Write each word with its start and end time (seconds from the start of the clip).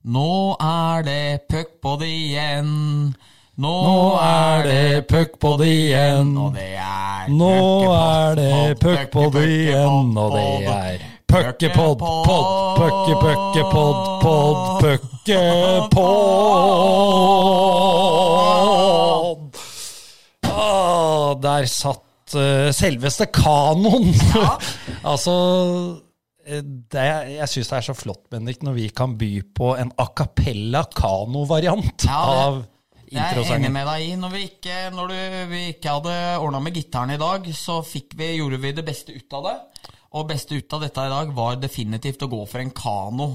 Nå 0.00 0.56
er 0.56 1.02
det 1.04 1.40
puckpod 1.50 2.00
igjen. 2.06 3.14
Nå, 3.60 3.72
Nå 3.84 4.16
er 4.24 4.62
det 4.64 5.06
puckpod 5.10 5.60
igjen. 5.60 6.30
Og 6.40 6.54
det 6.56 6.72
er 6.80 7.28
Nå 7.28 7.52
er 7.92 8.34
det 8.38 8.78
puckpod 8.80 9.36
igjen, 9.44 10.16
og 10.16 10.32
det 10.38 10.68
er 10.72 11.04
puckepod, 11.28 11.98
pod, 12.00 12.78
pucke, 12.80 13.14
pucke, 13.20 13.62
pod, 13.70 13.94
pod, 14.22 14.80
puckepod. 14.80 16.00
Ah, 20.48 21.36
der 21.42 21.68
satt 21.68 22.34
uh, 22.40 22.72
selveste 22.72 23.26
kanoen. 23.28 24.14
altså 25.12 25.36
eh, 25.36 26.09
det, 26.44 27.06
Jeg 27.36 27.48
syns 27.52 27.70
det 27.70 27.78
er 27.78 27.86
så 27.90 27.94
flott, 27.96 28.24
Bendik, 28.32 28.62
når 28.66 28.76
vi 28.78 28.88
kan 28.96 29.16
by 29.20 29.30
på 29.56 29.74
en 29.78 29.92
a 30.00 30.06
cappella 30.16 30.84
kano-variant 30.96 32.06
Ja, 32.08 32.20
av 32.46 32.62
introsangen. 33.10 33.44
Jeg 33.44 33.50
er 33.50 33.56
enig 33.60 33.72
med 33.74 33.88
deg 33.90 34.06
i. 34.06 34.10
Når 34.20 34.34
vi 34.34 34.42
ikke, 34.48 34.80
når 34.96 35.12
du, 35.12 35.16
vi 35.52 35.62
ikke 35.74 35.94
hadde 35.98 36.18
ordna 36.40 36.60
med 36.64 36.76
gitaren 36.78 37.14
i 37.14 37.20
dag, 37.20 37.46
så 37.56 37.80
vi, 37.84 38.34
gjorde 38.38 38.60
vi 38.62 38.74
det 38.76 38.86
beste 38.86 39.14
ut 39.16 39.38
av 39.38 39.48
det. 39.48 39.56
Og 40.10 40.26
beste 40.26 40.56
ut 40.58 40.74
av 40.74 40.82
dette 40.82 41.02
i 41.06 41.10
dag 41.12 41.28
var 41.36 41.58
definitivt 41.62 42.24
å 42.26 42.30
gå 42.32 42.40
for 42.50 42.58
en 42.58 42.72
kano. 42.74 43.28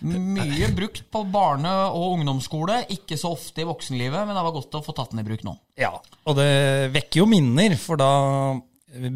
Mye 0.00 0.70
brukt 0.72 1.04
på 1.12 1.24
barne- 1.28 1.74
og 1.92 2.14
ungdomsskole, 2.16 2.78
ikke 2.94 3.18
så 3.20 3.34
ofte 3.36 3.60
i 3.60 3.68
voksenlivet, 3.68 4.22
men 4.24 4.32
det 4.38 4.44
var 4.46 4.54
godt 4.56 4.78
å 4.78 4.84
få 4.84 4.94
tatt 4.96 5.12
den 5.12 5.20
i 5.20 5.26
bruk 5.28 5.44
nå. 5.44 5.52
Ja, 5.76 5.92
og 6.24 6.38
det 6.38 6.92
vekker 6.94 7.20
jo 7.20 7.28
minner, 7.28 7.76
for 7.76 8.00
da 8.00 8.08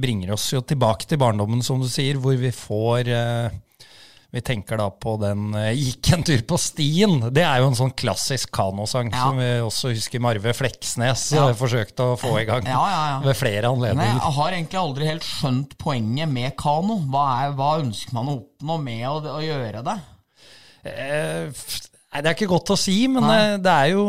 bringer 0.01 0.33
oss 0.37 0.49
jo 0.55 0.61
tilbake 0.65 1.07
til 1.09 1.19
barndommen, 1.21 1.63
som 1.63 1.81
du 1.83 1.89
sier, 1.91 2.17
hvor 2.23 2.37
vi 2.41 2.51
får 2.55 3.09
eh, 3.13 3.51
Vi 4.37 4.41
tenker 4.45 4.77
da 4.77 4.89
på 4.91 5.15
den 5.23 5.55
eh, 5.55 5.71
'Gikk 5.73 6.11
en 6.13 6.23
tur 6.27 6.41
på 6.51 6.57
stien'. 6.61 7.31
Det 7.33 7.45
er 7.47 7.61
jo 7.63 7.69
en 7.71 7.77
sånn 7.79 7.93
klassisk 7.97 8.51
kanosang 8.53 9.09
Ja. 9.15 9.23
som 9.23 9.39
vi 9.39 9.47
også 9.65 9.93
husker 9.95 10.21
Marve 10.21 10.53
Fleksnes 10.53 11.33
Ja. 11.33 11.49
eh, 11.49 11.55
forsøkte 11.55 12.03
å 12.13 12.19
få 12.21 12.35
i 12.43 12.45
gang 12.45 12.67
Ja, 12.67 12.83
ja, 12.91 13.03
ja. 13.15 13.19
ved 13.25 13.37
flere 13.39 13.71
anledninger. 13.71 14.19
jeg 14.21 14.35
har 14.41 14.51
egentlig 14.53 14.81
aldri 14.83 15.07
helt 15.07 15.23
skjønt 15.25 15.79
poenget 15.79 16.29
med 16.29 16.57
kano. 16.57 16.99
Hva, 17.09 17.47
er, 17.47 17.53
hva 17.57 17.79
ønsker 17.81 18.13
man 18.13 18.29
å 18.29 18.37
oppnå 18.43 18.79
med 18.83 19.07
å, 19.09 19.17
å 19.39 19.41
gjøre 19.41 19.85
det? 19.85 19.99
Eh, 20.85 21.53
Nei, 22.17 22.23
Det 22.23 22.31
er 22.31 22.35
ikke 22.37 22.49
godt 22.49 22.71
å 22.73 22.77
si, 22.79 23.07
men 23.09 23.25
det 23.61 23.69
er, 23.73 23.91
jo, 23.93 24.05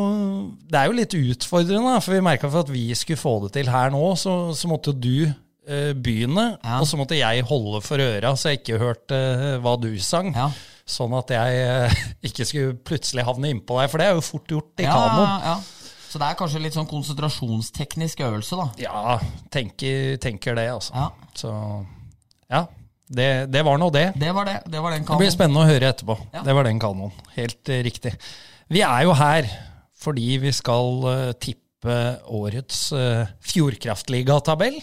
det 0.69 0.79
er 0.79 0.85
jo 0.87 0.93
litt 0.95 1.13
utfordrende. 1.17 1.97
For 2.01 2.13
vi 2.15 2.21
merka 2.23 2.47
for 2.49 2.61
at 2.63 2.69
vi 2.71 2.85
skulle 2.95 3.19
få 3.19 3.33
det 3.43 3.53
til 3.57 3.67
her 3.73 3.89
nå, 3.91 4.15
så, 4.15 4.53
så 4.55 4.69
måtte 4.69 4.93
jo 4.93 4.99
du 5.01 5.33
eh, 5.67 5.91
begynne. 5.93 6.47
Ja. 6.63 6.79
Og 6.81 6.87
så 6.89 6.97
måtte 6.99 7.17
jeg 7.19 7.43
holde 7.49 7.81
for 7.85 8.01
øra, 8.01 8.33
så 8.39 8.53
jeg 8.53 8.61
ikke 8.63 8.79
hørte 8.81 9.17
eh, 9.19 9.57
hva 9.63 9.75
du 9.81 9.89
sang. 10.03 10.31
Ja. 10.35 10.49
Sånn 10.87 11.13
at 11.17 11.31
jeg 11.35 11.61
eh, 11.67 11.97
ikke 12.29 12.47
skulle 12.47 12.77
plutselig 12.87 13.25
havne 13.27 13.51
innpå 13.53 13.77
deg, 13.81 13.91
for 13.91 14.01
det 14.01 14.07
er 14.09 14.17
jo 14.17 14.23
fort 14.25 14.53
gjort 14.55 14.83
i 14.83 14.87
Ja, 14.87 14.95
kanoen. 14.95 15.45
ja. 15.51 15.57
Så 16.07 16.21
det 16.21 16.29
er 16.29 16.37
kanskje 16.39 16.61
litt 16.63 16.75
sånn 16.77 16.87
konsentrasjonsteknisk 16.87 18.21
øvelse, 18.23 18.55
da. 18.55 18.67
Ja, 18.79 19.17
tenker, 19.51 20.15
tenker 20.23 20.55
det, 20.55 20.69
altså. 20.71 21.09
Så 21.35 21.51
ja, 22.47 22.61
det, 23.11 23.27
det 23.51 23.63
var 23.67 23.77
nå 23.81 23.89
det. 23.91 24.05
Det 24.15 24.31
var 24.33 24.47
det. 24.47 24.61
Det 24.71 24.79
var 24.81 24.95
den 24.95 25.03
Det 25.03 25.17
blir 25.19 25.33
spennende 25.35 25.65
å 25.65 25.67
høre 25.67 25.91
etterpå. 25.91 26.15
Det 26.31 26.55
var 26.55 26.67
den 26.69 26.79
kanoen. 26.79 27.11
Helt 27.35 27.73
riktig. 27.83 28.15
Vi 28.71 28.81
er 28.87 29.03
jo 29.03 29.13
her 29.19 29.51
fordi 29.99 30.37
vi 30.39 30.53
skal 30.55 31.35
tippe 31.43 31.97
årets 32.33 32.85
uh, 32.95 33.27
Fjordkraftligatabell. 33.51 34.79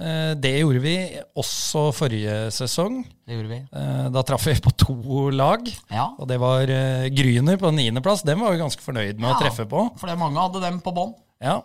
Eh, 0.00 0.32
det 0.40 0.54
gjorde 0.58 0.80
vi 0.84 0.94
også 1.38 1.90
forrige 1.96 2.36
sesong. 2.54 3.02
Det 3.26 3.36
gjorde 3.36 3.52
vi. 3.52 3.60
Eh, 3.80 4.06
da 4.14 4.22
traff 4.26 4.46
vi 4.48 4.56
på 4.64 4.72
to 4.80 5.28
lag. 5.34 5.66
Ja. 5.92 6.10
Og 6.18 6.28
det 6.30 6.40
var 6.40 6.70
uh, 6.70 7.10
Gryner 7.12 7.60
på 7.60 7.72
niendeplass. 7.74 8.24
Den 8.26 8.40
var 8.40 8.54
vi 8.54 8.62
ganske 8.62 8.84
fornøyd 8.84 9.20
med 9.20 9.34
å 9.34 9.36
treffe 9.42 9.68
på. 9.68 9.90
For 10.00 10.16
mange 10.20 10.40
hadde 10.40 10.64
dem 10.64 10.80
på 10.84 10.94
bånn. 10.96 11.14
Ja. 11.44 11.60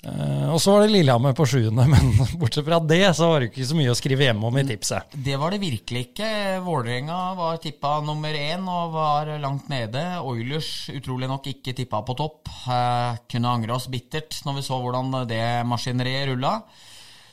Eh, 0.00 0.46
og 0.48 0.56
så 0.62 0.72
var 0.72 0.86
det 0.86 0.94
Lillehammer 0.94 1.34
på 1.36 1.44
sjuende, 1.48 1.84
men 1.92 2.12
bortsett 2.40 2.64
fra 2.64 2.78
det 2.80 3.02
så 3.16 3.28
var 3.28 3.42
det 3.42 3.50
ikke 3.50 3.66
så 3.68 3.76
mye 3.76 3.92
å 3.92 3.98
skrive 3.98 4.26
hjemme 4.26 4.48
om 4.48 4.56
i 4.56 4.64
tipset. 4.68 5.16
Det 5.26 5.36
var 5.40 5.52
det 5.52 5.60
virkelig 5.62 6.04
ikke. 6.08 6.30
Vålerenga 6.64 7.18
var 7.38 7.60
tippa 7.62 7.98
nummer 8.04 8.36
én 8.36 8.64
og 8.64 8.94
var 8.96 9.34
langt 9.42 9.68
nede. 9.72 10.04
Oilers 10.24 10.88
utrolig 10.94 11.28
nok 11.30 11.50
ikke 11.52 11.76
tippa 11.76 12.00
på 12.06 12.16
topp. 12.18 12.48
Eh, 12.48 13.20
kunne 13.30 13.52
angre 13.52 13.76
oss 13.76 13.90
bittert 13.92 14.40
når 14.46 14.60
vi 14.60 14.68
så 14.70 14.80
hvordan 14.80 15.12
det 15.28 15.44
maskineriet 15.68 16.30
rulla. 16.32 16.56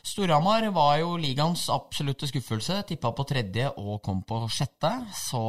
Storhamar 0.07 0.69
var 0.71 1.01
jo 1.01 1.15
ligaens 1.19 1.65
absolutte 1.73 2.29
skuffelse. 2.29 2.79
Tippa 2.87 3.11
på 3.15 3.25
tredje 3.27 3.67
og 3.75 3.99
kom 4.05 4.21
på 4.27 4.45
sjette. 4.51 4.91
Så 5.15 5.41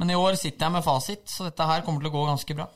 Men 0.00 0.12
i 0.12 0.18
år 0.18 0.36
sitter 0.40 0.66
jeg 0.66 0.74
med 0.76 0.84
fasit, 0.84 1.24
så 1.28 1.48
dette 1.48 1.66
her 1.68 1.84
kommer 1.86 2.04
til 2.04 2.10
å 2.10 2.14
gå 2.18 2.26
ganske 2.28 2.56
bra. 2.56 2.68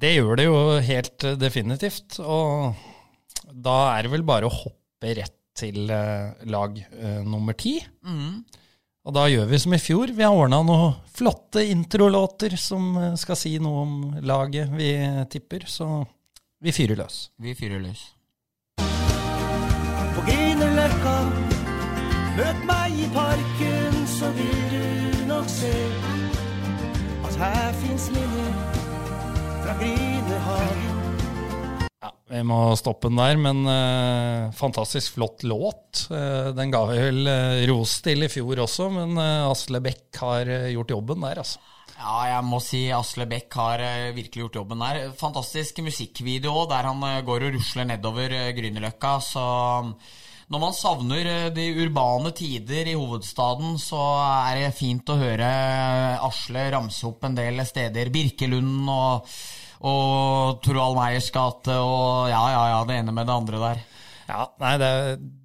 Det 0.00 0.14
gjør 0.14 0.38
det 0.38 0.46
jo 0.46 0.58
helt 0.86 1.26
eh, 1.26 1.38
definitivt. 1.38 2.20
Og 2.22 3.50
da 3.50 3.76
er 3.94 4.06
det 4.06 4.12
vel 4.14 4.26
bare 4.26 4.48
å 4.48 4.54
hoppe 4.54 5.14
rett 5.18 5.36
til 5.60 5.90
eh, 5.92 6.46
lag 6.48 6.76
uh, 6.78 7.20
nummer 7.26 7.56
ti. 7.58 7.74
Og 9.04 9.16
da 9.16 9.26
gjør 9.28 9.50
vi 9.50 9.58
som 9.60 9.74
i 9.74 9.80
fjor. 9.82 10.12
Vi 10.14 10.24
har 10.24 10.36
ordna 10.36 10.62
noen 10.64 10.94
flotte 11.16 11.64
introlåter 11.66 12.54
som 12.60 12.94
skal 13.18 13.38
si 13.38 13.56
noe 13.62 13.82
om 13.82 13.98
laget 14.22 14.70
vi 14.72 14.94
tipper, 15.32 15.66
så 15.68 15.90
vi 16.62 16.72
fyrer 16.76 17.00
løs. 17.02 17.26
Vi 17.40 17.56
fyrer 17.58 17.82
løs. 17.82 18.06
Møt 22.40 22.60
meg 22.64 22.94
i 22.96 23.06
parken 23.12 23.96
Så 24.08 24.30
vil 24.32 24.60
du 24.72 25.24
nok 25.28 25.48
se 25.52 25.72
At 27.28 27.34
her 27.36 27.74
finnes 27.82 28.06
minner 28.14 28.54
Fra 29.60 29.74
Grinehagen. 29.76 31.02
Ja, 32.00 32.12
Vi 32.32 32.40
må 32.48 32.60
stoppe 32.80 33.10
den 33.10 33.20
der, 33.20 33.36
men 33.44 33.60
eh, 33.68 34.46
fantastisk 34.56 35.18
flott 35.18 35.44
låt. 35.44 36.06
Eh, 36.08 36.48
den 36.56 36.72
ga 36.72 36.80
vi 36.88 36.96
vel 37.02 37.28
eh, 37.28 37.66
ros 37.68 37.98
til 38.06 38.24
i 38.24 38.30
fjor 38.32 38.62
også, 38.64 38.88
men 38.94 39.20
eh, 39.20 39.50
Asle 39.50 39.82
Bekk 39.84 40.22
har 40.22 40.48
eh, 40.48 40.70
gjort 40.72 40.94
jobben 40.96 41.20
der, 41.26 41.42
altså. 41.44 41.60
Ja, 42.00 42.16
jeg 42.30 42.46
må 42.48 42.62
si 42.64 42.86
Asle 42.96 43.26
Bech 43.28 43.52
har 43.60 43.84
eh, 43.84 44.14
virkelig 44.16 44.46
gjort 44.46 44.58
jobben 44.62 44.80
der. 44.80 45.10
Fantastisk 45.20 45.82
musikkvideo 45.84 46.64
der 46.72 46.88
han 46.88 47.04
eh, 47.04 47.20
går 47.26 47.50
og 47.50 47.58
rusler 47.58 47.90
nedover 47.92 48.32
eh, 48.32 48.50
Grünerløkka. 48.56 49.18
Så 49.20 49.44
når 50.50 50.62
man 50.64 50.74
savner 50.74 51.30
eh, 51.30 51.48
de 51.54 51.68
urbane 51.84 52.32
tider 52.34 52.90
i 52.90 52.98
hovedstaden, 52.98 53.76
så 53.78 54.00
er 54.50 54.64
det 54.64 54.74
fint 54.78 55.12
å 55.12 55.18
høre 55.20 55.46
eh, 55.46 56.26
Asle 56.26 56.66
ramse 56.74 57.06
opp 57.06 57.26
en 57.28 57.38
del 57.38 57.62
steder. 57.66 58.10
Birkelund 58.10 58.90
og, 58.90 59.28
og 59.86 60.58
Torvald 60.64 60.98
Meyers 60.98 61.30
gate 61.34 61.76
og 61.78 62.30
ja, 62.32 62.42
ja, 62.56 62.64
ja, 62.74 62.80
det 62.88 62.98
ene 62.98 63.14
med 63.14 63.30
det 63.30 63.36
andre 63.36 63.62
der. 63.62 63.84
Ja, 64.30 64.48
nei, 64.62 64.74
det, 64.82 64.90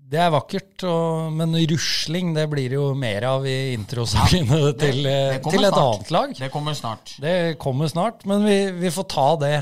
det 0.10 0.22
er 0.22 0.34
vakkert, 0.34 0.74
og, 0.90 1.30
men 1.38 1.54
rusling 1.70 2.34
det 2.34 2.50
blir 2.50 2.74
det 2.74 2.78
jo 2.80 2.90
mer 2.98 3.30
av 3.30 3.46
i 3.50 3.76
introsangene 3.76 4.74
til, 4.82 5.06
eh, 5.06 5.38
til 5.38 5.70
et 5.70 5.70
snart. 5.70 5.82
annet 5.84 6.14
lag. 6.18 6.36
Det 6.42 6.52
kommer 6.54 6.82
snart. 6.82 7.16
Det 7.22 7.38
kommer 7.62 7.94
snart, 7.94 8.26
men 8.30 8.46
vi, 8.46 8.60
vi 8.82 8.94
får 8.94 9.10
ta 9.14 9.30
det 9.46 9.56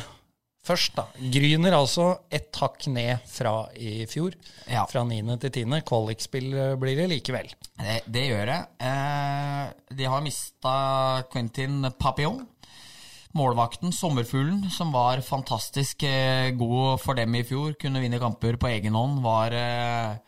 først, 0.68 0.96
da. 0.98 1.08
Gryner 1.34 1.76
altså 1.78 2.08
ett 2.34 2.56
hakk 2.62 2.88
ned 2.92 3.26
fra 3.30 3.68
i 3.76 4.06
fjor. 4.10 4.36
Ja. 4.70 4.86
Fra 4.90 5.04
niende 5.08 5.38
til 5.42 5.54
tiende. 5.60 5.84
Kvalikspill 5.88 6.50
eh, 6.54 6.74
blir 6.80 6.98
det 7.00 7.10
likevel. 7.12 7.52
Det, 7.80 8.00
det 8.08 8.26
gjør 8.30 8.50
det. 8.52 8.60
Eh, 8.88 9.96
de 10.00 10.10
har 10.10 10.26
mista 10.26 10.74
Quentin 11.34 11.92
Papillon. 12.00 12.44
Målvakten, 13.34 13.90
sommerfuglen, 13.90 14.68
som 14.70 14.92
var 14.94 15.24
fantastisk 15.26 16.04
eh, 16.06 16.52
god 16.54 17.02
for 17.02 17.18
dem 17.18 17.34
i 17.34 17.42
fjor, 17.48 17.74
kunne 17.82 18.04
vinne 18.04 18.20
kamper 18.22 18.60
på 18.62 18.70
egen 18.70 18.94
hånd, 18.94 19.24
var 19.26 19.56
eh, 19.58 20.20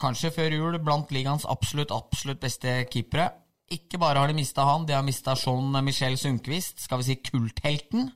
kanskje 0.00 0.32
før 0.32 0.56
jul 0.56 0.78
blant 0.80 1.12
ligaens 1.12 1.44
absolutt, 1.44 1.92
absolutt 1.92 2.40
beste 2.40 2.78
keepere. 2.88 3.28
Ikke 3.68 4.00
bare 4.00 4.22
har 4.22 4.32
de 4.32 4.38
mista 4.38 4.64
han, 4.64 4.86
de 4.88 4.96
har 4.96 5.04
mista 5.04 5.34
Jean-Michel 5.36 6.16
Sundquist, 6.16 6.80
skal 6.86 7.02
vi 7.02 7.10
si 7.10 7.18
kulthelten. 7.20 8.08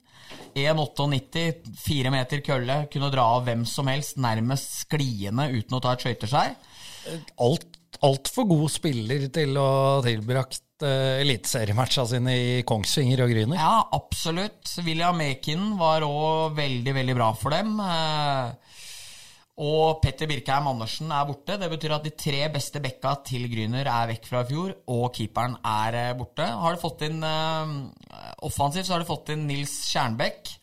1,98, 0.54 1.74
fire 1.78 2.12
meter 2.14 2.42
kølle, 2.44 2.82
kunne 2.92 3.10
dra 3.12 3.26
av 3.36 3.44
hvem 3.46 3.66
som 3.68 3.90
helst, 3.90 4.18
nærmest 4.20 4.80
skliende 4.84 5.50
uten 5.54 5.78
å 5.78 5.82
ta 5.84 5.94
et 5.94 6.06
skøyteskjær. 6.06 6.56
Alt 7.40 7.80
Altfor 8.00 8.46
god 8.48 8.70
spiller 8.72 9.26
til 9.34 9.58
å 9.60 9.64
ha 9.66 9.96
tilbrakt 10.04 10.84
uh, 10.86 11.20
eliteseriematcha 11.20 12.06
sine 12.08 12.32
i 12.32 12.52
Kongsvinger 12.64 13.26
og 13.26 13.32
Gryner. 13.34 13.58
Ja, 13.60 13.82
absolutt. 13.92 14.70
William 14.86 15.18
Mekinen 15.20 15.74
var 15.80 16.06
òg 16.06 16.56
veldig, 16.56 16.94
veldig 16.96 17.16
bra 17.18 17.28
for 17.36 17.52
dem. 17.52 17.74
Eh, 17.84 18.69
Og 19.60 19.98
Petter 20.00 20.28
Birkheim 20.30 20.70
Andersen 20.70 21.10
er 21.12 21.26
borte. 21.28 21.58
Det 21.60 21.68
betyr 21.68 21.92
at 21.98 22.06
de 22.06 22.14
tre 22.16 22.46
beste 22.52 22.80
bekka 22.80 23.12
til 23.28 23.44
Gryner 23.52 23.90
er 23.92 24.08
vekk 24.14 24.28
fra 24.30 24.40
i 24.40 24.48
fjor, 24.48 24.72
og 24.88 25.10
keeperen 25.16 25.58
er 25.60 25.98
eh, 26.00 26.14
borte. 26.16 26.46
Har 26.62 26.76
de 26.76 26.80
fått 26.80 27.04
inn 27.04 27.20
uh, 27.20 27.74
Offensivt 28.46 28.88
så 28.88 28.96
har 28.96 29.04
de 29.04 29.10
fått 29.10 29.34
inn 29.34 29.44
Nils 29.50 29.74
Skjernbekk, 29.90 30.54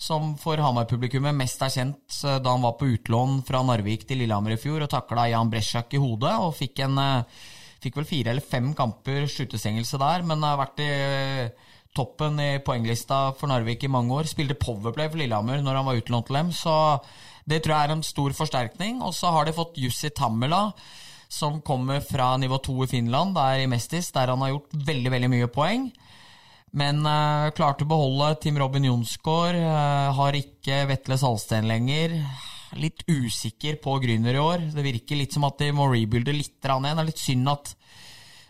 som 0.00 0.32
for 0.40 0.60
Hamar-publikummet 0.60 1.36
mest 1.36 1.60
er 1.66 1.74
kjent 1.74 2.16
uh, 2.24 2.38
da 2.40 2.54
han 2.54 2.64
var 2.64 2.78
på 2.80 2.88
utlån 2.94 3.42
fra 3.44 3.60
Narvik 3.66 4.08
til 4.08 4.22
Lillehammer 4.22 4.56
i 4.56 4.60
fjor 4.60 4.86
og 4.86 4.92
takla 4.94 5.28
Jan 5.34 5.52
Bresjak 5.52 5.92
i 5.92 6.00
hodet 6.00 6.32
og 6.40 6.56
fikk 6.56 6.84
en, 6.88 6.96
uh, 7.02 7.44
Fikk 7.76 7.98
vel 8.00 8.06
fire 8.08 8.32
eller 8.32 8.42
fem 8.42 8.70
kamper 8.74 9.26
sluttestengelse 9.28 9.98
der, 10.00 10.22
men 10.26 10.40
har 10.42 10.56
vært 10.58 10.80
i 10.80 10.92
toppen 11.94 12.40
i 12.40 12.48
poenglista 12.64 13.34
for 13.36 13.52
Narvik 13.52 13.84
i 13.84 13.90
mange 13.92 14.16
år. 14.16 14.28
Spilte 14.30 14.56
powerplay 14.58 15.10
for 15.10 15.20
Lillehammer 15.20 15.60
når 15.62 15.78
han 15.78 15.86
var 15.90 16.00
utlånt 16.00 16.26
til 16.30 16.38
dem, 16.40 16.52
så 16.56 16.72
det 17.46 17.62
tror 17.62 17.76
jeg 17.76 17.88
er 17.88 17.94
en 17.94 18.06
stor 18.06 18.34
forsterkning. 18.36 19.00
Og 19.06 19.14
så 19.14 19.30
har 19.34 19.46
de 19.46 19.54
fått 19.56 19.78
Jussi 19.78 20.10
Tammela, 20.10 20.70
som 21.28 21.60
kommer 21.66 22.02
fra 22.04 22.34
nivå 22.38 22.58
to 22.62 22.74
i 22.84 22.90
Finland, 22.90 23.34
der 23.38 23.62
i 23.62 23.70
Mestis, 23.70 24.12
der 24.14 24.32
han 24.32 24.42
har 24.42 24.54
gjort 24.54 24.76
veldig, 24.90 25.12
veldig 25.14 25.30
mye 25.32 25.48
poeng. 25.52 25.88
Men 26.76 27.00
uh, 27.06 27.52
klarte 27.56 27.86
å 27.86 27.90
beholde 27.90 28.34
Tim 28.42 28.58
Robin 28.60 28.84
Jonsgaard. 28.88 29.56
Uh, 29.56 30.12
har 30.18 30.36
ikke 30.36 30.82
Vetle 30.90 31.18
Salsten 31.20 31.68
lenger. 31.70 32.18
Litt 32.76 33.06
usikker 33.08 33.78
på 33.80 33.94
Grüner 34.02 34.36
i 34.36 34.42
år. 34.42 34.66
Det 34.74 34.84
virker 34.84 35.20
litt 35.20 35.36
som 35.36 35.46
at 35.48 35.62
de 35.62 35.70
må 35.72 35.86
rebuilde 35.92 36.34
litt 36.34 36.58
igjen. 36.58 36.90
Det 36.90 36.98
er 36.98 37.08
litt 37.08 37.22
synd 37.22 37.54
at 37.54 37.72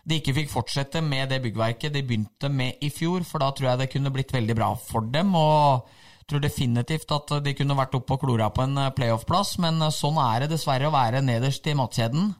de 0.07 0.17
ikke 0.17 0.35
fikk 0.37 0.51
fortsette 0.51 1.01
med 1.03 1.29
det 1.31 1.41
byggverket 1.43 1.93
de 1.93 2.03
begynte 2.07 2.49
med 2.49 2.83
i 2.83 2.89
fjor, 2.95 3.25
for 3.27 3.43
da 3.43 3.51
tror 3.51 3.73
jeg 3.73 3.81
det 3.81 3.89
kunne 3.91 4.11
blitt 4.15 4.31
veldig 4.33 4.55
bra 4.55 4.71
for 4.79 5.07
dem. 5.13 5.33
og 5.35 5.87
tror 6.27 6.43
definitivt 6.43 7.11
at 7.15 7.33
de 7.43 7.53
kunne 7.55 7.77
vært 7.77 7.95
oppe 7.97 8.17
og 8.17 8.23
klora 8.23 8.49
på 8.53 8.65
en 8.65 8.79
playoff-plass, 8.95 9.55
men 9.63 9.79
sånn 9.95 10.19
er 10.21 10.43
det 10.43 10.51
dessverre 10.55 10.89
å 10.89 10.95
være 10.95 11.23
nederst 11.25 11.67
i 11.67 11.75
matkjeden. 11.77 12.33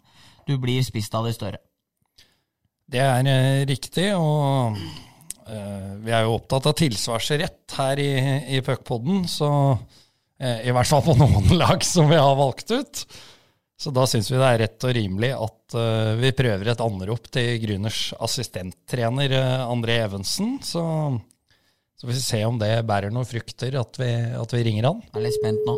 Du 0.48 0.58
blir 0.62 0.84
spist 0.86 1.16
av 1.16 1.28
de 1.28 1.34
større. 1.36 1.62
Det 2.88 3.04
er 3.04 3.28
eh, 3.28 3.64
riktig, 3.68 4.10
og 4.16 4.78
vi 5.48 6.12
er 6.12 6.26
jo 6.26 6.34
opptatt 6.36 6.66
av 6.68 6.76
tilsvarsrett 6.76 7.72
her 7.78 8.00
i, 8.04 8.12
i 8.58 8.60
puckpoden, 8.60 9.22
så 9.32 9.50
i 10.38 10.74
hvert 10.76 10.90
fall 10.90 11.06
på 11.06 11.16
noen 11.22 11.54
lag 11.56 11.84
som 11.88 12.12
vi 12.12 12.20
har 12.20 12.36
valgt 12.36 12.74
ut. 12.76 13.06
Så 13.78 13.94
da 13.94 14.08
syns 14.10 14.32
vi 14.32 14.40
det 14.40 14.48
er 14.48 14.62
rett 14.64 14.86
og 14.90 14.94
rimelig 14.98 15.30
at 15.38 15.76
uh, 15.78 16.18
vi 16.18 16.34
prøver 16.36 16.72
et 16.72 16.82
anrop 16.82 17.28
til 17.30 17.60
Grüners 17.62 18.10
assistenttrener 18.26 19.36
uh, 19.38 19.68
André 19.70 20.00
Evensen. 20.02 20.56
Så, 20.66 20.82
så 21.98 22.06
vi 22.06 22.14
får 22.14 22.22
se 22.22 22.40
om 22.46 22.60
det 22.62 22.70
bærer 22.86 23.10
noen 23.10 23.26
frukter, 23.26 23.74
at 23.80 23.98
vi, 23.98 24.12
at 24.38 24.52
vi 24.54 24.64
ringer 24.68 24.86
han. 24.86 25.00
Jeg 25.10 25.18
er 25.18 25.24
litt 25.26 25.38
spent 25.40 25.64
nå. 25.66 25.78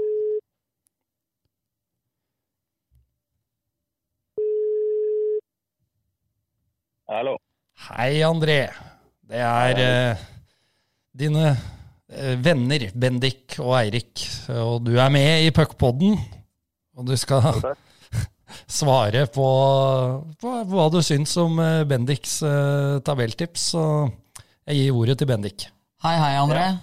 Hallo. 7.09 7.37
Hei, 7.87 8.19
André. 8.27 8.59
Det 9.29 9.39
er 9.39 9.79
uh, 9.79 10.27
dine 11.15 11.55
venner 12.43 12.89
Bendik 12.97 13.55
og 13.61 13.77
Eirik, 13.79 14.25
og 14.51 14.83
du 14.85 14.95
er 14.99 15.09
med 15.13 15.47
i 15.47 15.55
Puckpodden. 15.55 16.19
Og 16.99 17.07
du 17.07 17.15
skal 17.17 17.47
svare 18.79 19.23
på, 19.31 19.49
på, 20.35 20.55
hva 20.67 20.91
du 20.91 20.99
syns 21.05 21.37
om 21.39 21.61
uh, 21.63 21.87
Bendiks 21.87 22.41
uh, 22.43 22.99
tabelltips. 23.07 23.71
Så 23.71 23.83
jeg 24.67 24.83
gir 24.83 24.99
ordet 24.99 25.21
til 25.23 25.31
Bendik. 25.31 25.69
Hei, 25.99 26.13
hei, 26.15 26.35
André. 26.39 26.61
Ja. 26.63 26.75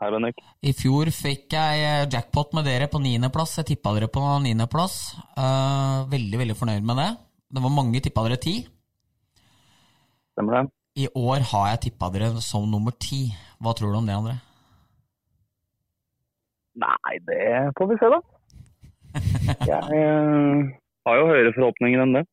Hei, 0.00 0.08
Benek 0.14 0.38
I 0.64 0.70
fjor 0.72 1.10
fikk 1.12 1.52
jeg 1.52 2.06
jackpot 2.14 2.54
med 2.56 2.64
dere 2.64 2.86
på 2.88 2.96
niendeplass. 3.04 3.58
Jeg 3.58 3.66
tippa 3.74 3.92
dere 3.92 4.08
på 4.08 4.22
niendeplass. 4.40 4.94
Uh, 5.36 6.08
veldig, 6.08 6.38
veldig 6.40 6.56
fornøyd 6.56 6.86
med 6.88 6.96
det. 6.96 7.08
Det 7.52 7.64
var 7.66 7.74
mange 7.76 8.00
tippa 8.00 8.24
dere 8.24 8.38
ti. 8.40 8.54
Stemmer 10.32 10.56
det. 10.56 10.62
I 11.04 11.10
år 11.12 11.44
har 11.50 11.68
jeg 11.74 11.82
tippa 11.90 12.08
dere 12.16 12.30
som 12.40 12.64
nummer 12.72 12.96
ti. 12.96 13.26
Hva 13.60 13.76
tror 13.76 13.92
du 13.92 14.00
om 14.00 14.08
det, 14.08 14.16
André? 14.16 14.38
Nei, 16.86 17.20
det 17.28 17.44
får 17.76 17.92
vi 17.92 18.00
se, 18.00 18.12
da. 18.16 18.24
Jeg 19.74 19.92
uh, 19.92 20.74
har 21.04 21.20
jo 21.20 21.30
høyere 21.34 21.56
forhåpninger 21.60 22.08
enn 22.08 22.20
det. 22.22 22.26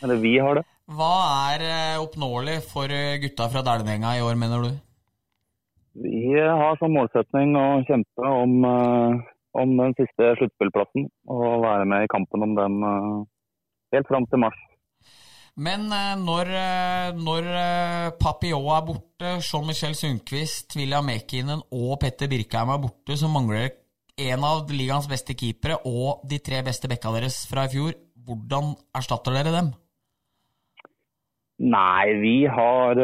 Eller 0.00 0.24
vi 0.24 0.38
har 0.40 0.62
det. 0.62 0.66
Hva 0.96 1.14
er 1.52 2.00
oppnåelig 2.00 2.62
for 2.72 3.00
gutta 3.20 3.52
fra 3.52 3.68
Dælenenga 3.68 4.16
i 4.16 4.24
år, 4.24 4.38
mener 4.40 4.64
du? 4.64 4.76
Vi 6.02 6.38
har 6.38 6.78
som 6.78 6.94
målsetning 6.94 7.56
å 7.58 7.66
kjempe 7.88 8.30
om, 8.30 8.54
uh, 8.64 9.18
om 9.58 9.74
den 9.80 9.94
siste 9.98 10.32
sluttspillplassen. 10.38 11.08
Og 11.34 11.64
være 11.64 11.88
med 11.90 12.06
i 12.06 12.10
kampen 12.12 12.46
om 12.46 12.56
den 12.58 12.80
helt 13.94 14.10
fram 14.10 14.26
til 14.30 14.42
mars. 14.44 14.58
Men 15.58 15.88
når, 16.22 16.52
når 17.18 17.46
Papillon 18.20 18.68
er 18.76 18.84
borte, 18.86 19.32
Jean-Michel 19.42 19.96
Sundquist, 19.98 20.76
William 20.78 21.08
Mekinen 21.08 21.64
og 21.74 21.96
Petter 21.98 22.30
Birkheim 22.30 22.70
er 22.70 22.78
borte, 22.84 23.16
så 23.18 23.26
mangler 23.32 23.72
en 24.18 24.46
av 24.46 24.70
ligaens 24.70 25.08
beste 25.10 25.34
keepere 25.38 25.80
og 25.86 26.22
de 26.30 26.38
tre 26.42 26.62
beste 26.66 26.90
bekka 26.90 27.10
deres 27.16 27.40
fra 27.50 27.66
i 27.66 27.72
fjor. 27.74 27.98
Hvordan 28.28 28.74
erstatter 28.98 29.34
dere 29.34 29.54
dem? 29.54 29.70
Nei, 31.58 32.14
vi 32.22 32.36
har, 32.46 32.98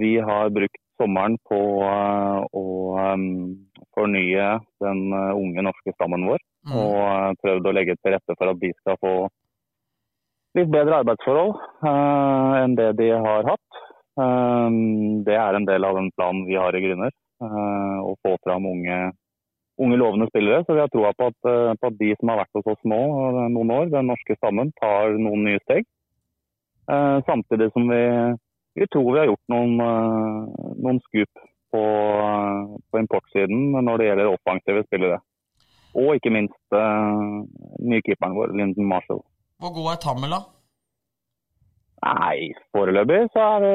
vi 0.00 0.14
har 0.24 0.52
brukt 0.56 0.79
sommeren 1.00 1.38
på 1.48 1.58
å 2.60 2.64
fornye 3.96 4.46
den 4.84 5.00
unge 5.10 5.64
norske 5.64 5.94
stammen 5.96 6.28
vår. 6.28 6.42
Mm. 6.68 6.74
Og 6.76 7.40
prøvd 7.40 7.68
å 7.68 7.74
legge 7.74 7.96
til 7.98 8.14
rette 8.14 8.36
for 8.36 8.52
at 8.52 8.60
de 8.60 8.70
skal 8.76 8.98
få 9.00 9.14
litt 10.58 10.70
bedre 10.72 11.00
arbeidsforhold 11.02 11.54
uh, 11.84 12.58
enn 12.60 12.76
det 12.78 12.90
de 13.00 13.10
har 13.14 13.48
hatt. 13.48 13.80
Um, 14.20 15.22
det 15.26 15.36
er 15.38 15.56
en 15.56 15.68
del 15.68 15.86
av 15.86 15.96
den 15.98 16.10
planen 16.16 16.46
vi 16.48 16.58
har 16.58 16.74
i 16.76 16.82
Grüner. 16.84 17.14
Uh, 17.40 18.02
å 18.04 18.16
få 18.24 18.34
fram 18.44 18.66
unge, 18.68 18.98
unge, 19.80 20.00
lovende 20.00 20.28
spillere. 20.28 20.64
Så 20.66 20.76
vi 20.76 20.82
har 20.82 20.90
troa 20.92 21.14
på, 21.16 21.30
uh, 21.46 21.72
på, 21.78 21.92
at 21.92 21.98
de 22.02 22.12
som 22.18 22.32
har 22.32 22.42
vært 22.42 22.60
hos 22.60 22.70
oss 22.74 22.82
nå 22.92 23.00
noen 23.54 23.74
år, 23.78 23.88
den 23.94 24.10
norske 24.10 24.36
stammen, 24.40 24.74
tar 24.82 25.16
noen 25.18 25.46
nye 25.48 25.62
steg. 25.64 25.88
samtidig 27.22 27.68
som 27.70 27.84
vi, 27.86 27.98
vi, 28.80 28.88
tror 28.88 29.08
vi 29.12 29.20
har 29.20 29.28
gjort 29.30 29.52
noen, 29.52 29.74
noen 30.80 31.00
skup 31.06 31.42
på, 31.70 31.82
på 32.90 33.02
importsiden 33.02 33.76
når 33.76 34.00
det 34.00 34.08
gjelder 34.08 34.32
offensive 34.32 34.84
spillere. 34.88 35.20
Og 36.00 36.16
ikke 36.16 36.32
minst 36.34 36.76
nye 37.82 38.02
keeperen 38.06 38.36
vår, 38.38 38.54
Lyndon 38.56 38.88
Marshall. 38.88 39.22
Hvor 39.60 39.74
god 39.76 39.92
er 39.92 40.02
Tammel, 40.04 40.34
da? 40.34 40.40
Nei, 42.00 42.52
foreløpig 42.72 43.26
så 43.34 43.42
er 43.44 43.64
vi 43.64 43.72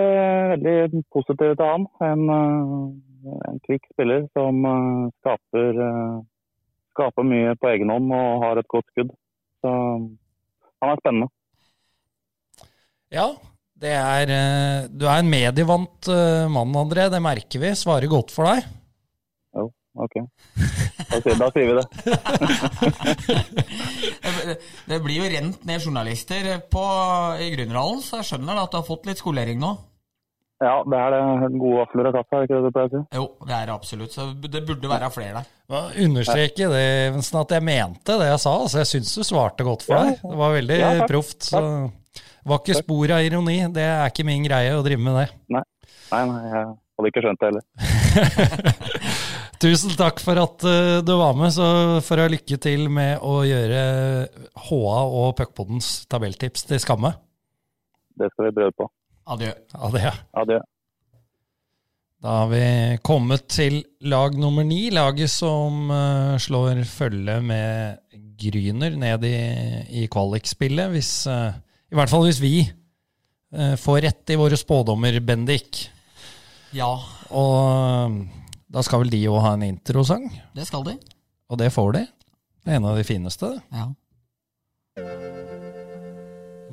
veldig 0.51 1.01
positive 1.13 1.57
til 1.59 1.67
han. 1.69 1.83
En, 2.07 2.23
en 3.49 3.59
kvikk 3.67 3.85
spiller 3.91 4.25
som 4.33 4.63
skaper, 5.19 5.81
skaper, 6.95 7.27
mye 7.29 7.53
på 7.61 7.69
egen 7.75 7.93
hånd 7.93 8.09
og 8.17 8.45
har 8.45 8.61
et 8.61 8.71
godt 8.71 8.87
skudd. 8.95 9.11
Så 9.61 9.73
han 10.81 10.93
er 10.93 11.03
spennende. 11.03 11.29
Ja, 13.13 13.27
det 13.29 13.54
er 13.93 14.87
Du 14.89 15.05
er 15.05 15.19
en 15.19 15.29
medievant 15.29 16.09
mann, 16.51 16.75
André. 16.81 17.09
Det 17.13 17.21
merker 17.23 17.61
vi. 17.61 17.73
Svarer 17.77 18.09
godt 18.11 18.33
for 18.33 18.49
deg. 18.49 18.65
Jo, 19.55 19.69
ok. 20.05 20.19
Da 21.05 21.19
sier, 21.21 21.35
da 21.39 21.49
sier 21.53 21.67
vi 21.69 21.75
det. 21.77 21.85
det 24.91 25.01
blir 25.03 25.19
jo 25.21 25.31
rent 25.31 25.65
ned 25.67 25.83
journalister 25.83 26.47
på, 26.71 26.85
i 27.41 27.51
Grünerhallen, 27.53 28.01
så 28.03 28.21
jeg 28.21 28.31
skjønner 28.31 28.63
at 28.63 28.71
du 28.71 28.79
har 28.79 28.87
fått 28.87 29.05
litt 29.09 29.21
skolering 29.21 29.61
nå. 29.61 29.75
Ja, 30.63 30.77
det 30.87 30.97
er 30.97 31.11
det. 31.11 31.49
Gode 31.59 31.81
vafler 31.81 32.07
og 32.09 32.15
kaffe, 32.15 32.37
er 32.37 32.45
ikke 32.45 32.55
det 32.55 32.69
du 32.69 32.75
pleier 32.75 32.87
å 32.87 32.93
si? 32.93 33.01
Jo, 33.17 33.25
det 33.43 33.55
er 33.57 33.67
det 33.67 33.73
absolutt. 33.75 34.15
Så 34.15 34.27
det 34.39 34.61
burde 34.67 34.91
være 34.91 35.09
flere 35.11 35.41
der. 35.41 35.49
Understreke 36.05 36.69
det, 36.71 36.85
Evensen, 37.09 37.41
at 37.41 37.53
jeg 37.57 37.65
mente 37.67 38.17
det 38.21 38.29
jeg 38.29 38.41
sa. 38.45 38.55
altså 38.63 38.81
Jeg 38.81 38.91
syns 38.93 39.11
du 39.19 39.27
svarte 39.27 39.67
godt 39.67 39.83
for 39.87 39.99
deg. 39.99 40.21
Det 40.23 40.39
var 40.39 40.55
veldig 40.55 40.79
ja, 40.79 40.93
proft. 41.11 41.49
så 41.49 41.61
var 42.45 42.61
ikke 42.61 42.79
spor 42.79 43.13
av 43.17 43.25
ironi. 43.25 43.59
Det 43.73 43.85
er 43.85 44.09
ikke 44.11 44.27
min 44.27 44.45
greie 44.45 44.73
å 44.75 44.83
drive 44.85 45.01
med 45.01 45.17
det. 45.19 45.27
Nei, 45.55 45.63
nei, 46.11 46.23
nei 46.29 46.43
jeg 46.51 46.65
hadde 46.71 47.11
ikke 47.11 47.23
skjønt 47.25 47.41
det 47.41 47.49
heller. 47.51 47.65
Tusen 49.65 49.95
takk 49.97 50.19
for 50.21 50.39
at 50.39 50.65
uh, 50.67 50.99
du 51.05 51.13
var 51.15 51.35
med, 51.39 51.53
så 51.55 51.65
får 52.03 52.21
jeg 52.21 52.33
lykke 52.35 52.57
til 52.61 52.85
med 52.91 53.23
å 53.23 53.39
gjøre 53.47 53.81
HA 54.67 54.99
og 55.05 55.33
Puckpoddens 55.39 55.89
tabelltips 56.11 56.67
til 56.69 56.81
skamme. 56.83 57.15
Det 58.15 58.29
skal 58.33 58.49
vi 58.49 58.55
prøve 58.59 58.75
på. 58.83 58.87
Adjø. 59.35 59.51
Adjø. 59.87 60.11
Adjø. 60.43 60.61
Da 62.25 62.39
har 62.41 62.47
vi 62.49 62.65
kommet 63.05 63.47
til 63.53 63.81
lag 64.09 64.35
nummer 64.39 64.65
ni, 64.65 64.87
laget 64.93 65.31
som 65.31 65.91
uh, 65.91 66.35
slår 66.41 66.83
følge 66.89 67.39
med 67.45 68.01
Gryner 68.35 68.95
ned 68.99 69.25
i, 69.27 69.37
i 70.03 70.07
kvalikspillet. 70.11 70.91
Hvis, 70.95 71.11
uh, 71.31 71.53
I 71.91 71.97
hvert 71.99 72.11
fall 72.11 72.25
hvis 72.27 72.41
vi 72.41 72.55
får 73.79 74.01
rett 74.07 74.33
i 74.33 74.37
våre 74.39 74.57
spådommer, 74.59 75.19
Bendik. 75.23 75.85
Ja. 76.75 76.91
Og 77.29 78.17
da 78.67 78.83
skal 78.83 79.05
vel 79.05 79.13
de 79.13 79.21
jo 79.21 79.37
ha 79.39 79.53
en 79.55 79.63
introsang? 79.69 80.25
Det 80.57 80.65
skal 80.67 80.83
de. 80.87 80.97
Og 81.49 81.61
det 81.61 81.69
får 81.71 81.93
de. 81.95 82.01
Det 82.65 82.73
er 82.73 82.79
en 82.81 82.89
av 82.89 82.97
de 82.97 83.05
fineste. 83.07 83.51
Ja. 83.71 83.85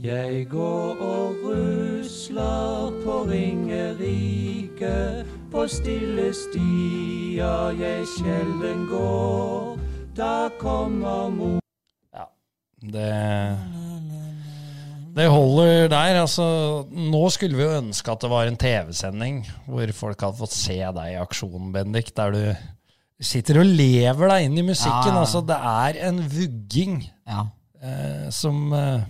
Jeg 0.03 0.49
går 0.51 0.99
og 1.05 1.45
rusler 1.47 2.97
på 3.05 3.21
Ringerike, 3.29 4.97
på 5.53 5.67
stille 5.71 6.33
stier 6.35 7.77
jeg 7.79 8.09
sjelden 8.17 8.89
går. 8.91 9.79
Da 10.17 10.49
kommer 10.59 11.31
mor 11.33 11.61
Ja, 12.13 12.27
det 12.83 13.13
Det 15.13 15.27
holder 15.29 15.89
der. 15.93 16.21
altså 16.23 16.45
Nå 16.91 17.23
skulle 17.35 17.57
vi 17.59 17.67
jo 17.67 17.79
ønske 17.83 18.13
at 18.15 18.23
det 18.25 18.31
var 18.33 18.49
en 18.49 18.57
TV-sending 18.61 19.43
hvor 19.69 19.93
folk 19.97 20.21
hadde 20.25 20.39
fått 20.41 20.55
se 20.57 20.79
deg 20.81 21.15
i 21.15 21.19
aksjon, 21.21 21.73
Bendik. 21.75 22.15
Der 22.17 22.33
du 22.33 22.45
sitter 23.23 23.61
og 23.61 23.69
lever 23.69 24.33
deg 24.33 24.47
inn 24.49 24.57
i 24.59 24.65
musikken. 24.67 25.13
Ja. 25.15 25.21
altså 25.25 25.43
Det 25.47 25.59
er 25.59 25.99
en 26.09 26.23
vugging 26.33 27.03
Ja. 27.29 27.45
eh, 27.83 28.31
som 28.35 28.73
eh, 28.73 29.05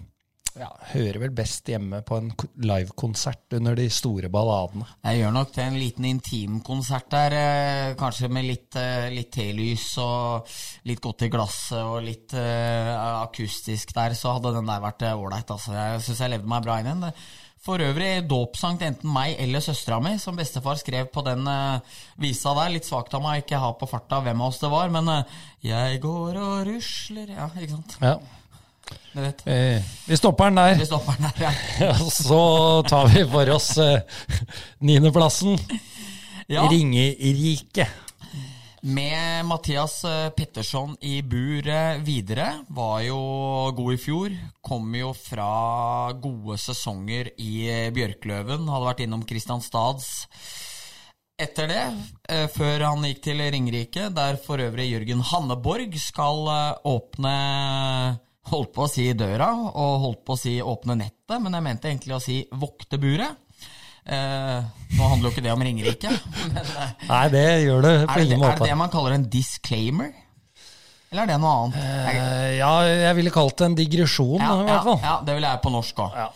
ja, 0.58 0.68
hører 0.92 1.18
vel 1.22 1.30
best 1.36 1.68
hjemme 1.70 2.02
på 2.04 2.16
en 2.20 2.30
ko- 2.36 2.48
livekonsert 2.60 3.54
under 3.56 3.74
de 3.78 3.86
store 3.92 4.28
balladene. 4.32 4.84
Jeg 5.04 5.20
gjør 5.22 5.32
nok 5.36 5.52
til 5.54 5.64
en 5.64 5.78
liten 5.80 6.04
intimkonsert 6.10 7.08
der, 7.14 7.36
eh, 7.38 7.94
kanskje 8.00 8.28
med 8.30 8.44
litt, 8.44 8.76
eh, 8.76 9.08
litt 9.14 9.30
telys 9.32 9.86
og 10.02 10.48
litt 10.84 11.00
godt 11.00 11.22
i 11.22 11.30
glasset 11.32 11.78
og 11.82 12.02
litt 12.04 12.34
eh, 12.34 12.90
akustisk 13.22 13.94
der, 13.96 14.10
så 14.18 14.34
hadde 14.36 14.54
den 14.58 14.66
der 14.68 14.80
vært 14.84 15.06
ålreit. 15.12 15.48
altså. 15.50 15.72
Jeg 15.72 16.00
syns 16.04 16.20
jeg 16.26 16.30
levde 16.36 16.48
meg 16.52 16.62
bra 16.66 16.78
inn 16.80 16.86
i 16.92 16.98
den. 17.06 17.12
For 17.62 17.78
øvrig 17.78 18.26
dåpssang 18.26 18.76
til 18.80 18.88
enten 18.88 19.12
meg 19.14 19.36
eller 19.38 19.60
søstera 19.62 20.00
mi, 20.02 20.16
som 20.18 20.34
bestefar 20.34 20.74
skrev 20.80 21.06
på 21.14 21.22
den 21.24 21.46
eh, 21.46 21.78
visa 22.18 22.52
der. 22.58 22.72
Litt 22.74 22.84
svakt 22.88 23.14
av 23.14 23.22
meg 23.22 23.44
ikke 23.44 23.60
ha 23.62 23.72
på 23.78 23.86
farta 23.88 24.18
hvem 24.20 24.40
av 24.42 24.48
oss 24.50 24.58
det 24.58 24.70
var, 24.72 24.90
men 24.90 25.08
eh, 25.08 25.24
jeg 25.62 26.00
går 26.02 26.36
og 26.42 26.66
rusler 26.66 27.30
Ja, 27.36 27.46
ikke 27.54 27.76
sant? 27.76 27.96
Ja. 28.02 28.16
Eh, 29.14 29.82
vi 30.06 30.16
stopper 30.16 30.44
den 30.44 30.54
der. 30.54 30.74
Vi 30.74 30.86
stopper 30.86 31.12
den 31.18 31.30
der, 31.36 31.56
ja. 31.80 31.94
Så 32.10 32.82
tar 32.88 33.10
vi 33.12 33.24
for 33.28 33.50
oss 33.52 33.76
eh, 33.78 34.00
niendeplassen. 34.80 35.58
ja. 36.48 36.64
Ringerike. 36.70 37.88
Med 38.82 39.44
Mathias 39.46 40.04
eh, 40.04 40.30
Petterson 40.30 40.96
i 41.00 41.20
bur 41.22 41.68
eh, 41.68 42.00
videre. 42.02 42.64
Var 42.68 43.04
jo 43.10 43.20
god 43.76 43.92
i 43.94 44.00
fjor. 44.00 44.32
Kom 44.64 44.94
jo 44.96 45.12
fra 45.12 46.12
gode 46.16 46.58
sesonger 46.58 47.34
i 47.36 47.68
Bjørkløven. 47.92 48.66
Hadde 48.66 48.88
vært 48.88 49.04
innom 49.04 49.26
Kristianstads 49.28 50.26
etter 51.42 51.66
det, 51.66 51.84
før 52.54 52.84
han 52.84 53.02
gikk 53.08 53.22
til 53.24 53.40
Ringerike, 53.40 54.04
der 54.14 54.36
for 54.38 54.62
øvrig 54.62 54.84
Jørgen 54.92 55.24
Hanneborg 55.26 55.96
skal 55.98 56.44
åpne 56.86 57.32
Holdt 58.50 58.72
på 58.74 58.84
å 58.84 58.90
si 58.90 59.04
døra, 59.14 59.52
og 59.70 59.92
holdt 60.02 60.24
på 60.26 60.34
å 60.34 60.40
si 60.40 60.56
åpne 60.58 60.96
nettet, 60.98 61.36
men 61.40 61.54
jeg 61.54 61.64
mente 61.68 61.88
egentlig 61.92 62.16
å 62.16 62.22
si 62.22 62.40
vokte 62.58 62.98
buret. 62.98 63.38
Eh, 64.02 64.64
nå 64.98 65.08
handler 65.12 65.28
jo 65.28 65.30
ikke 65.30 65.44
det 65.44 65.52
om 65.54 65.62
Ringerike, 65.62 66.10
men 66.56 66.58
eh, 66.66 66.94
Nei, 67.06 67.22
det 67.30 67.44
gjør 67.62 67.84
det 67.86 67.92
på 68.10 68.24
ingen 68.24 68.40
måte. 68.42 68.56
er 68.56 68.64
det 68.64 68.72
det 68.72 68.78
man 68.80 68.90
kaller 68.90 69.14
en 69.14 69.28
disclaimer? 69.30 70.10
Eller 71.12 71.22
er 71.22 71.30
det 71.30 71.36
noe 71.42 71.52
annet? 71.60 71.78
Eh, 71.78 72.48
ja, 72.58 72.72
jeg 72.88 73.18
ville 73.20 73.30
kalt 73.34 73.58
det 73.60 73.68
en 73.68 73.78
digresjon, 73.78 74.40
ja, 74.42 74.56
i 74.58 74.66
hvert 74.66 74.86
fall. 74.88 74.98
Ja, 74.98 75.06
ja, 75.12 75.16
det 75.28 75.36
ville 75.38 75.52
jeg 75.54 75.62
på 75.62 75.72
norsk 75.76 76.02
òg. 76.06 76.18
Ja. 76.18 76.28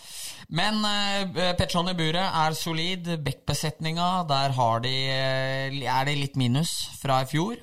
Men 0.60 0.78
eh, 0.86 1.54
Petron 1.58 1.90
i 1.90 1.94
buret 1.98 2.22
er 2.44 2.54
solid. 2.54 3.08
Bekkbesetninga, 3.26 4.10
der 4.30 4.54
har 4.54 4.84
de, 4.84 4.92
eh, 5.10 5.80
er 5.90 6.06
det 6.06 6.18
litt 6.20 6.36
minus 6.38 6.76
fra 7.00 7.24
i 7.24 7.30
fjor. 7.32 7.56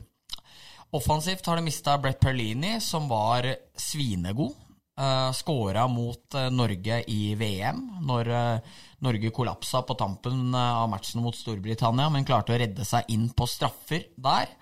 Offensivt 0.93 1.45
har 1.49 1.57
de 1.57 1.65
mista 1.65 1.97
Brett 1.97 2.19
Perlini, 2.21 2.75
som 2.81 3.07
var 3.09 3.47
svinegod. 3.75 4.53
Uh, 4.99 5.31
Skåra 5.33 5.87
mot 5.89 6.35
eh, 6.37 6.51
Norge 6.53 6.99
i 7.09 7.33
VM, 7.33 7.79
når 8.05 8.27
eh, 8.29 8.75
Norge 9.01 9.31
kollapsa 9.33 9.81
på 9.81 9.95
tampen 9.97 10.53
eh, 10.53 10.75
av 10.83 10.85
matchen 10.91 11.23
mot 11.25 11.33
Storbritannia, 11.33 12.11
men 12.13 12.27
klarte 12.27 12.53
å 12.53 12.59
redde 12.61 12.85
seg 12.85 13.09
inn 13.09 13.25
på 13.33 13.47
straffer 13.49 14.05
der. 14.21 14.53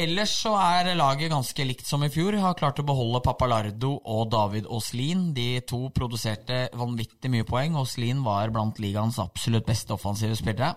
Ellers 0.00 0.32
så 0.40 0.54
er 0.56 0.94
laget 0.96 1.34
ganske 1.34 1.68
likt 1.68 1.84
som 1.84 2.02
i 2.02 2.08
fjor. 2.10 2.38
Har 2.40 2.56
klart 2.56 2.80
å 2.80 2.86
beholde 2.88 3.20
Papalardo 3.28 3.92
og 4.00 4.32
David 4.32 4.72
Aaslien. 4.72 5.28
De 5.36 5.60
to 5.68 5.84
produserte 5.94 6.64
vanvittig 6.72 7.30
mye 7.30 7.44
poeng. 7.46 7.76
Aaslien 7.78 8.24
var 8.24 8.50
blant 8.56 8.80
ligaens 8.82 9.20
absolutt 9.22 9.68
beste 9.68 9.94
offensive 9.94 10.40
spillere. 10.40 10.72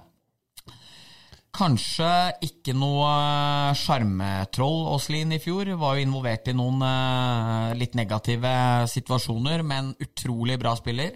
Kanskje 1.58 2.10
ikke 2.46 2.76
noe 2.78 3.74
sjarmetroll 3.78 4.92
Åslin 4.94 5.34
i 5.34 5.40
fjor. 5.42 5.72
Var 5.82 5.96
jo 5.98 6.04
involvert 6.06 6.52
i 6.52 6.54
noen 6.54 6.84
eh, 6.86 7.72
litt 7.80 7.96
negative 7.98 8.52
situasjoner, 8.92 9.64
men 9.66 9.90
utrolig 10.04 10.60
bra 10.62 10.76
spiller. 10.78 11.16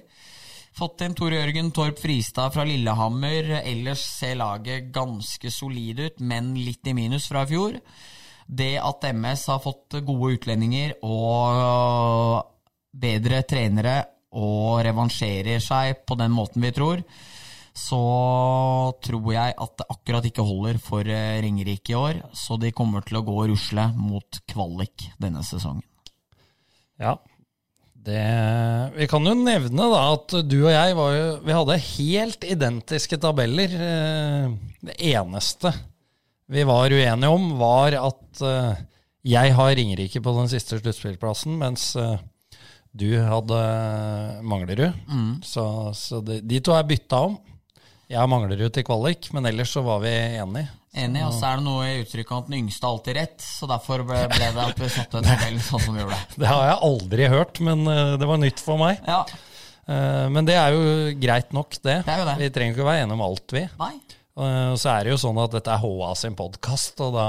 Fått 0.74 1.04
inn 1.06 1.14
Tor 1.14 1.36
Jørgen 1.36 1.70
Torp 1.76 2.00
Fristad 2.02 2.56
fra 2.56 2.66
Lillehammer. 2.66 3.52
Ellers 3.60 4.02
ser 4.02 4.40
laget 4.40 4.90
ganske 4.96 5.52
solid 5.54 6.02
ut, 6.08 6.24
men 6.26 6.56
litt 6.58 6.90
i 6.90 6.96
minus 6.98 7.28
fra 7.30 7.44
i 7.46 7.52
fjor. 7.52 7.78
Det 8.48 8.74
at 8.82 9.06
MS 9.14 9.46
har 9.52 9.62
fått 9.62 10.00
gode 10.08 10.40
utlendinger 10.40 10.96
og 11.06 12.42
bedre 12.92 13.44
trenere 13.46 14.00
og 14.42 14.82
revansjerer 14.88 15.62
seg 15.62 16.02
på 16.08 16.18
den 16.18 16.34
måten 16.34 16.64
vi 16.64 16.74
tror, 16.74 17.04
så 17.78 18.00
tror 19.04 19.28
jeg 19.34 19.54
at 19.64 19.74
det 19.80 19.88
akkurat 19.94 20.26
ikke 20.28 20.44
holder 20.46 20.80
for 20.84 21.08
eh, 21.08 21.40
Ringerike 21.44 21.94
i 21.94 21.98
år. 21.98 22.20
Så 22.36 22.58
de 22.60 22.74
kommer 22.76 23.04
til 23.08 23.20
å 23.20 23.24
gå 23.26 23.36
og 23.44 23.52
rusle 23.54 23.86
mot 23.96 24.42
kvalik 24.52 25.08
denne 25.22 25.44
sesongen. 25.48 25.86
Ja. 27.02 27.16
Det, 28.02 28.22
vi 28.96 29.06
kan 29.10 29.26
jo 29.30 29.36
nevne 29.38 29.88
da 29.94 30.02
at 30.16 30.34
du 30.50 30.56
og 30.64 30.72
jeg 30.74 30.96
var 30.98 31.12
jo, 31.14 31.26
vi 31.46 31.54
hadde 31.54 31.80
helt 31.86 32.48
identiske 32.50 33.20
tabeller. 33.22 33.76
Eh, 33.78 34.56
Det 34.82 34.98
eneste 35.14 35.72
vi 36.52 36.66
var 36.68 36.92
uenige 36.92 37.30
om, 37.32 37.52
var 37.62 37.96
at 38.00 38.42
eh, 38.44 38.82
jeg 39.32 39.54
har 39.56 39.76
Ringerike 39.78 40.20
på 40.26 40.34
den 40.40 40.50
siste 40.52 40.80
sluttspillplassen, 40.82 41.54
mens 41.62 41.92
du 42.92 43.06
hadde 43.22 43.60
Manglerud. 44.44 44.98
Så, 45.46 45.64
så 45.96 46.20
de, 46.26 46.40
de 46.42 46.58
to 46.60 46.74
er 46.76 46.88
bytta 46.90 47.20
om. 47.30 47.38
Jeg 48.12 48.28
mangler 48.32 48.60
jo 48.60 48.70
til 48.76 48.84
kvalik, 48.88 49.30
men 49.36 49.48
ellers 49.48 49.72
så 49.76 49.82
var 49.86 50.02
vi 50.04 50.12
enige. 50.12 50.68
Enig, 51.02 51.22
og 51.24 51.32
så 51.38 51.48
er 51.54 51.62
det 51.62 51.64
noe 51.64 51.86
i 51.88 52.00
uttrykket 52.02 52.34
om 52.36 52.42
at 52.42 52.50
den 52.52 52.58
yngste 52.66 52.88
alltid 52.90 53.16
rett, 53.16 53.38
så 53.46 53.68
derfor 53.72 54.02
ble 54.04 54.26
det 54.28 54.50
at 54.66 54.82
vi 54.82 54.90
satte 54.92 55.22
tabellen 55.24 55.62
sånn 55.70 55.80
som 55.86 55.96
vi 55.96 56.02
gjorde. 56.04 56.18
Det 56.44 56.50
har 56.52 56.66
jeg 56.68 56.80
aldri 56.90 57.30
hørt, 57.32 57.62
men 57.64 57.86
eh, 57.88 58.18
det 58.20 58.28
var 58.28 58.42
nytt 58.44 58.60
for 58.66 58.82
meg. 58.82 59.00
Ja, 59.08 59.24
Eh, 59.92 60.28
Men 60.30 60.46
det 60.46 60.54
er 60.56 60.76
jo 60.76 60.82
greit 61.20 61.50
nok, 61.58 61.74
det. 61.82 61.96
Det 62.06 62.12
er 62.14 62.20
jo 62.22 62.26
det. 62.28 62.36
Vi 62.40 62.50
trenger 62.54 62.76
ikke 62.76 62.84
å 62.84 62.88
være 62.88 63.02
enige 63.02 63.16
om 63.18 63.24
alt, 63.26 63.54
vi. 63.56 63.64
nei. 63.80 63.96
Eh, 64.38 64.68
Og 64.72 64.78
så 64.80 64.92
er 64.94 65.08
det 65.08 65.12
jo 65.16 65.18
sånn 65.24 65.40
at 65.42 65.56
dette 65.56 65.74
er 65.74 65.82
HA 65.82 66.12
sin 66.22 66.36
podkast, 66.38 67.02
og 67.02 67.16
da, 67.18 67.26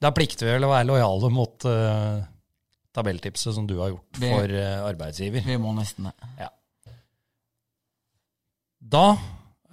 da 0.00 0.12
plikter 0.14 0.46
vi 0.46 0.52
vel 0.54 0.68
å 0.68 0.70
være 0.70 0.86
lojale 0.88 1.30
mot 1.34 1.66
uh, 1.66 2.22
tabelltipset 2.96 3.58
som 3.58 3.66
du 3.68 3.74
har 3.82 3.90
gjort 3.92 4.20
Vi- 4.22 4.30
for 4.30 4.54
uh, 4.54 4.86
arbeidsgiver. 4.92 5.42
Vi 5.50 5.58
må 5.60 5.74
nesten 5.76 6.06
det. 6.08 6.14
Ja. 6.46 6.48
Da 8.94 9.04
eh, 9.18 9.26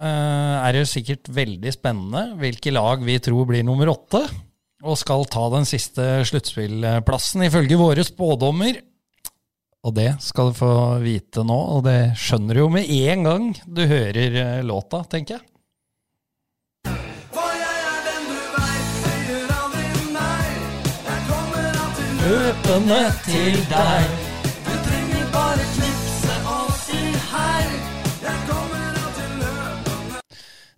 er 0.08 0.72
det 0.72 0.84
jo 0.84 0.88
sikkert 0.88 1.28
veldig 1.34 1.72
spennende 1.74 2.22
hvilke 2.40 2.72
lag 2.72 3.02
vi 3.04 3.18
tror 3.20 3.48
blir 3.50 3.66
nummer 3.66 3.90
åtte, 3.92 4.22
og 4.80 4.96
skal 4.96 5.26
ta 5.28 5.42
den 5.52 5.66
siste 5.68 6.24
sluttspillplassen 6.28 7.44
ifølge 7.44 7.76
våre 7.80 8.04
spådommer. 8.06 8.80
Og 9.80 9.94
det 9.96 10.10
skal 10.24 10.50
du 10.50 10.58
få 10.58 10.72
vite 11.00 11.44
nå, 11.46 11.56
og 11.76 11.84
det 11.86 12.12
skjønner 12.20 12.56
du 12.56 12.60
jo 12.64 12.70
med 12.72 12.88
en 12.88 13.24
gang 13.24 13.46
du 13.64 13.86
hører 13.88 14.36
eh, 14.36 14.64
låta, 14.64 15.04
tenker 15.08 15.38
jeg. 15.38 15.44
For 17.32 17.48
jeg 17.56 17.76
er 23.72 24.19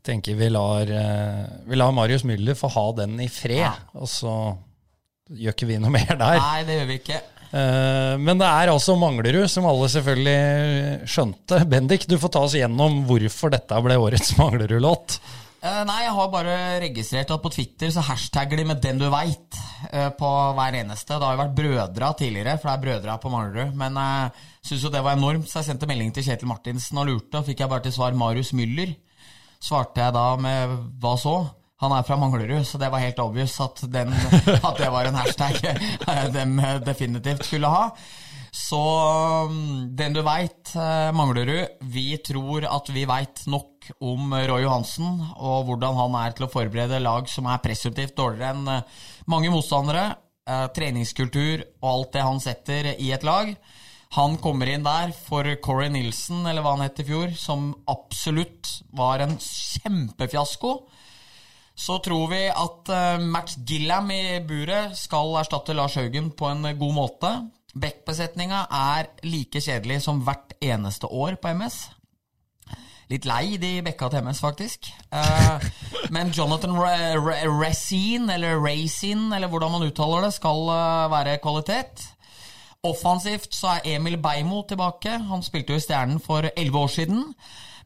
tenker 0.05 0.35
vi 0.39 0.49
lar, 0.51 0.83
eh, 0.91 1.45
vi 1.69 1.77
lar 1.79 1.93
Marius 1.95 2.25
Müller 2.29 2.57
få 2.59 2.71
ha 2.75 2.87
den 3.03 3.19
i 3.21 3.29
fred, 3.29 3.59
Ja. 3.63 3.75
og 3.95 4.09
så 4.11 4.57
gjør 5.31 5.55
ikke 5.55 5.67
vi 5.71 5.79
noe 5.79 5.91
mer 5.95 6.07
der. 6.17 6.39
Nei, 6.41 6.65
det 6.69 6.81
gjør 6.81 6.89
vi 6.91 6.99
ikke. 7.01 7.21
Eh, 7.53 8.17
Men 8.19 8.39
det 8.41 8.49
er 8.49 8.73
altså 8.73 8.97
Manglerud, 8.99 9.49
som 9.49 9.67
alle 9.69 9.89
selvfølgelig 9.93 11.07
skjønte. 11.09 11.63
Bendik, 11.69 12.07
du 12.09 12.17
får 12.19 12.33
ta 12.33 12.41
oss 12.47 12.55
gjennom 12.59 13.03
hvorfor 13.09 13.51
dette 13.53 13.83
ble 13.85 13.97
årets 14.01 14.35
Manglerud-låt. 14.41 15.19
Eh, 15.63 15.85
nei, 15.87 16.01
jeg 16.03 16.15
har 16.17 16.29
bare 16.33 16.55
registrert 16.83 17.31
at 17.31 17.43
på 17.45 17.53
Twitter 17.55 17.93
så 17.95 18.03
hashtagger 18.03 18.57
de 18.59 18.65
med 18.65 18.81
'den 18.83 18.99
du 18.99 19.09
veit' 19.09 19.61
på 20.19 20.31
hver 20.57 20.75
eneste. 20.81 21.15
Det 21.19 21.23
har 21.23 21.37
jo 21.37 21.43
vært 21.43 21.55
Brødra 21.55 22.09
tidligere, 22.19 22.59
for 22.59 22.69
det 22.69 22.75
er 22.75 22.83
Brødra 22.87 23.21
på 23.21 23.31
Manglerud. 23.31 23.75
Men 23.77 23.95
jeg 23.95 24.33
syns 24.67 24.83
jo 24.83 24.91
det 24.91 25.03
var 25.05 25.15
enormt, 25.17 25.47
så 25.47 25.61
jeg 25.61 25.65
sendte 25.71 25.87
melding 25.87 26.13
til 26.13 26.25
Kjetil 26.25 26.49
Martinsen 26.49 26.99
og 26.99 27.07
lurte, 27.07 27.39
og 27.39 27.47
fikk 27.47 27.61
jeg 27.61 27.69
bare 27.69 27.83
til 27.83 27.93
svar 27.93 28.13
Marius 28.15 28.51
Müller. 28.53 28.97
Svarte 29.63 30.03
jeg 30.03 30.15
da 30.17 30.37
med 30.37 30.79
'hva 30.99 31.17
så'? 31.19 31.51
Han 31.83 31.93
er 31.97 32.05
fra 32.07 32.17
Manglerud, 32.17 32.63
så 32.67 32.79
det 32.79 32.93
var 32.93 33.03
helt 33.03 33.19
obvious 33.19 33.59
at, 33.61 33.81
den, 33.91 34.13
at 34.69 34.77
det 34.79 34.91
var 34.95 35.07
en 35.07 35.19
hashtag 35.19 35.59
de 36.37 36.45
definitivt 36.87 37.45
skulle 37.45 37.67
ha. 37.67 37.89
Så 38.53 38.79
um, 39.49 39.89
den 39.97 40.13
du 40.13 40.21
veit, 40.23 40.75
Manglerud 41.17 41.81
Vi 41.81 42.19
tror 42.21 42.67
at 42.69 42.91
vi 42.93 43.07
veit 43.09 43.47
nok 43.49 43.89
om 43.99 44.35
Roy 44.35 44.63
Johansen 44.63 45.23
og 45.41 45.65
hvordan 45.67 45.97
han 45.97 46.19
er 46.21 46.37
til 46.37 46.47
å 46.47 46.53
forberede 46.53 47.01
lag 47.03 47.27
som 47.33 47.49
er 47.51 47.63
presumptivt 47.65 48.15
dårligere 48.19 48.53
enn 48.53 48.69
eh, 48.71 49.01
mange 49.33 49.51
motstandere. 49.51 50.13
Eh, 50.43 50.67
treningskultur 50.75 51.65
og 51.83 51.89
alt 51.89 52.13
det 52.15 52.27
han 52.27 52.41
setter 52.43 52.93
i 52.93 53.11
et 53.15 53.27
lag. 53.27 53.51
Han 54.13 54.37
kommer 54.45 54.69
inn 54.69 54.85
der 54.85 55.15
for 55.17 55.47
Corey 55.65 55.89
Nilsen, 55.93 56.43
eller 56.45 56.61
hva 56.65 56.75
han 56.75 56.85
het 56.85 57.01
i 57.01 57.07
fjor, 57.09 57.31
som 57.39 57.71
absolutt 57.89 58.69
var 58.93 59.25
en 59.25 59.39
kjempefiasko. 59.41 60.75
Så 61.73 61.97
tror 62.05 62.29
vi 62.29 62.43
at 62.51 62.93
uh, 62.93 63.23
Max 63.25 63.57
Gillam 63.65 64.11
i 64.13 64.37
buret 64.45 64.93
skal 65.01 65.33
erstatte 65.41 65.73
Lars 65.73 65.97
Haugen 65.97 66.29
på 66.37 66.51
en 66.51 66.69
god 66.77 66.95
måte. 66.99 67.33
Bekkbesetninga 67.73 68.67
er 68.69 69.09
like 69.25 69.65
kjedelig 69.65 70.03
som 70.05 70.21
hvert 70.27 70.59
eneste 70.61 71.09
år 71.09 71.41
på 71.41 71.57
MS. 71.57 71.81
Litt 73.09 73.25
lei 73.29 73.57
de 73.61 73.79
bekka 73.85 74.11
til 74.13 74.29
MS, 74.29 74.45
faktisk. 74.45 74.93
Uh, 75.09 75.57
men 76.13 76.37
Jonathan 76.37 76.77
Racine, 76.77 78.29
eller 78.37 78.61
Racine, 78.61 79.33
eller 79.37 79.49
hvordan 79.49 79.73
man 79.73 79.89
uttaler 79.89 80.29
det, 80.29 80.35
skal 80.37 80.69
uh, 80.69 81.09
være 81.13 81.41
kvalitet. 81.41 82.12
Offensivt 82.83 83.53
så 83.55 83.77
er 83.77 83.93
Emil 83.95 84.17
Beimo 84.19 84.65
tilbake. 84.67 85.15
Han 85.29 85.45
spilte 85.47 85.71
jo 85.71 85.79
i 85.79 85.83
Stjernen 85.85 86.19
for 86.23 86.49
elleve 86.51 86.81
år 86.81 86.91
siden. 86.91 87.29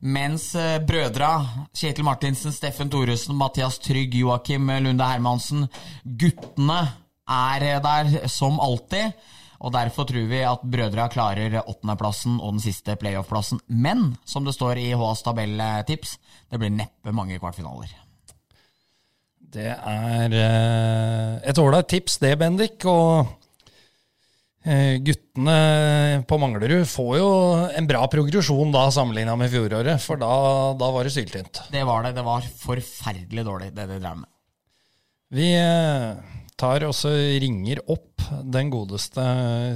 Mens 0.01 0.47
uh, 0.57 0.79
brødra 0.89 1.35
Kjetil 1.77 2.07
Martinsen, 2.07 2.55
Steffen 2.57 2.89
Thoresen, 2.89 3.37
Mathias 3.37 3.77
Trygg, 3.85 4.17
Joakim 4.17 4.73
Lunde 4.73 5.05
Hermansen, 5.05 5.69
guttene 6.01 6.81
er 7.29 7.69
der 7.85 8.29
som 8.33 8.57
alltid. 8.57 9.13
Og 9.61 9.77
Derfor 9.77 10.09
tror 10.09 10.33
vi 10.33 10.43
at 10.49 10.65
brødra 10.65 11.11
klarer 11.13 11.61
åttendeplassen 11.61 12.41
og 12.41 12.57
den 12.57 12.65
siste 12.65 12.97
playoff-plassen. 12.97 13.61
Men 13.69 14.15
som 14.25 14.49
det 14.49 14.57
står 14.57 14.81
i 14.81 14.91
HAs 14.97 15.25
tabelltips, 15.29 16.19
det 16.49 16.61
blir 16.61 16.73
neppe 16.73 17.13
mange 17.13 17.37
kvartfinaler. 17.41 17.93
Det 19.57 19.73
er 19.73 20.37
eh, 20.37 21.33
et 21.49 21.59
ålreit 21.61 21.89
tips, 21.89 22.19
det, 22.21 22.39
Bendik. 22.41 22.85
Og 22.85 23.25
eh, 23.25 23.35
guttene 25.07 26.25
på 26.27 26.39
Manglerud 26.43 26.89
får 26.91 27.13
jo 27.21 27.29
en 27.79 27.87
bra 27.87 28.01
progresjon 28.11 28.73
da, 28.75 28.89
sammenligna 28.91 29.37
med 29.39 29.53
fjoråret. 29.53 30.03
For 30.03 30.19
da, 30.19 30.31
da, 30.79 30.89
var 30.95 31.07
det 31.07 31.13
syltynt. 31.15 31.61
Det 31.71 31.85
var 31.87 32.03
det. 32.03 32.17
Det 32.17 32.25
var 32.27 32.49
forferdelig 32.65 33.45
dårlig, 33.47 33.71
det 33.77 33.87
de 33.93 34.01
drev 34.01 34.25
med. 34.25 34.31
Vi 35.35 35.49
eh, 35.59 36.37
tar 36.59 36.87
også 36.87 37.11
ringer 37.43 37.83
opp 37.91 38.27
den 38.43 38.71
godeste 38.71 39.23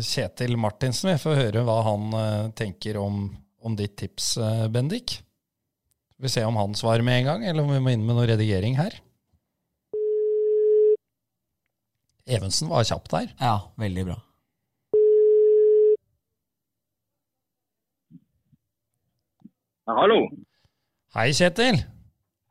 Kjetil 0.07 0.57
Martinsen. 0.59 1.13
Vi 1.13 1.23
får 1.23 1.39
høre 1.39 1.65
hva 1.67 1.81
han 1.87 2.15
eh, 2.15 2.47
tenker 2.59 2.99
om, 3.01 3.25
om 3.63 3.77
ditt 3.79 3.97
tips, 4.01 4.37
eh, 4.39 4.67
Bendik. 4.73 5.19
Vi 6.21 6.29
ser 6.29 6.47
om 6.47 6.59
han 6.61 6.77
svarer 6.77 7.03
med 7.03 7.21
en 7.21 7.31
gang, 7.31 7.47
eller 7.49 7.65
om 7.65 7.73
vi 7.73 7.83
må 7.83 7.95
inn 7.95 8.05
med 8.05 8.19
noe 8.19 8.29
redigering 8.29 8.77
her. 8.79 8.99
Evensen 12.31 12.71
var 12.71 12.87
kjapp 12.87 13.09
der. 13.11 13.31
Ja, 13.41 13.57
veldig 13.81 14.11
bra. 14.13 14.19
Hallo. 19.99 20.21
Hei, 21.17 21.33
Kjetil. 21.35 21.81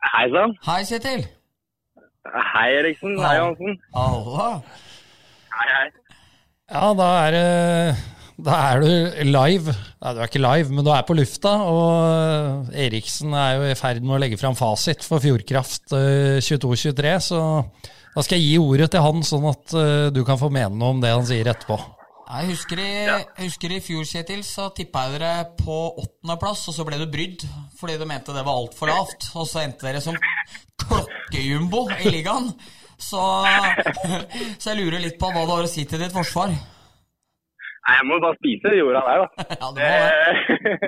Hei 0.03 0.25
sann. 0.33 0.53
Hei, 0.65 0.81
Kjetil. 0.89 1.21
Hei, 2.27 2.67
Eriksen. 2.81 3.15
Hei, 3.23 3.35
Hansen. 3.39 3.77
Halla. 3.95 4.47
Hei, 5.53 5.67
hei. 5.71 5.85
Ja, 6.69 6.89
da 6.99 7.07
er 7.23 7.35
det 7.37 7.45
da 8.39 8.57
er 8.69 8.83
du 8.83 8.89
live. 9.27 9.73
Nei, 9.99 10.11
du 10.15 10.19
er 10.19 10.27
ikke 10.29 10.41
live, 10.43 10.71
men 10.71 10.85
du 10.87 10.91
er 10.95 11.05
på 11.07 11.15
lufta. 11.15 11.53
Og 11.67 12.73
Eriksen 12.75 13.35
er 13.35 13.55
jo 13.55 13.69
i 13.69 13.77
ferd 13.79 14.03
med 14.03 14.17
å 14.17 14.19
legge 14.23 14.39
fram 14.39 14.57
fasit 14.59 15.03
for 15.07 15.23
Fjordkraft 15.23 15.95
22-23. 15.95 17.15
Så 17.29 17.39
da 18.15 18.25
skal 18.25 18.39
jeg 18.39 18.49
gi 18.49 18.59
ordet 18.63 18.91
til 18.91 19.03
han, 19.05 19.23
sånn 19.27 19.47
at 19.51 19.79
du 20.15 20.21
kan 20.27 20.39
få 20.39 20.51
mene 20.51 20.75
noe 20.75 20.97
om 20.97 21.01
det 21.03 21.15
han 21.15 21.27
sier 21.27 21.51
etterpå. 21.51 21.79
Jeg 22.29 22.45
husker 22.51 22.77
i, 22.77 22.89
jeg 23.09 23.45
husker 23.47 23.71
i 23.73 23.79
fjor, 23.81 24.03
Kjetil, 24.05 24.43
så 24.45 24.67
tippa 24.77 25.07
jeg 25.07 25.17
dere 25.17 25.47
på 25.57 25.77
åttendeplass, 25.97 26.67
og 26.69 26.75
så 26.75 26.83
ble 26.85 26.99
du 27.01 27.07
brydd 27.09 27.41
fordi 27.79 27.95
du 27.97 28.05
mente 28.05 28.35
det 28.35 28.43
var 28.45 28.59
altfor 28.59 28.91
lavt. 28.91 29.31
Og 29.33 29.47
så 29.49 29.63
endte 29.63 29.87
dere 29.87 30.01
som 30.03 30.17
klokkejumbo 30.83 31.87
i 31.97 32.13
ligaen. 32.13 32.51
Så, 33.01 33.23
så, 34.59 34.69
jeg 34.69 34.77
lurer 34.77 35.01
litt 35.01 35.17
på 35.17 35.31
hva 35.31 35.41
du 35.41 35.55
har 35.55 35.65
å 35.65 35.71
si 35.71 35.87
til 35.89 36.03
ditt 36.03 36.13
forsvar. 36.13 36.53
Nei, 36.53 37.95
Jeg 37.97 38.05
må 38.11 38.21
bare 38.21 38.37
spise 38.37 38.75
jorda 38.77 39.01
der, 39.07 39.25
da. 39.25 39.27
Ja, 39.63 39.71
det, 39.79 39.89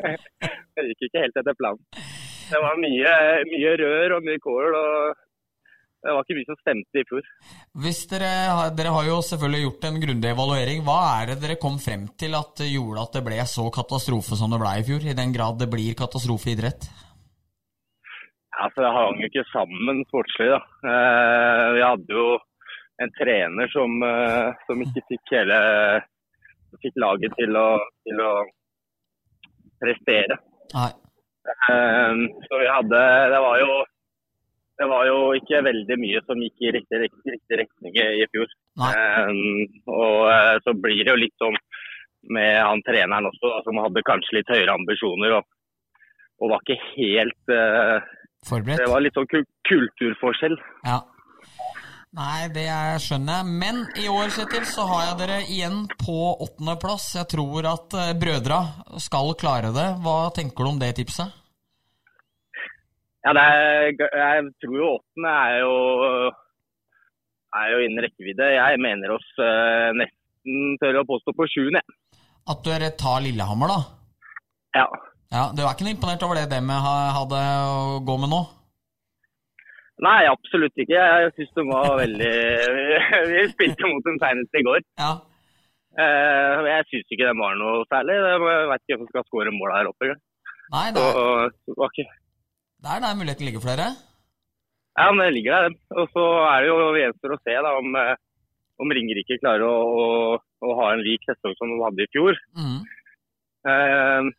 det. 0.05 0.15
det 0.77 0.87
gikk 0.91 1.09
ikke 1.09 1.25
helt 1.25 1.41
etter 1.41 1.57
planen. 1.57 1.81
Det 2.51 2.61
var 2.61 2.77
mye, 2.85 3.17
mye 3.49 3.75
rør 3.81 4.17
og 4.19 4.29
mye 4.29 4.45
kål. 4.45 4.77
og 4.77 5.21
det 6.01 6.13
var 6.15 6.25
ikke 6.25 6.37
mye 6.39 6.49
som 6.49 6.57
stemte 6.57 7.01
i 7.01 7.05
fjor. 7.05 7.27
Hvis 7.83 7.99
dere, 8.09 8.31
dere 8.77 8.93
har 8.95 9.05
jo 9.05 9.19
selvfølgelig 9.27 9.61
gjort 9.67 9.87
en 9.89 9.99
grundig 10.01 10.31
evaluering. 10.31 10.81
Hva 10.87 10.97
er 11.19 11.31
det 11.31 11.37
dere 11.43 11.59
kom 11.61 11.77
frem 11.83 12.07
til 12.17 12.33
at 12.37 12.63
gjorde 12.65 13.03
at 13.05 13.17
det 13.17 13.23
ble 13.27 13.37
så 13.49 13.67
katastrofe 13.73 14.37
som 14.39 14.53
det 14.53 14.61
ble 14.63 14.73
i 14.79 14.85
fjor? 14.87 15.05
I 15.05 15.17
den 15.17 15.35
grad 15.35 15.59
det 15.61 15.69
blir 15.69 15.97
katastrofeidrett? 15.99 16.89
Altså, 18.61 18.81
Det 18.81 18.93
hang 18.97 19.21
jo 19.21 19.29
ikke 19.29 19.51
sammen 19.51 20.01
sportslig. 20.09 20.49
da. 20.49 20.61
Eh, 20.89 21.67
vi 21.77 21.85
hadde 21.85 22.17
jo 22.17 22.25
en 23.01 23.13
trener 23.17 23.69
som, 23.73 24.03
eh, 24.03 24.49
som 24.65 24.81
ikke 24.81 25.05
fikk 25.09 25.35
hele 25.37 25.61
fikk 26.81 26.97
laget 27.03 27.33
til 27.37 27.57
å, 27.57 27.69
til 28.07 28.21
å 28.25 28.33
prestere. 29.81 30.37
Nei. 30.73 30.91
Eh, 31.45 32.13
så 32.47 32.59
vi 32.61 32.67
hadde 32.69 32.99
Det 33.33 33.39
var 33.43 33.57
jo 33.59 33.71
det 34.81 34.87
var 34.89 35.05
jo 35.05 35.17
ikke 35.37 35.61
veldig 35.67 35.97
mye 36.01 36.21
som 36.25 36.41
gikk 36.41 36.63
i 36.65 36.73
riktig, 36.77 36.99
riktig, 37.03 37.33
riktig 37.35 37.59
retning 37.59 37.97
i 38.01 38.25
fjor. 38.33 38.49
Um, 38.81 39.41
og 39.93 40.17
uh, 40.31 40.55
så 40.65 40.73
blir 40.73 41.03
det 41.03 41.13
jo 41.13 41.21
litt 41.21 41.37
sånn 41.41 41.57
med 42.33 42.57
han 42.61 42.81
treneren 42.85 43.29
også, 43.29 43.49
da, 43.49 43.61
som 43.65 43.81
hadde 43.81 44.05
kanskje 44.07 44.39
litt 44.39 44.49
høyere 44.53 44.73
ambisjoner. 44.73 45.37
Og, 45.37 46.01
og 46.41 46.53
var 46.53 46.65
ikke 46.65 46.79
helt 46.95 47.53
uh, 47.53 48.09
Forberedt? 48.49 48.81
Det 48.81 48.89
var 48.89 49.03
litt 49.05 49.17
sånn 49.17 49.29
kulturforskjell. 49.69 50.57
Ja. 50.87 51.01
Nei, 52.17 52.49
det 52.51 52.65
skjønner 53.05 53.37
jeg. 53.39 53.57
Men 53.61 53.83
i 54.01 54.07
år 54.11 54.33
Kjetil, 54.33 54.65
så 54.67 54.87
har 54.89 55.03
jeg 55.05 55.19
dere 55.21 55.37
igjen 55.45 55.83
på 56.01 56.17
åttendeplass. 56.33 57.11
Jeg 57.19 57.29
tror 57.35 57.69
at 57.69 57.93
brødra 58.19 58.63
skal 58.99 59.31
klare 59.39 59.69
det. 59.77 59.85
Hva 60.01 60.17
tenker 60.35 60.65
du 60.65 60.73
om 60.73 60.81
det 60.81 60.95
tipset? 60.97 61.37
Ja, 63.21 63.33
er, 63.37 63.91
jeg 63.93 64.45
tror 64.63 64.77
jo 64.79 64.87
åttende 64.95 65.31
er 65.31 65.57
jo, 65.61 65.73
er 67.59 67.67
jo 67.73 67.81
innen 67.85 68.05
rekkevidde. 68.05 68.47
Jeg 68.55 68.79
mener 68.81 69.13
oss 69.13 69.27
uh, 69.37 69.91
nesten 69.97 70.79
tør 70.81 71.03
å 71.03 71.07
påstå 71.09 71.35
på 71.37 71.47
sjuende. 71.53 71.83
At 72.49 72.63
dere 72.65 72.89
tar 72.97 73.21
Lillehammer, 73.21 73.69
da? 73.69 73.81
Ja. 74.79 74.87
ja. 75.35 75.43
Du 75.53 75.61
er 75.61 75.69
ikke 75.69 75.85
noe 75.85 75.93
imponert 75.93 76.25
over 76.25 76.39
det 76.39 76.47
de 76.49 76.61
hadde 77.17 77.43
å 77.69 78.01
gå 78.07 78.17
med 78.23 78.33
nå? 78.33 78.41
Nei, 80.01 80.21
absolutt 80.25 80.81
ikke. 80.81 80.97
Jeg 80.97 81.33
syns 81.35 81.51
de 81.59 81.65
var 81.67 81.91
veldig 81.99 82.31
Vi 83.35 83.43
spilte 83.51 83.91
mot 83.91 84.07
dem 84.07 84.17
senest 84.23 84.57
i 84.57 84.65
går. 84.65 84.81
Ja. 84.97 85.11
Uh, 85.91 86.65
jeg 86.71 86.87
syns 86.89 87.13
ikke 87.13 87.27
de 87.27 87.35
var 87.37 87.53
noe 87.59 87.85
særlig. 87.91 88.17
Jeg 88.17 88.41
vet 88.71 88.81
ikke 88.87 88.97
om 88.97 89.05
de 89.05 89.11
skal 89.13 89.27
skåre 89.29 89.53
mål 89.53 89.75
her 89.77 89.91
oppe. 89.91 90.15
Nei, 90.71 90.87
det. 90.95 91.05
Så, 91.13 91.75
var 91.77 91.93
ikke 91.93 92.09
det 92.81 92.89
er 92.89 93.03
der 93.03 93.17
muligheten 93.17 93.47
ligger 93.47 93.63
for 93.63 93.71
dere? 93.71 93.89
Ja, 94.99 95.07
men 95.11 95.23
det 95.25 95.33
ligger 95.35 95.53
der. 95.57 95.75
Og 96.01 96.07
så 96.13 96.23
er 96.49 96.63
det 96.63 96.69
jo 96.71 96.77
gjenstår 96.97 97.35
å 97.35 97.41
se 97.41 97.57
da, 97.65 97.73
om, 97.79 97.97
om 98.83 98.93
Ringerike 98.97 99.39
klarer 99.41 99.65
å, 99.67 99.75
å, 100.03 100.05
å, 100.65 100.71
ha 100.81 100.87
en 100.93 101.03
lik 101.05 101.23
sesong 101.29 101.53
som 101.59 101.71
de 101.71 101.77
hadde 101.83 102.05
i 102.05 102.11
fjor. 102.15 102.39
Mm. 102.57 102.79
Eh, 103.71 104.31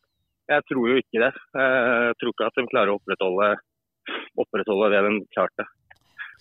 jeg 0.53 0.67
tror 0.69 0.91
jo 0.91 0.99
ikke 1.01 1.23
det. 1.23 1.31
Jeg 1.55 2.19
tror 2.21 2.35
ikke 2.35 2.49
at 2.51 2.59
de 2.59 2.67
klarer 2.73 2.93
å 2.93 2.99
opprettholde, 2.99 3.53
opprettholde 4.43 4.91
det 4.93 5.05
de 5.07 5.15
klarte. 5.37 5.69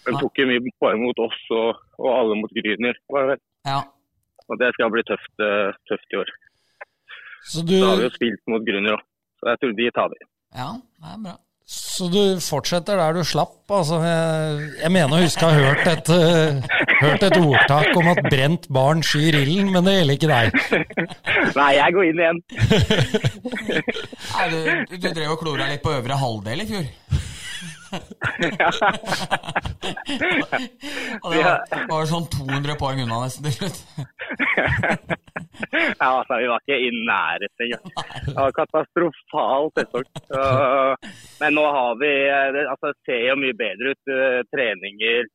De 0.01 0.15
tok 0.17 0.41
jo 0.41 0.47
mye 0.49 0.73
poeng 0.81 1.03
mot 1.05 1.19
oss 1.21 1.39
og, 1.53 1.81
og 2.01 2.09
alle 2.09 2.39
mot 2.39 2.55
Gryner. 2.57 2.97
Ja. 3.69 3.83
Og 4.49 4.57
det 4.59 4.71
skal 4.73 4.89
bli 4.91 5.05
tøft, 5.05 5.45
tøft 5.87 6.17
i 6.17 6.19
år. 6.23 6.33
Så 7.45 7.61
du... 7.61 7.77
Da 7.77 7.93
har 7.93 8.01
vi 8.01 8.09
jo 8.09 8.15
spilt 8.17 8.43
mot 8.49 8.65
Gryner 8.65 8.97
òg, 8.97 9.05
så 9.39 9.53
jeg 9.53 9.61
tror 9.61 9.77
de 9.77 9.87
tar 9.93 10.11
det. 10.13 10.21
Ja, 10.57 10.67
det 10.81 11.13
er 11.13 11.23
bra. 11.27 11.37
Så 11.71 12.10
du 12.12 12.36
fortsetter 12.43 12.99
der 12.99 13.15
du 13.15 13.23
slapp? 13.23 13.63
Altså, 13.71 14.01
jeg, 14.03 14.75
jeg 14.81 14.91
mener 14.91 15.15
å 15.15 15.21
huske 15.21 15.45
å 15.47 15.51
ha 15.53 15.69
hørt 15.69 15.88
et, 15.88 16.10
uh, 16.12 16.60
hørt 16.99 17.23
et 17.23 17.38
ordtak 17.39 17.95
om 17.95 18.07
at 18.12 18.19
brent 18.25 18.67
barn 18.73 19.03
skyr 19.05 19.36
ilden, 19.39 19.71
men 19.71 19.86
det 19.88 19.93
gjelder 19.95 20.15
ikke 20.17 20.27
deg. 20.31 20.51
Nei, 21.55 21.71
jeg 21.77 21.93
går 21.95 22.03
inn 22.10 22.19
igjen. 22.25 22.39
Nei, 24.36 24.45
du, 24.51 24.57
du 24.97 25.07
drev 25.07 25.31
og 25.31 25.39
klora 25.39 25.69
litt 25.71 25.84
på 25.86 25.95
øvre 25.95 26.15
halvdel 26.19 26.62
i 26.65 26.67
fjor. 26.73 26.86
Og 31.23 31.34
det 31.34 31.43
var, 31.43 31.60
var 31.89 32.05
sånn 32.07 32.27
200 32.36 32.75
poeng 32.79 32.99
unna 33.03 33.17
nesten 33.25 33.43
til 33.47 33.53
slutt. 33.62 33.77
ja, 36.01 36.07
altså, 36.07 36.37
vi 36.41 36.49
var 36.51 36.63
ikke 36.63 36.79
i 36.79 36.91
nærheten 37.07 37.65
engang. 37.67 37.93
Det 38.27 38.37
var 38.37 38.55
katastrofal 38.57 39.71
sesong. 39.77 40.07
Men 41.41 41.57
nå 41.57 41.65
har 41.77 41.97
vi 42.01 42.11
Det 42.55 42.65
altså, 42.73 42.93
ser 43.07 43.25
jo 43.29 43.39
mye 43.41 43.57
bedre 43.57 43.95
ut. 43.95 44.13
Treninger. 44.53 45.27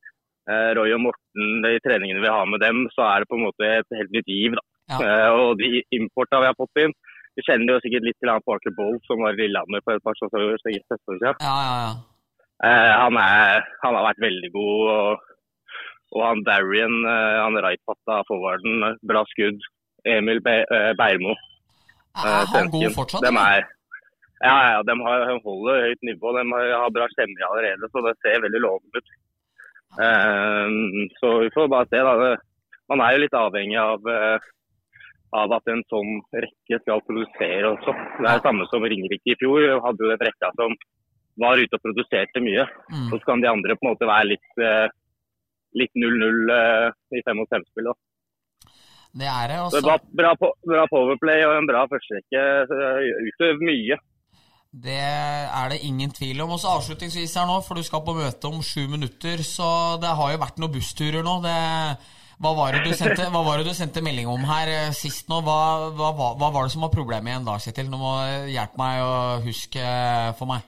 Roy 0.77 0.93
og 0.95 1.01
Morten, 1.03 1.57
de 1.65 1.73
treningene 1.83 2.23
vi 2.23 2.31
har 2.31 2.45
med 2.47 2.61
dem, 2.63 2.85
så 2.95 3.03
er 3.03 3.19
det 3.19 3.27
på 3.27 3.35
en 3.35 3.43
måte 3.49 3.67
et 3.67 3.97
helt 3.99 4.13
nytt 4.15 4.29
giv. 4.31 4.55
da. 4.55 4.63
Ja. 4.87 4.97
Eh, 5.03 5.29
og 5.35 5.57
de 5.59 5.81
importa 5.97 6.39
vi 6.39 6.47
har 6.47 6.55
fått 6.55 6.79
inn 6.79 6.93
Vi 7.35 7.43
kjenner 7.43 7.75
jo 7.75 7.81
sikkert 7.83 8.05
litt 8.07 8.15
til 8.23 8.31
han 8.31 8.43
Parker 8.47 8.71
Boll 8.77 8.95
som 9.05 9.19
var 9.19 9.35
i 9.35 9.41
Lillehammer 9.41 9.83
for 9.83 9.97
et 9.97 10.05
par 10.05 10.15
sesongen 10.17 10.61
siden. 10.63 11.19
Ja, 11.21 11.33
ja, 11.43 11.73
ja. 11.83 11.89
Eh, 12.65 12.93
han, 13.03 13.19
er, 13.21 13.67
han 13.83 13.97
har 13.97 14.07
vært 14.07 14.23
veldig 14.23 14.49
god. 14.55 14.79
Og, 14.93 15.33
og 16.15 16.23
han 16.23 16.45
Darien, 16.47 16.95
han 17.05 17.43
han 17.43 17.59
rightfatta 17.67 18.23
forwarden, 18.31 18.87
bra 19.05 19.21
skudd. 19.35 19.61
Emil 20.15 20.41
Be 20.45 20.59
eh, 20.63 20.91
Beirmo. 20.99 21.35
Er 22.17 22.45
han 22.53 22.71
god 22.73 22.93
fortsatt? 22.95 23.25
De 23.25 23.31
er, 23.31 23.65
ja, 24.41 24.57
ja, 24.71 24.81
de 24.85 24.93
har, 25.05 25.23
holder 25.45 25.87
høyt 25.87 26.03
nivå. 26.05 26.33
De 26.37 26.43
har 26.53 26.93
bra 26.93 27.07
stemmer 27.13 27.47
allerede, 27.47 27.89
så 27.91 28.03
det 28.05 28.13
ser 28.21 28.43
veldig 28.45 28.61
lovende 28.65 29.01
ut. 29.01 29.15
Eh, 30.05 30.67
så 31.19 31.33
vi 31.45 31.49
får 31.55 31.71
bare 31.73 31.89
se. 31.89 32.03
da. 32.05 32.35
Man 32.91 33.03
er 33.03 33.15
jo 33.15 33.23
litt 33.23 33.37
avhengig 33.37 33.79
av, 33.81 34.05
eh, 34.13 34.37
av 35.41 35.55
at 35.57 35.73
en 35.73 35.83
sånn 35.91 36.21
rekke 36.45 36.81
skal 36.83 37.03
produsere 37.07 37.73
også. 37.73 37.95
Det 38.19 38.27
er 38.27 38.37
det 38.37 38.45
samme 38.45 38.67
som 38.71 38.85
Ringerike 38.85 39.33
i 39.33 39.39
fjor. 39.41 39.59
Vi 39.63 39.81
hadde 39.87 40.05
jo 40.05 40.13
den 40.13 40.25
rekka 40.29 40.53
som 40.59 40.77
var 41.41 41.57
ute 41.57 41.77
og 41.77 41.83
produserte 41.83 42.41
mye. 42.41 42.65
Mm. 42.93 43.09
Så 43.11 43.19
kan 43.25 43.41
de 43.41 43.49
andre 43.49 43.75
på 43.75 43.85
en 43.85 43.93
måte 43.93 44.09
være 44.09 44.31
litt 44.33 45.93
0-0 45.97 46.53
i 47.13 47.21
5 47.25 47.37
mot 47.37 47.49
5-spill. 47.53 47.91
Det 49.17 49.29
er 49.29 49.49
det. 49.49 49.57
Også. 49.63 49.79
det 49.79 49.87
Bra, 49.87 49.97
bra, 50.19 50.51
bra 50.71 50.83
powerplay 50.91 51.45
og 51.47 51.55
en 51.57 51.69
bra 51.69 51.87
førsterekke. 51.89 52.43
det 52.69 52.91
Utøver 53.29 53.65
mye. 53.69 53.97
Det 54.77 54.99
er 54.99 55.71
det 55.71 55.79
ingen 55.87 56.11
tvil 56.13 56.41
om. 56.43 56.53
Og 56.53 56.61
så 56.61 56.75
avslutningsvis 56.75 57.33
her 57.39 57.47
nå, 57.49 57.57
for 57.65 57.79
du 57.79 57.85
skal 57.85 58.03
på 58.05 58.15
møte 58.17 58.51
om 58.51 58.61
sju 58.61 58.85
minutter, 58.91 59.41
så 59.45 59.97
det 60.01 60.13
har 60.19 60.33
jo 60.33 60.43
vært 60.43 60.61
noen 60.61 60.75
bussturer 60.75 61.25
nå. 61.25 61.39
Det, 61.45 61.57
hva, 62.43 62.53
var 62.59 62.75
det 62.75 62.83
du 62.85 62.93
sendte, 62.93 63.29
hva 63.33 63.41
var 63.47 63.61
det 63.61 63.71
du 63.71 63.77
sendte 63.77 64.03
melding 64.05 64.29
om 64.29 64.45
her 64.49 64.69
eh, 64.73 64.95
sist 64.95 65.31
nå? 65.31 65.41
Hva, 65.47 65.59
hva, 65.97 66.11
hva, 66.13 66.51
var 66.51 66.67
det 66.67 66.75
som 66.75 66.85
var 66.85 66.93
problemet 66.93 67.31
igjen 67.31 67.47
da, 67.47 67.57
Kjetil? 67.63 67.89
Nå 67.89 68.01
må 68.01 68.13
hjelpe 68.51 68.81
meg 68.83 69.01
å 69.05 69.15
huske 69.47 69.87
for 70.37 70.51
meg. 70.51 70.67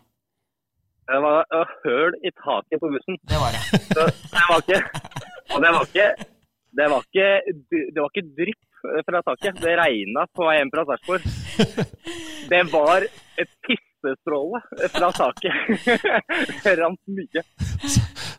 Det 1.09 1.21
var 1.25 1.45
høl 1.83 2.17
i 2.21 2.31
taket 2.38 2.81
på 2.81 2.89
bussen. 2.93 3.15
Det 3.29 3.38
var 3.41 3.53
det. 3.53 3.62
Så 3.93 4.09
det 4.09 4.43
var 4.49 4.65
ikke 4.65 4.81
Og 5.55 5.63
det 5.63 5.71
var 5.73 5.88
ikke 5.88 6.09
det 6.77 6.88
var 6.91 7.05
ikke, 7.05 7.29
det 7.71 7.99
var 7.99 8.12
ikke 8.12 8.29
drypp 8.38 8.65
fra 9.05 9.21
taket. 9.25 9.60
Det 9.62 9.75
regna 9.79 10.25
på 10.36 10.47
vei 10.47 10.58
hjem 10.60 10.71
fra 10.73 10.86
Sarpsborg. 10.89 11.27
Det 12.49 12.63
var 12.71 13.03
et 13.03 13.49
pissestråle 13.65 14.62
fra 14.89 15.10
taket. 15.13 15.84
Det 16.63 16.75
rant 16.79 17.01
mye. 17.13 17.43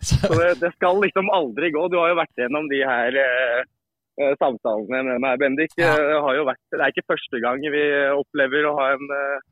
Så 0.00 0.32
det, 0.34 0.48
det 0.62 0.72
skal 0.74 0.98
liksom 1.04 1.30
aldri 1.30 1.70
gå. 1.70 1.84
Du 1.92 1.98
har 2.00 2.10
jo 2.10 2.18
vært 2.18 2.40
gjennom 2.40 2.66
de 2.72 2.80
her 2.82 3.18
eh, 3.20 3.60
eh, 4.18 4.34
samtalene 4.40 5.04
med 5.06 5.22
meg, 5.22 5.38
Bendik. 5.42 5.76
Ja. 5.78 5.92
Det, 5.94 6.18
har 6.24 6.38
jo 6.38 6.46
vært, 6.48 6.62
det 6.72 6.80
er 6.80 6.94
ikke 6.94 7.12
første 7.12 7.42
gang 7.44 7.62
vi 7.62 7.84
opplever 8.16 8.66
å 8.66 8.74
ha 8.80 8.88
en, 8.96 9.14
eh, 9.18 9.46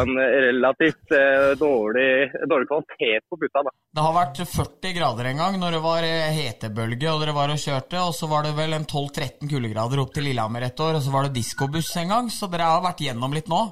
en 0.00 0.12
relativt 0.18 1.12
eh, 1.16 1.50
dårlig, 1.58 2.30
dårlig 2.50 2.68
kvalitet 2.70 3.26
på 3.28 3.38
gutta. 3.40 3.62
Da. 3.66 3.72
Det 3.96 4.04
har 4.06 4.14
vært 4.16 4.40
40 4.52 4.94
grader 4.96 5.30
en 5.30 5.42
gang 5.42 5.58
når 5.60 5.76
det 5.76 5.82
var 5.84 6.06
eh, 6.06 6.30
hetebølge 6.36 7.10
og 7.10 7.24
dere 7.24 7.34
var 7.36 7.52
og 7.54 7.60
kjørte, 7.60 8.04
og 8.04 8.14
så 8.16 8.30
var 8.30 8.46
det 8.46 8.54
vel 8.58 8.76
en 8.76 8.86
12-13 8.86 9.50
kuldegrader 9.50 10.02
opp 10.02 10.14
til 10.14 10.28
Lillehammer 10.28 10.68
et 10.68 10.84
år, 10.86 10.98
og 10.98 11.04
så 11.04 11.14
var 11.14 11.26
det 11.26 11.36
diskobuss 11.40 11.92
en 12.02 12.14
gang, 12.14 12.30
så 12.34 12.50
dere 12.52 12.70
har 12.70 12.84
vært 12.86 13.04
gjennom 13.06 13.34
litt 13.36 13.50
nå? 13.50 13.62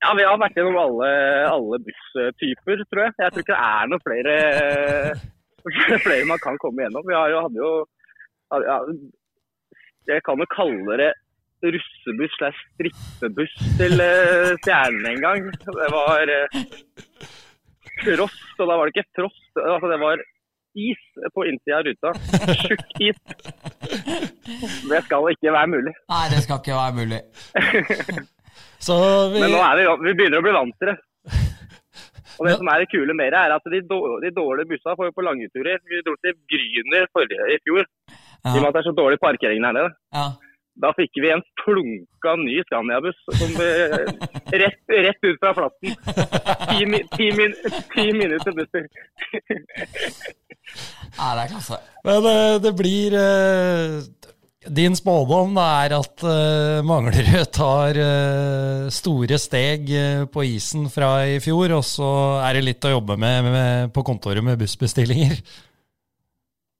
Ja, 0.00 0.14
vi 0.16 0.24
har 0.24 0.38
vært 0.40 0.56
gjennom 0.56 0.78
alle, 0.80 1.08
alle 1.50 1.78
busstyper, 1.84 2.84
tror 2.88 3.02
jeg. 3.04 3.16
Jeg 3.20 3.32
tror 3.32 3.44
ikke 3.44 3.56
det 3.56 3.64
er 3.70 3.90
noen 3.90 4.04
flere, 4.04 4.36
eh, 4.60 5.98
flere 6.06 6.28
man 6.28 6.40
kan 6.40 6.60
komme 6.62 6.86
gjennom. 6.86 7.04
Vi 7.08 7.16
har 7.16 7.32
jo, 7.32 7.42
hadde 7.44 7.60
jo 7.60 7.72
ja, 8.64 8.78
Jeg 10.08 10.24
kan 10.26 10.40
jo 10.40 10.46
kalle 10.54 10.96
det 11.02 11.10
russebuss 11.62 12.34
slash 12.38 12.60
strippebuss 12.72 13.54
til 13.78 14.02
eh, 14.04 14.52
Stjernen 14.64 15.06
en 15.12 15.24
gang. 15.24 15.48
Det 15.52 15.88
var 15.92 16.34
tross 18.00 18.36
frost, 18.40 18.60
og 18.60 18.68
da 18.68 18.76
var 18.78 18.88
det 18.88 18.96
ikke 18.96 19.18
tross. 19.20 19.40
Altså, 19.60 19.90
det 19.92 19.98
var 20.00 20.22
is 20.78 21.02
på 21.34 21.44
innsida 21.50 21.80
av 21.80 21.86
ruta. 21.88 22.12
Tjukk 22.62 23.00
is. 23.02 23.20
Det 24.90 25.00
skal 25.06 25.30
ikke 25.34 25.54
være 25.54 25.70
mulig. 25.74 25.94
Nei, 26.12 26.24
det 26.32 26.42
skal 26.46 26.60
ikke 26.62 26.78
være 26.78 26.98
mulig. 27.00 27.22
Så 28.86 28.96
vi, 29.34 29.42
Men 29.42 29.52
nå 29.52 29.60
er 29.60 29.80
vi, 29.80 29.86
vi 30.06 30.16
begynner 30.16 30.40
å 30.40 30.44
bli 30.46 30.56
vant 30.56 30.76
til 30.80 30.92
det. 30.92 30.98
Og 32.40 32.46
det 32.48 32.54
som 32.56 32.68
er 32.72 32.80
det 32.80 32.88
kule 32.88 33.12
med 33.12 33.34
det, 33.34 33.40
er 33.40 33.52
at 33.52 33.66
de, 33.68 33.80
de 33.84 34.30
dårlige 34.32 34.70
bussene 34.70 34.94
får 34.96 35.10
jo 35.10 35.16
på 35.18 35.24
langturer. 35.26 35.82
Vi 35.90 36.00
dro 36.06 36.14
til 36.24 36.38
Gryner 36.48 37.04
i 37.04 37.58
fjor, 37.60 37.84
i 37.84 38.54
og 38.54 38.62
med 38.62 38.68
at 38.70 38.78
det 38.78 38.80
er 38.80 38.86
så 38.86 38.94
dårlig 38.96 39.18
parkering 39.20 39.66
her 39.66 39.76
nede. 39.76 39.90
ja. 40.16 40.30
Da 40.80 40.92
fikk 40.96 41.18
vi 41.20 41.30
en 41.32 41.42
plunka 41.62 42.34
ny 42.40 42.60
Scania-buss 42.64 43.18
som 43.36 43.56
eh, 43.64 43.96
rett, 44.62 44.80
rett 44.88 45.26
ut 45.26 45.40
fra 45.42 45.52
plassen. 45.56 45.92
Ti, 46.70 47.02
ti, 47.16 47.28
min, 47.36 47.54
ti 47.92 48.06
minutter 48.16 48.56
busser. 48.56 48.86
ja 51.18 51.28
det 51.36 51.44
er 51.44 51.52
klasse. 51.52 51.80
Men 52.06 52.30
eh, 52.32 52.56
det 52.64 52.72
blir 52.78 53.18
eh, 53.20 54.00
Din 54.80 54.96
spådom 54.96 55.56
er 55.60 55.96
at 55.96 56.24
Manglerud 56.84 57.48
tar 57.56 57.96
store 58.92 59.38
steg 59.40 59.88
på 60.32 60.44
isen 60.44 60.84
fra 60.92 61.14
i 61.32 61.38
fjor, 61.40 61.78
og 61.78 61.86
så 61.88 62.10
er 62.44 62.58
det 62.58 62.66
litt 62.66 62.84
å 62.84 62.92
jobbe 62.92 63.16
med, 63.20 63.48
med 63.48 63.94
på 63.96 64.04
kontoret 64.04 64.44
med 64.44 64.60
bussbestillinger. 64.60 65.40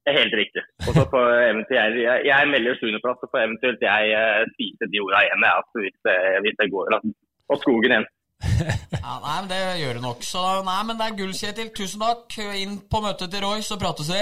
Det 0.05 0.13
er 0.13 0.21
helt 0.21 0.37
riktig. 0.43 0.70
Og 0.87 0.95
så 0.97 1.05
får 1.13 1.27
eventuelt 1.51 1.99
jeg, 2.01 2.23
jeg, 2.29 2.49
melder 2.53 2.79
sjuendeplass, 2.79 3.21
så 3.21 3.29
får 3.33 3.45
eventuelt 3.47 3.85
jeg 3.85 4.15
uh, 4.17 4.41
spise 4.55 4.89
de 4.93 5.03
orda 5.05 5.21
igjen 5.27 5.47
jeg, 5.47 5.59
altså, 5.61 5.83
hvis, 5.85 5.99
det, 6.09 6.17
hvis 6.47 6.59
det 6.61 6.69
går. 6.75 6.95
Altså. 6.97 7.15
Og 7.51 7.63
skogen 7.65 7.95
igjen. 7.97 8.09
Ja, 9.01 9.17
nei, 9.21 9.37
men 9.41 9.49
Det 9.51 9.61
gjør 9.81 9.97
det 9.99 10.03
nok. 10.05 10.25
Så 10.25 10.43
nei, 10.67 10.81
men 10.89 10.99
det 10.99 11.07
er 11.07 11.17
gull, 11.19 11.33
Kjetil. 11.37 11.71
Tusen 11.77 12.05
takk. 12.05 12.37
Inn 12.61 12.77
på 12.93 13.01
møtet 13.05 13.33
til 13.33 13.45
Roy, 13.45 13.65
så 13.65 13.79
prates 13.81 14.11
vi. 14.13 14.21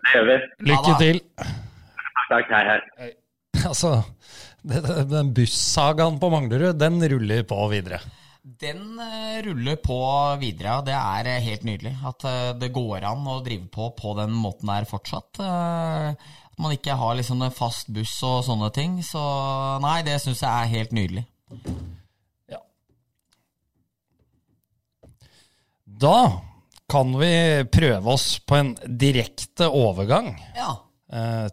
Det 0.00 0.14
gjør 0.14 0.28
vi. 0.28 0.36
Lykke 0.70 0.94
til. 1.00 1.20
Takk, 2.30 2.54
hei, 2.54 2.62
hei. 2.70 3.10
Altså, 3.70 3.90
det, 4.64 4.80
den 5.10 5.34
bussagaen 5.36 6.16
på 6.22 6.30
Manglerud, 6.32 6.78
den 6.80 7.02
ruller 7.12 7.42
på 7.48 7.58
videre. 7.72 7.98
Den 8.58 8.98
eh, 8.98 9.42
ruller 9.44 9.76
på 9.76 9.96
videre. 10.40 10.80
Det 10.86 10.94
er 10.96 11.28
eh, 11.30 11.42
helt 11.44 11.64
nydelig. 11.66 11.92
At 12.06 12.24
eh, 12.26 12.50
det 12.58 12.72
går 12.74 13.04
an 13.06 13.26
å 13.30 13.38
drive 13.46 13.68
på 13.70 13.90
på 13.98 14.14
den 14.18 14.32
måten 14.34 14.70
der 14.72 14.88
fortsatt. 14.90 15.38
At 15.40 16.58
man 16.60 16.74
ikke 16.74 16.96
har 16.98 17.14
liksom 17.18 17.42
en 17.46 17.54
fast 17.54 17.90
buss 17.94 18.16
og 18.26 18.42
sånne 18.48 18.70
ting. 18.74 18.98
Så 19.06 19.20
nei, 19.84 20.00
det 20.06 20.18
syns 20.24 20.42
jeg 20.42 20.50
er 20.50 20.72
helt 20.74 20.94
nydelig. 20.96 21.26
Da 26.00 26.16
kan 26.90 27.10
vi 27.20 27.30
prøve 27.70 28.14
oss 28.14 28.38
på 28.40 28.56
en 28.56 28.70
direkte 28.98 29.68
overgang 29.68 30.32
Ja. 30.56 30.70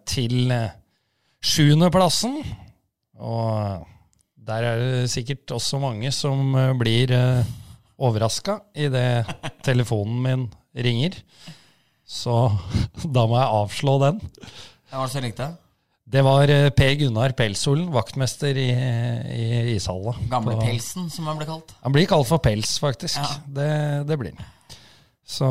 til 0.07 0.53
sjuendeplassen. 1.43 2.39
Og 3.17 3.85
der 4.47 4.63
er 4.71 4.79
det 4.81 5.11
sikkert 5.11 5.51
også 5.55 5.79
mange 5.83 6.11
som 6.15 6.55
eh, 6.55 6.73
blir 6.79 7.11
eh, 7.15 7.53
overraska 7.99 8.59
idet 8.77 9.27
telefonen 9.67 10.19
min 10.23 10.47
ringer. 10.77 11.17
Så 12.07 12.35
da 13.15 13.25
må 13.27 13.39
jeg 13.41 13.55
avslå 13.61 13.95
den. 14.05 14.19
Hvem 14.87 14.99
var 15.01 15.07
det 15.09 15.13
som 15.15 15.25
ringte? 15.25 15.47
Det 16.07 16.21
var 16.23 16.47
eh, 16.53 16.69
Per 16.71 16.93
Gunnar 17.01 17.33
Pelssolen, 17.35 17.89
vaktmester 17.91 18.55
i, 18.55 18.69
i 18.71 19.47
ishalla. 19.75 20.13
Gamle 20.31 20.55
På- 20.55 20.63
Pelsen, 20.63 21.09
som 21.11 21.27
han 21.27 21.35
ble 21.41 21.47
kalt. 21.49 21.73
Han 21.83 21.95
blir 21.97 22.07
kalt 22.07 22.29
for 22.29 22.39
Pels, 22.39 22.77
faktisk. 22.79 23.19
Ja. 23.19 23.41
Det, 23.57 23.71
det 24.07 24.19
blir 24.21 24.37
han. 24.37 24.53
Så 25.27 25.43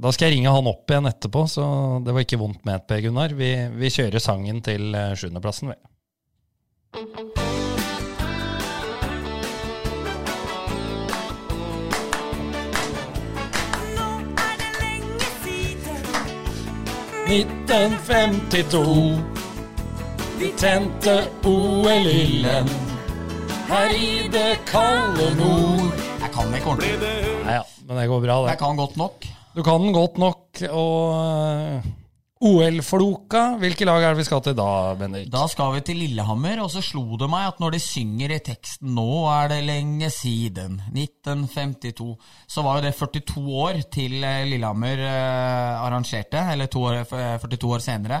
da 0.00 0.08
skal 0.16 0.30
jeg 0.30 0.38
ringe 0.38 0.54
han 0.54 0.70
opp 0.70 0.88
igjen 0.88 1.10
etterpå, 1.10 1.42
så 1.52 1.66
det 2.00 2.14
var 2.16 2.24
ikke 2.24 2.38
vondt 2.40 2.64
ment, 2.64 2.86
Per 2.88 3.02
Gunnar. 3.04 3.34
Vi, 3.36 3.50
vi 3.76 3.90
kjører 3.92 4.24
sangen 4.24 4.62
til 4.64 4.96
sjuendeplassen, 5.20 5.74
vi. 5.74 7.37
1952. 17.28 19.20
Vi 20.38 20.48
tente 20.56 21.14
OL-ilden 21.44 22.68
her 23.68 23.90
i 23.92 24.28
det 24.32 24.58
kalde 24.70 25.26
nord. 25.36 25.92
Jeg 26.22 26.30
kan 26.32 26.54
ikke 26.56 26.70
ordentlig. 26.72 26.94
Nei 27.44 27.54
ja, 27.58 27.64
men 27.84 28.00
det 28.00 28.06
går 28.08 28.22
bra, 28.24 28.36
det. 28.46 28.54
Jeg 28.54 28.60
kan 28.62 28.80
godt 28.80 28.96
nok. 28.96 29.28
Du 29.52 29.60
kan 29.66 29.84
den 29.84 29.92
godt 29.92 30.16
nok. 30.22 30.40
Og 30.70 30.88
OL-floka, 32.38 33.56
hvilke 33.58 33.86
lag 33.88 33.98
er 33.98 34.12
det 34.14 34.20
vi 34.20 34.24
skal 34.28 34.42
til 34.46 34.54
da, 34.54 34.94
Bendik? 34.94 35.26
Da 35.32 35.40
skal 35.50 35.72
vi 35.74 35.80
til 35.82 35.96
Lillehammer, 35.98 36.60
og 36.62 36.68
så 36.70 36.78
slo 36.86 37.16
det 37.18 37.26
meg 37.32 37.48
at 37.48 37.56
når 37.58 37.74
de 37.74 37.80
synger 37.82 38.30
i 38.30 38.38
teksten 38.46 38.92
'Nå 38.94 39.26
er 39.26 39.48
det 39.50 39.58
lenge 39.66 40.06
siden', 40.06 40.76
1952, 40.94 42.14
så 42.46 42.62
var 42.62 42.78
jo 42.78 42.84
det 42.86 42.94
42 42.94 43.42
år 43.42 43.80
til 43.90 44.22
eh, 44.22 44.46
Lillehammer 44.46 45.02
eh, 45.02 45.82
arrangerte, 45.82 46.44
eller 46.52 46.70
år, 46.78 47.00
eh, 47.10 47.38
42 47.42 47.74
år 47.74 47.82
senere. 47.82 48.20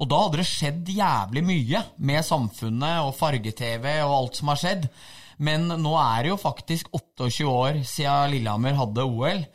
Og 0.00 0.10
da 0.10 0.18
hadde 0.24 0.42
det 0.42 0.48
skjedd 0.50 0.90
jævlig 0.90 1.44
mye 1.46 1.84
med 1.98 2.26
samfunnet 2.26 3.06
og 3.06 3.14
farge-TV 3.14 4.02
og 4.02 4.16
alt 4.16 4.36
som 4.36 4.48
har 4.50 4.58
skjedd. 4.58 4.90
Men 5.38 5.68
nå 5.68 5.94
er 5.94 6.26
det 6.26 6.34
jo 6.34 6.42
faktisk 6.42 6.90
28 6.92 7.46
år 7.46 7.80
siden 7.86 8.34
Lillehammer 8.34 8.74
hadde 8.74 9.06
OL. 9.06 9.46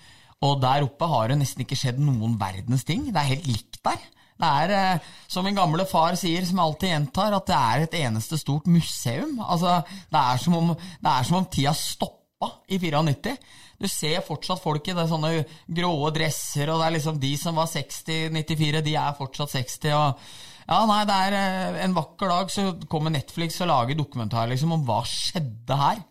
Og 0.41 0.57
der 0.57 0.81
oppe 0.87 1.05
har 1.05 1.29
det 1.29 1.37
nesten 1.37 1.61
ikke 1.61 1.77
skjedd 1.77 1.99
noen 2.01 2.33
verdens 2.41 2.85
ting. 2.87 3.03
Det 3.11 3.19
er 3.19 3.29
helt 3.35 3.45
likt 3.45 3.70
der. 3.87 4.09
Det 4.41 4.49
er, 4.49 4.71
eh, 4.73 5.09
som 5.29 5.45
min 5.45 5.57
gamle 5.57 5.85
far 5.85 6.17
sier, 6.17 6.45
som 6.45 6.57
jeg 6.57 6.65
alltid 6.65 6.93
gjentar, 6.95 7.35
at 7.37 7.49
det 7.49 7.57
er 7.57 7.83
et 7.85 7.97
eneste 8.01 8.39
stort 8.41 8.65
museum. 8.65 9.37
Altså, 9.45 9.81
det 10.09 10.21
er 10.21 10.41
som 10.41 10.57
om, 10.57 10.71
det 10.75 11.11
er 11.11 11.27
som 11.27 11.37
om 11.41 11.45
tida 11.45 11.73
stoppa 11.77 12.49
i 12.67 12.79
94. 12.81 13.35
Du 13.81 13.87
ser 13.89 14.23
fortsatt 14.25 14.61
folk 14.61 14.87
i 14.89 14.95
det 14.97 15.07
sånne 15.09 15.33
gråe 15.69 16.13
dresser, 16.13 16.69
og 16.69 16.81
det 16.81 16.87
er 16.87 16.95
liksom 16.97 17.19
de 17.21 17.35
som 17.37 17.57
var 17.57 17.69
60-94, 17.69 18.81
de 18.85 18.95
er 18.97 19.17
fortsatt 19.17 19.53
60. 19.53 19.93
og 19.93 20.25
ja, 20.71 20.83
nei, 20.87 21.01
det 21.09 21.15
er 21.17 21.33
eh, 21.35 21.79
En 21.85 21.95
vakker 21.97 22.29
dag 22.31 22.51
så 22.53 22.67
kommer 22.89 23.13
Netflix 23.13 23.59
og 23.61 23.69
lager 23.69 23.97
dokumentar 23.97 24.49
liksom 24.49 24.73
om 24.77 24.85
hva 24.87 25.01
skjedde 25.05 25.77
her. 25.77 26.01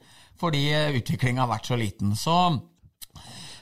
Fordi 0.40 0.64
utviklinga 0.96 1.42
har 1.44 1.50
vært 1.50 1.68
så 1.68 1.76
liten. 1.76 2.14
Så 2.16 2.34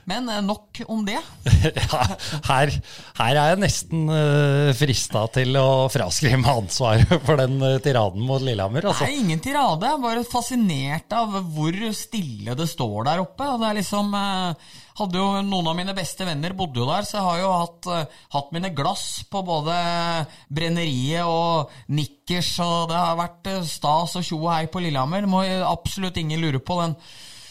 Men 0.09 0.29
eh, 0.33 0.41
nok 0.45 0.81
om 0.89 1.05
det. 1.07 1.19
Ja, 1.89 2.03
her, 2.49 2.71
her 3.19 3.39
er 3.39 3.51
jeg 3.53 3.61
nesten 3.61 4.07
uh, 4.09 4.71
frista 4.79 5.25
til 5.35 5.57
å 5.61 5.89
fraskrive 5.93 6.39
meg 6.41 6.63
ansvaret 6.65 7.13
for 7.27 7.41
den 7.41 7.59
uh, 7.61 7.77
tiraden 7.85 8.25
mot 8.25 8.43
Lillehammer. 8.45 8.85
Det 8.85 8.93
Altså. 8.93 9.09
er 9.09 9.21
ingen 9.21 9.41
tirade. 9.45 9.85
Jeg 9.89 9.99
er 9.99 10.05
bare 10.05 10.25
fascinert 10.29 11.17
av 11.19 11.35
hvor 11.55 11.77
stille 11.97 12.57
det 12.59 12.69
står 12.71 13.09
der 13.11 13.23
oppe. 13.25 13.49
Og 13.53 13.63
det 13.65 13.71
er 13.73 13.81
liksom 13.83 14.15
Uh, 14.19 14.55
hadde 14.99 15.15
jo 15.21 15.27
Noen 15.47 15.69
av 15.71 15.77
mine 15.79 15.93
beste 15.95 16.25
venner 16.27 16.55
bodde 16.59 16.81
jo 16.81 16.87
der, 16.89 17.05
så 17.07 17.19
jeg 17.21 17.27
har 17.29 17.39
jo 17.39 17.51
hatt, 17.55 17.89
uh, 17.93 18.23
hatt 18.35 18.49
mine 18.57 18.73
glass 18.75 19.05
på 19.31 19.45
både 19.47 19.77
brenneriet 20.51 21.29
og 21.29 21.71
nikkers, 21.95 22.51
og 22.65 22.89
det 22.91 22.99
har 22.99 23.19
vært 23.21 23.51
uh, 23.53 23.61
stas 23.69 24.17
og 24.19 24.27
tjo 24.27 24.41
og 24.41 24.51
hei 24.55 24.65
på 24.73 24.83
Lillehammer. 24.83 25.23
Det 25.27 25.31
må 25.31 25.45
absolutt 25.69 26.19
ingen 26.21 26.43
lure 26.43 26.59
på. 26.63 26.81
den 26.83 26.97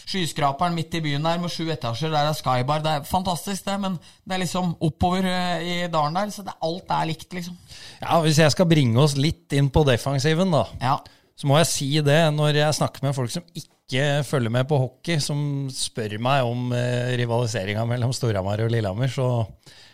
skyskraperen 0.07 0.75
midt 0.77 0.93
i 0.95 1.01
byen 1.03 1.25
der 1.27 1.39
med 1.43 1.51
sju 1.51 1.65
etasjer, 1.73 2.13
der 2.13 2.29
er 2.29 2.35
skybar. 2.37 2.79
Det 2.85 2.93
er 2.95 3.07
fantastisk, 3.09 3.65
det, 3.67 3.75
men 3.83 3.97
det 4.23 4.37
er 4.37 4.41
liksom 4.45 4.73
oppover 4.87 5.27
eh, 5.27 5.65
i 5.67 5.77
dalen 5.91 6.15
der, 6.15 6.31
så 6.31 6.45
det, 6.47 6.55
alt 6.63 6.93
er 6.95 7.09
likt, 7.09 7.27
liksom. 7.35 7.57
Ja, 8.01 8.19
Hvis 8.23 8.39
jeg 8.39 8.53
skal 8.55 8.69
bringe 8.71 9.01
oss 9.03 9.17
litt 9.19 9.51
inn 9.57 9.67
på 9.73 9.83
defensiven, 9.87 10.53
da, 10.55 10.63
Ja. 10.81 10.97
så 11.37 11.49
må 11.49 11.59
jeg 11.59 11.69
si 11.73 11.89
det 12.01 12.21
når 12.33 12.55
jeg 12.63 12.77
snakker 12.79 13.03
med 13.03 13.17
folk 13.17 13.33
som 13.35 13.43
ikke 13.53 14.07
følger 14.27 14.51
med 14.51 14.67
på 14.67 14.79
hockey, 14.81 15.19
som 15.23 15.67
spør 15.71 16.17
meg 16.23 16.43
om 16.47 16.71
eh, 16.75 17.13
rivaliseringa 17.19 17.83
mellom 17.87 18.15
Storhamar 18.15 18.63
og 18.65 18.71
Lillehammer, 18.73 19.11
så, 19.11 19.27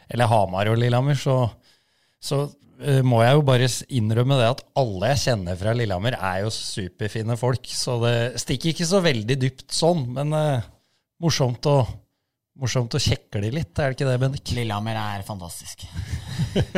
eller 0.10 0.30
Hamar 0.30 0.70
og 0.72 0.78
Lillehammer, 0.82 1.18
så, 1.20 1.40
så 2.22 2.46
må 3.06 3.22
jeg 3.24 3.38
jo 3.38 3.44
bare 3.48 3.68
innrømme 3.96 4.38
det 4.40 4.52
at 4.52 4.64
alle 4.80 5.12
jeg 5.14 5.22
kjenner 5.28 5.60
fra 5.60 5.74
Lillehammer, 5.78 6.18
er 6.20 6.44
jo 6.44 6.54
superfine 6.54 7.38
folk. 7.40 7.68
Så 7.72 7.98
det 8.04 8.16
stikker 8.44 8.74
ikke 8.74 8.88
så 8.90 9.04
veldig 9.06 9.38
dypt 9.40 9.68
sånn, 9.74 10.06
men 10.18 10.36
uh, 10.36 10.72
morsomt 11.24 11.70
å 11.72 11.78
Morsomt 12.62 12.94
å 12.94 13.00
kjekle 13.02 13.50
litt, 13.50 13.72
er 13.82 13.90
det 13.90 13.96
ikke 13.96 14.06
det, 14.06 14.18
Bendik? 14.22 14.52
Lillehammer 14.54 14.94
er 14.94 15.24
fantastisk. 15.26 15.88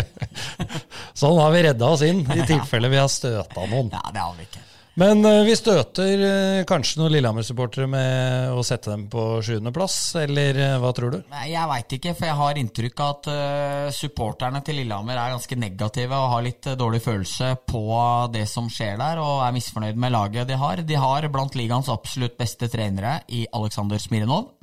Sånn 1.19 1.35
har 1.35 1.51
vi 1.51 1.65
redda 1.65 1.89
oss 1.91 2.05
inn, 2.07 2.21
i 2.31 2.45
tilfelle 2.53 2.87
vi 2.93 3.01
har 3.01 3.11
støta 3.11 3.65
noen. 3.67 3.91
Ja, 3.91 4.05
det 4.15 4.23
har 4.23 4.37
vi 4.37 4.47
ikke. 4.47 4.63
Men 4.95 5.25
eh, 5.27 5.41
vi 5.43 5.55
støter 5.59 6.21
eh, 6.23 6.61
kanskje 6.67 7.01
noen 7.01 7.11
Lillehammer-supportere 7.11 7.87
med 7.91 8.53
å 8.55 8.61
sette 8.63 8.93
dem 8.93 9.09
på 9.11 9.41
sjuendeplass, 9.43 9.97
eller 10.21 10.55
eh, 10.55 10.75
hva 10.79 10.93
tror 10.95 11.11
du? 11.11 11.17
Nei, 11.33 11.49
Jeg 11.51 11.67
veit 11.67 11.95
ikke, 11.97 12.13
for 12.15 12.29
jeg 12.29 12.39
har 12.39 12.59
inntrykk 12.61 13.03
av 13.03 13.11
at 13.17 13.91
supporterne 13.95 14.63
til 14.63 14.79
Lillehammer 14.79 15.19
er 15.19 15.35
ganske 15.35 15.59
negative 15.59 16.15
og 16.15 16.31
har 16.37 16.45
litt 16.47 16.71
dårlig 16.79 17.03
følelse 17.03 17.51
på 17.67 17.83
det 18.31 18.45
som 18.47 18.71
skjer 18.71 18.95
der, 19.01 19.19
og 19.19 19.43
er 19.43 19.57
misfornøyd 19.57 19.99
med 19.99 20.15
laget 20.15 20.47
de 20.47 20.59
har. 20.63 20.79
De 20.87 20.99
har 21.03 21.27
blant 21.33 21.59
ligaens 21.59 21.91
absolutt 21.91 22.39
beste 22.39 22.71
trenere 22.71 23.17
i 23.35 23.43
Aleksandr 23.51 23.99
Smirinov. 23.99 24.54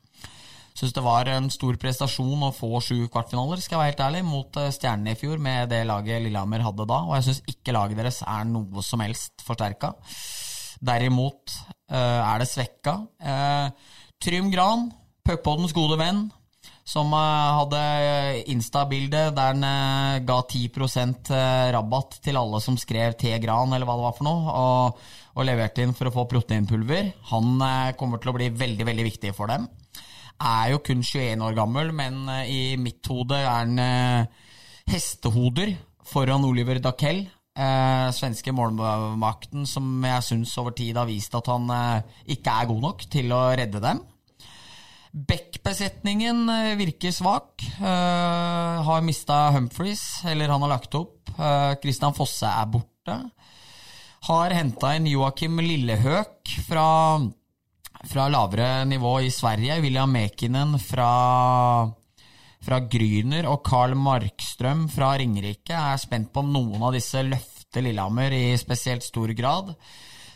Syns 0.72 0.94
det 0.96 1.04
var 1.04 1.28
en 1.28 1.50
stor 1.52 1.76
prestasjon 1.80 2.46
å 2.46 2.52
få 2.56 2.80
sju 2.84 3.06
kvartfinaler, 3.12 3.60
skal 3.60 3.76
jeg 3.76 3.82
være 3.82 3.92
helt 3.92 4.04
ærlig, 4.06 4.22
mot 4.28 4.60
eh, 4.60 4.70
Stjernene 4.74 5.14
i 5.14 5.20
fjor 5.20 5.42
med 5.42 5.72
det 5.72 5.82
laget 5.88 6.24
Lillehammer 6.24 6.64
hadde 6.64 6.88
da, 6.88 7.02
og 7.08 7.16
jeg 7.18 7.28
syns 7.28 7.42
ikke 7.54 7.76
laget 7.76 8.00
deres 8.00 8.22
er 8.24 8.46
noe 8.48 8.84
som 8.86 9.04
helst 9.04 9.44
forsterka. 9.46 9.92
Derimot 10.82 11.58
eh, 11.92 12.20
er 12.22 12.42
det 12.42 12.48
svekka. 12.50 12.96
Uh, 13.22 13.98
Trym 14.22 14.48
Gran, 14.50 14.88
Puckpoddens 15.26 15.74
gode 15.76 16.00
venn, 16.00 16.24
som 16.84 17.12
eh, 17.14 17.50
hadde 17.58 17.82
Insta-bilde 18.50 19.28
der 19.36 19.52
han 19.52 19.66
eh, 19.66 20.22
ga 20.26 20.38
10 20.42 20.68
eh, 21.30 21.70
rabatt 21.76 22.18
til 22.24 22.38
alle 22.38 22.60
som 22.62 22.78
skrev 22.80 23.14
T. 23.18 23.30
Gran, 23.42 23.72
eller 23.72 23.86
hva 23.86 23.98
det 23.98 24.06
var 24.08 24.16
for 24.18 24.26
noe, 24.26 24.56
og, 24.62 25.04
og 25.36 25.46
leverte 25.46 25.84
inn 25.84 25.94
for 25.96 26.10
å 26.10 26.14
få 26.14 26.26
proteinpulver. 26.30 27.12
Han 27.30 27.54
eh, 27.62 27.94
kommer 27.98 28.22
til 28.22 28.32
å 28.32 28.36
bli 28.38 28.50
veldig, 28.50 28.88
veldig 28.90 29.08
viktig 29.12 29.34
for 29.36 29.52
dem. 29.52 29.68
Er 30.40 30.72
jo 30.72 30.80
kun 30.84 31.02
21 31.04 31.44
år 31.44 31.54
gammel, 31.58 31.92
men 31.94 32.24
eh, 32.32 32.48
i 32.48 32.62
mitt 32.80 33.06
hode 33.10 33.38
er 33.38 33.50
han 33.50 33.78
eh, 33.78 34.48
hestehoder 34.90 35.76
foran 36.08 36.44
Oliver 36.48 36.80
Dackell. 36.82 37.26
Eh, 37.52 38.06
svenske 38.16 38.52
målmakten 38.56 39.66
som 39.68 39.84
jeg 40.08 40.24
syns 40.24 40.54
over 40.56 40.72
tid 40.72 40.96
har 40.96 41.08
vist 41.08 41.34
at 41.36 41.50
han 41.52 41.68
eh, 41.68 42.16
ikke 42.36 42.54
er 42.62 42.70
god 42.70 42.80
nok 42.86 43.04
til 43.12 43.34
å 43.36 43.42
redde 43.58 43.82
dem. 43.84 44.00
Beck-besetningen 45.12 46.46
eh, 46.48 46.72
virker 46.80 47.12
svak. 47.12 47.60
Eh, 47.76 48.80
har 48.88 49.04
mista 49.04 49.50
Humphreys, 49.52 50.22
eller 50.32 50.52
han 50.52 50.64
har 50.64 50.78
lagt 50.78 50.96
opp. 50.96 51.18
Christian 51.80 52.12
Fosse 52.16 52.48
er 52.48 52.66
borte. 52.72 53.14
Har 54.28 54.52
henta 54.54 54.92
inn 54.96 55.08
Joakim 55.10 55.60
Lillehøk 55.64 56.50
fra, 56.66 56.86
fra 58.08 58.28
lavere 58.32 58.84
nivå 58.88 59.18
i 59.22 59.30
Sverige. 59.30 59.80
William 59.82 60.12
Mekinen 60.12 60.76
fra, 60.82 61.10
fra 62.62 62.78
Gryner 62.90 63.48
og 63.50 63.62
Carl 63.66 63.94
Markstrøm 63.98 64.88
fra 64.92 65.14
Ringerike. 65.20 65.72
Jeg 65.74 65.96
er 65.96 66.02
spent 66.02 66.32
på 66.32 66.42
om 66.42 66.52
noen 66.54 66.82
av 66.82 66.96
disse 66.96 67.22
løfter 67.26 67.84
Lillehammer 67.86 68.34
i 68.36 68.56
spesielt 68.60 69.06
stor 69.06 69.32
grad. 69.38 69.74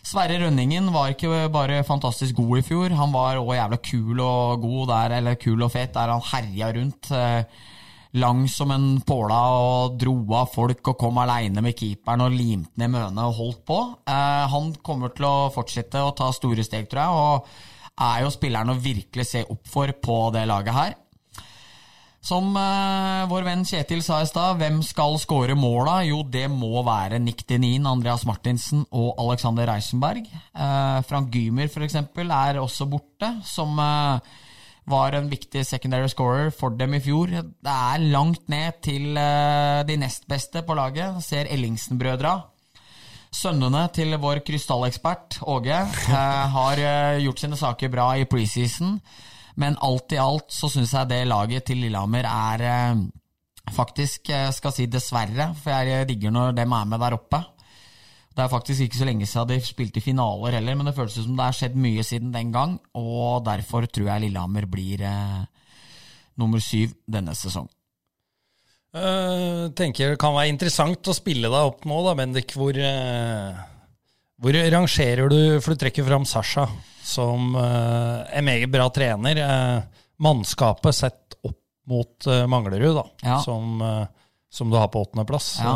Sverre 0.07 0.39
Rønningen 0.39 0.93
var 0.95 1.11
ikke 1.11 1.49
bare 1.51 1.81
fantastisk 1.87 2.39
god 2.39 2.61
i 2.61 2.67
fjor, 2.69 2.93
han 2.95 3.11
var 3.11 3.41
òg 3.41 3.57
jævla 3.57 3.79
kul 3.83 4.21
og 4.23 4.61
god 4.63 4.93
der, 4.93 5.15
eller 5.19 5.41
kul 5.41 5.65
og 5.67 5.73
fet, 5.75 5.97
der 5.97 6.13
han 6.15 6.23
herja 6.31 6.69
rundt. 6.77 7.11
eh, 7.11 7.43
Lang 8.17 8.47
som 8.49 8.71
en 8.71 9.01
påla 9.07 9.39
og 9.59 9.97
dro 10.01 10.15
av 10.39 10.53
folk 10.55 10.93
og 10.93 10.99
kom 11.01 11.19
aleine 11.21 11.65
med 11.65 11.77
keeperen 11.77 12.23
og 12.25 12.37
limte 12.37 12.79
ned 12.81 12.93
Møne 12.95 13.27
og 13.29 13.41
holdt 13.41 13.65
på. 13.69 13.81
Eh, 14.07 14.45
han 14.53 14.71
kommer 14.87 15.13
til 15.17 15.27
å 15.29 15.49
fortsette 15.55 16.01
å 16.01 16.15
ta 16.17 16.31
store 16.33 16.65
steg, 16.65 16.87
tror 16.89 17.03
jeg, 17.03 17.11
og 17.11 18.07
er 18.07 18.23
jo 18.25 18.33
spilleren 18.33 18.73
å 18.73 18.79
virkelig 18.81 19.27
se 19.31 19.43
opp 19.49 19.69
for 19.69 19.93
på 20.03 20.21
det 20.37 20.47
laget 20.49 20.77
her. 20.77 20.97
Som 22.27 22.57
eh, 22.59 23.27
vår 23.31 23.45
venn 23.47 23.63
Kjetil 23.67 24.01
sa 24.03 24.19
i 24.23 24.27
stad, 24.27 24.57
hvem 24.59 24.81
skal 24.83 25.15
skåre 25.23 25.55
måla? 25.59 26.01
Jo, 26.09 26.25
det 26.27 26.49
må 26.51 26.83
være 26.87 27.21
Nick 27.23 27.45
Denin, 27.47 27.87
Andreas 27.87 28.25
Martinsen 28.27 28.83
og 28.91 29.13
Alexander 29.23 29.69
Reisenberg. 29.71 30.27
Eh, 30.27 30.99
Frank 31.07 31.31
Gymer 31.35 31.71
f.eks. 31.71 31.95
er 32.01 32.59
også 32.59 32.89
borte, 32.91 33.31
som 33.47 33.79
eh, 33.79 34.35
var 34.87 35.17
en 35.19 35.31
viktig 35.31 35.65
secondary 35.67 36.09
scorer 36.11 36.53
for 36.55 36.75
dem 36.79 36.95
i 36.97 37.03
fjor. 37.03 37.31
Det 37.31 37.73
er 37.73 38.05
langt 38.13 38.47
ned 38.53 38.79
til 38.87 39.17
eh, 39.19 39.83
de 39.87 39.97
nest 39.99 40.29
beste 40.31 40.63
på 40.67 40.77
laget. 40.79 41.19
Ser 41.27 41.51
Ellingsen-brødra. 41.51 42.37
Sønnene 43.35 43.83
til 43.93 44.15
vår 44.23 44.41
krystallekspert 44.47 45.41
Åge 45.51 45.81
eh, 46.21 46.45
har 46.55 46.83
eh, 46.83 47.23
gjort 47.25 47.43
sine 47.43 47.59
saker 47.59 47.93
bra 47.93 48.13
i 48.15 48.29
preseason. 48.31 49.01
Men 49.57 49.79
alt 49.83 50.13
i 50.13 50.21
alt 50.23 50.53
så 50.53 50.71
syns 50.71 50.95
jeg 50.95 51.11
det 51.11 51.25
laget 51.27 51.67
til 51.67 51.81
Lillehammer 51.81 52.29
er 52.29 52.99
faktisk, 53.73 54.29
skal 54.53 54.75
si 54.77 54.85
dessverre, 54.87 55.49
for 55.59 55.89
jeg 55.89 56.07
digger 56.11 56.31
når 56.31 56.53
dem 56.59 56.75
er 56.77 56.91
med 56.91 57.01
der 57.03 57.17
oppe. 57.17 57.41
Det 58.37 58.45
er 58.45 58.53
faktisk 58.53 58.85
ikke 58.85 58.99
så 58.99 59.07
lenge 59.09 59.27
siden 59.29 59.49
de 59.49 59.57
spilte 59.65 60.01
i 60.03 60.05
finaler 60.05 60.59
heller, 60.59 60.77
men 60.77 60.91
det 60.91 60.97
føles 60.97 61.15
som 61.17 61.39
det 61.39 61.47
har 61.47 61.57
skjedd 61.57 61.79
mye 61.81 62.03
siden 62.05 62.35
den 62.35 62.51
gang, 62.53 62.75
og 62.99 63.47
derfor 63.47 63.87
tror 63.89 64.11
jeg 64.11 64.27
Lillehammer 64.27 64.67
blir 64.69 65.01
eh, 65.09 65.47
nummer 66.37 66.61
syv 66.61 66.93
denne 67.09 67.33
sesongen. 67.39 67.73
Uh, 68.97 69.69
tenker 69.77 70.15
det 70.15 70.21
kan 70.21 70.33
være 70.33 70.49
interessant 70.49 71.09
å 71.11 71.15
spille 71.17 71.51
deg 71.53 71.69
opp 71.69 71.85
nå, 71.89 71.99
da, 72.07 72.15
Bendik. 72.17 72.55
Hvor, 72.57 72.77
uh, 72.77 73.59
hvor 74.41 74.57
rangerer 74.73 75.29
du 75.29 75.41
For 75.61 75.75
du 75.75 75.83
trekker 75.83 76.07
fram 76.07 76.25
Sasha 76.29 76.65
som 77.05 77.53
uh, 77.59 78.25
en 78.33 78.47
meget 78.47 78.73
bra 78.73 78.89
trener. 78.91 79.39
Eh, 79.39 80.05
mannskapet 80.25 80.97
sett 80.97 81.37
opp 81.45 81.61
mot 81.87 82.27
Manglerud, 82.51 82.97
da, 82.97 83.05
Ja. 83.23 83.37
som, 83.45 83.79
som 84.51 84.73
du 84.73 84.75
har 84.75 84.89
på 84.91 85.05
åttendeplass. 85.05 85.53
Ja. 85.63 85.75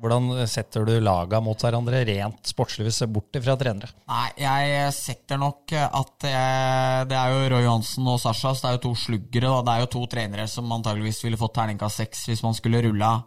Eh, 0.00 0.02
hvordan 0.02 0.48
setter 0.48 0.86
du 0.88 0.94
laga 1.00 1.40
mot 1.44 1.60
hverandre 1.60 2.02
rent 2.08 2.48
sportslig, 2.48 2.88
hvis 2.88 3.02
bort 3.12 3.36
fra 3.44 3.56
trenere? 3.60 3.92
Nei, 4.08 4.30
jeg 4.40 4.92
setter 4.96 5.38
nok 5.38 5.72
at 5.76 6.24
jeg, 6.24 7.06
Det 7.10 7.16
er 7.16 7.30
jo 7.30 7.48
Roy 7.52 7.64
Johansen 7.64 8.08
og 8.08 8.20
Sasha, 8.20 8.54
så 8.54 8.66
det 8.66 8.70
er 8.70 8.78
jo 8.78 8.84
to 8.88 8.94
sluggere. 8.96 9.48
Da. 9.48 9.62
Det 9.62 9.72
er 9.74 9.80
jo 9.84 9.92
to 9.94 10.04
trenere 10.10 10.48
som 10.48 10.72
antageligvis 10.72 11.24
ville 11.24 11.40
fått 11.40 11.54
terningkast 11.58 12.04
seks 12.04 12.26
hvis 12.30 12.44
man 12.46 12.56
skulle 12.56 12.82
rulla 12.88 13.18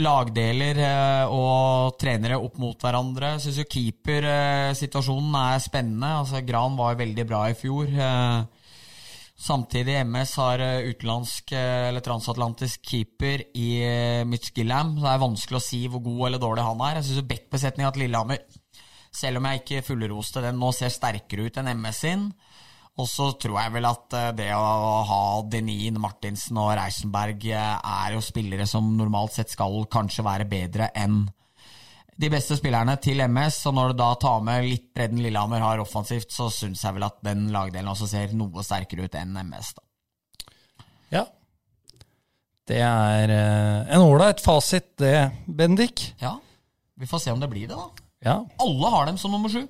lagdeler 0.00 0.78
eh, 0.80 1.28
og 1.28 1.98
trenere 2.00 2.38
opp 2.40 2.56
mot 2.60 2.80
hverandre. 2.80 3.34
Syns 3.42 3.60
jo 3.60 3.68
keepersituasjonen 3.68 5.36
er 5.36 5.60
spennende. 5.60 6.14
Altså, 6.22 6.40
Gran 6.46 6.78
var 6.78 6.96
veldig 7.00 7.26
bra 7.28 7.46
i 7.50 7.56
fjor. 7.58 7.92
Samtidig 9.42 9.96
MS 10.06 10.36
har 10.38 10.62
eh, 10.62 10.88
utenlandsk 10.92 11.50
eh, 11.56 11.88
eller 11.88 12.04
transatlantisk 12.04 12.84
keeper 12.86 13.42
i 13.58 13.68
eh, 13.82 14.22
Mitch 14.28 14.52
Gillam. 14.54 14.94
Det 15.00 15.08
er 15.10 15.22
vanskelig 15.22 15.58
å 15.58 15.64
si 15.64 15.80
hvor 15.90 16.04
god 16.04 16.28
eller 16.28 16.42
dårlig 16.44 16.66
han 16.68 16.84
er. 16.86 17.00
Jeg 17.00 17.08
syns 17.08 17.26
backbesetninga 17.32 17.90
til 17.90 18.04
Lillehammer, 18.04 18.44
selv 19.10 19.40
om 19.40 19.48
jeg 19.48 19.62
ikke 19.62 19.86
fullroste 19.88 20.44
den, 20.44 20.60
nå 20.62 20.70
ser 20.76 20.94
sterkere 20.94 21.48
ut 21.48 21.58
enn 21.58 21.72
MS 21.74 22.02
sin. 22.04 22.28
Og 23.02 23.08
så 23.08 23.32
tror 23.40 23.58
jeg 23.58 23.74
vel 23.74 23.88
at 23.88 24.14
det 24.36 24.50
å 24.54 24.62
ha 25.08 25.20
Denin, 25.50 25.98
Martinsen 25.98 26.60
og 26.60 26.74
Reisenberg 26.76 27.46
er 27.56 28.14
jo 28.14 28.22
spillere 28.22 28.66
som 28.68 28.90
normalt 28.98 29.38
sett 29.38 29.50
skal 29.50 29.88
kanskje 29.90 30.26
være 30.28 30.46
bedre 30.46 30.90
enn 30.94 31.24
de 32.16 32.28
beste 32.32 32.56
spillerne 32.58 32.94
til 33.02 33.22
MS, 33.24 33.62
og 33.70 33.76
når 33.76 33.92
du 33.92 34.00
da 34.02 34.10
tar 34.20 34.42
med 34.44 34.66
litt 34.68 34.88
bredden 34.94 35.22
Lillehammer 35.24 35.62
har 35.64 35.80
offensivt, 35.82 36.30
så 36.34 36.50
syns 36.52 36.84
jeg 36.84 36.96
vel 36.98 37.06
at 37.06 37.18
den 37.24 37.46
lagdelen 37.54 37.88
også 37.92 38.08
ser 38.10 38.34
noe 38.36 38.64
sterkere 38.66 39.08
ut 39.08 39.16
enn 39.18 39.38
MS. 39.40 39.72
da. 39.78 39.86
Ja. 41.12 41.26
Det 42.68 42.78
er 42.84 43.32
eh, 43.34 43.94
en 43.96 44.04
ålreit 44.04 44.40
fasit, 44.44 44.92
det, 45.00 45.16
Bendik. 45.46 46.12
Ja, 46.22 46.36
vi 47.00 47.08
får 47.10 47.24
se 47.24 47.32
om 47.34 47.40
det 47.42 47.50
blir 47.50 47.66
det, 47.66 47.78
da. 47.78 48.08
Ja. 48.22 48.36
Alle 48.62 48.92
har 48.92 49.08
dem 49.08 49.18
som 49.18 49.32
nummer 49.34 49.50
sju. 49.50 49.64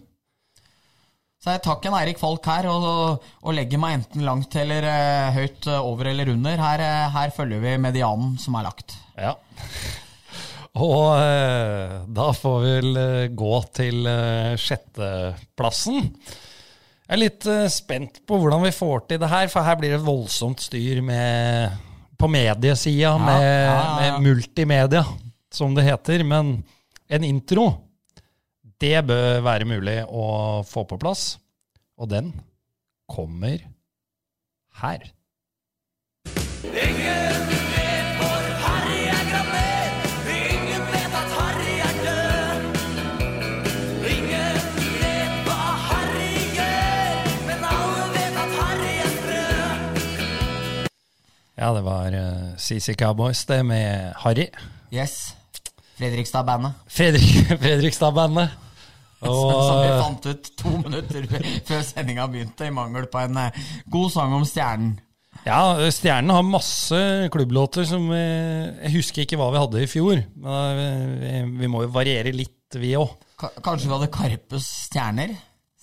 Så 1.43 1.51
jeg 1.51 1.63
tar 1.65 1.79
ikke 1.79 1.91
en 1.91 1.97
Eirik 1.99 2.21
Falk 2.21 2.45
her 2.47 2.69
og, 2.71 3.25
og 3.43 3.57
legger 3.57 3.81
meg 3.83 3.97
enten 3.97 4.23
langt 4.23 4.55
eller 4.55 4.85
eh, 4.87 5.33
høyt 5.35 5.67
over 5.75 6.13
eller 6.13 6.31
under. 6.31 6.61
Her, 6.61 6.85
eh, 6.85 7.09
her 7.17 7.33
følger 7.35 7.65
vi 7.65 7.73
medianen 7.83 8.37
som 8.39 8.55
er 8.59 8.69
lagt. 8.69 8.95
Ja. 9.17 9.33
Og 10.81 11.19
eh, 11.21 11.99
da 12.09 12.31
får 12.33 12.61
vi 12.63 12.73
vel 12.79 12.97
eh, 12.97 13.27
gå 13.37 13.57
til 13.77 14.09
eh, 14.09 14.55
sjetteplassen. 14.57 16.09
Jeg 17.03 17.17
er 17.19 17.21
litt 17.21 17.47
spent 17.69 18.23
på 18.25 18.39
hvordan 18.41 18.63
vi 18.65 18.73
får 18.73 19.03
til 19.11 19.21
det 19.21 19.29
her, 19.29 19.51
for 19.53 19.67
her 19.67 19.77
blir 19.77 19.93
det 19.93 20.05
voldsomt 20.07 20.63
styr 20.65 21.03
med, 21.05 21.75
på 22.17 22.31
mediesida, 22.31 23.13
med, 23.21 23.45
ja, 23.45 23.59
ja, 23.67 23.75
ja. 23.77 23.99
med 24.01 24.31
multimedia, 24.31 25.05
som 25.53 25.77
det 25.77 25.85
heter. 25.91 26.25
Men 26.25 26.55
en 27.13 27.27
intro, 27.29 27.67
det 28.81 28.97
bør 29.11 29.45
være 29.45 29.69
mulig 29.69 29.99
å 30.09 30.63
få 30.65 30.87
på 30.89 30.97
plass. 31.03 31.35
Og 32.01 32.09
den 32.15 32.33
kommer 33.13 33.61
her. 34.81 35.05
Ingen 36.73 37.62
Ja, 51.63 51.69
det 51.77 51.85
var 51.87 52.11
uh, 52.11 52.57
CC 52.59 52.97
Cowboys, 52.99 53.45
det, 53.47 53.61
med 53.63 54.17
Harry. 54.25 54.49
Yes. 54.91 55.37
Fredrikstad-bandet. 55.95 56.73
Fredrik, 56.91 57.29
Fredrikstad-bandet. 57.63 58.51
Som 59.23 59.79
vi 59.79 59.91
fant 60.01 60.25
ut 60.27 60.49
to 60.59 60.73
minutter 60.83 61.29
før 61.63 61.85
sendinga 61.87 62.25
begynte, 62.27 62.67
i 62.67 62.75
mangel 62.75 63.07
på 63.07 63.21
en 63.23 63.39
eh, 63.45 63.61
god 63.95 64.09
sang 64.11 64.35
om 64.35 64.43
stjernen. 64.49 64.97
ja, 65.47 65.61
Stjernen 65.95 66.35
har 66.35 66.43
masse 66.43 66.99
klubblåter 67.31 67.87
som 67.87 68.09
vi, 68.11 68.19
Jeg 68.83 68.93
husker 68.97 69.23
ikke 69.23 69.39
hva 69.39 69.53
vi 69.55 69.63
hadde 69.63 69.85
i 69.85 69.91
fjor. 69.93 70.25
Men 70.43 70.83
eh, 70.83 71.05
vi, 71.23 71.33
vi 71.63 71.71
må 71.71 71.85
jo 71.85 71.93
variere 71.95 72.35
litt, 72.35 72.59
vi 72.75 72.97
òg. 72.99 73.15
Kanskje 73.39 73.87
vi 73.87 73.95
hadde 73.95 74.11
Karpes 74.19 74.67
stjerner? 74.89 75.37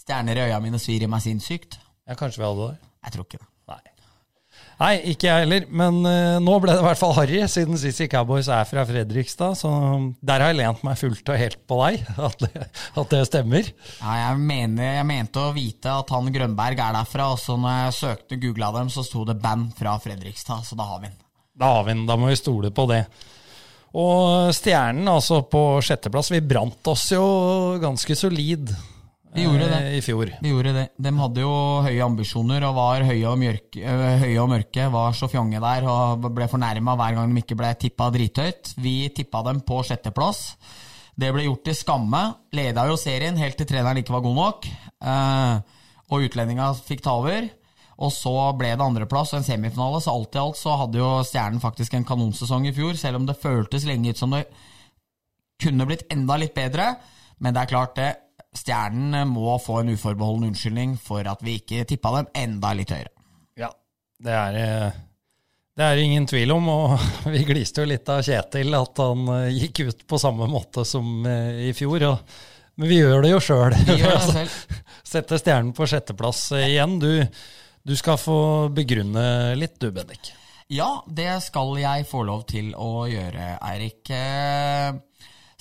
Stjerner 0.04 0.42
i 0.42 0.50
øya 0.50 0.60
mine 0.60 0.82
svir 0.82 1.08
i 1.08 1.12
meg 1.12 1.24
sinnssykt? 1.24 1.80
Ja, 2.04 2.20
kanskje 2.20 2.44
vi 2.44 2.50
hadde 2.50 2.68
det. 2.74 2.92
Jeg 3.06 3.16
tror 3.16 3.30
ikke 3.30 3.40
det. 3.40 3.49
Nei. 4.80 4.94
Ikke 5.12 5.28
jeg 5.28 5.44
heller. 5.44 5.66
Men 5.68 6.00
uh, 6.06 6.40
nå 6.44 6.58
ble 6.64 6.72
det 6.72 6.82
i 6.82 6.86
hvert 6.86 7.00
fall 7.00 7.16
Harry, 7.18 7.40
siden 7.52 7.80
Sissy 7.80 8.08
Cowboys 8.12 8.50
er 8.52 8.68
fra 8.70 8.86
Fredrikstad. 8.88 9.58
Så 9.60 9.72
der 10.24 10.44
har 10.44 10.54
jeg 10.54 10.60
lent 10.62 10.84
meg 10.88 11.00
fullt 11.00 11.32
og 11.34 11.42
helt 11.42 11.60
på 11.70 11.80
deg, 11.84 12.06
at 12.30 12.46
det, 12.46 12.68
at 13.04 13.16
det 13.16 13.24
stemmer. 13.28 13.72
Ja, 14.00 14.14
jeg, 14.24 14.44
mener, 14.52 14.94
jeg 15.00 15.10
mente 15.10 15.44
å 15.44 15.56
vite 15.56 15.96
at 16.02 16.14
han 16.16 16.32
Grønberg 16.34 16.80
er 16.86 16.96
derfra, 17.00 17.32
og 17.34 17.42
så 17.42 17.58
når 17.60 17.82
jeg 17.84 17.98
søkte 18.00 18.40
googla 18.42 18.72
dem, 18.80 18.94
så 18.94 19.04
sto 19.06 19.26
det 19.28 19.40
band 19.42 19.74
fra 19.80 19.98
Fredrikstad, 20.02 20.64
så 20.68 20.80
da 20.80 20.88
har 20.94 21.04
vi 21.04 21.12
den. 21.12 21.20
Da 21.60 21.74
har 21.76 21.84
vi 21.84 21.98
den, 21.98 22.08
da 22.08 22.16
må 22.20 22.32
vi 22.32 22.40
stole 22.40 22.72
på 22.72 22.88
det. 22.92 23.04
Og 24.00 24.54
Stjernen, 24.54 25.08
altså 25.10 25.42
på 25.50 25.64
sjetteplass, 25.84 26.30
vi 26.32 26.44
brant 26.46 26.88
oss 26.92 27.08
jo 27.16 27.26
ganske 27.82 28.16
solid 28.16 28.72
Vi 29.36 29.44
gjorde 29.46 29.68
det. 29.70 29.80
eh, 29.86 29.98
i 29.98 30.02
fjor. 30.02 30.32
Vi 30.42 30.50
gjorde 30.50 30.74
det. 30.74 30.86
De 30.98 31.12
hadde 31.20 31.44
jo 31.44 31.52
høye 31.86 32.02
ambisjoner 32.06 32.64
og 32.66 32.76
var 32.76 33.04
høye 33.06 33.28
og, 33.30 33.38
mørke, 33.38 33.84
øh, 33.84 34.20
høye 34.24 34.40
og 34.42 34.50
mørke. 34.50 34.88
Var 34.92 35.14
så 35.14 35.30
fjonge 35.30 35.60
der 35.62 35.86
og 35.88 36.26
ble 36.34 36.48
fornærma 36.50 36.96
hver 36.98 37.16
gang 37.20 37.34
de 37.36 37.44
ikke 37.44 37.58
ble 37.60 37.74
tippa 37.78 38.10
drithøyt. 38.16 38.74
Vi 38.82 38.96
tippa 39.16 39.44
dem 39.46 39.62
på 39.62 39.84
sjetteplass. 39.86 40.56
Det 41.20 41.30
ble 41.36 41.46
gjort 41.46 41.64
til 41.68 41.76
skamme. 41.76 42.24
Leda 42.56 42.88
jo 42.90 42.98
serien 42.98 43.38
helt 43.38 43.58
til 43.60 43.68
treneren 43.70 43.98
ikke 44.02 44.16
var 44.16 44.26
god 44.26 44.36
nok. 44.40 44.68
Eh, 45.04 45.80
og 46.10 46.26
utlendinga 46.26 46.72
fikk 46.74 47.04
ta 47.06 47.14
over. 47.20 47.50
Og 48.00 48.14
så 48.16 48.32
ble 48.56 48.72
det 48.80 48.86
andreplass 48.86 49.34
og 49.34 49.42
en 49.42 49.44
semifinale, 49.44 50.00
så 50.00 50.14
alt 50.16 50.38
i 50.38 50.40
alt 50.40 50.56
så 50.56 50.78
hadde 50.80 51.02
jo 51.02 51.10
Stjernen 51.28 51.60
faktisk 51.60 51.98
en 51.98 52.06
kanonsesong 52.08 52.70
i 52.70 52.72
fjor, 52.72 52.96
selv 52.96 53.20
om 53.20 53.26
det 53.28 53.36
føltes 53.42 53.84
lenge 53.84 54.14
ut 54.14 54.18
som 54.22 54.32
det 54.32 54.46
kunne 55.60 55.84
blitt 55.86 56.06
enda 56.10 56.38
litt 56.40 56.56
bedre. 56.56 56.94
Men 57.44 57.54
det 57.54 57.66
er 57.66 57.72
klart, 57.74 57.98
det. 58.00 58.14
Stjernen 58.60 59.30
må 59.32 59.54
få 59.62 59.82
en 59.82 59.94
uforbeholden 59.94 60.50
unnskyldning 60.50 60.98
for 61.02 61.28
at 61.30 61.44
vi 61.46 61.60
ikke 61.62 61.86
tippa 61.88 62.12
dem 62.18 62.32
enda 62.42 62.74
litt 62.76 62.92
høyere. 62.92 63.12
Ja, 63.60 63.70
det 64.24 64.36
er, 64.36 64.58
eh, 64.60 64.98
det 65.80 65.88
er 65.88 66.02
ingen 66.04 66.28
tvil 66.28 66.52
om, 66.56 66.68
og 66.74 66.96
vi 67.34 67.46
gliste 67.48 67.86
jo 67.86 67.92
litt 67.92 68.10
av 68.12 68.24
Kjetil 68.26 68.76
at 68.76 69.04
han 69.04 69.32
eh, 69.38 69.62
gikk 69.62 69.84
ut 69.88 70.04
på 70.10 70.20
samme 70.22 70.50
måte 70.52 70.84
som 70.88 71.24
eh, 71.30 71.70
i 71.70 71.72
fjor. 71.78 72.10
Og, 72.10 72.36
men 72.80 72.92
vi 72.92 73.00
gjør 73.00 73.24
det 73.24 73.34
jo 73.36 73.40
sjøl. 73.44 73.78
Selv. 74.28 74.60
Sette 75.14 75.40
stjernen 75.40 75.72
på 75.76 75.88
sjetteplass 75.90 76.50
igjen. 76.60 77.00
Du, 77.02 77.12
du 77.88 77.96
skal 78.00 78.20
få 78.20 78.40
begrunne 78.76 79.56
litt, 79.60 79.80
du, 79.80 79.90
Bendik. 79.96 80.34
Ja, 80.70 81.00
det 81.08 81.32
skal 81.48 81.72
jeg 81.82 82.06
få 82.06 82.22
lov 82.28 82.44
til 82.52 82.76
å 82.78 83.08
gjøre, 83.10 83.56
Eirik. 83.72 84.12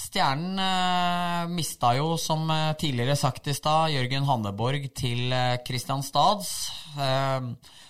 Eh, 0.09 0.11
Stjernen 0.11 0.59
eh, 0.59 1.49
mista 1.49 1.94
jo, 1.97 2.16
som 2.16 2.49
eh, 2.51 2.75
tidligere 2.77 3.16
sagt 3.16 3.49
i 3.49 3.55
stad, 3.55 3.90
Jørgen 3.92 4.25
Hanneborg 4.25 4.94
til 4.94 5.33
eh, 5.33 5.59
Kristianstads. 5.64 6.71
Eh, 6.99 7.40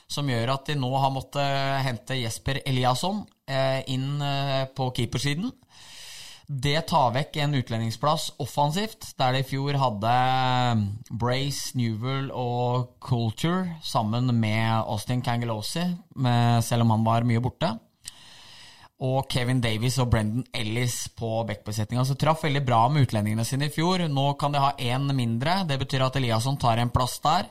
som 0.09 0.29
gjør 0.29 0.55
at 0.55 0.67
de 0.67 0.75
nå 0.75 0.89
har 0.97 1.13
måttet 1.13 1.85
hente 1.85 2.17
Jesper 2.17 2.63
Eliasson 2.65 3.27
eh, 3.47 3.85
inn 3.93 4.23
eh, 4.23 4.65
på 4.73 4.91
keepersiden. 4.97 5.53
Det 6.49 6.87
tar 6.89 7.13
vekk 7.13 7.37
en 7.43 7.59
utlendingsplass 7.59 8.31
offensivt, 8.41 9.11
der 9.19 9.35
de 9.37 9.43
i 9.43 9.45
fjor 9.45 9.77
hadde 9.77 10.13
Brace, 11.11 11.77
Newell 11.77 12.31
og 12.33 12.95
Culture 13.05 13.77
sammen 13.85 14.33
med 14.33 14.79
Austin 14.89 15.21
Kangelosi, 15.21 15.85
selv 16.65 16.87
om 16.87 16.95
han 16.95 17.05
var 17.05 17.29
mye 17.29 17.45
borte. 17.45 17.75
Og 18.99 19.29
Kevin 19.31 19.61
Davies 19.63 20.01
og 20.03 20.09
Brendan 20.11 20.47
Ellis 20.51 21.05
på 21.15 21.45
backbesetninga. 21.47 22.03
Så 22.03 22.17
traff 22.19 22.43
veldig 22.43 22.65
bra 22.67 22.81
med 22.91 23.07
utlendingene 23.07 23.45
sine 23.47 23.69
i 23.69 23.75
fjor. 23.75 24.03
Nå 24.11 24.33
kan 24.41 24.55
de 24.55 24.63
ha 24.63 24.73
én 24.75 25.07
mindre. 25.15 25.61
Det 25.69 25.79
betyr 25.79 26.03
at 26.09 26.19
Eliasson 26.19 26.59
tar 26.59 26.83
en 26.83 26.91
plass 26.91 27.21
der. 27.23 27.47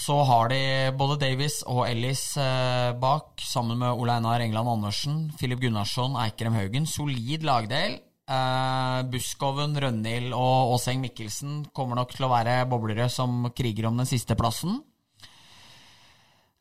Så 0.00 0.14
har 0.24 0.48
de 0.52 0.60
både 0.96 1.18
Davies 1.20 1.60
og 1.68 1.82
Ellis 1.88 2.22
eh, 2.40 2.92
bak, 2.96 3.42
sammen 3.42 3.80
med 3.82 3.98
Ole 3.98 4.14
Einar 4.16 4.40
England 4.40 4.70
Andersen, 4.70 5.18
Filip 5.36 5.60
Gunnarsson, 5.60 6.14
Eikrem 6.22 6.54
Haugen. 6.56 6.86
Solid 6.86 7.44
lagdel. 7.44 7.98
Eh, 8.30 9.00
Buskoven, 9.10 9.74
Rønhild 9.82 10.30
og 10.36 10.76
Åseng 10.76 11.02
Mikkelsen 11.02 11.64
kommer 11.74 11.98
nok 11.98 12.14
til 12.14 12.28
å 12.28 12.32
være 12.32 12.62
boblere 12.70 13.10
som 13.10 13.50
kriger 13.56 13.90
om 13.90 13.98
den 13.98 14.08
siste 14.08 14.38
plassen. 14.38 14.78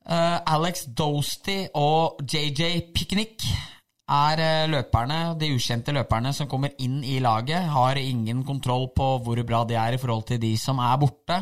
Eh, 0.10 0.38
Alex 0.50 0.88
Dosty 0.98 1.68
og 1.78 2.24
JJ 2.26 2.90
Picnic 2.96 3.46
er 4.10 4.42
eh, 4.42 4.70
løperne, 4.72 5.36
de 5.38 5.52
ukjente 5.54 5.94
løperne 5.94 6.32
som 6.34 6.50
kommer 6.50 6.74
inn 6.82 7.04
i 7.06 7.20
laget. 7.22 7.68
Har 7.70 8.00
ingen 8.02 8.42
kontroll 8.48 8.88
på 8.96 9.12
hvor 9.22 9.42
bra 9.46 9.62
de 9.70 9.78
er 9.78 9.94
i 9.94 10.02
forhold 10.02 10.26
til 10.32 10.42
de 10.42 10.56
som 10.58 10.82
er 10.82 10.98
borte. 10.98 11.38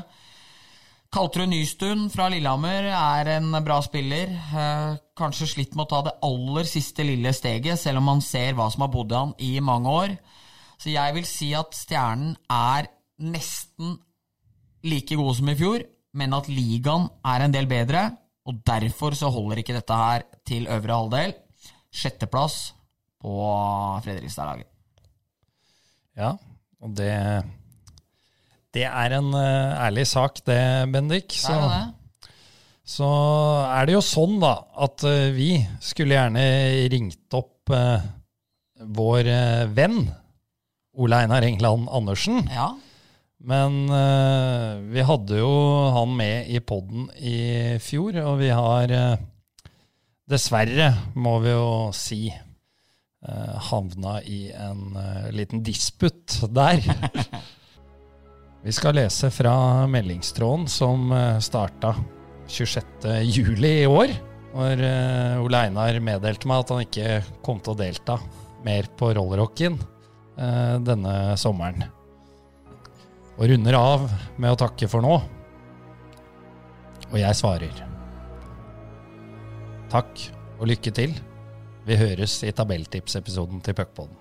Kaltrud 1.08 1.48
Nystuen 1.48 2.10
fra 2.12 2.28
Lillehammer 2.28 2.90
er 2.92 3.32
en 3.38 3.56
bra 3.64 3.80
spiller. 3.86 4.36
Eh, 4.36 5.00
kanskje 5.16 5.48
slitt 5.54 5.80
med 5.80 5.88
å 5.88 5.92
ta 5.94 6.04
det 6.10 6.18
aller 6.28 6.68
siste 6.68 7.08
lille 7.08 7.32
steget, 7.32 7.80
selv 7.80 8.04
om 8.04 8.12
man 8.12 8.26
ser 8.26 8.52
hva 8.58 8.68
som 8.74 8.84
har 8.84 8.92
bodd 8.92 9.16
i 9.16 9.22
han 9.22 9.36
i 9.40 9.54
mange 9.64 9.96
år. 10.04 10.20
Så 10.76 10.92
jeg 10.92 11.16
vil 11.16 11.26
si 11.26 11.54
at 11.56 11.72
Stjernen 11.72 12.36
er 12.52 12.92
nesten 13.24 13.96
like 14.84 15.16
gode 15.16 15.40
som 15.40 15.56
i 15.56 15.56
fjor, 15.58 15.88
men 16.20 16.36
at 16.36 16.52
ligaen 16.52 17.08
er 17.24 17.48
en 17.48 17.56
del 17.56 17.72
bedre, 17.72 18.10
og 18.48 18.62
derfor 18.68 19.16
så 19.18 19.30
holder 19.34 19.60
ikke 19.62 19.76
dette 19.76 19.96
her 20.00 20.24
til 20.48 20.68
øvre 20.72 20.96
halvdel. 21.02 21.34
Sjetteplass 21.92 22.72
på 23.22 23.34
Fredrikstad-laget. 24.06 24.70
Ja, 26.18 26.34
og 26.82 26.94
det 26.98 27.14
Det 28.74 28.84
er 28.86 29.14
en 29.18 29.32
eh, 29.34 29.86
ærlig 29.88 30.06
sak, 30.08 30.40
det, 30.46 30.58
Bendik. 30.94 31.28
Det 31.34 31.40
Så, 31.42 31.54
er 31.54 31.70
det. 31.72 32.32
så 32.86 33.08
er 33.74 33.86
det 33.88 33.96
jo 33.96 34.02
sånn, 34.06 34.36
da, 34.44 34.54
at 34.86 35.04
eh, 35.08 35.32
vi 35.34 35.52
skulle 35.82 36.14
gjerne 36.18 36.44
ringt 36.94 37.34
opp 37.38 37.72
eh, 37.74 38.06
vår 38.98 39.30
eh, 39.34 39.64
venn 39.74 40.04
Ole 40.98 41.24
Einar 41.24 41.46
England 41.48 41.88
Andersen. 41.94 42.44
Ja. 42.54 42.72
Men 43.48 43.86
uh, 43.88 44.76
vi 44.92 45.04
hadde 45.08 45.40
jo 45.40 45.52
han 45.96 46.12
med 46.20 46.50
i 46.52 46.60
podden 46.60 47.08
i 47.16 47.78
fjor, 47.80 48.18
og 48.26 48.42
vi 48.42 48.50
har 48.52 48.92
uh, 48.92 49.22
dessverre, 50.28 50.90
må 51.16 51.38
vi 51.46 51.54
jo 51.54 51.70
si, 51.96 52.26
uh, 52.28 53.54
havna 53.70 54.18
i 54.28 54.50
en 54.52 55.00
liten 55.32 55.64
disputt 55.64 56.42
der. 56.52 56.84
vi 58.68 58.76
skal 58.76 59.00
lese 59.00 59.32
fra 59.32 59.56
meldingstråden 59.96 60.68
som 60.68 61.08
uh, 61.16 61.40
starta 61.40 61.96
26. 62.52 63.08
juli 63.32 63.78
i 63.84 63.92
år, 63.92 64.18
Når 64.58 64.80
Ole 65.44 65.60
Einar 65.68 66.00
meddelte 66.02 66.48
meg 66.50 66.64
at 66.64 66.72
han 66.74 66.86
ikke 66.86 67.42
kom 67.46 67.60
til 67.62 67.76
å 67.76 67.78
delta 67.78 68.16
mer 68.66 68.88
på 68.98 69.12
rollerrocken 69.14 69.76
denne 70.88 71.14
sommeren 71.38 71.86
og 73.38 73.50
runder 73.52 73.78
av 73.78 74.08
med 74.42 74.52
å 74.52 74.60
takke 74.60 74.90
for 74.90 75.02
nå. 75.06 75.16
Og 77.08 77.18
jeg 77.22 77.38
svarer. 77.38 77.84
Takk 79.92 80.24
og 80.58 80.68
lykke 80.72 80.92
til. 80.92 81.14
Vi 81.88 81.96
høres 81.96 82.42
i 82.44 82.52
tabelltipsepisoden 82.52 83.62
til 83.64 83.78
Puckpodden. 83.78 84.18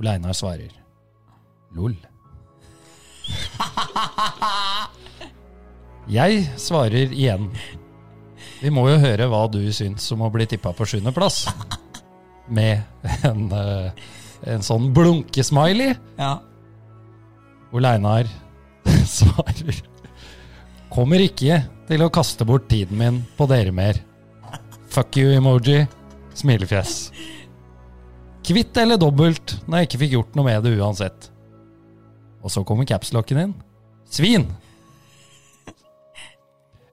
Ole 0.00 0.16
Einar 0.16 0.34
svarer. 0.34 0.72
Lol. 1.76 1.94
Jeg 6.10 6.48
svarer 6.58 7.12
igjen. 7.14 7.50
Vi 8.60 8.70
må 8.74 8.88
jo 8.90 8.98
høre 8.98 9.28
hva 9.30 9.44
du 9.52 9.60
syns 9.72 10.08
om 10.10 10.24
å 10.26 10.30
bli 10.34 10.46
tippa 10.50 10.72
på 10.74 10.86
sjuendeplass. 10.88 11.44
Med 12.50 12.82
en, 13.28 13.44
eh, 13.54 13.92
en 14.50 14.62
sånn 14.66 14.90
blunkesmiley. 14.96 15.94
ja. 16.18 16.40
Ole 17.72 17.94
Einar 17.94 18.26
svarer 19.06 19.82
Kommer 20.90 21.22
ikke 21.22 21.60
til 21.86 22.02
å 22.02 22.10
kaste 22.10 22.46
bort 22.46 22.66
tiden 22.70 22.98
min 22.98 23.20
på 23.38 23.46
dere 23.50 23.70
mer. 23.74 23.98
Fuck 24.90 25.20
you-emoji. 25.20 25.84
Smilefjes. 26.34 27.10
Kvitt 28.46 28.78
eller 28.80 28.98
dobbelt 28.98 29.54
når 29.68 29.82
jeg 29.82 29.88
ikke 29.88 30.00
fikk 30.02 30.16
gjort 30.16 30.38
noe 30.38 30.48
med 30.48 30.64
det 30.66 30.72
uansett. 30.80 31.28
Og 32.42 32.50
så 32.50 32.64
kommer 32.66 32.88
capslocken 32.88 33.38
din. 33.38 33.54
Svin! 34.10 34.48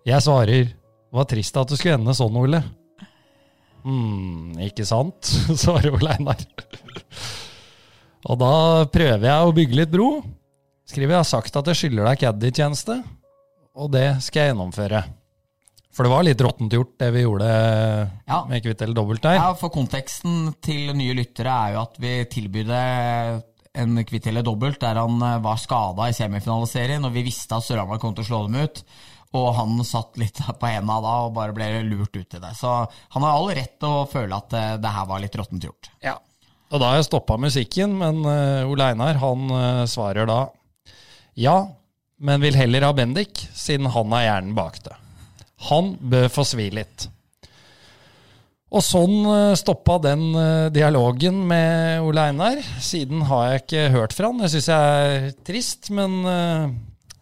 Jeg 0.08 0.24
svarer 0.24 0.70
Var 1.12 1.26
trist 1.28 1.58
at 1.58 1.72
det 1.72 1.80
skulle 1.80 1.98
ende 1.98 2.14
sånn, 2.16 2.36
Ole. 2.38 2.60
Hm, 3.88 4.58
ikke 4.68 4.86
sant? 4.86 5.26
svarer 5.64 5.96
Ole 5.96 6.14
Einar. 6.20 6.44
Og 8.28 8.38
da 8.42 8.52
prøver 8.92 9.26
jeg 9.30 9.48
å 9.48 9.56
bygge 9.56 9.80
litt 9.80 9.94
bro. 9.94 10.10
Skriver 10.88 11.18
jeg 11.18 11.20
har 11.20 11.28
sagt 11.28 11.58
at 11.60 11.68
jeg 11.72 11.80
skylder 11.82 12.08
deg 12.08 12.22
caddy-tjeneste, 12.22 12.98
og 13.78 13.90
det 13.94 14.06
skal 14.24 14.40
jeg 14.46 14.54
gjennomføre. 14.54 15.02
For 15.98 16.06
det 16.06 16.12
var 16.14 16.24
litt 16.28 16.42
råttent 16.46 16.74
gjort, 16.78 16.94
det 17.02 17.10
vi 17.16 17.24
gjorde 17.26 17.48
Ja. 18.28 18.44
med 18.48 18.62
kvitt 18.64 18.82
eller 18.86 18.94
dobbelt 18.96 19.22
der. 19.26 19.36
Ja, 19.40 19.54
for 19.58 19.70
konteksten 19.74 20.54
til 20.62 20.94
nye 20.96 21.16
lyttere 21.18 21.50
er 21.50 21.74
jo 21.74 21.82
at 21.82 21.98
vi 22.00 22.12
tilbyr 22.30 22.68
det 22.70 22.84
en 23.82 23.98
kvitt 24.06 24.28
eller 24.30 24.46
dobbelt 24.46 24.80
der 24.82 24.96
han 24.98 25.22
eh, 25.22 25.40
var 25.44 25.58
skada 25.62 26.08
i 26.10 26.14
semifinaliserien, 26.16 27.04
og 27.06 27.14
vi 27.14 27.26
visste 27.28 27.58
at 27.58 27.66
Sørhamar 27.66 28.00
kom 28.02 28.14
til 28.16 28.24
å 28.26 28.30
slå 28.30 28.40
dem 28.48 28.62
ut. 28.64 28.84
Og 29.38 29.50
han 29.58 29.84
satt 29.86 30.16
litt 30.18 30.40
på 30.62 30.70
henda 30.72 31.02
da 31.04 31.16
og 31.28 31.34
bare 31.36 31.54
ble 31.54 31.68
lurt 31.90 32.16
ut 32.16 32.38
i 32.38 32.42
det. 32.42 32.54
Så 32.58 32.72
han 32.88 33.26
har 33.26 33.34
all 33.36 33.50
rett 33.54 33.76
til 33.82 33.90
å 33.90 34.08
føle 34.10 34.38
at 34.38 34.54
eh, 34.58 34.78
det 34.82 34.94
her 34.96 35.06
var 35.10 35.22
litt 35.22 35.36
råttent 35.36 35.68
gjort. 35.68 35.92
Ja. 36.06 36.16
Og 36.72 36.80
da 36.82 36.90
har 36.94 37.02
jeg 37.02 37.10
stoppa 37.10 37.38
musikken, 37.42 37.98
men 38.00 38.24
eh, 38.26 38.70
Ole 38.70 38.92
Einar 38.94 39.20
han 39.22 39.50
svarer 39.90 40.26
da 40.30 40.40
ja, 41.38 41.58
men 42.18 42.42
vil 42.42 42.58
heller 42.58 42.88
ha 42.88 42.94
Bendik, 42.98 43.44
siden 43.54 43.92
han 43.94 44.16
har 44.16 44.26
hjernen 44.26 44.58
bak 44.58 44.82
det. 44.86 44.96
Han 45.70 45.96
bør 46.02 46.28
få 46.34 46.46
svi 46.46 46.68
litt. 46.74 47.08
Og 48.68 48.84
sånn 48.84 49.22
uh, 49.24 49.56
stoppa 49.56 49.96
den 50.04 50.26
eh, 50.36 50.66
dialogen 50.76 51.38
med 51.48 52.02
Ole 52.04 52.26
Einar. 52.28 52.60
Siden 52.84 53.22
har 53.30 53.46
jeg 53.48 53.62
ikke 53.62 53.84
hørt 53.94 54.16
fra 54.18 54.28
han. 54.28 54.42
Det 54.44 54.50
syns 54.52 54.68
jeg 54.74 55.14
er 55.14 55.30
trist, 55.48 55.88
men 55.96 56.18
eh, 56.28 56.66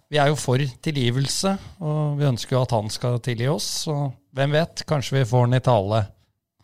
vi 0.10 0.18
er 0.22 0.32
jo 0.32 0.40
for 0.42 0.58
tilgivelse, 0.58 1.54
og 1.86 2.18
vi 2.18 2.26
ønsker 2.32 2.58
jo 2.58 2.64
at 2.66 2.74
han 2.74 2.90
skal 2.94 3.22
tilgi 3.22 3.52
oss. 3.52 3.68
Så 3.86 3.94
hvem 4.36 4.58
vet, 4.58 4.88
kanskje 4.90 5.20
vi 5.20 5.28
får 5.30 5.46
han 5.46 5.60
i 5.60 5.62
tale 5.70 6.02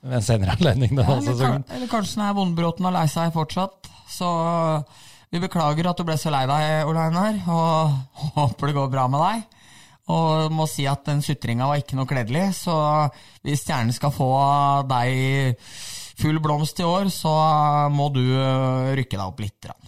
ved 0.01 0.17
en 0.17 0.25
senere 0.25 0.57
anledning 0.57 0.95
denne 0.95 1.05
Ja, 1.05 1.19
eller, 1.19 1.29
sesongen. 1.29 1.65
eller 1.77 1.93
kanskje 1.93 2.17
han 2.17 2.31
er 2.31 2.37
vondbråten 2.41 2.89
og 2.89 2.97
lei 2.97 3.05
seg 3.13 3.37
fortsatt. 3.37 3.91
Så 4.09 4.31
vi 5.31 5.39
beklager 5.39 5.87
at 5.87 5.99
du 5.99 6.03
ble 6.07 6.17
så 6.19 6.31
lei 6.33 6.43
deg, 6.49 6.85
Ole 6.89 7.07
Einar, 7.07 7.37
og 7.47 7.91
håper 8.37 8.71
det 8.71 8.77
går 8.77 8.91
bra 8.91 9.07
med 9.11 9.23
deg. 9.23 9.57
Og 10.11 10.51
må 10.51 10.65
si 10.67 10.83
at 10.89 11.05
den 11.07 11.21
sutringa 11.23 11.69
var 11.69 11.79
ikke 11.79 11.95
noe 11.95 12.09
kledelig, 12.09 12.49
så 12.57 12.75
hvis 13.45 13.63
stjernen 13.63 13.95
skal 13.95 14.11
få 14.11 14.31
deg 14.89 15.55
full 16.21 16.41
blomst 16.43 16.81
i 16.81 16.85
år, 16.85 17.07
så 17.13 17.31
må 17.93 18.09
du 18.13 18.21
øh, 18.25 18.91
rykke 18.97 19.15
deg 19.15 19.23
opp 19.25 19.39
litt. 19.43 19.57
grann. 19.63 19.79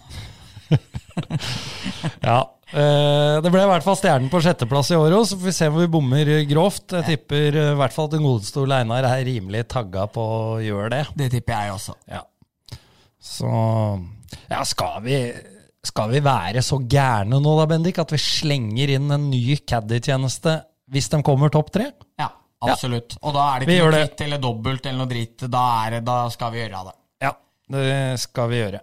Ja, 2.24 2.40
eh, 2.74 3.36
Det 3.44 3.50
ble 3.54 3.60
i 3.62 3.68
hvert 3.70 3.84
fall 3.86 3.94
stjernen 4.00 4.30
på 4.32 4.40
sjetteplass 4.42 4.88
i 4.90 4.96
år 4.98 5.12
òg, 5.14 5.28
så 5.28 5.36
får 5.38 5.46
vi 5.46 5.52
se 5.54 5.68
om 5.70 5.76
vi 5.78 5.90
bommer 5.92 6.30
grovt. 6.50 6.96
Jeg 6.96 7.06
tipper 7.06 7.58
eh, 7.60 7.70
i 7.74 7.78
hvert 7.78 7.94
fall 7.94 8.08
at 8.08 8.16
den 8.16 8.26
godeste 8.26 8.64
Ole 8.64 8.80
Einar 8.82 9.06
er 9.06 9.22
rimelig 9.28 9.62
tagga 9.70 10.08
på 10.10 10.24
å 10.24 10.58
gjøre 10.64 10.90
det. 10.96 11.02
Det 11.20 11.28
tipper 11.36 11.54
jeg 11.54 11.76
også. 11.76 11.94
Ja. 12.10 12.24
Så 13.22 13.52
ja, 14.50 14.62
skal 14.68 15.02
vi, 15.04 15.18
skal 15.84 16.14
vi 16.14 16.22
være 16.24 16.62
så 16.64 16.78
gærne 16.80 17.40
nå 17.42 17.56
da, 17.60 17.66
Bendik, 17.70 18.00
at 18.02 18.14
vi 18.14 18.20
slenger 18.20 18.94
inn 18.96 19.10
en 19.14 19.28
ny 19.32 19.58
caddy-tjeneste 19.66 20.58
hvis 20.92 21.10
de 21.12 21.20
kommer 21.24 21.52
topp 21.52 21.70
tre? 21.74 21.90
Ja, 22.20 22.28
absolutt. 22.64 23.16
Og 23.22 23.36
da 23.36 23.46
er 23.54 23.62
det 23.64 23.68
ikke 23.76 23.86
noe 23.86 23.94
dritt 23.96 24.24
eller 24.26 24.42
dobbelt 24.42 24.88
eller 24.88 25.00
noe 25.04 25.10
dritt. 25.10 25.46
Da, 25.48 25.62
er 25.84 25.96
det, 25.96 26.02
da 26.08 26.18
skal 26.32 26.52
vi 26.54 26.60
gjøre 26.62 26.82
det. 26.90 26.98
Ja, 27.24 27.32
det 27.76 27.94
skal 28.24 28.52
vi 28.52 28.60
gjøre. 28.60 28.82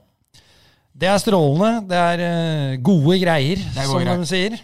Det 1.01 1.07
er 1.07 1.21
strålende. 1.21 1.85
Det 1.87 1.99
er 1.99 2.23
eh, 2.25 2.79
gode 2.83 3.19
greier, 3.21 3.61
er 3.61 3.85
gode 3.85 3.91
som 3.91 4.01
greier. 4.03 4.19
de 4.19 4.27
sier. 4.29 4.57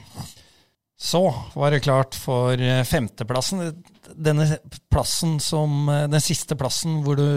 Så 0.97 1.21
var 1.53 1.71
det 1.71 1.83
klart 1.85 2.17
for 2.17 2.57
eh, 2.57 2.83
femteplassen. 2.87 3.69
Denne 4.17 4.49
plassen 4.91 5.37
som 5.43 5.85
eh, 5.93 6.07
Den 6.11 6.23
siste 6.23 6.57
plassen 6.59 7.01
hvor 7.05 7.19
du 7.19 7.27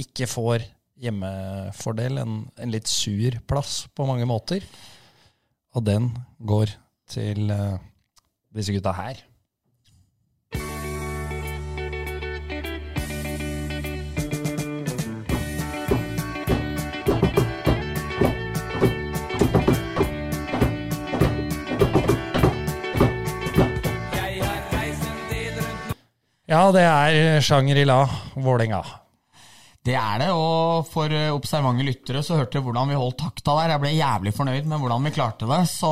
ikke 0.00 0.28
får 0.30 0.64
hjemmefordel. 1.02 2.22
En, 2.22 2.38
en 2.56 2.72
litt 2.72 2.90
sur 2.90 3.38
plass 3.48 3.82
på 3.94 4.06
mange 4.08 4.28
måter. 4.28 4.64
Og 5.76 5.84
den 5.86 6.12
går 6.38 6.74
til 7.12 7.50
uh, 7.50 7.76
disse 8.54 8.74
gutta 8.74 8.94
her. 8.96 9.20
Ja, 26.52 26.66
det 26.68 26.82
er 26.84 27.40
Shangri-La 27.40 28.02
Vålerenga. 28.36 28.82
Det 29.82 29.96
er 29.98 30.20
det, 30.22 30.28
og 30.30 30.86
for 30.86 31.10
eh, 31.10 31.32
observante 31.34 31.82
lyttere 31.82 32.20
så 32.22 32.36
hørte 32.38 32.54
dere 32.54 32.66
hvordan 32.68 32.92
vi 32.92 32.98
holdt 33.00 33.18
takta 33.18 33.56
der. 33.58 33.72
Jeg 33.74 33.82
ble 33.82 33.90
jævlig 33.96 34.32
fornøyd 34.36 34.68
med 34.70 34.78
hvordan 34.78 35.08
vi 35.08 35.14
klarte 35.16 35.48
det, 35.50 35.58
så 35.72 35.90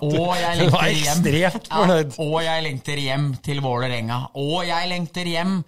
Og 0.00 0.32
jeg 0.40 0.56
lengter 0.62 1.36
hjem. 1.36 1.60
Ja, 1.68 1.98
og 2.24 2.38
jeg 2.46 2.64
lengter 2.64 3.02
hjem 3.04 3.28
til 3.44 3.60
Vålerenga. 3.64 4.22
Og 4.40 4.64
jeg 4.64 4.88
lengter 4.88 5.28
hjem 5.28 5.58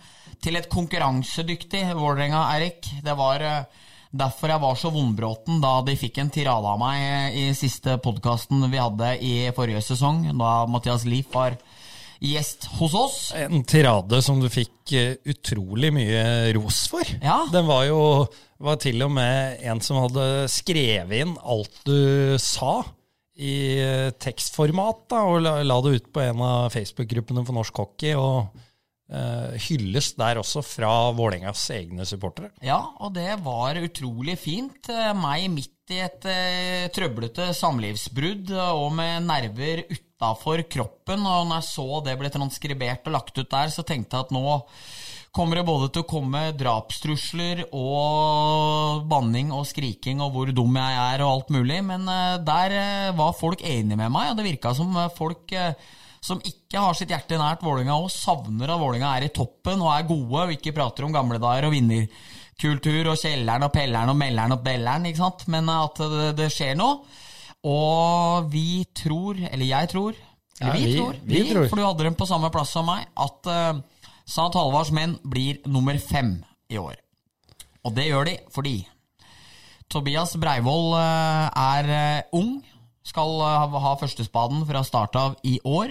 til 0.42 0.56
et 0.56 0.70
konkurransedyktig 0.72 1.84
Vålerenga, 1.98 2.46
Erik. 2.56 2.88
Det 3.04 3.16
var 3.20 3.44
eh, 3.44 3.84
derfor 4.08 4.54
jeg 4.54 4.64
var 4.64 4.80
så 4.80 4.92
vondbråten 4.96 5.60
da 5.60 5.74
de 5.84 5.98
fikk 6.00 6.22
en 6.22 6.32
tirade 6.32 6.68
av 6.68 6.80
meg 6.80 7.36
i 7.36 7.44
siste 7.56 7.98
podkasten 8.04 8.64
vi 8.72 8.80
hadde 8.80 9.14
i 9.20 9.34
forrige 9.56 9.84
sesong, 9.84 10.26
da 10.36 10.62
Mathias 10.68 11.06
Lief 11.08 11.32
var 11.32 11.56
gjest 12.22 12.68
hos 12.78 12.94
oss. 12.94 13.18
En 13.36 13.64
tirade 13.68 14.22
som 14.24 14.40
du 14.42 14.48
fikk 14.52 14.94
eh, 14.96 15.14
utrolig 15.28 15.92
mye 15.94 16.24
ros 16.56 16.84
for. 16.92 17.06
Ja. 17.22 17.42
Den 17.52 17.68
var 17.68 17.86
jo 17.88 18.00
var 18.62 18.78
til 18.82 19.02
og 19.02 19.10
med 19.10 19.62
en 19.66 19.80
som 19.82 19.98
hadde 20.04 20.46
skrevet 20.52 21.24
inn 21.24 21.34
alt 21.42 21.80
du 21.88 22.36
sa 22.38 22.82
i 23.42 23.56
eh, 23.82 24.10
tekstformat, 24.22 25.06
da, 25.10 25.22
og 25.26 25.40
la, 25.42 25.54
la 25.66 25.78
det 25.82 25.96
ut 25.96 26.12
på 26.14 26.22
en 26.22 26.42
av 26.46 26.68
Facebook-gruppene 26.74 27.42
for 27.48 27.58
norsk 27.58 27.82
hockey. 27.82 28.14
og 28.14 28.52
eh, 29.12 29.58
hyllest 29.68 30.18
der 30.20 30.40
også 30.40 30.62
fra 30.64 30.90
Vålerengas 31.16 31.64
egne 31.74 32.06
supportere. 32.08 32.50
Ja, 32.64 32.80
og 32.98 33.14
det 33.16 33.30
var 33.44 33.78
utrolig 33.80 34.38
fint. 34.40 34.88
Eh, 34.90 35.12
Meg 35.18 35.48
midt 35.52 35.92
i 35.92 36.00
et 36.02 36.26
eh, 36.30 36.88
trøblete 36.94 37.50
samlivsbrudd 37.58 38.52
og 38.56 38.88
med 38.96 39.28
nerver 39.28 39.84
utafor 39.92 40.64
kroppen. 40.72 41.22
Og 41.22 41.46
når 41.50 41.60
jeg 41.60 41.70
så 41.70 41.88
det 42.08 42.18
ble 42.20 42.32
transkribert 42.32 43.08
og 43.08 43.18
lagt 43.18 43.38
ut 43.38 43.50
der, 43.52 43.72
så 43.72 43.84
tenkte 43.86 44.18
jeg 44.18 44.28
at 44.28 44.34
nå 44.34 44.58
kommer 45.32 45.56
det 45.56 45.64
både 45.64 45.88
til 45.88 46.02
å 46.02 46.08
komme 46.10 46.40
drapstrusler 46.60 47.62
og 47.72 49.06
banning 49.08 49.48
og 49.56 49.64
skriking 49.64 50.20
og 50.20 50.34
hvor 50.34 50.50
dum 50.52 50.76
jeg 50.76 50.98
er 51.06 51.24
og 51.24 51.30
alt 51.30 51.54
mulig, 51.56 51.78
men 51.88 52.04
der 52.44 52.74
var 53.16 53.32
folk 53.38 53.64
enige 53.64 53.96
med 53.96 54.12
meg, 54.12 54.28
og 54.28 54.36
det 54.36 54.44
virka 54.44 54.74
som 54.76 54.92
folk 55.16 55.56
som 56.22 56.38
ikke 56.46 56.78
har 56.78 56.94
sitt 56.94 57.10
hjerte 57.10 57.34
nært 57.40 57.64
Vålinga 57.66 57.96
og 57.98 58.10
savner 58.14 58.70
at 58.70 58.78
Vålinga 58.80 59.08
er 59.18 59.26
i 59.26 59.32
toppen 59.34 59.80
og 59.82 59.90
er 59.90 60.06
gode 60.06 60.44
og 60.46 60.52
ikke 60.54 60.74
prater 60.76 61.04
om 61.06 61.14
gamle 61.14 61.40
dager 61.42 61.66
og 61.66 61.74
vinnerkultur 61.74 63.10
og 63.10 63.18
kjelleren 63.18 63.66
og 63.66 63.72
pelleren 63.74 64.12
og 64.12 64.18
melleren 64.20 64.54
og 64.54 64.62
belleren, 64.62 65.08
ikke 65.10 65.18
sant, 65.24 65.42
men 65.50 65.66
at 65.72 65.98
det, 66.12 66.28
det 66.38 66.46
skjer 66.54 66.76
noe. 66.78 67.00
Og 67.66 68.46
vi 68.54 68.84
tror, 68.94 69.38
eller 69.50 69.66
jeg 69.66 69.90
tror, 69.92 70.14
eller 70.62 70.70
Ja, 70.70 70.78
vi, 70.78 70.86
vi- 70.92 70.96
tror, 71.00 71.18
vi 71.26 71.42
tror. 71.50 71.68
for 71.70 71.78
du 71.80 71.84
hadde 71.88 72.06
dem 72.06 72.14
på 72.18 72.26
samme 72.30 72.50
plass 72.54 72.70
som 72.74 72.86
meg, 72.86 73.04
at 73.18 73.50
uh, 73.50 73.82
St. 74.22 74.50
Halvards 74.54 74.92
menn 74.94 75.16
blir 75.26 75.58
nummer 75.66 75.98
fem 75.98 76.36
i 76.70 76.78
år. 76.78 76.94
Og 77.82 77.94
det 77.98 78.06
gjør 78.06 78.28
de 78.30 78.36
fordi 78.54 78.76
Tobias 79.90 80.36
Breivoll 80.40 80.94
uh, 80.94 81.50
er 81.50 81.90
uh, 81.90 82.38
ung, 82.38 82.60
skal 83.02 83.32
eh, 83.42 83.72
ha 83.82 83.92
førstespaden 83.98 84.60
fra 84.68 84.84
start 84.86 85.16
av 85.18 85.32
i 85.42 85.56
år. 85.66 85.90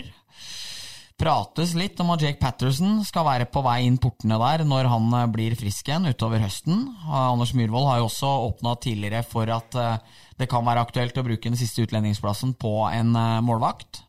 Prates 1.22 1.76
litt 1.78 2.00
om 2.02 2.10
at 2.16 2.24
Jake 2.26 2.40
Patterson 2.42 3.04
skal 3.06 3.28
være 3.28 3.46
på 3.54 3.62
vei 3.62 3.84
inn 3.86 4.00
portene 4.02 4.40
der 4.42 4.64
når 4.66 4.88
han 4.90 5.12
eh, 5.14 5.28
blir 5.30 5.54
frisk 5.60 5.92
igjen 5.92 6.10
utover 6.10 6.42
høsten. 6.42 6.80
Eh, 6.98 7.12
Anders 7.14 7.52
Myhrvold 7.54 7.86
har 7.92 8.00
jo 8.00 8.08
også 8.08 8.32
åpna 8.48 8.74
tidligere 8.82 9.22
for 9.30 9.52
at 9.54 9.78
eh, 9.78 10.00
det 10.42 10.48
kan 10.50 10.66
være 10.66 10.82
aktuelt 10.82 11.20
å 11.22 11.26
bruke 11.28 11.46
den 11.46 11.60
siste 11.60 11.86
utlendingsplassen 11.86 12.56
på 12.58 12.72
en 12.90 13.14
målvakt. 13.46 14.02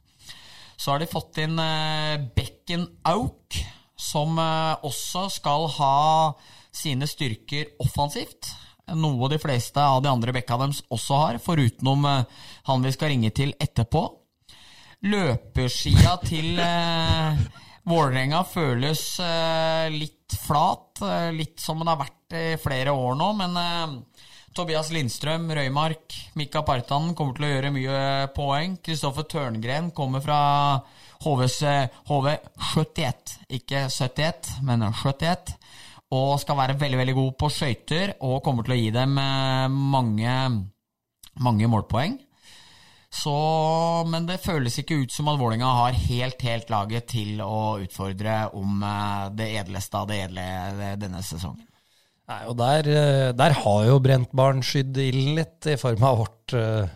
Så 0.81 0.95
har 0.95 1.03
de 1.03 1.11
fått 1.11 1.43
inn 1.43 1.61
Becken 2.33 2.87
Auk, 3.05 3.59
som 4.01 4.41
også 4.41 5.27
skal 5.35 5.69
ha 5.77 5.99
sine 6.73 7.05
styrker 7.11 7.75
offensivt. 7.85 8.55
Noe 8.97 9.29
de 9.29 9.37
fleste 9.43 9.85
av 9.85 10.01
de 10.01 10.09
andre 10.09 10.33
bekka 10.33 10.57
deres 10.65 10.81
også 10.89 11.21
har, 11.21 11.43
foruten 11.45 11.93
om 11.93 12.09
han 12.09 12.89
vi 12.89 12.97
skal 12.97 13.13
ringe 13.13 13.35
til 13.37 13.53
etterpå. 13.61 14.07
Løperskia 15.03 16.15
til 16.23 16.61
eh, 16.63 17.41
Vålerenga 17.91 18.45
føles 18.47 19.01
eh, 19.19 19.89
litt 19.91 20.37
flat, 20.45 21.01
eh, 21.03 21.33
litt 21.35 21.59
som 21.59 21.83
det 21.83 21.91
har 21.91 21.99
vært 22.05 22.37
i 22.39 22.45
flere 22.63 22.95
år 22.95 23.17
nå, 23.19 23.33
men 23.41 23.59
eh, 23.59 23.97
Tobias 24.55 24.93
Lindstrøm, 24.95 25.51
Røymark, 25.57 26.15
Mika 26.39 26.63
Partanen 26.63 27.17
kommer 27.19 27.35
til 27.35 27.49
å 27.49 27.51
gjøre 27.51 27.73
mye 27.75 28.01
poeng. 28.37 28.77
Kristoffer 28.85 29.27
Tørngren 29.27 29.91
kommer 29.97 30.23
fra 30.23 30.41
HVs, 31.25 31.61
eh, 31.67 32.01
HV71, 32.07 33.37
ikke 33.59 33.87
71, 33.91 34.57
men 34.63 34.87
71. 34.87 35.57
Og 36.13 36.37
skal 36.43 36.59
være 36.61 36.79
veldig 36.79 37.01
veldig 37.01 37.15
god 37.17 37.39
på 37.41 37.49
skøyter 37.51 38.15
og 38.21 38.43
kommer 38.45 38.69
til 38.69 38.77
å 38.77 38.83
gi 38.85 38.91
dem 38.95 39.19
eh, 39.19 39.67
mange, 39.73 40.37
mange 41.41 41.75
målpoeng. 41.75 42.21
Så, 43.13 43.35
men 44.09 44.25
det 44.25 44.41
føles 44.41 44.79
ikke 44.81 45.03
ut 45.03 45.13
som 45.13 45.29
at 45.29 45.37
Vålerenga 45.41 45.69
har 45.83 45.99
helt, 46.09 46.41
helt 46.49 46.71
laget 46.73 47.11
til 47.13 47.43
å 47.45 47.77
utfordre 47.83 48.47
om 48.57 48.81
eh, 48.89 49.27
det 49.37 49.51
edleste 49.61 50.01
av 50.01 50.09
det 50.09 50.23
edle 50.25 50.47
eh, 50.73 50.97
denne 51.01 51.21
sesongen. 51.27 51.67
Nei, 52.33 52.41
og 52.49 52.57
der, 52.57 52.89
eh, 52.89 53.29
der 53.37 53.59
har 53.61 53.85
jo 53.85 54.01
Brentbarn 54.01 54.65
skydd 54.65 54.97
ilden 54.97 55.37
litt, 55.43 55.59
i 55.69 55.77
form 55.81 56.07
av 56.09 56.23
vårt 56.23 56.57
eh, 56.57 56.89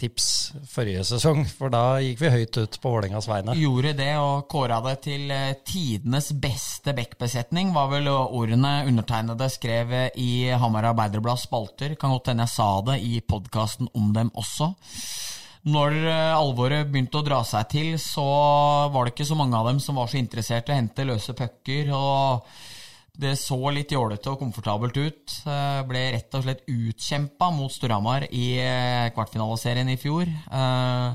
tips 0.00 0.26
forrige 0.70 1.04
sesong. 1.06 1.44
For 1.58 1.72
da 1.72 2.00
gikk 2.02 2.22
vi 2.22 2.32
høyt 2.32 2.58
ut 2.60 2.78
på 2.80 2.92
Vålerengas 2.94 3.28
vegne. 3.30 3.56
Gjorde 3.58 3.94
det 3.98 4.12
og 4.20 4.46
kåra 4.50 4.80
det 4.84 4.96
til 5.06 5.30
eh, 5.34 5.58
tidenes 5.66 6.32
beste 6.40 6.94
backbesetning, 6.96 7.74
var 7.76 7.90
vel 7.92 8.10
ordene 8.10 8.80
undertegnede 8.88 9.50
skrev 9.52 9.94
eh, 9.96 10.20
i 10.20 10.32
Hamar 10.50 10.90
Arbeiderblads 10.92 11.46
spalter. 11.48 11.96
Kan 12.00 12.14
godt 12.16 12.32
hende 12.32 12.48
jeg 12.48 12.56
sa 12.56 12.70
det 12.88 13.00
i 13.04 13.20
podkasten 13.20 13.90
om 13.94 14.10
dem 14.16 14.32
også. 14.34 14.72
Når 15.70 15.96
eh, 16.08 16.32
alvoret 16.32 16.88
begynte 16.88 17.20
å 17.20 17.26
dra 17.26 17.42
seg 17.44 17.68
til, 17.72 17.94
så 18.00 18.26
var 18.92 19.04
det 19.04 19.14
ikke 19.14 19.28
så 19.28 19.36
mange 19.38 19.58
av 19.58 19.68
dem 19.68 19.80
som 19.82 20.00
var 20.00 20.08
så 20.08 20.20
interessert 20.20 20.70
i 20.70 20.74
å 20.74 20.80
hente 20.80 21.08
løse 21.08 21.36
pucker. 21.36 21.92
og 21.92 22.48
det 23.20 23.34
så 23.38 23.58
litt 23.74 23.92
jålete 23.92 24.32
og 24.32 24.40
komfortabelt 24.40 24.96
ut. 24.96 25.34
Eh, 25.46 25.80
Ble 25.88 26.04
rett 26.16 26.36
og 26.38 26.44
slett 26.46 26.62
utkjempa 26.68 27.50
mot 27.54 27.72
Storhamar 27.72 28.26
i 28.30 28.46
kvartfinaleserien 28.58 29.12
kvartfinaliserien 29.16 29.92
i 29.92 29.98
fjor. 30.00 30.30
Eh, 30.30 31.10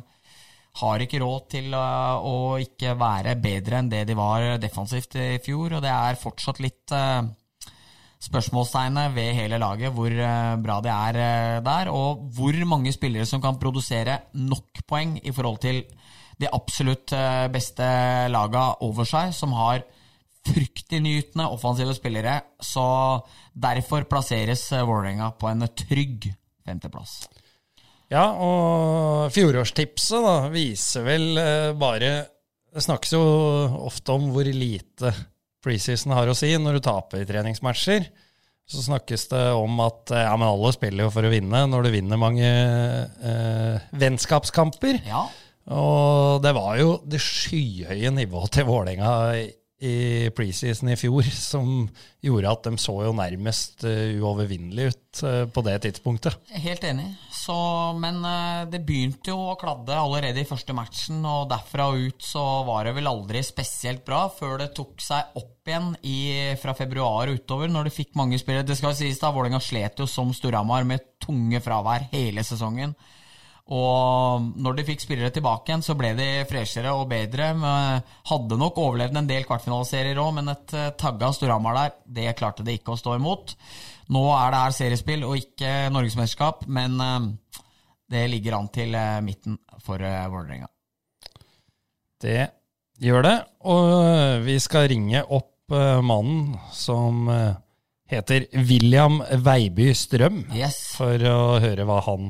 Har 0.76 1.00
ikke 1.00 1.22
råd 1.24 1.50
til 1.54 1.74
eh, 1.74 2.28
å 2.28 2.60
ikke 2.60 2.98
være 3.00 3.38
bedre 3.40 3.80
enn 3.80 3.90
det 3.92 4.04
de 4.10 4.18
var 4.18 4.58
defensivt 4.60 5.16
i 5.16 5.40
fjor, 5.44 5.78
og 5.78 5.84
det 5.86 5.94
er 5.94 6.20
fortsatt 6.20 6.60
litt 6.64 6.92
eh, 6.92 7.24
spørsmålstegnet 8.26 9.14
ved 9.16 9.36
hele 9.38 9.60
laget 9.62 9.94
hvor 9.96 10.12
eh, 10.12 10.56
bra 10.64 10.80
de 10.84 10.92
er 10.92 11.20
eh, 11.22 11.62
der, 11.66 11.92
og 11.94 12.26
hvor 12.36 12.58
mange 12.68 12.94
spillere 12.96 13.28
som 13.30 13.44
kan 13.44 13.60
produsere 13.62 14.20
nok 14.36 14.84
poeng 14.88 15.18
i 15.24 15.34
forhold 15.36 15.62
til 15.64 15.84
de 16.40 16.52
absolutt 16.52 17.14
eh, 17.16 17.46
beste 17.54 17.86
laga 18.32 18.74
over 18.84 19.08
seg, 19.08 19.32
som 19.36 19.56
har 19.56 19.86
fryktinngytende 20.46 21.48
offensive 21.52 21.96
spillere. 21.98 22.40
Så 22.62 22.86
derfor 23.54 24.06
plasseres 24.10 24.68
eh, 24.72 24.86
Vålerenga 24.86 25.32
på 25.40 25.50
en 25.52 25.68
trygg 25.74 26.30
femteplass. 26.66 27.24
Ja, 28.14 28.28
og 28.38 29.32
fjorårstipset 29.34 30.22
da, 30.22 30.36
viser 30.54 31.06
vel 31.08 31.40
eh, 31.42 31.72
bare 31.74 32.12
Det 32.76 32.84
snakkes 32.86 33.16
jo 33.16 33.24
ofte 33.88 34.14
om 34.14 34.28
hvor 34.36 34.46
lite 34.46 35.14
preseason 35.66 36.14
har 36.14 36.30
å 36.30 36.36
si 36.38 36.52
når 36.62 36.78
du 36.78 36.86
taper 36.86 37.24
i 37.24 37.28
treningsmatcher. 37.28 38.06
Så 38.66 38.82
snakkes 38.82 39.28
det 39.32 39.44
om 39.58 39.80
at 39.86 40.12
eh, 40.14 40.26
ja, 40.26 40.36
men 40.38 40.50
alle 40.50 40.74
spiller 40.76 41.06
jo 41.08 41.14
for 41.14 41.26
å 41.26 41.32
vinne 41.34 41.66
når 41.70 41.88
du 41.88 41.92
vinner 41.94 42.22
mange 42.22 42.46
eh, 42.46 43.90
vennskapskamper. 43.98 45.02
Ja, 45.08 45.26
Og 45.74 46.42
det 46.46 46.54
var 46.58 46.78
jo 46.82 46.98
det 47.06 47.22
skyhøye 47.22 48.14
nivået 48.14 48.58
til 48.58 48.68
Vålerenga 48.70 49.12
i- 49.82 50.30
preseason 50.36 50.90
i 50.90 50.96
fjor 50.96 51.28
som 51.52 51.90
gjorde 52.24 52.52
at 52.52 52.68
de 52.70 52.78
så 52.82 52.94
jo 53.06 53.12
nærmest 53.18 53.84
eh, 53.88 54.16
uovervinnelige 54.22 54.94
ut 54.94 55.24
eh, 55.28 55.42
på 55.52 55.64
det 55.68 55.76
tidspunktet. 55.84 56.38
Helt 56.64 56.84
enig. 56.88 57.10
Så, 57.36 57.56
men 58.00 58.22
eh, 58.26 58.62
det 58.72 58.80
begynte 58.88 59.34
jo 59.34 59.38
å 59.52 59.58
kladde 59.60 59.98
allerede 60.00 60.42
i 60.42 60.48
første 60.48 60.74
matchen, 60.78 61.20
og 61.28 61.50
derfra 61.52 61.90
og 61.92 62.06
ut 62.08 62.24
så 62.26 62.46
var 62.70 62.88
det 62.88 62.96
vel 62.98 63.12
aldri 63.12 63.44
spesielt 63.46 64.06
bra 64.08 64.24
før 64.32 64.58
det 64.64 64.72
tok 64.78 64.96
seg 65.04 65.36
opp 65.42 65.68
igjen 65.70 65.92
i, 66.06 66.18
fra 66.62 66.74
februar 66.78 67.30
utover, 67.34 67.70
når 67.74 67.90
de 67.90 67.96
fikk 67.98 68.16
mange 68.20 68.40
spillere. 68.42 68.66
Det 68.70 68.78
skal 68.80 68.96
sies 68.98 69.20
da, 69.22 69.34
Vålerenga 69.36 69.60
slet 69.62 70.00
jo 70.02 70.08
som 70.10 70.32
Storhamar 70.34 70.86
med 70.88 71.04
tunge 71.26 71.60
fravær 71.66 72.08
hele 72.14 72.44
sesongen. 72.46 72.96
Og 73.74 74.44
når 74.62 74.76
de 74.78 74.84
fikk 74.86 75.02
spillere 75.02 75.32
tilbake 75.34 75.72
igjen, 75.72 75.82
så 75.82 75.96
ble 75.98 76.12
de 76.18 76.28
freshere 76.46 76.92
og 76.94 77.08
bedre. 77.10 77.48
Hadde 78.30 78.60
nok 78.62 78.78
overlevd 78.78 79.18
en 79.18 79.30
del 79.30 79.48
kvartfinaliserier 79.48 80.20
òg, 80.22 80.36
men 80.38 80.52
et 80.54 80.76
eh, 80.78 80.92
tagga 81.02 81.32
Storhamar 81.34 81.80
der, 81.80 81.96
det 82.20 82.36
klarte 82.38 82.66
de 82.68 82.76
ikke 82.78 82.94
å 82.94 83.00
stå 83.00 83.16
imot. 83.18 83.56
Nå 84.14 84.22
er 84.38 84.54
det 84.54 84.60
her 84.62 84.76
seriespill 84.78 85.26
og 85.26 85.40
ikke 85.40 85.72
norgesmesterskap, 85.96 86.68
men 86.70 87.00
eh, 87.02 87.26
det 88.14 88.28
ligger 88.36 88.60
an 88.60 88.70
til 88.70 88.94
eh, 88.94 89.18
midten 89.26 89.58
for 89.82 89.98
eh, 89.98 90.28
Vålerenga. 90.30 90.70
Det 92.22 92.40
gjør 93.02 93.26
det. 93.26 93.36
Og 93.66 94.46
vi 94.46 94.60
skal 94.62 94.92
ringe 94.94 95.26
opp 95.26 95.52
mannen 96.06 96.54
som 96.78 97.26
heter 98.06 98.44
William 98.70 99.18
Veiby 99.42 99.88
Strøm, 99.98 100.44
Yes. 100.54 100.78
for 100.94 101.18
å 101.26 101.58
høre 101.64 101.88
hva 101.90 101.98
han 102.06 102.30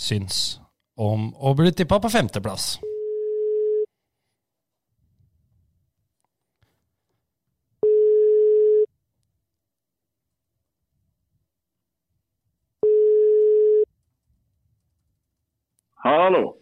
syns 0.00 0.60
om 0.96 1.30
å 1.36 1.52
bli 1.56 1.72
tippa 1.76 2.00
på 2.00 2.10
femteplass. 2.12 2.78
Hallo. 16.00 16.56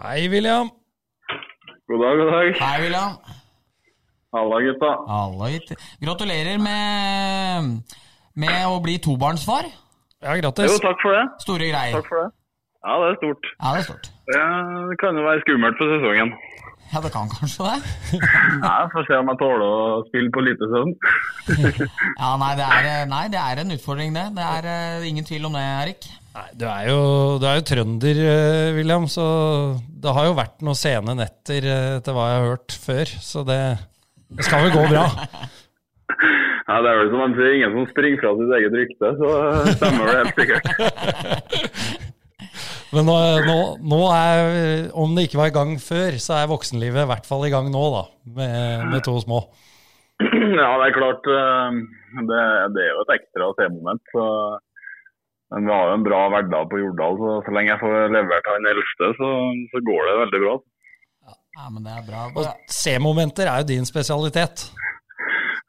Hei, 0.00 0.28
William. 0.32 0.70
God 1.88 2.00
dag, 2.00 2.16
god 2.20 2.30
dag. 2.32 2.54
Hei, 2.56 2.80
William. 2.86 3.18
Halla, 4.32 4.60
gutta. 4.64 4.90
Halla, 5.08 5.50
gutta. 5.52 5.76
Gratulerer 6.00 6.56
med, 6.60 7.92
med 8.36 8.58
å 8.68 8.80
bli 8.84 8.96
tobarnsfar. 9.04 9.68
Ja, 10.24 10.34
Jo, 10.36 10.78
takk 10.82 11.04
for 11.04 11.14
det. 11.14 11.24
Store 11.44 11.68
greier. 11.68 12.00
Takk 12.00 12.08
for 12.10 12.24
det. 12.24 12.28
Ja, 12.86 12.94
det 13.02 13.08
er 13.10 13.16
stort. 13.22 13.48
Ja, 13.58 13.72
det 13.74 13.80
er 13.82 13.86
stort. 13.88 14.06
Det 14.28 14.98
kan 15.02 15.16
jo 15.18 15.24
være 15.26 15.42
skummelt 15.44 15.78
for 15.80 15.90
sesongen. 15.94 16.30
Ja, 16.88 17.00
det 17.04 17.10
kan 17.12 17.28
kanskje 17.28 17.66
det. 17.68 18.20
Nei, 18.64 18.76
Får 18.94 19.04
se 19.08 19.16
om 19.20 19.28
jeg 19.28 19.40
tåler 19.42 19.64
å 19.66 20.04
spille 20.06 20.30
på 20.32 20.44
lite 20.46 20.68
søvn. 20.70 20.94
Ja, 22.22 22.30
nei, 22.40 22.52
det 22.58 22.64
er, 22.64 22.86
eh, 22.92 23.02
nei, 23.10 23.24
det 23.32 23.40
er 23.42 23.60
en 23.62 23.74
utfordring, 23.74 24.14
det. 24.16 24.24
Det 24.38 24.46
er 24.54 24.68
eh, 24.72 25.04
ingen 25.10 25.26
tvil 25.28 25.44
om 25.48 25.58
det, 25.58 25.64
Erik. 25.82 26.08
Nei, 26.38 26.46
du 26.60 26.64
er 26.70 26.88
jo, 26.88 26.98
du 27.42 27.44
er 27.50 27.58
jo 27.58 27.66
trønder, 27.68 28.22
eh, 28.32 28.70
William, 28.78 29.04
så 29.10 29.26
det 30.00 30.14
har 30.16 30.28
jo 30.30 30.38
vært 30.38 30.64
noen 30.64 30.78
sene 30.78 31.14
netter 31.18 31.68
etter 31.74 32.16
hva 32.16 32.26
jeg 32.30 32.40
har 32.40 32.50
hørt 32.54 32.78
før. 32.86 33.14
Så 33.26 33.44
det, 33.48 33.60
det 34.32 34.48
skal 34.48 34.64
vel 34.68 34.76
gå 34.78 34.88
bra. 34.92 35.06
Ja, 36.68 36.82
Det 36.84 36.90
er 36.90 36.98
vel 36.98 37.08
som 37.08 37.20
man 37.22 37.32
sier, 37.32 37.52
ingen 37.56 37.72
som 37.72 37.84
springer 37.88 38.18
fra 38.20 38.30
sitt 38.36 38.50
eget 38.58 38.74
rykte, 38.76 39.10
så 39.16 39.28
stemmer 39.78 40.04
det 40.04 40.16
helt 40.18 40.36
sikkert. 40.36 42.07
Men 42.94 43.04
nå, 43.04 43.14
nå, 43.44 43.56
nå 43.84 43.98
er, 44.14 44.86
om 44.96 45.10
det 45.16 45.26
ikke 45.28 45.40
var 45.42 45.50
i 45.50 45.56
gang 45.56 45.74
før, 45.82 46.16
så 46.22 46.38
er 46.38 46.48
voksenlivet 46.48 47.02
i 47.04 47.08
hvert 47.10 47.26
fall 47.28 47.44
i 47.44 47.50
gang 47.52 47.68
nå, 47.72 47.82
da. 47.92 48.04
Med, 48.38 48.86
med 48.94 49.04
to 49.06 49.18
små. 49.24 49.42
Ja, 50.58 50.70
det 50.80 50.86
er 50.88 50.94
klart. 50.96 51.26
eh, 51.30 51.76
Det, 52.26 52.38
det 52.74 52.80
er 52.82 52.88
jo 52.94 53.02
et 53.04 53.12
ekstra 53.18 53.50
C-moment. 53.58 54.14
Men 55.52 55.68
vi 55.68 55.72
har 55.72 55.90
jo 55.90 55.98
en 55.98 56.06
bra 56.06 56.22
hverdag 56.32 56.66
på 56.72 56.80
Jordal, 56.80 57.14
så 57.20 57.34
så 57.46 57.52
lenge 57.54 57.70
jeg 57.74 57.80
får 57.82 58.10
levert 58.16 58.48
han 58.50 58.66
eldste, 58.72 59.12
så, 59.20 59.28
så 59.72 59.82
går 59.86 60.02
det 60.08 60.16
veldig 60.24 60.40
bra. 60.42 60.56
Ja, 61.58 61.68
men 61.74 61.86
det 61.86 61.94
er 61.94 62.02
bra. 62.08 62.24
Og 62.34 62.72
C-momenter 62.72 63.48
er 63.52 63.62
jo 63.62 63.68
din 63.70 63.86
spesialitet. 63.88 64.66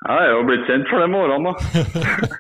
Jeg 0.08 0.26
er 0.26 0.34
jo 0.34 0.44
blitt 0.48 0.66
kjent 0.68 0.90
for 0.90 1.04
det 1.04 1.10
med 1.14 1.24
årene, 1.28 1.54
da. 1.54 1.54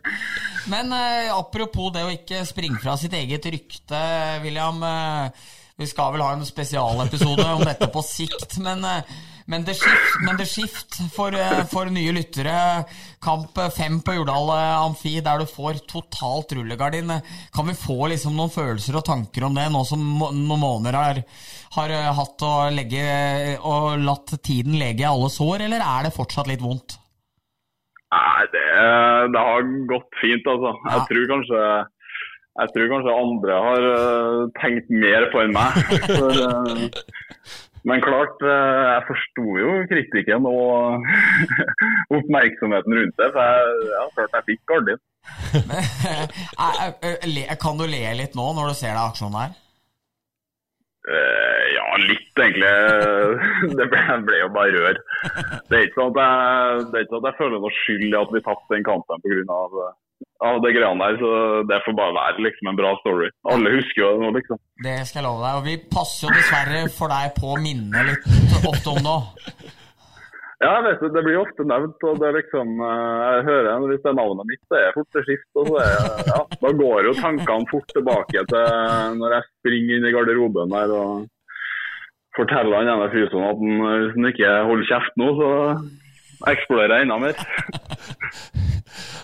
Men 0.67 0.91
eh, 0.93 1.31
apropos 1.31 1.93
det 1.95 2.03
å 2.03 2.11
ikke 2.11 2.43
springe 2.47 2.81
fra 2.83 2.97
sitt 2.99 3.15
eget 3.15 3.45
rykte, 3.45 4.03
William. 4.43 4.83
Eh, 4.83 5.47
vi 5.79 5.87
skal 5.87 6.11
vel 6.11 6.25
ha 6.25 6.33
en 6.35 6.43
spesialepisode 6.43 7.45
om 7.55 7.61
dette 7.63 7.87
på 7.87 8.01
sikt, 8.03 8.57
men, 8.59 8.83
eh, 8.83 9.13
men 9.47 9.63
det 9.63 9.77
skift, 9.79 10.17
men 10.27 10.35
det 10.35 10.47
skift 10.51 10.97
for, 11.13 11.31
eh, 11.31 11.63
for 11.71 11.87
nye 11.87 12.11
lyttere. 12.11 12.83
Kamp 13.23 13.55
fem 13.71 14.01
på 14.03 14.17
Jordal 14.17 14.51
eh, 14.57 14.83
Amfi, 14.83 15.13
der 15.23 15.39
du 15.39 15.45
får 15.47 15.79
totalt 15.87 16.51
rullegardin. 16.51 17.21
Kan 17.55 17.71
vi 17.71 17.79
få 17.79 18.09
liksom 18.11 18.35
noen 18.35 18.51
følelser 18.51 18.99
og 18.99 19.05
tanker 19.07 19.47
om 19.47 19.55
det, 19.55 19.69
nå 19.71 19.85
som 19.87 20.03
noen 20.03 20.59
måneder 20.59 20.99
har, 20.99 21.23
har 21.77 21.95
hatt 22.19 22.43
å 22.43 22.53
legge 22.75 23.57
og 23.63 24.03
latt 24.03 24.35
tiden 24.43 24.75
lege 24.75 25.07
alle 25.07 25.31
sår, 25.31 25.63
eller 25.69 25.79
er 25.79 26.09
det 26.09 26.17
fortsatt 26.17 26.51
litt 26.51 26.65
vondt? 26.65 26.98
Nei, 28.09 28.43
det, 28.53 28.65
det 29.33 29.41
har 29.45 29.71
gått 29.89 30.19
fint, 30.21 30.45
altså. 30.49 30.73
Jeg 30.89 31.07
tror 31.11 31.31
kanskje 31.35 31.63
jeg 32.59 32.71
tror 32.75 32.89
kanskje 32.91 33.19
andre 33.23 33.57
har 33.63 33.85
eh, 33.87 34.39
tenkt 34.59 34.89
mer 34.91 35.27
på 35.31 35.37
enn 35.43 35.53
meg. 35.55 35.77
For, 36.17 36.31
eh, 36.33 36.81
men 37.87 38.03
klart, 38.03 38.41
eh, 38.43 38.81
jeg 38.89 39.05
forsto 39.07 39.45
jo 39.61 39.69
kritikken 39.91 40.47
og 40.49 41.05
oppmerksomheten 42.17 42.97
rundt 42.99 43.15
det. 43.21 43.29
For 43.35 43.41
jeg, 43.45 43.55
ja, 43.93 44.03
klart 44.17 44.35
jeg 44.39 44.47
fikk 44.51 44.61
gardin. 44.73 44.99
Kan 47.63 47.79
du 47.79 47.85
le 47.87 48.03
litt 48.17 48.35
nå 48.35 48.51
når 48.57 48.65
du 48.71 48.75
ser 48.81 48.93
deg 48.95 49.05
aksjonen 49.05 49.39
her? 49.43 49.51
Eh, 51.07 51.65
ja, 51.77 51.85
litt 52.03 52.41
egentlig. 52.43 52.73
Det 53.79 53.87
ble, 53.91 54.03
ble 54.27 54.41
jo 54.41 54.51
bare 54.55 54.75
rør. 54.75 54.99
Det 55.69 55.77
er 55.77 55.87
ikke 55.87 56.01
sånn 56.01 56.11
at 56.11 56.19
jeg, 56.19 56.83
det 56.91 56.99
er 56.99 57.05
ikke 57.05 57.15
sånn 57.15 57.23
at 57.23 57.31
jeg 57.31 57.39
føler 57.39 57.63
noe 57.63 57.73
skyld 57.79 58.05
i 58.09 58.13
at 58.19 58.35
vi 58.35 58.45
tapte 58.45 58.75
den 58.75 58.85
kampen 58.87 59.25
pga. 59.25 59.89
Av 60.43 60.57
det 60.63 60.71
greiene 60.75 61.03
der, 61.03 61.17
så 61.19 61.29
det 61.67 61.77
får 61.85 61.95
bare 61.95 62.15
være 62.15 62.43
liksom 62.43 62.69
en 62.71 62.77
bra 62.79 62.91
story. 62.99 63.27
Alle 63.51 63.73
husker 63.75 64.01
jo 64.03 64.11
det 64.11 64.23
nå, 64.23 64.29
liksom. 64.35 64.59
Det 64.83 64.95
skal 65.07 65.21
jeg 65.21 65.27
love 65.27 65.43
deg. 65.43 65.59
Og 65.59 65.67
vi 65.67 65.75
passer 65.95 66.27
jo 66.27 66.35
dessverre 66.35 66.85
for 66.95 67.11
deg 67.11 67.33
på 67.39 67.53
å 67.55 67.59
minne 67.59 68.05
litt 68.07 68.27
ofte 68.67 68.95
om 68.95 69.09
òg. 69.15 69.49
Ja, 70.59 70.73
jeg 70.75 70.83
vet 70.89 71.03
det, 71.05 71.09
det 71.15 71.21
blir 71.23 71.37
ofte 71.39 71.63
nevnt, 71.63 72.01
og 72.03 72.17
det 72.19 72.25
er 72.27 72.35
liksom 72.35 72.81
eh, 72.83 73.19
Jeg 73.23 73.43
hører 73.47 73.69
en, 73.71 73.85
hvis 73.87 74.01
det 74.03 74.09
er 74.11 74.17
navnet 74.17 74.49
mitt, 74.49 74.61
så 74.67 74.75
er 74.75 74.81
jeg 74.85 74.95
fort 74.97 75.13
til 75.15 75.23
skift. 75.23 75.47
Og 75.55 75.69
så 75.69 75.77
er 75.79 75.93
jeg, 75.93 76.25
ja, 76.33 76.41
da 76.65 76.71
går 76.81 77.07
jo 77.07 77.13
tankene 77.21 77.69
fort 77.71 77.93
tilbake 77.95 78.43
til 78.51 79.15
når 79.21 79.35
jeg 79.37 79.47
springer 79.49 79.95
inn 79.95 80.09
i 80.09 80.13
garderoben 80.15 80.75
der 80.75 80.95
og 80.97 81.29
forteller 82.35 82.75
han 82.81 82.91
ene 82.91 83.07
fyren 83.13 83.47
at 83.47 83.63
han, 83.63 83.79
hvis 84.03 84.13
han 84.17 84.29
ikke 84.33 84.51
holder 84.67 84.89
kjeft 84.91 85.17
nå, 85.19 85.31
så 85.39 85.49
eksploderer 86.47 87.01
enda 87.03 87.17
mer. 87.19 87.35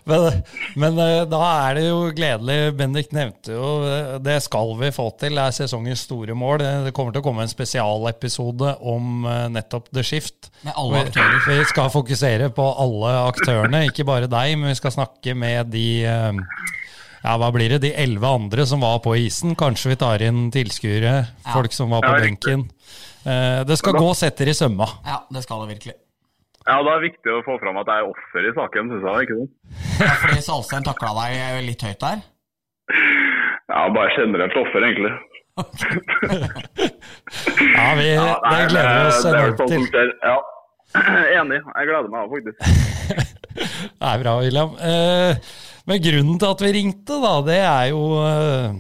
Men, 0.05 0.43
men 0.77 0.97
eh, 1.01 1.23
da 1.25 1.39
er 1.65 1.77
det 1.79 1.83
jo 1.87 2.11
gledelig. 2.13 2.75
Bendik 2.77 3.09
nevnte 3.15 3.55
jo 3.55 3.69
eh, 3.89 4.11
det 4.21 4.35
skal 4.45 4.75
vi 4.77 4.91
få 4.93 5.07
til. 5.17 5.33
Det 5.33 5.41
er 5.47 5.55
sesongens 5.55 6.03
store 6.05 6.35
mål. 6.37 6.59
Det 6.61 6.69
det 6.85 6.91
kommer 6.95 7.15
til 7.15 7.23
å 7.23 7.25
komme 7.25 7.41
en 7.47 7.49
spesialepisode 7.51 8.75
om 8.85 9.25
eh, 9.25 9.47
nettopp 9.55 9.89
The 9.95 10.03
Shift. 10.05 10.51
Med 10.67 10.77
alle 10.77 11.01
aktører. 11.07 11.39
Vi 11.49 11.57
skal 11.71 11.89
fokusere 11.93 12.51
på 12.53 12.67
alle 12.85 13.15
aktørene, 13.31 13.81
ikke 13.89 14.05
bare 14.07 14.29
deg, 14.29 14.53
men 14.61 14.69
vi 14.75 14.77
skal 14.77 14.93
snakke 14.93 15.33
med 15.41 15.73
de 15.73 15.87
eh, 16.05 16.39
ja, 17.25 17.35
hva 17.41 17.49
blir 17.55 17.73
det? 17.73 17.81
De 17.87 17.93
elleve 18.05 18.29
andre 18.37 18.69
som 18.69 18.85
var 18.85 19.01
på 19.01 19.17
isen. 19.25 19.57
Kanskje 19.57 19.95
vi 19.95 20.01
tar 20.05 20.21
inn 20.29 20.51
tilskuere, 20.53 21.17
folk 21.49 21.73
som 21.73 21.89
var 21.97 22.05
på 22.05 22.13
Ja, 22.13 22.21
benken. 22.29 22.67
Eh, 23.25 23.63
Det 23.65 23.81
skal 23.81 23.97
gå 23.97 24.13
setter 24.13 24.53
i 24.53 24.57
sømma. 24.57 24.91
Ja, 25.09 25.23
det 25.33 25.41
skal 25.47 25.65
det 25.65 25.73
virkelig. 25.79 25.97
Ja, 26.65 26.79
Det 26.81 26.91
er 26.95 27.03
viktig 27.03 27.29
å 27.35 27.43
få 27.45 27.59
fram 27.61 27.77
at 27.77 27.89
jeg 27.91 28.01
er 28.01 28.09
offer 28.09 28.47
i 28.49 28.53
saken, 28.57 28.87
syns 28.89 29.05
jeg. 29.05 29.27
ikke 29.27 29.37
sant? 29.37 29.53
Ja, 30.01 30.13
fordi 30.23 30.41
Salstein 30.47 30.85
takla 30.87 31.11
deg 31.19 31.59
litt 31.67 31.85
høyt 31.85 32.01
der. 32.01 32.23
Ja, 33.69 33.83
Bare 33.93 34.09
generelt 34.17 34.57
offer, 34.63 34.81
egentlig. 34.89 35.13
Ja, 37.75 37.87
vi, 37.99 38.07
Ja, 38.15 38.25
nei, 38.43 38.57
det 38.59 38.67
gleder 38.73 38.97
vi 38.97 39.07
oss 39.11 39.21
det 39.23 39.29
er 39.29 39.37
enormt 39.39 39.61
sånn 39.61 39.71
til. 39.71 39.85
skjer. 39.91 40.11
Ja. 40.25 40.35
Enig. 41.41 41.61
Jeg 41.65 41.89
gleder 41.91 42.11
meg 42.13 42.33
faktisk. 42.33 42.57
Det 43.55 44.03
er 44.09 44.19
bra, 44.19 44.33
William. 44.43 44.73
Eh, 44.83 45.37
Men 45.87 46.01
grunnen 46.03 46.39
til 46.41 46.49
at 46.49 46.61
vi 46.65 46.71
ringte, 46.75 47.15
da, 47.23 47.31
det 47.47 47.59
er 47.63 47.85
jo 47.93 48.01
eh, 48.25 48.73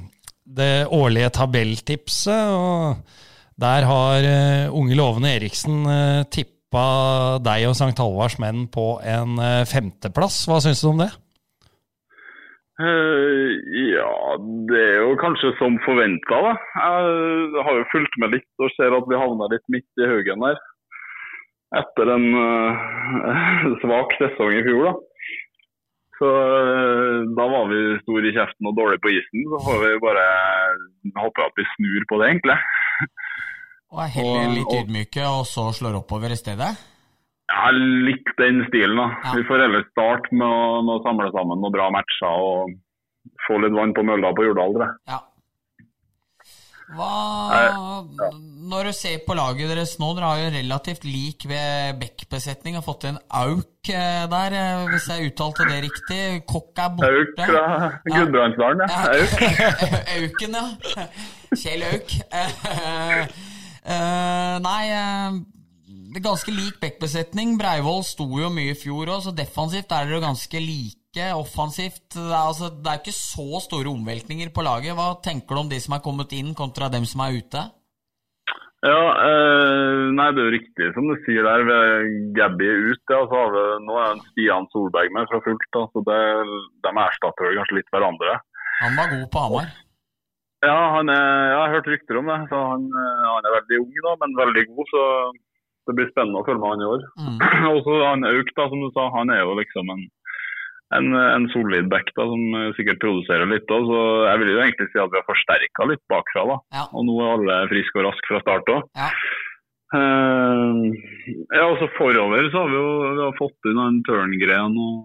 det 0.57 0.71
årlige 0.93 1.29
tabelltipset. 1.37 2.49
Og 2.51 2.97
der 3.61 3.87
har 3.87 4.27
eh, 4.27 4.73
unge 4.75 4.97
lovende 4.99 5.31
Eriksen 5.37 5.85
eh, 5.87 6.25
tippa 6.65 7.39
deg 7.43 7.69
og 7.69 7.75
St. 7.75 7.95
Halvards 7.97 8.39
menn 8.39 8.67
på 8.67 8.99
en 9.03 9.39
eh, 9.39 9.65
femteplass. 9.65 10.45
Hva 10.47 10.59
syns 10.59 10.81
du 10.81 10.89
om 10.91 10.99
det? 10.99 11.11
Uh, 12.75 13.55
ja, 13.71 14.35
det 14.67 14.81
er 14.83 14.97
jo 14.99 15.15
kanskje 15.15 15.53
som 15.59 15.77
forventa, 15.85 16.35
da. 16.43 16.53
Jeg 16.75 17.63
har 17.63 17.77
jo 17.77 17.91
fulgt 17.93 18.17
med 18.19 18.33
litt 18.35 18.59
og 18.59 18.71
ser 18.75 18.91
at 18.91 19.07
vi 19.07 19.15
havna 19.15 19.47
litt 19.47 19.63
midt 19.71 20.03
i 20.03 20.09
haugen 20.09 20.43
der. 20.43 20.59
Etter 21.79 22.11
en 22.11 22.27
uh, 22.35 23.77
svak 23.83 24.11
sesong 24.19 24.59
i 24.59 24.65
fjor, 24.67 24.89
da. 24.89 24.95
Så 26.19 26.27
uh, 26.27 27.23
da 27.37 27.47
var 27.47 27.71
vi 27.71 27.79
store 28.03 28.27
i 28.27 28.35
kjeften 28.35 28.67
og 28.67 28.75
dårlige 28.75 29.03
på 29.05 29.15
isen. 29.15 29.47
Så 29.53 29.63
får 29.69 29.79
vi 29.85 30.03
bare 30.03 30.27
håpe 31.21 31.47
at 31.47 31.55
vi 31.55 31.69
snur 31.77 32.09
på 32.11 32.19
det, 32.19 32.33
egentlig. 32.33 32.59
Og 33.93 34.01
er 34.03 34.07
heller 34.17 34.49
litt 34.55 34.65
Og- 34.65 34.73
og- 34.73 34.83
ydmyke, 34.87 35.23
og 35.27 35.45
så 35.45 35.69
slår 35.73 35.95
oppover 36.01 36.31
i 36.31 36.35
stedet. 36.39 36.71
Ja, 37.45 37.69
litt 37.71 38.25
den 38.39 38.63
stilen, 38.69 38.97
da. 38.97 39.07
Ja. 39.23 39.35
Vi 39.37 39.43
får 39.45 39.61
heller 39.61 39.83
starte 39.91 40.33
med 40.33 40.47
å, 40.47 40.81
med 40.81 40.95
å 40.97 41.03
samle 41.05 41.29
sammen 41.31 41.61
noen 41.61 41.71
bra 41.75 41.91
matcher 41.93 42.33
og 42.41 42.73
få 43.47 43.59
litt 43.61 43.71
vann 43.77 43.93
på 43.93 44.03
mølla 44.03 44.33
på 44.33 44.45
Jordal. 44.47 44.81
Ja. 45.07 45.19
Hva 46.95 48.05
Når 48.69 48.83
du 48.89 48.91
ser 48.93 49.17
på 49.25 49.33
laget 49.37 49.69
deres 49.69 49.95
nå, 49.99 50.11
dere 50.15 50.25
har 50.29 50.37
jo 50.37 50.49
relativt 50.57 51.03
lik 51.05 51.45
ved 51.49 51.99
Beck-besetning. 52.01 52.75
Har 52.75 52.85
fått 52.85 53.05
en 53.05 53.17
auk 53.29 53.89
eh, 53.89 54.25
der, 54.29 54.53
eh, 54.53 54.85
hvis 54.89 55.07
jeg 55.09 55.31
uttalte 55.31 55.65
det 55.69 55.83
riktig. 55.85 56.45
Kokk 56.49 56.77
er 56.77 56.89
borte. 56.97 57.09
Auk 57.09 57.29
fra 57.41 57.65
Gudbrandsdalen, 58.05 58.85
ja. 58.85 58.87
Auk. 59.13 59.33
Auken, 60.17 60.57
ja. 60.61 61.07
Kjell 61.55 61.85
Auk. 61.93 62.09
Eh, 63.85 64.55
nei, 64.65 64.83
eh, 64.89 65.37
det 65.85 66.21
er 66.21 66.25
ganske 66.25 66.53
lik 66.53 66.79
backbesetning. 66.81 67.53
Breivoll 67.59 68.03
sto 68.07 68.25
jo 68.39 68.49
mye 68.53 68.73
i 68.73 68.79
fjor 68.79 69.11
òg, 69.13 69.21
så 69.27 69.35
defensivt 69.35 69.93
er 69.93 70.09
dere 70.09 70.23
ganske 70.23 70.61
like. 70.61 71.29
Offensivt 71.31 72.17
det 72.17 72.25
er, 72.25 72.41
altså, 72.41 72.71
det 72.73 72.91
er 72.91 72.99
ikke 72.99 73.15
så 73.15 73.61
store 73.63 73.91
omveltninger 73.93 74.49
på 74.51 74.65
laget. 74.65 74.97
Hva 74.97 75.13
tenker 75.23 75.55
du 75.55 75.61
om 75.61 75.71
de 75.71 75.79
som 75.79 75.95
er 75.95 76.03
kommet 76.03 76.33
inn, 76.35 76.55
kontra 76.57 76.89
dem 76.91 77.05
som 77.07 77.23
er 77.23 77.37
ute? 77.37 77.61
Ja, 78.85 79.01
eh, 79.27 80.01
nei, 80.13 80.27
det 80.35 80.41
er 80.41 80.49
jo 80.49 80.55
riktig 80.57 80.89
som 80.97 81.07
du 81.09 81.15
sier 81.25 81.45
der. 81.45 81.63
Gabby 82.37 82.67
er 82.67 82.89
ute, 82.91 83.15
ja, 83.15 83.21
så 83.29 83.39
har 83.39 83.53
vi, 83.53 83.63
nå 83.85 83.95
er 84.01 84.11
han 84.11 84.25
Stian 84.31 84.67
Solberg 84.73 85.13
med 85.15 85.31
fra 85.31 85.39
fullt. 85.45 85.71
Da, 85.77 85.87
så 85.93 86.03
det, 86.09 86.19
de 86.85 86.93
erstatter 87.05 87.47
vel 87.47 87.57
kanskje 87.61 87.79
litt 87.79 87.95
hverandre. 87.95 88.37
Han 88.81 88.99
var 88.99 89.13
god 89.13 89.27
på 89.31 89.45
Hamar. 89.45 89.73
Ja, 90.63 90.77
han 90.95 91.11
er, 91.11 91.25
jeg 91.51 91.57
har 91.59 91.73
hørt 91.75 91.89
rykter 91.91 92.19
om 92.19 92.29
det. 92.31 92.37
så 92.51 92.61
Han, 92.71 92.85
eh, 92.87 93.23
han 93.27 93.47
er 93.47 93.57
veldig 93.59 93.81
ung, 93.83 93.95
da, 94.07 94.13
men 94.21 94.37
veldig 94.39 94.65
god. 94.71 94.91
så 94.93 95.01
Det 95.85 95.95
blir 95.97 96.09
spennende 96.09 96.41
å 96.41 96.45
følge 96.47 96.61
med 96.61 96.71
han 96.73 96.83
i 96.85 96.91
år. 96.91 97.01
Mm. 97.21 97.39
Og 97.73 97.79
så 97.85 97.97
han 98.01 98.29
Auk, 98.29 98.53
da, 98.57 98.69
som 98.71 98.85
du 98.85 98.89
sa, 98.93 99.09
han 99.13 99.33
er 99.33 99.43
jo 99.43 99.57
liksom 99.59 99.91
en, 99.93 100.05
en, 100.97 101.11
en 101.21 101.49
solid 101.53 101.89
back 101.91 102.09
da, 102.15 102.25
som 102.31 102.59
eh, 102.61 102.71
sikkert 102.77 103.03
produserer 103.03 103.51
litt. 103.51 103.67
Da, 103.69 103.81
så 103.89 103.99
jeg 104.29 104.43
vil 104.43 104.53
jo 104.53 104.61
egentlig 104.63 104.89
si 104.91 105.01
at 105.01 105.11
vi 105.13 105.21
har 105.21 105.27
forsterka 105.27 105.89
litt 105.91 106.05
bakfra. 106.11 106.47
da. 106.53 106.61
Ja. 106.79 106.87
Og 106.93 107.09
nå 107.09 107.19
er 107.19 107.35
alle 107.35 107.59
friske 107.73 108.01
og 108.01 108.07
raske 108.09 108.31
fra 108.31 108.45
start 108.45 108.73
òg. 108.77 108.87
Ja. 108.97 109.11
Uh, 109.93 110.91
ja, 111.53 111.61
altså 111.61 111.87
Forover 111.95 112.49
så 112.49 112.63
har 112.63 112.71
vi 112.71 112.75
jo 112.79 112.87
vi 113.05 113.21
har 113.21 113.35
fått 113.37 113.67
inn 113.69 113.77
han 113.79 113.99
Tørngren 114.03 114.73
og 114.81 114.95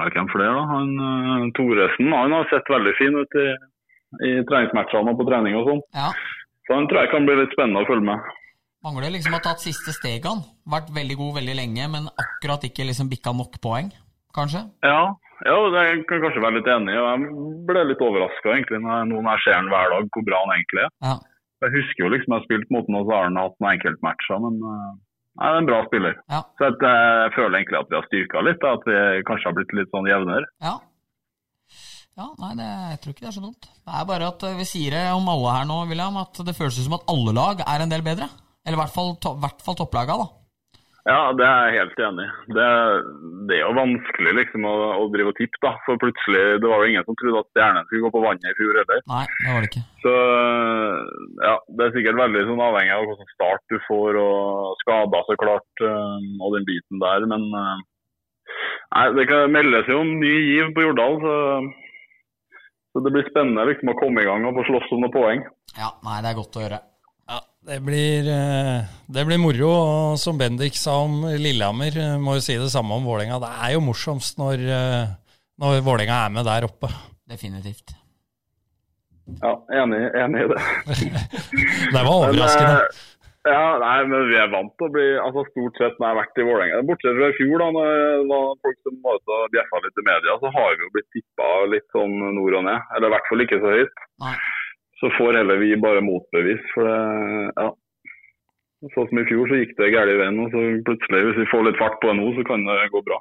ja, 0.00 0.08
Hvem 0.10 0.30
flere, 0.32 0.54
da? 0.56 0.62
Han 0.72 0.94
uh, 0.96 1.44
Thoresen 1.54 2.08
han 2.08 2.34
har 2.34 2.48
sett 2.50 2.72
veldig 2.72 2.94
fin 2.98 3.14
ut 3.20 3.36
i, 3.38 3.44
i 4.22 4.32
treningsmatchene 4.48 5.12
og 5.12 5.20
på 5.20 5.26
trening 5.28 5.58
og 5.58 5.68
sånn. 5.68 5.84
Ja. 5.96 6.12
Så 6.64 6.78
den 6.78 6.88
tror 6.88 7.04
jeg 7.04 7.12
kan 7.12 7.28
bli 7.28 7.36
litt 7.40 7.52
spennende 7.56 7.82
å 7.84 7.88
følge 7.88 8.08
med. 8.08 8.32
Mangler 8.84 9.14
liksom 9.14 9.32
å 9.32 9.38
ha 9.38 9.44
tatt 9.44 9.62
siste 9.64 9.94
stegene. 9.96 10.44
Vært 10.68 10.90
veldig 10.92 11.16
god 11.16 11.38
veldig 11.38 11.54
lenge, 11.56 11.84
men 11.92 12.08
akkurat 12.20 12.66
ikke 12.68 12.84
liksom 12.84 13.08
bikka 13.12 13.32
nok 13.36 13.56
poeng, 13.64 13.88
kanskje? 14.36 14.60
Ja, 14.84 15.14
ja 15.48 15.54
jeg 15.78 16.02
kan 16.10 16.20
kanskje 16.24 16.42
være 16.44 16.58
litt 16.58 16.68
enig. 16.68 16.96
Jeg 16.96 17.46
ble 17.70 17.84
litt 17.88 18.04
overraska 18.04 18.52
egentlig 18.52 18.82
når 18.84 18.92
jeg, 18.98 19.22
her 19.24 19.30
jeg 19.30 19.44
ser 19.46 19.56
han 19.56 19.72
hver 19.72 19.94
dag, 19.94 20.10
hvor 20.12 20.26
bra 20.28 20.42
han 20.44 20.54
egentlig 20.58 20.84
er. 20.84 20.92
Ja. 21.08 21.16
Jeg 21.64 21.74
husker 21.78 22.04
jo 22.04 22.12
liksom 22.12 22.34
jeg 22.34 22.42
har 22.42 22.44
spilt 22.44 22.74
mot 22.76 22.88
ham, 22.90 23.00
og 23.00 23.08
så 23.08 23.16
har 23.16 23.28
han 23.30 23.40
hatt 23.40 23.56
noen 23.56 23.70
enkeltmatcher, 23.72 24.40
men 24.44 24.58
eh, 24.68 24.88
nei, 25.40 25.46
det 25.46 25.54
er 25.54 25.62
en 25.62 25.70
bra 25.70 25.78
spiller. 25.86 26.18
Ja. 26.34 26.40
Så 26.60 26.68
at, 26.68 26.84
eh, 26.90 27.20
jeg 27.22 27.36
føler 27.38 27.60
egentlig 27.60 27.80
at 27.80 27.88
vi 27.92 27.98
har 28.00 28.08
styrka 28.10 28.44
litt, 28.44 28.66
at 28.68 28.88
vi 28.90 28.98
kanskje 29.30 29.48
har 29.48 29.56
blitt 29.60 29.76
litt 29.80 29.96
sånn 29.96 30.10
jevnere. 30.12 30.50
Ja. 30.64 30.76
Ja, 32.14 32.28
nei, 32.38 32.52
det, 32.54 32.66
jeg 32.92 32.98
tror 33.02 33.14
ikke 33.14 33.24
det 33.24 33.30
er 33.32 33.34
så 33.34 33.42
dumt. 33.42 33.66
Det 33.66 33.90
er 33.98 34.06
bare 34.06 34.30
at 34.30 34.46
eh, 34.46 34.54
vi 34.60 34.68
sier 34.68 34.94
det 34.94 35.02
om 35.16 35.26
alle 35.32 35.56
her 35.56 35.66
nå, 35.66 35.80
William, 35.90 36.14
at 36.20 36.38
det 36.46 36.54
føles 36.54 36.78
som 36.78 36.94
at 36.94 37.08
alle 37.10 37.34
lag 37.34 37.64
er 37.66 37.82
en 37.82 37.90
del 37.90 38.06
bedre. 38.06 38.30
Eller 38.62 38.78
i 38.78 38.82
hvert 38.84 38.94
fall, 38.94 39.16
to, 39.18 39.34
hvert 39.42 39.64
fall 39.66 39.76
topplaga, 39.80 40.16
da. 40.22 40.28
Ja, 41.04 41.34
det 41.36 41.44
er 41.44 41.66
jeg 41.66 41.82
helt 41.82 41.98
enig 42.06 42.24
i. 42.24 42.54
Det, 42.56 42.68
det 43.50 43.56
er 43.58 43.64
jo 43.66 43.74
vanskelig 43.76 44.36
liksom 44.38 44.64
å, 44.70 44.72
å 45.02 45.08
drive 45.12 45.34
og 45.34 45.36
tippe, 45.40 45.58
da. 45.66 45.74
For 45.84 46.00
plutselig, 46.00 46.44
det 46.62 46.70
var 46.70 46.80
jo 46.80 46.94
ingen 46.94 47.04
som 47.04 47.18
trodde 47.18 47.42
at 47.42 47.50
Stjernen 47.50 47.90
skulle 47.90 48.06
gå 48.06 48.14
på 48.14 48.22
vannet 48.24 48.48
i 48.48 48.56
fjor 48.60 48.78
heller. 48.80 49.02
Nei, 49.10 49.26
det 49.34 49.50
var 49.50 49.66
det 49.66 49.72
ikke. 49.72 49.84
Så 50.06 50.16
ja, 51.42 51.54
det 51.66 51.84
er 51.84 51.94
sikkert 51.98 52.22
veldig 52.22 52.46
sånn 52.48 52.66
avhengig 52.70 52.94
av 52.94 53.08
hvilken 53.10 53.32
start 53.34 53.74
du 53.74 53.78
får, 53.90 54.22
og 54.22 54.82
skader 54.86 55.28
så 55.28 55.40
klart, 55.42 55.86
eh, 55.90 56.28
og 56.40 56.56
den 56.56 56.70
biten 56.70 57.02
der. 57.02 57.28
Men 57.34 57.50
eh, 57.60 57.86
nei, 58.94 59.08
det 59.18 59.28
kan 59.34 59.52
meldes 59.52 59.90
jo 59.90 60.04
om 60.06 60.20
ny 60.22 60.36
giv 60.54 60.72
på 60.78 60.86
Jordal, 60.88 61.20
så, 61.26 61.38
så 62.94 63.02
det 63.02 63.10
blir 63.10 63.26
spennende 63.26 63.64
liksom 63.66 63.90
å 63.90 63.96
komme 63.98 64.22
i 64.22 64.26
gang 64.28 64.44
og 64.46 64.54
få 64.60 64.64
slåss 64.68 64.92
om 64.94 65.00
noen 65.02 65.12
poeng. 65.14 65.40
Ja, 65.74 65.88
nei, 66.06 66.20
det 66.22 66.30
er 66.30 66.36
godt 66.38 66.58
å 66.60 66.62
gjøre. 66.62 66.78
Ja, 67.28 67.40
det 67.66 67.78
blir, 67.82 68.28
eh, 68.30 68.84
det 69.10 69.24
blir 69.26 69.40
moro. 69.42 69.70
Og 69.74 70.18
som 70.22 70.38
Bendik 70.38 70.76
sa 70.78 71.00
om 71.02 71.24
Lillehammer, 71.26 71.96
eh, 71.98 72.14
må 72.22 72.36
jo 72.38 72.44
si 72.46 72.54
det 72.60 72.70
samme 72.70 72.94
om 72.94 73.04
Vålerenga. 73.08 73.40
Det 73.42 73.50
er 73.66 73.72
jo 73.74 73.80
morsomst 73.82 74.38
når, 74.38 74.62
eh, 74.78 75.08
når 75.58 75.82
Vålerenga 75.82 76.20
er 76.26 76.30
med 76.38 76.46
der 76.46 76.68
oppe. 76.68 76.92
Definitivt. 77.28 77.96
Ja, 79.40 79.54
enig, 79.72 80.02
enig 80.20 80.44
i 80.44 80.48
det. 80.52 80.62
Det 81.94 81.96
var 81.96 82.04
Men, 82.04 82.12
overraskende. 82.12 82.74
eh, 82.84 83.02
ja, 83.44 83.76
nei, 83.76 83.96
men 84.08 84.28
vi 84.30 84.36
er 84.40 84.52
vant 84.52 84.72
til 84.80 84.88
å 84.88 84.92
bli 84.94 85.04
altså 85.20 85.44
Stort 85.50 85.76
sett 85.80 85.98
når 85.98 86.06
jeg 86.06 86.14
har 86.14 86.18
vært 86.20 86.40
i 86.40 86.46
Vålerenga, 86.48 86.82
bortsett 86.88 87.18
fra 87.18 87.28
i 87.28 87.36
fjor, 87.36 87.54
da 87.60 87.66
når 87.74 88.26
var 88.30 88.60
folk 88.64 88.78
som 88.80 88.98
var 89.04 89.20
ute 89.20 89.36
og 89.36 89.52
bjeffa 89.52 89.80
litt 89.84 90.00
i 90.00 90.04
media, 90.08 90.36
så 90.40 90.52
har 90.54 90.70
vi 90.72 90.86
jo 90.86 90.92
blitt 90.94 91.10
tippa 91.16 91.48
litt 91.72 91.88
sånn 91.96 92.14
nord 92.38 92.58
og 92.60 92.64
ned. 92.70 92.86
Eller 92.96 93.10
i 93.10 93.14
hvert 93.14 93.28
fall 93.28 93.44
ikke 93.44 93.60
så 93.60 93.74
høyt. 93.74 94.04
Nei. 94.24 94.34
Så 95.02 95.10
får 95.18 95.40
heller 95.40 95.60
vi 95.60 95.74
bare 95.82 96.04
motbevis. 96.06 96.64
For 96.72 96.88
det, 96.88 96.98
ja. 97.58 97.68
Sånn 98.94 99.08
som 99.10 99.20
i 99.20 99.26
fjor, 99.28 99.48
så 99.50 99.60
gikk 99.60 99.76
det 99.76 99.92
galt 99.92 100.12
i 100.12 100.16
veien. 100.22 100.40
Og 100.40 100.48
så 100.54 100.64
plutselig, 100.88 101.22
hvis 101.28 101.42
vi 101.42 101.50
får 101.52 101.68
litt 101.68 101.80
fart 101.80 102.00
på 102.00 102.08
det 102.10 102.16
nå, 102.20 102.32
så 102.38 102.46
kan 102.48 102.64
det 102.68 102.80
gå 102.94 103.04
bra. 103.04 103.20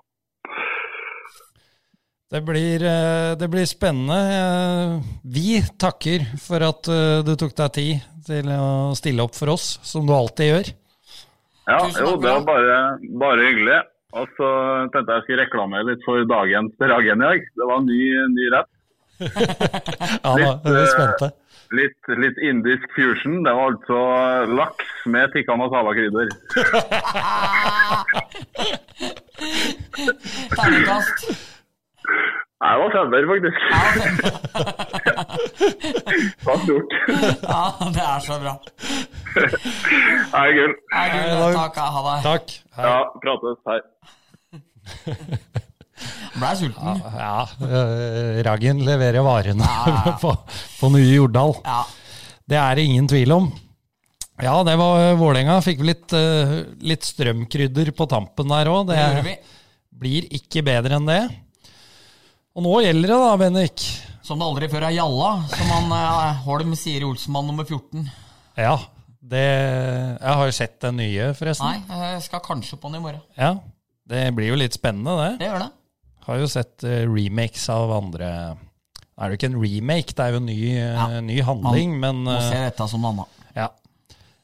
Det 2.33 2.41
blir, 2.41 2.81
eh, 2.81 3.35
det 3.37 3.45
blir 3.47 3.65
spennende. 3.69 4.17
Eh, 4.17 4.97
Vi 5.23 5.61
takker 5.77 6.25
for 6.41 6.57
at 6.65 6.87
eh, 6.89 7.21
du 7.21 7.35
tok 7.37 7.53
deg 7.59 7.71
tid 7.75 8.01
til 8.25 8.47
å 8.49 8.95
stille 8.97 9.21
opp 9.21 9.35
for 9.37 9.49
oss, 9.53 9.77
som 9.85 10.01
du 10.07 10.13
alltid 10.15 10.45
gjør. 10.49 10.71
Ja, 11.69 11.77
jo, 11.93 12.15
det 12.17 12.31
var 12.33 12.41
bare, 12.47 12.97
bare 13.21 13.45
hyggelig. 13.45 13.77
Og 14.17 14.25
så 14.37 14.47
tenkte 14.93 15.11
jeg 15.13 15.17
jeg 15.19 15.23
skulle 15.27 15.43
reklamere 15.45 15.85
litt 15.91 16.01
for 16.05 16.25
dagens 16.29 16.73
Ragen 16.81 17.21
i 17.21 17.25
dag. 17.27 17.39
Det 17.53 17.63
var 17.69 17.77
en 17.77 17.85
ny, 17.91 18.01
ny 18.33 18.45
rett. 18.57 18.69
Ja, 20.23 20.31
da 20.33 20.57
er 20.57 20.73
vi 20.73 20.87
spente. 20.89 21.27
Litt, 21.73 22.01
litt 22.21 22.37
indisk 22.49 22.85
fusion. 22.97 23.43
Det 23.45 23.53
var 23.53 23.65
altså 23.71 23.97
laks 24.57 24.87
med 25.09 25.31
tikka 25.37 25.53
masala-krydder. 25.57 26.27
Terningkast. 30.57 31.17
Det 32.63 32.75
var 32.79 32.89
femmer, 32.95 33.23
faktisk. 33.27 33.57
Ja, 33.73 33.83
Det 35.59 36.45
var 36.47 36.57
stort. 36.63 36.93
ja, 37.43 37.63
det 37.95 38.03
er 38.03 38.19
så 38.23 38.37
bra. 38.43 38.53
Nei, 40.33 40.47
gull. 40.57 40.73
Hei, 40.93 41.07
gull. 41.13 41.53
Takk. 41.57 41.75
Ha 41.83 41.99
det. 42.07 42.15
Takk. 42.27 42.47
Hei. 42.77 42.85
Ja, 42.87 42.97
prates. 43.23 43.57
Hei. 43.67 43.79
Ble 46.33 46.49
sulten. 46.59 46.97
Ja, 47.15 47.35
ja, 47.61 47.81
Raggen 48.47 48.77
leverer 48.83 49.21
varene 49.23 49.63
Ja, 49.67 49.83
ja. 49.93 50.13
på, 50.23 50.31
på 50.79 50.85
nye 50.95 51.11
Jordal. 51.13 51.53
Ja. 51.63 51.81
Det 52.49 52.57
er 52.59 52.71
det 52.79 52.83
ingen 52.89 53.07
tvil 53.11 53.31
om. 53.35 53.45
Ja, 54.43 54.55
det 54.67 54.75
var 54.79 55.13
Vålerenga. 55.19 55.55
Fikk 55.63 55.79
litt, 55.85 56.13
eh, 56.17 56.53
litt 56.83 57.03
strømkrydder 57.07 57.91
på 57.95 58.03
tampen 58.11 58.47
der 58.51 58.65
òg. 58.71 58.81
Det 58.89 59.37
blir 60.03 60.21
ikke 60.35 60.63
bedre 60.65 60.93
enn 60.97 61.07
det. 61.07 61.21
Og 62.53 62.61
nå 62.61 62.73
gjelder 62.85 63.09
det 63.09 63.17
da, 63.17 63.29
Bennik. 63.41 63.83
Som 64.23 64.39
det 64.39 64.45
aldri 64.45 64.67
før 64.69 64.85
er 64.85 64.93
gjalla, 64.93 65.29
som 65.51 65.71
han 65.73 65.93
eh, 65.97 66.41
Holm 66.45 66.75
sier 66.77 67.01
i 67.01 67.07
Olsenmann 67.07 67.47
nummer 67.49 67.65
14. 67.65 68.03
Ja, 68.61 68.75
det 69.23 69.41
Jeg 69.41 70.35
har 70.37 70.45
jo 70.45 70.53
sett 70.53 70.75
den 70.83 70.99
nye, 71.01 71.31
forresten. 71.37 71.65
Nei, 71.65 72.03
jeg 72.13 72.25
skal 72.27 72.43
kanskje 72.45 72.77
på 72.77 72.91
den 72.91 72.99
i 72.99 73.03
morgen. 73.07 73.23
Ja, 73.39 73.55
Det 74.05 74.27
blir 74.37 74.51
jo 74.51 74.59
litt 74.59 74.77
spennende, 74.77 75.15
det. 75.17 75.31
Det 75.41 75.49
gjør 75.49 75.63
det. 75.65 75.71
Har 76.27 76.39
jo 76.43 76.51
sett 76.51 76.85
eh, 76.87 77.01
remakes 77.09 77.65
av 77.73 77.91
andre 77.97 78.29
Det 78.53 79.17
er 79.17 79.31
jo 79.33 79.39
ikke 79.39 79.49
en 79.49 79.59
remake, 79.59 80.13
det 80.15 80.23
er 80.23 80.35
jo 80.37 80.41
en 80.43 80.49
ny, 80.51 80.59
eh, 80.77 80.93
Ja, 80.93 81.21
ny 81.25 81.39
handling, 81.49 81.97
men 81.99 82.21
Må 82.29 82.37
eh, 82.37 82.49
se 82.51 82.61
dette 82.67 82.87
som 82.91 83.01
noe 83.03 83.15
annet. 83.15 83.39
Ja. 83.57 83.71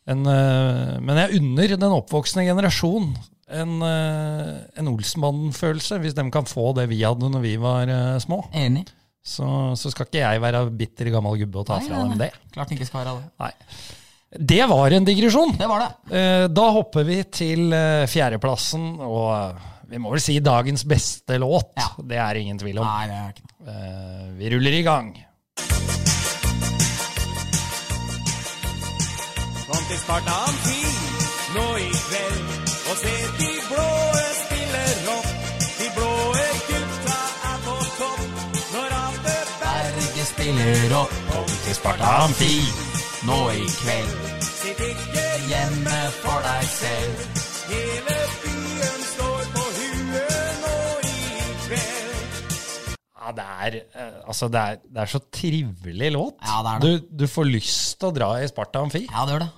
En, 0.10 0.26
men 0.26 1.20
jeg 1.22 1.38
unner 1.38 1.76
den 1.78 1.94
oppvoksende 1.94 2.48
generasjon 2.48 3.12
en, 3.50 3.76
uh, 3.82 4.60
en 4.80 4.90
Olsmann-følelse, 4.92 6.00
hvis 6.04 6.16
de 6.18 6.26
kan 6.34 6.48
få 6.50 6.72
det 6.78 6.88
vi 6.92 7.02
hadde 7.04 7.30
når 7.34 7.44
vi 7.44 7.56
var 7.62 7.90
eh, 7.90 8.18
små. 8.24 8.44
Enig. 8.56 8.86
Så, 9.30 9.46
så 9.78 9.92
skal 9.92 10.08
ikke 10.08 10.22
jeg 10.22 10.42
være 10.42 10.62
bitter 10.74 11.10
gammel 11.14 11.38
gubbe 11.42 11.62
og 11.62 11.68
ta 11.68 11.78
Nei, 11.80 11.88
fra 11.90 11.98
nei, 12.02 12.10
dem 12.14 12.22
det. 12.24 12.30
Klart 12.56 12.72
ikke 12.74 12.88
skal 12.88 13.04
være 13.04 13.16
det. 13.18 13.32
Nei. 13.44 13.52
Det 14.54 14.62
var 14.70 14.94
en 14.96 15.08
digresjon. 15.08 15.56
Det 15.58 15.68
var 15.70 15.84
det. 15.84 15.90
Eh, 16.20 16.46
Da 16.54 16.68
hopper 16.76 17.06
vi 17.08 17.18
til 17.34 17.74
eh, 17.74 18.06
fjerdeplassen, 18.10 18.92
og 19.06 19.32
eh, 19.34 19.68
vi 19.90 20.02
må 20.02 20.14
vel 20.14 20.22
si 20.24 20.38
dagens 20.46 20.86
beste 20.90 21.40
låt. 21.42 21.74
Ja. 21.78 21.90
Det 22.12 22.22
er 22.22 22.42
ingen 22.42 22.62
tvil 22.62 22.80
om. 22.82 22.86
Nei, 22.86 23.10
det 23.10 23.18
er 23.18 23.34
ikke 23.34 23.50
noe. 23.50 23.74
Eh, 23.74 24.30
Vi 24.40 24.54
ruller 24.56 24.78
i 24.80 24.86
gang. 24.86 25.12
Kom 29.70 29.84
til 29.90 30.00
nå 31.50 31.66
i 31.82 31.90
kveld 31.90 32.49
og 32.90 32.98
se 33.04 33.16
de 33.40 33.50
blåe 33.70 34.24
spille 34.44 34.84
rock. 35.08 35.28
De 35.80 35.88
blåe 35.98 36.46
gutta 36.70 37.20
er 37.52 37.60
på 37.66 37.76
topp 38.00 38.24
når 38.74 38.96
alle 39.04 39.36
Berge 39.62 40.26
spiller 40.32 40.96
opp, 41.02 41.14
kom 41.34 41.52
til 41.66 41.76
Sparta 41.78 42.14
Amfi 42.26 42.56
nå 43.30 43.40
i 43.54 43.66
kveld. 43.82 44.16
sitt 44.48 44.82
ikke 44.90 45.26
Hjemme 45.50 46.00
for 46.22 46.46
deg 46.46 46.66
selv. 46.70 47.22
Hele 47.70 48.18
byen 48.44 49.00
står 49.12 49.48
på 49.56 49.64
huet 49.78 50.60
nå 50.64 50.76
i 51.10 51.48
kveld. 51.64 52.20
Ja, 53.20 53.32
det 53.40 53.48
er, 53.66 53.80
eh, 53.98 54.20
altså 54.30 54.50
det 54.54 54.62
er, 54.62 54.78
det 54.86 55.02
er 55.06 55.14
så 55.16 55.22
trivelig 55.34 56.12
låt. 56.14 56.38
Ja, 56.46 56.60
det 56.66 56.76
er 56.76 56.84
det. 56.86 56.92
Du, 57.10 57.24
du 57.24 57.28
får 57.30 57.50
lyst 57.50 57.98
til 58.00 58.12
å 58.12 58.16
dra 58.16 58.30
i 58.42 58.50
Sparta 58.50 58.86
Amfi. 58.86 59.08
Ja, 59.10 59.26
det 59.26 59.38
gjør 59.38 59.46
det. 59.48 59.50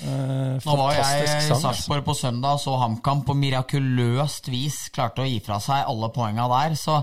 Eh, 0.00 0.58
Nå 0.64 0.76
var 0.78 0.96
jeg 0.96 1.22
i 1.22 1.30
altså. 1.36 1.58
Sarpsborg 1.60 2.04
på 2.06 2.14
søndag 2.16 2.56
og 2.56 2.62
så 2.64 2.76
HamKam 2.80 3.22
på 3.28 3.36
mirakuløst 3.38 4.48
vis 4.52 4.86
klarte 4.94 5.24
å 5.24 5.28
gi 5.28 5.38
fra 5.44 5.60
seg 5.62 5.84
alle 5.88 6.08
poenga 6.14 6.48
der. 6.50 6.76
Så 6.80 6.98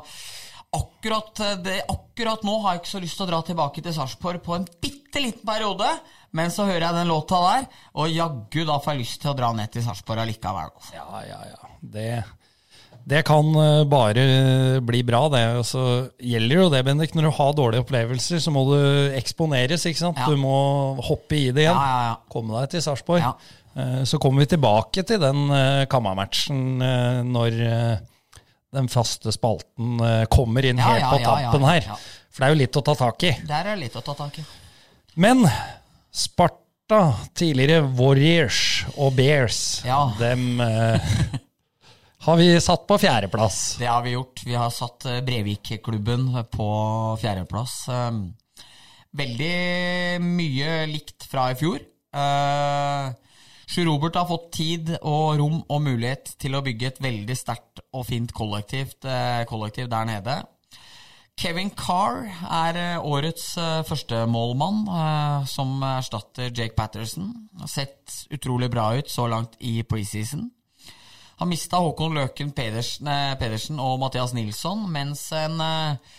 akkurat, 0.75 1.39
eh, 1.45 1.57
det, 1.65 1.77
akkurat 1.89 2.43
nå 2.47 2.57
har 2.63 2.75
jeg 2.75 2.83
ikke 2.83 2.95
så 2.95 3.03
lyst 3.03 3.19
til 3.19 3.27
å 3.27 3.31
dra 3.31 3.41
tilbake 3.45 3.83
til 3.85 3.95
Sarpsborg 3.95 4.41
på 4.45 4.57
en 4.57 4.67
bitte 4.81 5.21
liten 5.23 5.45
periode. 5.45 5.91
Men 6.37 6.51
så 6.53 6.67
hører 6.67 6.83
jeg 6.85 6.93
den 6.99 7.09
låta 7.09 7.39
der, 7.41 7.63
og 7.97 8.11
jaggu 8.13 8.59
da 8.67 8.75
får 8.77 8.93
jeg 8.93 9.01
lyst 9.01 9.21
til 9.23 9.31
å 9.31 9.37
dra 9.37 9.47
ned 9.57 9.71
til 9.73 9.81
Sarpsborg 9.81 10.21
allikevel. 10.21 10.69
Altså. 10.75 10.91
Ja, 10.93 11.21
ja, 11.25 11.39
ja. 11.49 11.69
Det, 11.81 12.09
det 13.09 13.23
kan 13.27 13.47
eh, 13.57 13.83
bare 13.89 14.23
bli 14.85 14.99
bra, 15.07 15.23
det. 15.33 15.43
Og 15.59 15.65
så 15.67 15.83
gjelder 16.21 16.61
jo 16.63 16.67
det, 16.73 16.83
Bendik. 16.87 17.15
Når 17.17 17.27
du 17.29 17.31
har 17.39 17.55
dårlige 17.57 17.83
opplevelser, 17.85 18.41
så 18.43 18.53
må 18.53 18.65
du 18.69 18.77
eksponeres, 19.17 19.85
ikke 19.89 20.03
sant. 20.03 20.19
Ja. 20.21 20.27
Du 20.29 20.37
må 20.41 20.55
hoppe 21.07 21.37
i 21.39 21.47
det 21.55 21.65
igjen. 21.65 21.79
Ja, 21.79 22.03
ja. 22.11 22.13
Komme 22.31 22.59
deg 22.61 22.75
til 22.75 22.85
Sarpsborg. 22.85 23.25
Eh, 23.25 23.99
Så 24.09 24.19
kommer 24.21 24.43
vi 24.45 24.51
tilbake 24.55 25.03
til 25.07 25.19
den 25.21 25.43
Kamma-matchen 25.89 26.61
eh, 26.85 27.19
når 27.25 27.59
eh, 27.65 27.99
den 28.75 28.89
faste 28.93 29.31
spalten 29.33 29.97
eh, 30.05 30.23
kommer 30.29 30.65
inn 30.69 30.77
helt 30.81 31.05
på 31.09 31.19
tappen 31.25 31.65
her. 31.65 31.87
For 32.29 32.43
det 32.43 32.47
er 32.49 32.53
jo 32.53 32.61
litt 32.61 32.77
å 32.77 32.83
ta 32.85 32.93
tak 32.99 33.23
i. 33.25 33.31
Der 33.49 33.71
er 33.73 33.79
litt 33.81 33.95
å 33.97 34.03
ta 34.05 34.13
tak 34.17 34.37
i. 34.37 34.43
Men 35.19 35.41
Sparta, 36.13 36.99
tidligere 37.37 37.83
Warriors 37.97 38.85
og 38.97 39.15
Bears, 39.17 39.81
Ja. 39.85 40.11
dem 40.19 40.59
eh, 40.61 40.99
har 42.29 42.37
vi 42.37 42.49
satt 42.61 42.85
på 42.87 42.97
fjerdeplass. 43.01 43.77
Det 43.79 43.87
har 43.89 44.03
vi 44.05 44.13
gjort. 44.13 44.43
Vi 44.45 44.53
har 44.57 44.69
satt 44.73 45.05
eh, 45.09 45.21
Brevik-klubben 45.25 46.29
på 46.53 46.69
fjerdeplass. 47.21 47.81
Eh, 47.89 48.11
Veldig 49.17 50.21
mye 50.21 50.73
likt 50.91 51.25
fra 51.25 51.47
i 51.49 51.57
fjor. 51.57 51.81
Eh, 52.13 53.07
Sjur 53.69 53.85
Robert 53.85 54.17
har 54.17 54.27
fått 54.29 54.51
tid 54.57 54.91
og 54.99 55.39
rom 55.39 55.59
og 55.61 55.81
mulighet 55.85 56.35
til 56.41 56.57
å 56.57 56.61
bygge 56.65 56.91
et 56.91 57.01
veldig 57.01 57.37
sterkt 57.37 57.81
og 57.93 58.05
fint 58.09 58.33
eh, 58.33 59.41
kollektiv 59.49 59.89
der 59.89 60.09
nede. 60.09 60.37
Kevin 61.39 61.71
Carr 61.71 62.25
er 62.43 62.77
eh, 62.77 63.01
årets 63.01 63.55
første 63.89 64.25
eh, 64.93 65.49
som 65.49 65.81
erstatter 65.95 66.53
Jake 66.53 66.77
Patterson. 66.77 67.33
Har 67.61 67.73
sett 67.73 68.27
utrolig 68.29 68.69
bra 68.69 68.91
ut 68.97 69.09
så 69.09 69.25
langt 69.29 69.57
i 69.59 69.79
preseason. 69.81 70.51
Har 71.39 71.47
mista 71.47 71.79
Håkon 71.79 72.17
Løken 72.17 72.51
Pedersen, 72.51 73.07
eh, 73.07 73.35
Pedersen 73.39 73.79
og 73.79 73.99
Mathias 74.01 74.33
Nilsson, 74.35 74.83
mens 74.91 75.21
en 75.31 75.55
eh, 75.63 76.17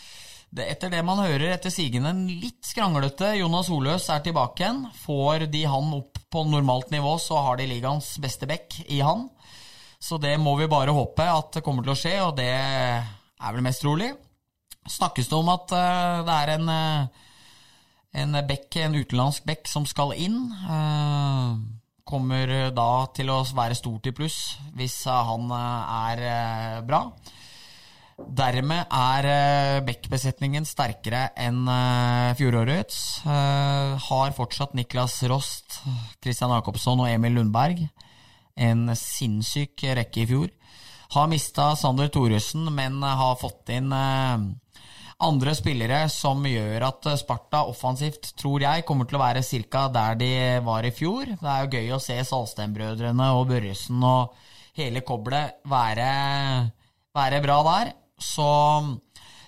det, 0.51 0.65
etter 0.73 0.91
det 0.91 1.03
man 1.07 1.21
hører 1.21 1.53
etter 1.53 1.71
sigende 1.71 2.11
en 2.11 2.25
litt 2.27 2.65
skranglete 2.67 3.37
Jonas 3.39 3.69
Holøs 3.71 4.09
er 4.11 4.25
tilbake 4.25 4.65
igjen. 4.65 4.81
Får 5.05 5.45
de 5.53 5.63
han 5.69 5.93
opp 5.95 6.19
på 6.33 6.43
normalt 6.49 6.91
nivå, 6.91 7.13
så 7.23 7.39
har 7.45 7.61
de 7.61 7.69
ligaens 7.71 8.17
beste 8.23 8.49
back 8.51 8.81
i 8.89 8.99
han. 9.05 9.29
Så 10.01 10.19
det 10.19 10.35
må 10.41 10.57
vi 10.59 10.71
bare 10.73 10.97
håpe 10.97 11.29
at 11.29 11.53
det 11.55 11.63
kommer 11.63 11.85
til 11.85 11.95
å 11.95 12.01
skje, 12.01 12.17
og 12.25 12.35
det 12.41 12.51
er 12.51 13.53
vel 13.53 13.63
mest 13.63 13.85
trolig. 13.85 14.11
Snakkes 14.89 15.29
det 15.29 15.37
om 15.37 15.53
at 15.53 15.77
uh, 15.77 16.23
det 16.25 16.37
er 16.41 16.53
en 16.57 16.73
uh, 16.73 17.27
en 18.13 18.35
bekk, 18.47 18.81
en 18.83 18.97
utenlandsk 18.99 19.45
bekk 19.47 19.69
som 19.71 19.87
skal 19.87 20.15
inn. 20.19 20.39
eh, 20.51 21.80
kommer 22.11 22.71
da 22.75 22.91
til 23.15 23.31
å 23.33 23.43
være 23.57 23.77
stort 23.79 24.09
i 24.11 24.15
pluss 24.15 24.41
hvis 24.77 24.97
eh, 25.07 25.29
han 25.31 25.53
eh, 25.55 25.93
er 26.11 26.25
eh, 26.31 26.81
bra. 26.87 27.05
Dermed 28.21 28.91
er 28.93 29.29
eh, 29.31 29.79
Beck-besetningen 29.87 30.67
sterkere 30.69 31.31
enn 31.41 31.63
eh, 31.71 32.35
fjorårets. 32.39 32.99
Eh, 33.25 34.09
har 34.11 34.37
fortsatt 34.37 34.77
Niklas 34.77 35.21
Rost, 35.31 35.81
Christian 36.21 36.53
Jacobsson 36.53 37.01
og 37.01 37.09
Emil 37.11 37.39
Lundberg. 37.39 37.87
En 38.61 38.91
sinnssyk 38.99 39.87
rekke 39.97 40.25
i 40.25 40.29
fjor. 40.29 40.51
Har 41.15 41.31
mista 41.31 41.73
Sander 41.79 42.11
Thoresen, 42.13 42.69
men 42.75 43.01
har 43.03 43.39
fått 43.41 43.73
inn 43.75 43.89
eh, 43.95 44.51
andre 45.25 45.53
spillere 45.57 46.05
som 46.13 46.45
gjør 46.49 46.85
at 46.87 47.09
Sparta 47.21 47.63
offensivt, 47.69 48.33
tror 48.41 48.65
jeg, 48.65 48.85
kommer 48.89 49.09
til 49.09 49.19
å 49.19 49.23
være 49.23 49.43
ca. 49.45 49.87
der 49.93 50.19
de 50.21 50.33
var 50.65 50.87
i 50.87 50.93
fjor. 50.95 51.35
Det 51.37 51.51
er 51.53 51.65
jo 51.65 51.73
gøy 51.77 51.93
å 51.97 52.01
se 52.03 52.17
Salstenbrødrene 52.25 53.31
og 53.37 53.49
Børresen 53.51 54.01
og 54.03 54.35
hele 54.79 55.03
koblet 55.07 55.61
være, 55.69 56.09
være 57.17 57.43
bra 57.45 57.59
der. 57.69 57.93
Så 58.21 58.49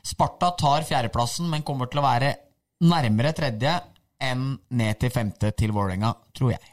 Sparta 0.03 0.53
tar 0.59 0.87
fjerdeplassen, 0.89 1.49
men 1.51 1.65
kommer 1.65 1.91
til 1.91 2.03
å 2.03 2.07
være 2.07 2.35
nærmere 2.83 3.33
tredje 3.37 3.77
enn 4.23 4.53
ned 4.79 5.01
til 5.03 5.13
femte 5.15 5.53
til 5.59 5.75
Vålerenga, 5.75 6.13
tror 6.35 6.55
jeg. 6.55 6.73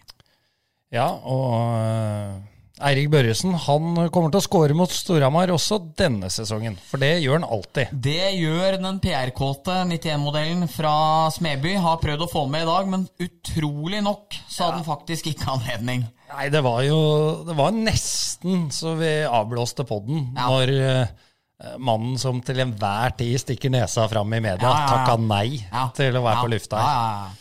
Ja, 0.94 1.08
og 1.14 2.42
Eirik 2.80 3.10
Børresen 3.12 3.54
han 3.66 3.98
kommer 4.14 4.32
til 4.32 4.40
å 4.40 4.44
score 4.46 4.76
mot 4.78 4.92
Storhamar 4.94 5.52
også 5.52 5.80
denne 6.00 6.30
sesongen, 6.32 6.78
for 6.88 7.02
det 7.02 7.10
gjør 7.24 7.42
han 7.42 7.48
alltid. 7.52 7.92
Det 7.92 8.30
gjør 8.40 8.78
den 8.80 9.00
PR-kåte 9.04 9.76
91-modellen 9.90 10.70
fra 10.72 10.94
Smeby. 11.36 11.74
Har 11.84 12.00
prøvd 12.00 12.24
å 12.24 12.30
få 12.32 12.46
med 12.52 12.64
i 12.64 12.70
dag, 12.70 12.88
men 12.94 13.04
utrolig 13.20 14.00
nok 14.06 14.38
så 14.48 14.70
hadde 14.70 14.80
den 14.80 14.88
faktisk 14.88 15.28
ikke 15.34 15.50
anledning. 15.58 16.06
Nei, 16.30 16.46
det 16.54 16.62
var 16.64 16.84
jo 16.86 17.00
Det 17.48 17.56
var 17.58 17.74
nesten 17.74 18.68
så 18.72 18.94
vi 19.00 19.12
avblåste 19.26 19.84
podden 19.90 20.28
Ja. 20.38 20.46
når 20.52 20.72
eh, 20.78 21.76
mannen 21.82 22.20
som 22.22 22.40
til 22.46 22.62
enhver 22.64 23.16
tid 23.18 23.40
stikker 23.42 23.74
nesa 23.74 24.06
fram 24.08 24.32
i 24.38 24.40
media, 24.40 24.62
Ja, 24.62 24.72
ja, 24.72 24.82
ja. 24.86 24.90
takka 24.94 25.18
nei 25.20 25.92
til 25.98 26.16
å 26.16 26.24
være 26.24 26.44
på 26.46 26.52
lufta 26.54 26.80
her. 26.80 27.32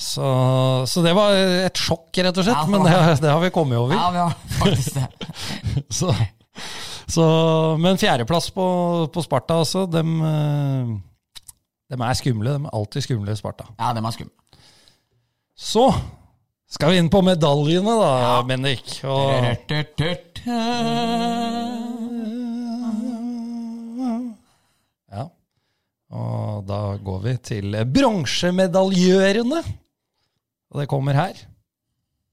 Så, 0.00 0.24
så 0.88 1.02
det 1.04 1.12
var 1.12 1.34
et 1.36 1.76
sjokk, 1.76 2.08
rett 2.24 2.38
og 2.40 2.46
slett. 2.46 2.56
Ja, 2.56 2.66
men 2.72 2.86
det, 2.86 2.94
det 3.20 3.28
har 3.34 3.42
vi 3.42 3.50
kommet 3.52 3.76
over. 3.76 3.92
ja, 3.98 4.06
vi 4.14 4.22
har 4.22 4.32
faktisk 4.56 4.96
det. 4.96 5.08
Så, 6.00 6.14
så, 7.10 7.24
men 7.80 7.98
fjerdeplass 8.00 8.48
på, 8.54 8.64
på 9.12 9.22
Sparta 9.24 9.56
også, 9.64 9.82
dem, 9.90 10.14
eh, 10.24 10.92
dem 11.92 12.04
er 12.06 12.16
skumle. 12.18 12.54
De 12.56 12.68
er 12.68 12.74
alltid 12.78 13.04
skumle, 13.04 13.34
Sparta. 13.38 13.66
Ja, 13.80 13.90
dem 13.96 14.06
er 14.08 14.14
skumle. 14.14 14.32
Så 15.58 15.88
skal 16.70 16.94
vi 16.94 17.00
inn 17.02 17.10
på 17.12 17.20
medaljene, 17.26 17.96
da, 18.00 18.10
Ja. 18.22 18.34
Bendik. 18.46 19.00
Og, 19.04 19.34
ja. 25.10 25.24
og 26.14 26.64
da 26.70 26.80
går 27.04 27.20
vi 27.26 27.36
til 27.50 27.76
bronsemedaljørene. 27.98 29.62
Og 30.70 30.80
det 30.80 30.88
kommer 30.88 31.12
her. 31.12 31.34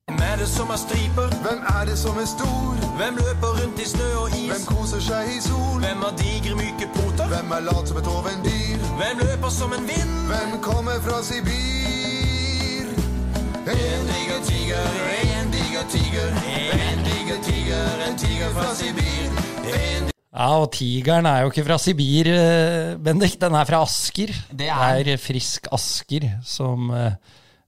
Hvem 0.07 0.19
er 0.31 0.35
det 0.41 0.47
som 0.47 0.67
har 0.73 0.79
striper? 0.85 1.27
Hvem 1.45 1.61
er 1.77 1.83
det 1.89 1.97
som 1.97 2.15
er 2.23 2.27
stor? 2.37 2.73
Hvem 2.99 3.13
løper 3.23 3.49
rundt 3.59 3.79
i 3.85 3.87
snø 3.93 4.09
og 4.23 4.27
Hvem 4.49 4.63
koser 4.73 5.01
seg 5.09 5.23
i 5.35 5.39
sol? 5.47 5.77
Hvem 5.83 5.99
har 6.05 6.13
digre, 6.21 6.53
myke 6.61 6.87
poter? 6.95 7.27
Hvem 7.33 7.47
er 7.57 7.61
lat 7.69 7.85
som 7.89 7.97
et 8.01 8.07
ovendyr? 8.17 8.77
Hvem 8.99 9.15
løper 9.25 9.51
som 9.59 9.69
en 9.77 9.85
vind? 9.91 10.13
Hvem 10.31 10.49
kommer 10.67 10.97
fra 11.07 11.17
Sibir? 11.29 12.87
En 13.67 14.03
diger 14.11 14.39
tiger, 14.49 14.85
en 15.27 15.47
diger 15.55 15.85
tiger, 15.93 16.29
en 16.87 16.99
diger 17.07 17.39
tiger, 17.49 17.87
en 18.07 18.15
tiger 18.23 18.49
fra 18.59 18.69
Sibir. 18.79 19.27
En 19.73 20.03
Ja, 20.37 20.47
og 20.61 20.71
tigeren 20.71 21.25
er 21.25 21.39
jo 21.43 21.49
ikke 21.51 21.65
fra 21.65 21.77
Sibir, 21.81 22.27
eh, 22.31 22.95
Bendik. 23.03 23.35
Den 23.41 23.53
er 23.59 23.65
fra 23.65 23.81
Asker. 23.83 24.31
Det 24.57 24.69
er- 24.69 25.03
Det 25.03 25.13
er 25.13 25.17
Frisk 25.17 25.67
Asker 25.71 26.29
som 26.45 26.89
eh, 26.91 27.11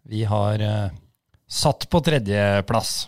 vi 0.10 0.24
har 0.26 0.60
eh, 0.60 0.92
satt 1.48 1.90
på 1.90 2.02
tredjeplass. 2.02 3.08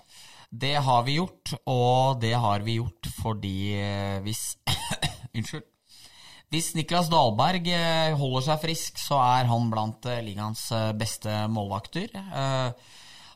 Det 0.50 0.76
har 0.84 1.04
vi 1.08 1.18
gjort, 1.18 1.54
og 1.66 2.22
det 2.22 2.34
har 2.36 2.64
vi 2.66 2.78
gjort 2.78 3.10
fordi 3.22 3.58
eh, 3.80 4.18
hvis 4.26 4.56
Unnskyld. 5.36 5.68
Hvis 6.52 6.74
Niklas 6.76 7.08
Dahlberg 7.08 7.70
eh, 7.72 8.14
holder 8.20 8.46
seg 8.50 8.64
frisk, 8.66 9.00
så 9.00 9.22
er 9.24 9.48
han 9.50 9.70
blant 9.72 10.06
ligaens 10.22 10.66
beste 11.00 11.46
målvakter. 11.48 12.12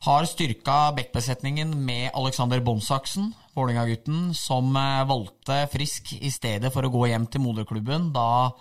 Har 0.06 0.28
styrka 0.28 0.92
backbesetningen 0.98 1.72
med 1.88 2.10
Alexander 2.12 2.60
Bonsaksen, 2.62 3.32
Vålerenga-gutten, 3.56 4.34
som 4.38 4.76
valgte 4.76 5.64
frisk 5.72 6.12
i 6.20 6.30
stedet 6.30 6.70
for 6.76 6.86
å 6.86 6.92
gå 6.92 7.08
hjem 7.10 7.26
til 7.32 7.42
moderklubben 7.48 8.12
da 8.14 8.52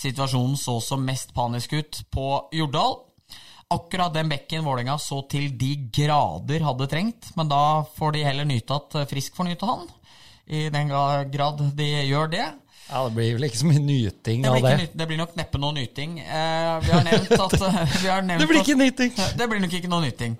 situasjonen 0.00 0.58
så 0.58 0.80
som 0.82 1.06
mest 1.06 1.32
panisk 1.36 1.78
ut 1.78 2.02
på 2.12 2.26
Jordal. 2.58 2.98
Akkurat 3.70 4.14
den 4.14 4.28
bekken 4.32 4.64
Vålerenga 4.66 4.96
så 4.98 5.20
til 5.30 5.52
de 5.58 5.74
grader 5.94 6.64
hadde 6.66 6.88
trengt, 6.90 7.28
men 7.38 7.50
da 7.50 7.84
får 7.96 8.16
de 8.16 8.24
heller 8.26 8.48
nyte 8.48 8.74
at 8.74 8.96
eh, 8.98 9.06
Frisk 9.06 9.36
får 9.38 9.46
nyte 9.46 9.68
han. 9.68 9.84
I 10.50 10.64
den 10.74 10.90
grad 10.90 11.62
de 11.78 11.86
gjør 12.08 12.32
det. 12.32 12.48
Ja, 12.90 13.04
Det 13.06 13.14
blir 13.14 13.36
vel 13.36 13.46
ikke 13.46 13.60
så 13.60 13.68
mye 13.70 13.82
nyting 13.84 14.42
Det 14.42 14.50
av 14.50 14.56
det. 14.58 14.72
ikke, 14.74 14.98
det 14.98 15.06
blir 15.06 15.20
nok 15.20 15.36
neppe 15.38 15.60
noe 15.62 15.76
nyting. 15.76 16.18
Eh, 16.18 16.72
vi 16.82 16.90
har 16.90 17.04
nevnt 17.06 17.30
at 17.36 17.54
vi 18.02 18.10
har 18.10 18.26
nevnt 18.26 18.42
Det 18.42 18.48
blir 18.50 18.64
ikke 18.64 18.78
nyting! 18.80 19.14
det 19.38 19.48
blir 19.52 19.62
nok 19.62 19.78
ikke 19.78 19.92
noe 19.92 20.02
nyting. 20.08 20.34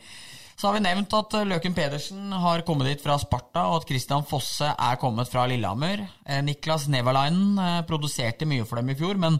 Så 0.60 0.68
har 0.68 0.76
vi 0.76 0.82
nevnt 0.84 1.14
at 1.16 1.34
eh, 1.38 1.46
Løken 1.48 1.72
Pedersen 1.72 2.34
har 2.36 2.60
kommet 2.68 2.90
dit 2.90 3.00
fra 3.00 3.14
Sparta, 3.16 3.62
og 3.70 3.78
at 3.78 3.86
Christian 3.88 4.26
Fosse 4.28 4.68
er 4.68 4.98
kommet 5.00 5.30
fra 5.32 5.46
Lillehammer. 5.48 6.02
Eh, 6.28 6.42
Niklas 6.44 6.84
Nevalainen 6.92 7.56
eh, 7.56 7.78
produserte 7.88 8.44
mye 8.44 8.66
for 8.68 8.76
dem 8.76 8.92
i 8.92 8.96
fjor, 8.98 9.16
men 9.16 9.38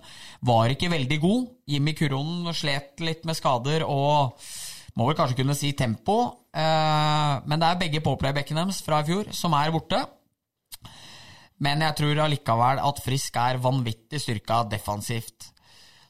var 0.49 0.73
ikke 0.73 0.89
veldig 0.89 1.19
god. 1.21 1.45
Jimmy 1.69 1.93
Kuronen 1.99 2.49
slet 2.57 3.05
litt 3.05 3.29
med 3.29 3.37
skader 3.37 3.85
og 3.85 4.41
må 4.97 5.11
vel 5.11 5.19
kanskje 5.19 5.43
kunne 5.43 5.59
si 5.59 5.75
tempo. 5.77 6.17
Men 6.51 7.61
det 7.63 7.69
er 7.69 7.79
begge 7.79 8.01
powerplay-bekkene 8.03 8.65
deres 8.65 8.81
fra 8.83 9.05
i 9.05 9.07
fjor 9.07 9.29
som 9.37 9.55
er 9.55 9.71
borte. 9.71 10.01
Men 11.63 11.85
jeg 11.85 11.97
tror 12.01 12.25
allikevel 12.25 12.81
at 12.83 13.05
Frisk 13.05 13.39
er 13.39 13.61
vanvittig 13.63 14.19
styrka 14.25 14.65
defensivt. 14.73 15.53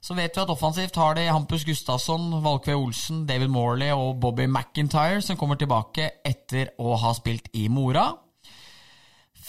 Så 0.01 0.16
vet 0.16 0.32
vi 0.32 0.40
at 0.42 0.51
offensivt 0.53 0.96
har 0.96 1.16
de 1.18 1.26
Hampus 1.28 1.66
Gustafsson, 1.68 2.38
Valkve 2.44 2.74
Olsen, 2.78 3.26
David 3.28 3.53
Morley 3.53 3.92
og 3.92 4.16
Bobby 4.22 4.46
McIntyre, 4.48 5.20
som 5.20 5.36
kommer 5.36 5.61
tilbake 5.61 6.09
etter 6.24 6.72
å 6.80 6.96
ha 7.03 7.12
spilt 7.16 7.51
i 7.53 7.66
Mora. 7.68 8.09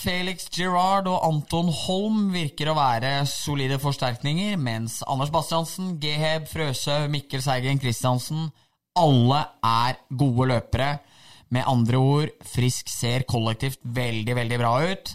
Felix 0.02 0.47
Girard 0.52 1.08
og 1.08 1.22
Anton 1.28 1.70
Holm 1.84 2.32
virker 2.34 2.72
å 2.72 2.76
være 2.76 3.22
solide 3.30 3.78
forsterkninger, 3.80 4.58
mens 4.60 4.99
Anders 5.08 5.32
Bastiansen, 5.32 5.95
Geheb, 6.02 6.49
Frøsø, 6.49 7.06
Mikkel 7.12 7.43
Seigen 7.45 7.80
Kristiansen 7.80 8.49
alle 8.99 9.39
er 9.64 9.99
gode 10.18 10.49
løpere. 10.52 10.91
Med 11.52 11.68
andre 11.68 11.99
ord, 11.99 12.34
Frisk 12.47 12.89
ser 12.91 13.28
kollektivt 13.28 13.80
veldig, 13.84 14.36
veldig 14.36 14.60
bra 14.60 14.74
ut. 14.88 15.14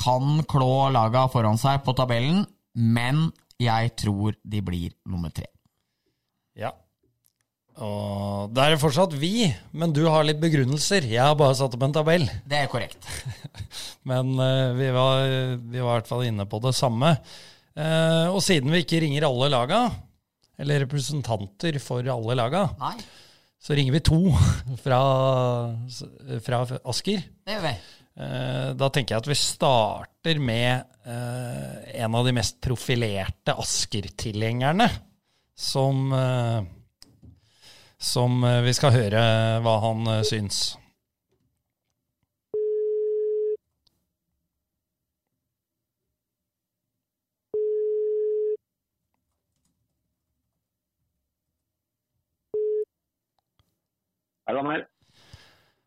Kan 0.00 0.42
klå 0.48 0.90
laga 0.92 1.26
foran 1.32 1.60
seg 1.60 1.84
på 1.84 1.94
tabellen, 1.96 2.44
men 2.74 3.28
jeg 3.62 3.92
tror 4.00 4.34
de 4.42 4.62
blir 4.64 4.94
nummer 5.06 5.32
tre. 5.34 5.46
Ja. 6.58 6.72
Og 7.82 8.52
det 8.54 8.62
er 8.62 8.78
fortsatt 8.78 9.16
vi, 9.18 9.48
men 9.74 9.94
du 9.94 10.04
har 10.06 10.26
litt 10.26 10.38
begrunnelser. 10.42 11.06
Jeg 11.10 11.22
har 11.22 11.34
bare 11.38 11.56
satt 11.58 11.74
opp 11.74 11.86
en 11.86 11.94
tabell. 11.94 12.26
Det 12.50 12.60
er 12.60 12.70
korrekt. 12.70 13.08
Men 14.06 14.34
uh, 14.38 14.70
vi, 14.78 14.90
var, 14.94 15.24
vi 15.58 15.80
var 15.80 15.96
i 15.96 15.98
hvert 15.98 16.10
fall 16.10 16.26
inne 16.28 16.46
på 16.46 16.60
det 16.62 16.74
samme. 16.78 17.16
Uh, 17.74 18.30
og 18.30 18.38
siden 18.46 18.70
vi 18.70 18.84
ikke 18.84 19.02
ringer 19.02 19.26
alle 19.26 19.50
laga, 19.50 19.80
eller 20.62 20.84
representanter 20.84 21.80
for 21.82 22.06
alle 22.06 22.36
laga, 22.38 22.68
Nei, 22.78 22.94
så 23.58 23.74
ringer 23.74 23.96
vi 23.96 24.04
to 24.06 24.20
fra, 24.84 25.00
fra 26.46 26.62
Asker. 26.84 27.26
det 27.42 27.56
gjør 27.56 27.66
vi. 27.66 27.74
Eh, 28.14 28.70
Da 28.78 28.88
tenker 28.94 29.14
jeg 29.16 29.24
at 29.24 29.30
vi 29.30 29.38
starter 29.38 30.38
med 30.38 30.84
eh, 31.06 32.02
en 32.04 32.14
av 32.14 32.26
de 32.26 32.34
mest 32.36 32.60
profilerte 32.62 33.56
Asker-tilhengerne, 33.58 34.86
som, 35.58 36.06
eh, 36.14 36.62
som 37.98 38.40
vi 38.64 38.74
skal 38.76 38.94
høre 38.94 39.26
hva 39.64 39.76
han 39.88 40.08
syns. 40.26 40.64
Er 54.46 54.56
han 54.60 54.66
her? 54.70 54.93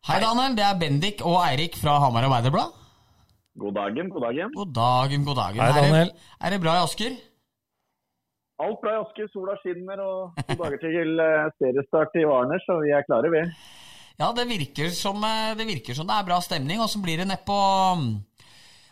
Hei, 0.08 0.18
Daniel. 0.22 0.54
Det 0.56 0.64
er 0.64 0.76
Bendik 0.80 1.22
og 1.26 1.38
Eirik 1.44 1.76
fra 1.78 1.98
Hamar 2.02 2.24
Arbeiderblad. 2.28 2.74
God 3.58 3.74
dagen, 3.76 4.08
god 4.14 4.22
dagen. 4.28 4.52
God 4.54 4.70
dagen, 4.76 5.24
god 5.26 5.36
dagen. 5.42 5.60
Hei, 5.60 5.68
Er 5.68 5.72
det- 5.74 5.82
Daniel. 5.90 6.10
Er 6.40 6.50
det 6.50 6.60
bra 6.62 6.74
i 6.78 6.82
Asker? 6.84 7.12
Alt 8.60 8.80
bra 8.82 8.90
i 8.94 9.00
Asker, 9.02 9.26
sola 9.32 9.56
skinner 9.62 9.98
og 10.02 10.34
to 10.48 10.54
dager 10.62 10.78
til 10.82 11.20
eh, 11.20 11.50
seriestart 11.60 12.16
i 12.16 12.24
Varner, 12.24 12.58
så 12.66 12.80
vi 12.82 12.90
er 12.90 13.04
klare, 13.06 13.30
vi. 13.30 13.42
Ja, 14.18 14.32
det 14.32 14.48
virker 14.48 14.88
som 14.90 15.22
eh, 15.22 15.54
det, 15.54 15.66
virker 15.66 15.94
som 15.94 16.06
det 16.06 16.16
er 16.16 16.24
bra 16.26 16.40
stemning. 16.40 16.80
Åssen 16.80 17.02
blir 17.02 17.18
det 17.18 17.28
nedpå 17.28 17.58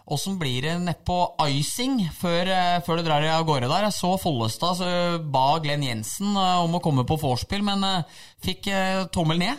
Åssen 0.06 0.38
blir 0.38 0.62
det 0.62 0.76
nedpå 0.84 1.34
icing 1.50 1.96
før, 2.14 2.46
eh, 2.46 2.80
før 2.86 2.96
du 2.98 3.02
drar 3.08 3.24
av 3.26 3.44
gårde 3.46 3.66
der? 3.66 3.88
Jeg 3.88 3.92
så 3.96 4.12
Follestad 4.22 4.76
så 4.78 4.90
ba 5.32 5.58
Glenn 5.58 5.82
Jensen 5.82 6.36
eh, 6.36 6.62
om 6.62 6.76
å 6.78 6.82
komme 6.82 7.02
på 7.08 7.18
vorspiel, 7.18 7.62
men 7.66 7.82
eh, 7.82 8.04
fikk 8.44 8.68
eh, 8.70 9.06
tommel 9.10 9.38
ned. 9.42 9.56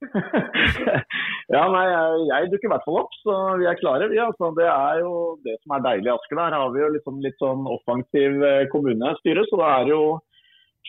ja, 1.54 1.62
nei, 1.72 1.84
jeg, 1.90 2.24
jeg 2.30 2.50
dukker 2.52 2.68
i 2.68 2.72
hvert 2.72 2.86
fall 2.88 2.98
opp, 3.02 3.14
så 3.22 3.36
vi 3.60 3.68
er 3.70 3.78
klare. 3.80 4.08
Vi, 4.12 4.18
altså. 4.22 4.50
Det 4.56 4.66
er 4.70 5.02
jo 5.02 5.12
det 5.46 5.56
som 5.60 5.76
er 5.76 5.86
deilig 5.86 6.10
i 6.10 6.14
Asker. 6.14 6.40
Der 6.40 6.58
har 6.58 6.74
vi 6.74 6.82
jo 6.82 6.90
liksom 6.96 7.22
litt 7.24 7.38
sånn 7.42 7.68
offensiv 7.76 8.44
eh, 8.46 8.66
kommunestyre, 8.72 9.46
så 9.50 9.60
da 9.62 9.70
er 9.78 9.92
jo 9.94 10.02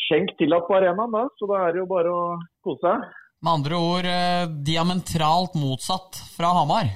skjenk 0.07 0.35
tillatt 0.39 0.67
på 0.67 0.77
arenaen. 0.79 1.13
da, 1.13 1.27
Så 1.39 1.49
da 1.51 1.65
er 1.65 1.75
det 1.75 1.83
jo 1.83 1.91
bare 1.91 2.11
å 2.11 2.25
kose 2.65 2.83
seg. 2.85 3.07
Med 3.41 3.55
andre 3.57 3.79
ord 3.81 4.09
eh, 4.09 4.43
diametralt 4.67 5.55
motsatt 5.57 6.19
fra 6.35 6.53
Hamar. 6.59 6.91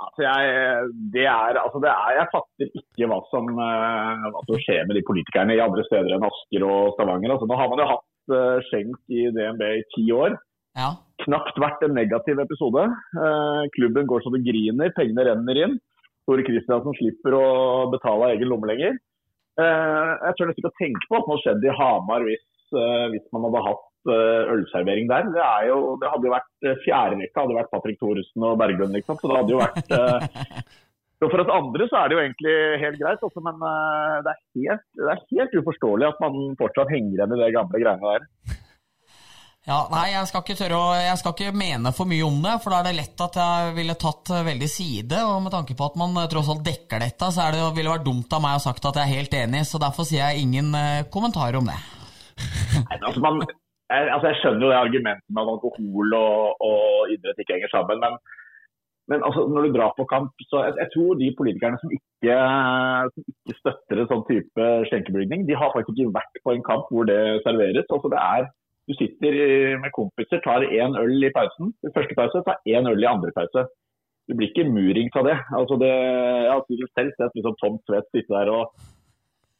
Altså, 0.00 0.22
jeg, 0.24 0.92
det 1.12 1.26
er, 1.28 1.58
altså 1.60 1.80
det 1.82 1.90
er, 1.92 2.12
jeg 2.16 2.28
fatter 2.32 2.68
ikke 2.78 3.08
hva 3.10 3.18
som, 3.28 3.50
eh, 3.52 4.28
hva 4.32 4.44
som 4.46 4.62
skjer 4.64 4.86
med 4.88 4.96
de 4.96 5.02
politikerne 5.04 5.56
i 5.56 5.60
andre 5.60 5.84
steder 5.88 6.14
enn 6.16 6.24
Asker 6.28 6.64
og 6.64 6.94
Stavanger. 6.94 7.34
Altså, 7.34 7.48
nå 7.50 7.58
har 7.60 7.68
man 7.72 7.82
jo 7.82 7.88
hatt 7.90 8.36
eh, 8.38 8.62
skjenk 8.70 9.12
i 9.12 9.26
DNB 9.36 9.66
i 9.66 9.84
ti 9.92 10.06
år. 10.16 10.38
Ja. 10.78 10.94
Knapt 11.24 11.60
vært 11.60 11.84
en 11.86 11.94
negativ 11.96 12.40
episode. 12.42 12.86
Eh, 13.16 13.62
klubben 13.76 14.08
går 14.10 14.24
så 14.24 14.32
det 14.34 14.42
griner, 14.46 14.92
pengene 14.96 15.26
renner 15.28 15.62
inn. 15.64 15.76
Tore 16.28 16.44
Kristiansen 16.46 16.96
slipper 16.98 17.36
å 17.36 17.46
betale 17.92 18.28
av 18.28 18.34
egen 18.36 18.50
lomme 18.52 18.70
lenger. 18.70 18.98
Eh, 19.60 20.10
jeg 20.26 20.36
tør 20.38 20.50
nesten 20.50 20.64
ikke 20.64 20.72
å 20.72 20.80
tenke 20.80 21.08
på 21.10 21.20
at 21.20 21.30
noe 21.30 21.42
skjedde 21.42 21.68
i 21.68 21.78
Hamar 21.78 22.26
hvis, 22.26 22.44
eh, 22.72 23.06
hvis 23.14 23.26
man 23.34 23.48
hadde 23.48 23.64
hatt 23.68 23.86
ølservering 24.00 25.10
der. 25.10 25.26
Det, 25.34 25.42
er 25.44 25.66
jo, 25.68 25.80
det 26.00 26.08
hadde 26.08 26.28
jo 26.28 26.32
vært 26.32 26.68
eh, 26.68 26.78
fjerde 26.86 27.18
rekka, 27.20 27.42
hadde 27.42 27.58
vært 27.58 27.72
Patrick 27.74 27.98
Thoresen 28.00 28.46
og 28.48 28.56
Berglund, 28.62 28.96
liksom. 28.96 29.18
Så 29.20 29.28
det 29.28 29.42
hadde 29.42 29.52
jo 29.52 29.60
vært 29.60 29.92
For 31.20 31.42
oss 31.42 31.50
andre 31.52 31.84
så 31.90 31.98
er 32.00 32.08
det 32.08 32.16
jo 32.16 32.20
egentlig 32.22 32.52
helt 32.80 32.96
greit, 33.02 33.24
også, 33.26 33.42
men 33.44 33.60
eh, 33.60 34.14
det, 34.24 34.32
er 34.32 34.70
helt, 34.70 34.86
det 34.96 35.10
er 35.12 35.24
helt 35.34 35.56
uforståelig 35.60 36.06
at 36.08 36.22
man 36.22 36.54
fortsatt 36.56 36.92
henger 36.94 37.18
igjen 37.18 37.34
i 37.36 37.40
det 37.42 37.50
gamle 37.58 37.80
greiene 37.82 38.14
der. 38.14 38.24
Ja, 39.68 39.82
nei, 39.92 40.06
jeg 40.14 40.24
skal 40.30 40.40
ikke 40.40 40.56
tørre 40.56 40.76
å 40.80 40.92
Jeg 40.96 41.18
skal 41.20 41.34
ikke 41.34 41.52
mene 41.52 41.90
for 41.92 42.08
mye 42.08 42.24
om 42.24 42.38
det, 42.40 42.54
for 42.62 42.72
da 42.72 42.80
er 42.80 42.88
det 42.88 42.96
lett 42.96 43.20
at 43.20 43.36
jeg 43.36 43.74
ville 43.76 43.96
tatt 44.00 44.32
eh, 44.32 44.46
veldig 44.46 44.68
side. 44.72 45.18
Og 45.28 45.42
med 45.44 45.52
tanke 45.52 45.76
på 45.76 45.88
at 45.90 45.98
man 46.00 46.16
eh, 46.16 46.28
tross 46.32 46.48
alt 46.52 46.64
dekker 46.64 47.02
dette, 47.04 47.28
så 47.28 47.44
er 47.44 47.56
det, 47.56 47.66
ville 47.76 47.92
vært 47.92 48.06
dumt 48.06 48.32
av 48.32 48.40
meg 48.40 48.56
å 48.56 48.62
sagt 48.64 48.88
at 48.88 48.96
jeg 48.96 49.04
er 49.04 49.18
helt 49.20 49.36
enig, 49.36 49.66
så 49.68 49.80
derfor 49.82 50.08
sier 50.08 50.24
jeg 50.24 50.46
ingen 50.46 50.72
eh, 50.78 51.04
kommentarer 51.12 51.60
om 51.60 51.68
det. 51.68 51.76
Nei, 52.88 52.96
altså, 52.96 53.20
man, 53.20 53.42
jeg, 53.44 54.06
altså 54.16 54.30
jeg 54.30 54.38
skjønner 54.40 54.64
jo 54.64 54.70
det 54.72 54.78
argumentet 54.80 55.26
med 55.28 55.42
at 55.44 55.52
alkohol 55.52 56.16
og, 56.16 56.64
og 56.64 57.12
idrett 57.12 57.42
ikke 57.44 57.58
henger 57.58 57.72
sammen. 57.74 58.00
Men, 58.00 58.16
men 59.12 59.26
altså, 59.28 59.44
når 59.44 59.68
du 59.68 59.76
drar 59.76 59.92
på 59.98 60.06
kamp, 60.08 60.32
så 60.48 60.62
jeg, 60.64 60.78
jeg 60.80 60.92
tror 60.94 61.20
de 61.20 61.28
politikerne 61.36 61.82
som 61.82 61.92
ikke, 61.98 62.38
som 63.12 63.28
ikke 63.34 63.58
støtter 63.58 64.00
en 64.00 64.10
sånn 64.14 64.24
type 64.32 64.72
skjenkebygning, 64.88 65.44
de 65.44 65.60
har 65.60 65.76
faktisk 65.76 66.00
ikke 66.00 66.16
vært 66.16 66.40
på 66.48 66.56
en 66.56 66.64
kamp 66.64 66.88
hvor 66.88 67.04
det 67.12 67.20
serveres. 67.44 67.84
Altså, 67.92 68.08
det 68.16 68.24
er, 68.24 68.48
du 68.88 68.94
sitter 68.98 69.36
med 69.82 69.92
kompiser, 69.94 70.40
tar 70.44 70.64
én 70.66 70.96
øl 70.98 71.26
i 71.28 71.32
pausen, 71.34 71.74
i 71.86 71.92
første 71.94 72.16
pause, 72.18 72.42
tar 72.46 72.62
én 72.66 72.88
øl 72.90 73.04
i 73.04 73.10
andre 73.10 73.32
pause. 73.36 73.66
Det 74.28 74.36
blir 74.38 74.50
ikke 74.50 74.70
muring 74.70 75.10
av 75.18 75.26
det. 75.26 75.36
Altså 75.58 75.78
det 75.80 75.90
jeg 75.90 76.52
har 76.54 76.92
selv 76.98 77.14
sett 77.18 77.36
liksom 77.38 77.56
Tom 77.60 77.78
Tvedt 77.86 78.10
sitte 78.14 78.34
der 78.34 78.52
og 78.54 78.74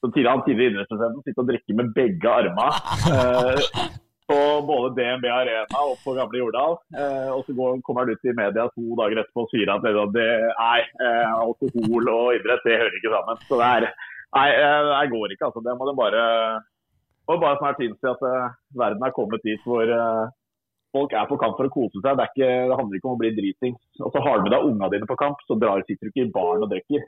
som 0.01 0.13
tidligere, 0.13 0.45
tidligere 0.47 0.73
idrettspresidenten 0.73 1.25
sitte 1.27 1.43
og 1.43 1.51
drikke 1.51 1.77
med 1.77 1.91
begge 1.97 2.37
armene. 2.41 2.69
Eh, 3.11 3.99
på 4.31 4.39
både 4.71 4.93
DNB 4.97 5.27
Arena 5.27 5.81
og 5.83 5.97
på 6.05 6.15
Gamle 6.15 6.39
Jordal. 6.39 6.77
Eh, 6.95 7.31
og 7.35 7.43
så 7.47 7.55
går, 7.59 7.81
kommer 7.87 8.05
han 8.05 8.15
ut 8.15 8.29
i 8.31 8.37
media 8.39 8.69
to 8.77 8.99
dager 9.01 9.23
etterpå 9.23 9.45
og 9.45 9.51
sier 9.53 9.73
at 9.75 9.87
det, 10.15 10.27
nei, 10.61 10.81
eh, 11.07 11.33
alkohol 11.35 12.13
og 12.15 12.37
idrett 12.39 12.67
det 12.67 12.79
hører 12.79 12.99
ikke 13.01 13.15
sammen. 13.17 13.41
Så 13.49 13.59
det 13.61 13.71
er, 13.77 13.89
nei, 14.39 14.49
eh, 14.55 14.93
det 14.93 15.15
går 15.17 15.35
ikke. 15.35 15.51
altså. 15.51 15.65
Det 15.67 15.75
må 15.79 15.89
de 15.89 15.97
bare 15.99 16.23
må 17.31 17.39
bare 17.41 17.59
snart 17.61 17.81
innse 17.85 18.13
at 18.13 18.23
uh, 18.27 18.53
verden 18.79 19.07
er 19.07 19.17
kommet 19.17 19.45
dit 19.47 19.67
hvor 19.67 19.87
uh, 19.87 20.29
folk 20.95 21.15
er 21.15 21.29
på 21.31 21.39
kamp 21.41 21.59
for 21.59 21.69
å 21.69 21.73
kose 21.73 21.99
seg. 21.99 22.13
Det, 22.19 22.27
er 22.27 22.33
ikke, 22.35 22.53
det 22.71 22.79
handler 22.79 23.01
ikke 23.01 23.11
om 23.11 23.19
å 23.19 23.23
bli 23.23 23.33
dritings. 23.37 23.81
Og 24.03 24.13
så 24.15 24.23
har 24.27 24.39
du 24.39 24.47
med 24.47 24.55
deg 24.55 24.69
unga 24.71 24.91
dine 24.93 25.09
på 25.11 25.19
kamp, 25.21 25.43
så 25.47 25.59
drar, 25.61 25.85
sitter 25.87 26.09
du 26.09 26.13
ikke 26.13 26.27
i 26.27 26.33
baren 26.35 26.67
og 26.67 26.73
drikker. 26.73 27.05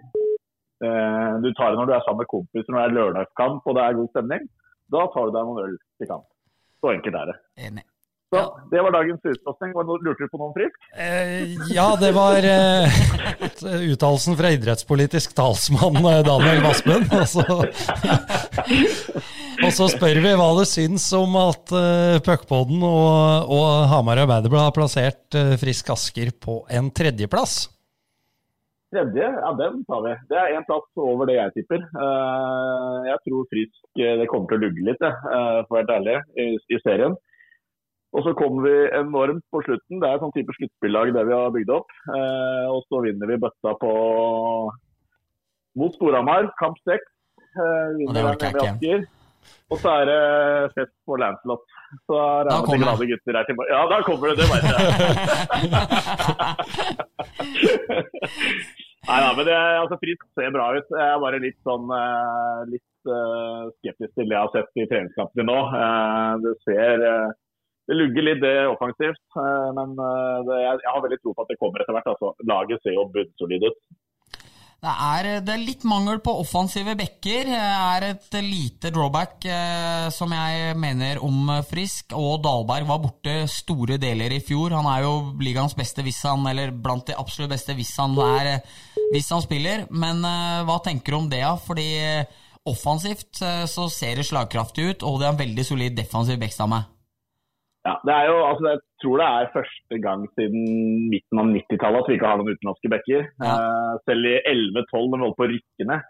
Uh, 0.82 1.38
du 1.44 1.52
tar 1.54 1.72
det 1.72 1.78
når 1.78 1.88
du 1.88 1.94
er 1.94 2.04
sammen 2.06 2.24
med 2.24 2.30
kompiser 2.32 2.74
når 2.74 2.80
det 2.80 2.86
er 2.88 2.96
lørdagskamp 2.98 3.68
og 3.70 3.78
det 3.78 3.86
er 3.86 3.98
god 4.00 4.12
stemning. 4.16 4.50
Da 4.92 5.06
tar 5.14 5.28
du 5.28 5.36
deg 5.36 5.48
noen 5.48 5.64
øl 5.68 5.80
til 6.02 6.10
kamp. 6.10 6.28
Så 6.82 6.94
enkelt 6.96 7.18
er 7.20 7.30
det. 7.30 7.40
Enig. 7.68 7.86
Så 8.32 8.40
Det 8.70 8.80
var 8.80 8.90
dagens 8.90 9.20
noe- 9.60 9.98
Lurte 10.04 10.24
du 10.24 10.28
på 10.32 10.38
noen 10.40 10.54
frisk? 10.56 10.78
Eh, 10.96 11.52
ja, 11.68 11.96
det 12.00 12.14
var 12.16 12.40
eh, 12.40 12.88
uttalelsen 13.92 14.38
fra 14.38 14.50
idrettspolitisk 14.56 15.34
talsmann 15.36 16.00
Daniel 16.00 16.62
Vassbøen. 16.64 17.04
Og 17.12 17.28
så, 17.34 17.44
og 19.62 19.74
så 19.76 19.88
spør 19.92 20.20
vi 20.24 20.32
hva 20.38 20.48
du 20.58 20.64
syns 20.68 21.06
om 21.16 21.36
at 21.40 21.74
uh, 21.74 22.18
Puckpodden 22.24 22.82
og, 22.86 23.52
og 23.52 23.66
Hamar 23.92 24.22
Arbeiderblad 24.24 24.68
har 24.68 24.74
plassert 24.76 25.38
uh, 25.38 25.54
Frisk 25.60 25.92
Asker 25.94 26.32
på 26.42 26.62
en 26.72 26.90
tredjeplass. 26.94 27.64
Tredje, 28.92 29.24
ja 29.24 29.50
den 29.56 29.80
tar 29.88 30.02
vi. 30.04 30.14
Det 30.28 30.36
er 30.36 30.56
én 30.58 30.66
plass 30.68 30.84
over 31.00 31.28
det 31.30 31.38
jeg 31.38 31.54
tipper. 31.56 31.84
Uh, 31.96 33.06
jeg 33.08 33.18
tror 33.24 33.46
Frisk 33.48 33.78
det 33.96 34.28
kommer 34.28 34.50
til 34.50 34.58
å 34.58 34.64
lugge 34.66 34.84
litt, 34.86 35.02
eh, 35.04 35.58
for 35.68 35.76
å 35.76 35.78
være 35.78 35.96
ærlig, 35.98 36.16
i, 36.40 36.46
i 36.72 36.78
serien. 36.80 37.16
Og 38.12 38.24
så 38.26 38.34
kommer 38.36 38.66
vi 38.66 38.74
enormt 38.96 39.44
på 39.52 39.62
slutten. 39.64 40.00
Det 40.00 40.08
er 40.08 40.18
et 40.18 40.24
sånn 40.24 40.34
type 40.36 40.54
sluttspillag 40.56 41.12
det 41.16 41.24
vi 41.28 41.36
har 41.36 41.52
bygd 41.54 41.72
opp. 41.72 41.92
Eh, 42.12 42.66
og 42.68 42.82
så 42.88 43.00
vinner 43.04 43.30
vi 43.30 43.40
bøtta 43.40 43.72
på 43.80 43.92
mot 45.80 45.96
Storhamar, 45.96 46.50
kamp 46.60 46.80
seks. 46.84 47.08
Eh, 47.56 48.02
Og 48.08 48.16
det 48.16 48.24
orker 48.28 48.52
jeg 48.52 48.74
Asker. 48.74 49.06
Og 49.72 49.76
så 49.80 49.88
er 50.00 50.04
det 50.10 50.20
fest 50.76 50.94
på 51.08 51.12
Lancelot. 51.20 51.64
Så 52.06 52.14
er 52.18 52.42
Da 52.48 52.50
det 52.56 52.64
kommer 52.66 52.84
glade 52.84 53.06
gutter 53.10 53.34
her 53.38 53.44
tilbake. 53.48 53.70
Ja, 53.72 53.80
da 53.92 53.98
kommer 54.06 54.24
det, 54.28 54.36
det 54.40 54.46
veit 54.52 54.64
jeg. 54.68 54.76
Nei 59.02 59.18
da, 59.18 59.30
men 59.34 59.46
det, 59.48 59.54
altså, 59.82 59.96
Fritz 59.98 60.26
ser 60.38 60.52
bra 60.54 60.68
ut. 60.76 60.88
Jeg 60.94 61.06
er 61.08 61.22
bare 61.24 61.40
litt 61.42 61.58
sånn 61.66 61.88
eh, 61.96 62.60
litt 62.70 63.10
uh, 63.10 63.66
skeptisk 63.80 64.12
til 64.14 64.28
det 64.28 64.36
jeg 64.36 64.44
har 64.44 64.52
sett 64.54 64.78
i 64.78 64.86
treningskampene 64.92 65.46
nå. 65.48 65.58
Uh, 65.72 66.32
det 66.44 66.52
ser 66.62 67.02
uh, 67.02 67.32
Det 67.90 67.96
lugger 67.98 68.22
litt 68.28 68.42
det 68.44 68.54
offensivt, 68.70 69.24
men 69.74 69.96
det, 69.98 70.58
jeg, 70.62 70.78
jeg 70.84 70.92
har 70.94 71.02
veldig 71.02 71.18
tro 71.18 71.32
på 71.34 71.42
at 71.42 71.50
det 71.50 71.58
kommer 71.58 71.82
etter 71.82 71.96
hvert. 71.96 72.10
Altså. 72.12 72.30
Laget 72.46 72.78
ser 72.84 72.94
jo 72.94 73.08
bunnsolid 73.16 73.66
ut. 73.66 73.80
Det 74.82 74.90
er, 74.90 75.26
det 75.46 75.52
er 75.54 75.60
litt 75.62 75.84
mangel 75.86 76.16
på 76.18 76.32
offensive 76.40 76.96
backer. 76.98 77.46
Det 77.46 77.58
er 77.62 78.06
et 78.08 78.36
lite 78.42 78.90
drawback 78.90 79.44
eh, 79.46 80.08
som 80.10 80.32
jeg 80.34 80.72
mener 80.74 81.20
om 81.22 81.52
Frisk. 81.68 82.16
Og 82.18 82.40
Dahlberg 82.42 82.88
var 82.88 82.98
borte 83.04 83.36
store 83.46 84.00
deler 84.02 84.34
i 84.34 84.40
fjor. 84.42 84.74
Han 84.74 84.88
er 84.90 85.04
jo 85.04 85.12
ligaens 85.38 85.76
beste 85.78 86.02
hvis 86.02 86.18
han, 86.26 86.42
eller 86.50 86.74
blant 86.74 87.06
de 87.06 87.14
absolutt 87.14 87.54
beste 87.54 87.76
hvis 87.78 87.94
han, 88.02 88.18
er, 88.26 88.58
hvis 89.12 89.30
han 89.30 89.44
spiller. 89.46 89.86
Men 89.94 90.26
eh, 90.26 90.64
hva 90.66 90.80
tenker 90.82 91.14
du 91.14 91.20
om 91.20 91.30
det? 91.30 91.44
da? 91.46 91.54
Fordi 91.62 91.86
offensivt 92.66 93.38
eh, 93.38 93.62
så 93.70 93.86
ser 93.86 94.18
det 94.18 94.26
slagkraftig 94.26 94.88
ut, 94.88 95.06
og 95.06 95.20
det 95.20 95.28
er 95.28 95.36
en 95.36 95.42
veldig 95.44 95.68
solid 95.70 95.94
defensiv 95.94 96.42
backstamme. 96.42 96.82
Ja, 97.82 97.96
det 98.06 98.14
er 98.14 98.28
jo, 98.30 98.34
altså 98.46 98.68
Jeg 98.70 98.80
tror 99.02 99.18
det 99.18 99.28
er 99.28 99.54
første 99.56 99.98
gang 100.04 100.24
siden 100.38 100.66
midten 101.10 101.40
av 101.42 101.48
90-tallet 101.50 102.04
at 102.04 102.10
vi 102.10 102.18
ikke 102.18 102.28
har 102.30 102.38
noen 102.38 102.54
utenlandske 102.54 102.90
backer. 102.92 103.24
Eh, 103.42 103.94
selv 104.06 104.28
i 104.30 104.34
11-12, 104.38 105.08
da 105.10 105.18
vi 105.18 105.24
holdt 105.24 105.38
på 105.40 105.46
å 105.46 105.50
rykke 105.50 105.86
ned 105.90 106.04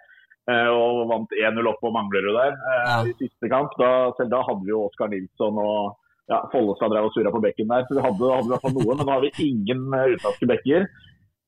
uh, 0.53 0.70
og 0.75 1.01
vant 1.12 1.33
1-0 1.39 1.70
opp 1.70 1.81
på 1.81 1.93
Manglerud 1.95 2.37
der 2.37 2.59
eh, 2.75 3.09
i 3.12 3.16
siste 3.23 3.49
kamp, 3.53 3.73
da, 3.81 4.11
selv 4.18 4.35
da 4.35 4.43
hadde 4.45 4.66
vi 4.66 4.75
jo 4.75 4.83
Oskar 4.91 5.09
Nilsson 5.12 5.61
og 5.62 5.95
ja, 6.29 6.43
Follestad 6.53 6.93
drev 6.93 7.09
og 7.09 7.16
surra 7.16 7.33
på 7.35 7.41
bekken 7.45 7.73
der. 7.73 7.87
Så 7.89 7.97
vi 7.97 8.05
hadde, 8.05 8.35
hadde 8.37 8.51
i 8.51 8.53
hvert 8.53 8.66
fall 8.66 8.77
noen, 8.77 9.01
men 9.01 9.09
nå 9.09 9.16
har 9.16 9.25
vi 9.25 9.33
ingen 9.47 9.87
utenlandske 9.89 10.51
backer. 10.53 10.87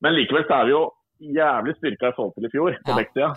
Men 0.04 0.16
likevel 0.16 0.48
så 0.48 0.56
er 0.56 0.70
vi 0.70 0.74
jo 0.74 0.82
jævlig 1.36 1.76
styrka 1.76 2.10
i 2.10 2.16
forhold 2.16 2.34
til 2.34 2.48
i 2.48 2.52
fjor 2.52 2.80
på 2.80 2.92
Ja, 2.92 2.96
bekksida. 2.98 3.28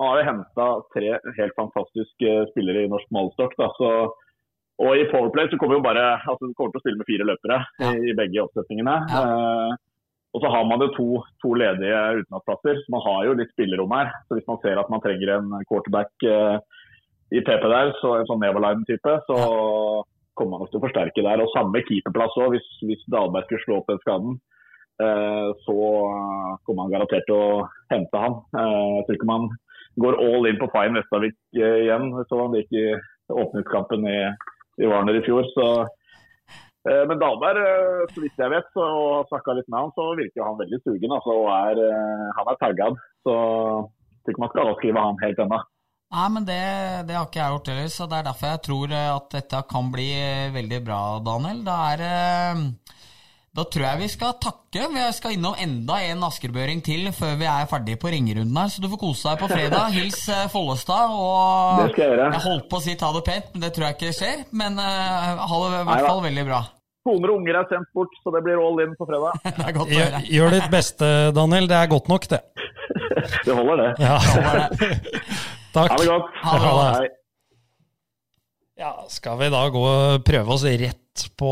man 0.00 0.08
har 0.08 0.18
jo 0.18 0.26
henta 0.26 0.66
tre 0.96 1.12
helt 1.36 1.54
fantastiske 1.56 2.34
spillere 2.50 2.84
i 2.84 2.90
norsk 2.90 3.12
målestokk. 3.14 3.54
så 3.76 3.92
og 4.80 4.96
i 4.96 5.06
Powerplay 5.10 5.50
så 5.52 5.58
kommer 5.60 5.78
jo 5.78 5.84
bare 5.84 6.04
altså 6.24 6.48
du 6.48 6.54
kommer 6.56 6.72
til 6.74 6.80
å 6.80 6.84
stille 6.84 7.00
med 7.00 7.08
fire 7.10 7.26
løpere 7.28 7.58
i 8.10 8.14
begge 8.16 8.42
oppsetningene. 8.46 8.96
Eh, 9.20 9.72
og 10.30 10.44
så 10.44 10.50
har 10.52 10.66
man 10.68 10.82
jo 10.84 10.90
to, 10.94 11.06
to 11.42 11.56
ledige 11.58 12.00
utenlandsplasser, 12.20 12.78
så 12.78 12.92
man 12.94 13.02
har 13.02 13.24
jo 13.26 13.38
litt 13.40 13.50
spillerom 13.50 13.90
her. 13.96 14.12
Så 14.28 14.38
hvis 14.38 14.46
man 14.46 14.60
ser 14.62 14.78
at 14.78 14.90
man 14.92 15.02
trenger 15.02 15.32
en 15.34 15.50
quarterback 15.66 16.12
eh, 16.22 16.60
i 17.34 17.42
PP 17.46 17.64
der, 17.72 17.90
så 17.98 18.14
en 18.16 18.28
sånn 18.28 18.40
Neverline-type, 18.42 19.16
så 19.26 19.38
kommer 20.38 20.54
man 20.54 20.62
nok 20.64 20.70
til 20.72 20.80
å 20.80 20.84
forsterke 20.84 21.24
der. 21.26 21.42
Og 21.42 21.50
samme 21.54 21.82
keeperplass 21.88 22.38
òg, 22.38 22.54
hvis, 22.54 22.68
hvis 22.86 23.02
Dahlberg 23.10 23.48
skulle 23.48 23.64
slå 23.66 23.80
opp 23.80 23.90
den 23.90 24.00
skaden. 24.04 24.38
eh, 25.02 25.50
så 25.66 25.76
kommer 26.66 26.84
man 26.84 26.94
garantert 26.94 27.26
til 27.28 27.36
å 27.36 27.66
hente 27.92 28.22
han. 28.22 28.38
Eh, 28.54 28.86
jeg 29.00 29.06
tror 29.08 29.18
ikke 29.18 29.32
man 29.32 29.50
går 30.00 30.18
all 30.22 30.46
in 30.46 30.60
på 30.62 30.70
Fayen 30.72 30.96
Vestavik 30.98 31.36
eh, 31.58 31.82
igjen. 31.88 32.10
Så 32.30 32.38
han 32.38 32.54
gikk 32.58 32.70
i 32.78 32.86
åpningskampen 33.34 34.06
i 34.10 34.18
i 34.80 34.90
der 34.90 35.18
i 35.18 35.24
fjor. 35.26 35.48
Så, 35.54 35.66
eh, 36.88 37.02
men 37.08 37.20
Dahlberg, 37.20 37.60
eh, 37.62 38.06
så 38.12 38.24
vidt 38.24 38.40
jeg 38.40 38.52
vet, 38.54 38.70
og 38.76 39.28
snakka 39.30 39.56
litt 39.58 39.68
med 39.68 39.80
han, 39.80 39.92
så 39.96 40.06
virker 40.18 40.46
han 40.46 40.60
veldig 40.60 40.80
sugen. 40.84 41.16
Altså, 41.16 41.36
og 41.42 41.50
er, 41.56 41.82
eh, 41.88 42.30
han 42.38 42.52
er 42.52 42.62
taggad. 42.62 43.02
Så 43.26 43.34
jeg 43.34 44.24
tror 44.24 44.34
ikke 44.34 44.46
man 44.46 44.54
skal 44.54 44.72
avskrive 44.72 45.04
han 45.08 45.22
helt 45.24 45.44
ennå. 45.44 45.60
Nei, 46.10 46.28
men 46.34 46.46
det, 46.46 46.62
det 47.06 47.14
har 47.14 47.28
ikke 47.28 47.38
jeg 47.38 47.54
gjort 47.54 47.68
heller, 47.70 47.90
så 47.94 48.06
det 48.10 48.16
er 48.18 48.24
derfor 48.26 48.48
jeg 48.50 48.62
tror 48.66 48.94
at 48.98 49.26
dette 49.30 49.58
kan 49.70 49.92
bli 49.92 50.08
veldig 50.56 50.80
bra, 50.82 51.02
Daniel. 51.22 51.60
Det 51.68 51.76
er 51.92 52.64
Da 53.50 53.64
tror 53.66 53.82
jeg 53.82 53.98
vi 53.98 54.08
skal 54.12 54.36
takke. 54.38 54.84
Vi 54.92 55.04
skal 55.16 55.32
innom 55.34 55.56
enda 55.58 55.96
en 56.06 56.20
askerbøring 56.22 56.84
til 56.86 57.08
før 57.14 57.32
vi 57.40 57.48
er 57.50 57.66
ferdig 57.70 57.96
på 57.98 58.12
ringerunden 58.12 58.54
her, 58.54 58.68
så 58.70 58.82
du 58.82 58.86
får 58.92 59.00
kose 59.00 59.26
deg 59.26 59.40
på 59.40 59.48
fredag. 59.50 59.88
Hils 59.96 60.20
eh, 60.30 60.44
Follestad. 60.52 61.10
Og 61.10 61.80
Det 61.80 61.88
skal 61.96 62.04
jeg 62.04 62.12
gjøre. 62.12 62.28
Jeg 62.36 62.44
holdt 62.44 62.68
på 62.70 62.78
å 62.78 62.84
si 62.84 62.94
ta 63.00 63.10
det 63.16 63.24
pent, 63.26 63.48
men 63.54 63.64
det 63.64 63.72
tror 63.74 63.88
jeg 63.88 63.98
ikke 63.98 64.12
skjer. 64.20 64.44
Men 64.54 64.78
uh, 64.78 65.42
ha 65.50 65.58
det 65.64 65.80
i 65.80 65.88
hvert 65.88 66.06
fall 66.06 66.22
veldig 66.28 66.44
bra. 66.46 66.60
Koner 67.08 67.32
og 67.32 67.40
unger 67.40 67.58
er 67.58 67.66
sendt 67.72 67.90
bort, 67.96 68.14
så 68.22 68.34
det 68.36 68.44
blir 68.46 68.60
all 68.62 68.84
in 68.84 68.94
på 68.94 69.08
fredag. 69.08 69.40
Det 69.58 69.66
er 69.66 69.74
godt 69.80 69.88
å 69.88 69.98
Gjør, 69.98 70.16
gjør 70.36 70.54
ditt 70.54 70.68
beste, 70.70 71.08
Daniel. 71.34 71.66
Det 71.72 71.78
er 71.80 71.90
godt 71.90 72.10
nok, 72.12 72.28
det. 72.30 72.40
Det 73.46 73.56
holder, 73.56 73.82
det. 73.82 73.90
Ja. 74.04 74.18
Takk. 75.74 75.90
Ha 75.90 75.98
det 75.98 76.06
godt. 76.06 76.30
Ha 76.44 76.54
det 76.54 76.70
godt. 76.70 77.00
det. 77.00 77.16
Ja, 78.80 78.94
skal 79.12 79.42
vi 79.42 79.50
da 79.52 79.66
gå 79.74 79.82
og 79.84 80.22
prøve 80.24 80.54
oss 80.54 80.62
rett 80.64 81.24
på, 81.36 81.50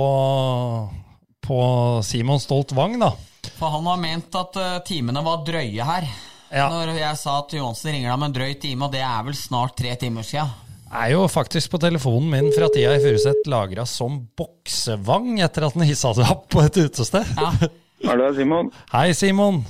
på 1.49 1.61
Simon 2.05 2.41
Stolt 2.41 2.73
Wang, 2.77 2.99
da? 3.01 3.15
For 3.57 3.73
han 3.73 3.87
har 3.89 4.01
ment 4.01 4.35
at 4.37 4.57
eh, 4.61 4.79
timene 4.87 5.23
var 5.25 5.41
drøye 5.47 5.87
her. 5.89 6.09
Ja. 6.53 6.69
Når 6.73 6.95
jeg 6.97 7.17
sa 7.21 7.39
at 7.43 7.53
Johansen 7.57 7.93
ringer 7.93 8.13
deg 8.13 8.21
med 8.21 8.31
en 8.31 8.37
drøy 8.37 8.55
time, 8.61 8.87
og 8.87 8.93
det 8.95 9.03
er 9.05 9.25
vel 9.27 9.37
snart 9.37 9.77
tre 9.81 9.95
timer 10.01 10.25
sia. 10.27 10.47
Er 10.89 11.11
jo 11.13 11.27
faktisk 11.29 11.73
på 11.75 11.81
telefonen 11.81 12.31
min 12.33 12.53
fra 12.57 12.71
tida 12.73 12.95
i 12.97 13.03
Furuset 13.03 13.49
lagra 13.53 13.85
som 13.89 14.23
boksevang 14.39 15.35
etter 15.45 15.67
at 15.67 15.77
den 15.77 15.85
hissa 15.89 16.15
seg 16.17 16.31
opp 16.33 16.47
på 16.53 16.65
et 16.65 16.79
utested. 16.81 17.29
Ja. 17.37 17.51
Hallo, 18.09 18.31
Simon. 18.37 18.71
Hei, 18.93 19.11
Simon. 19.17 19.63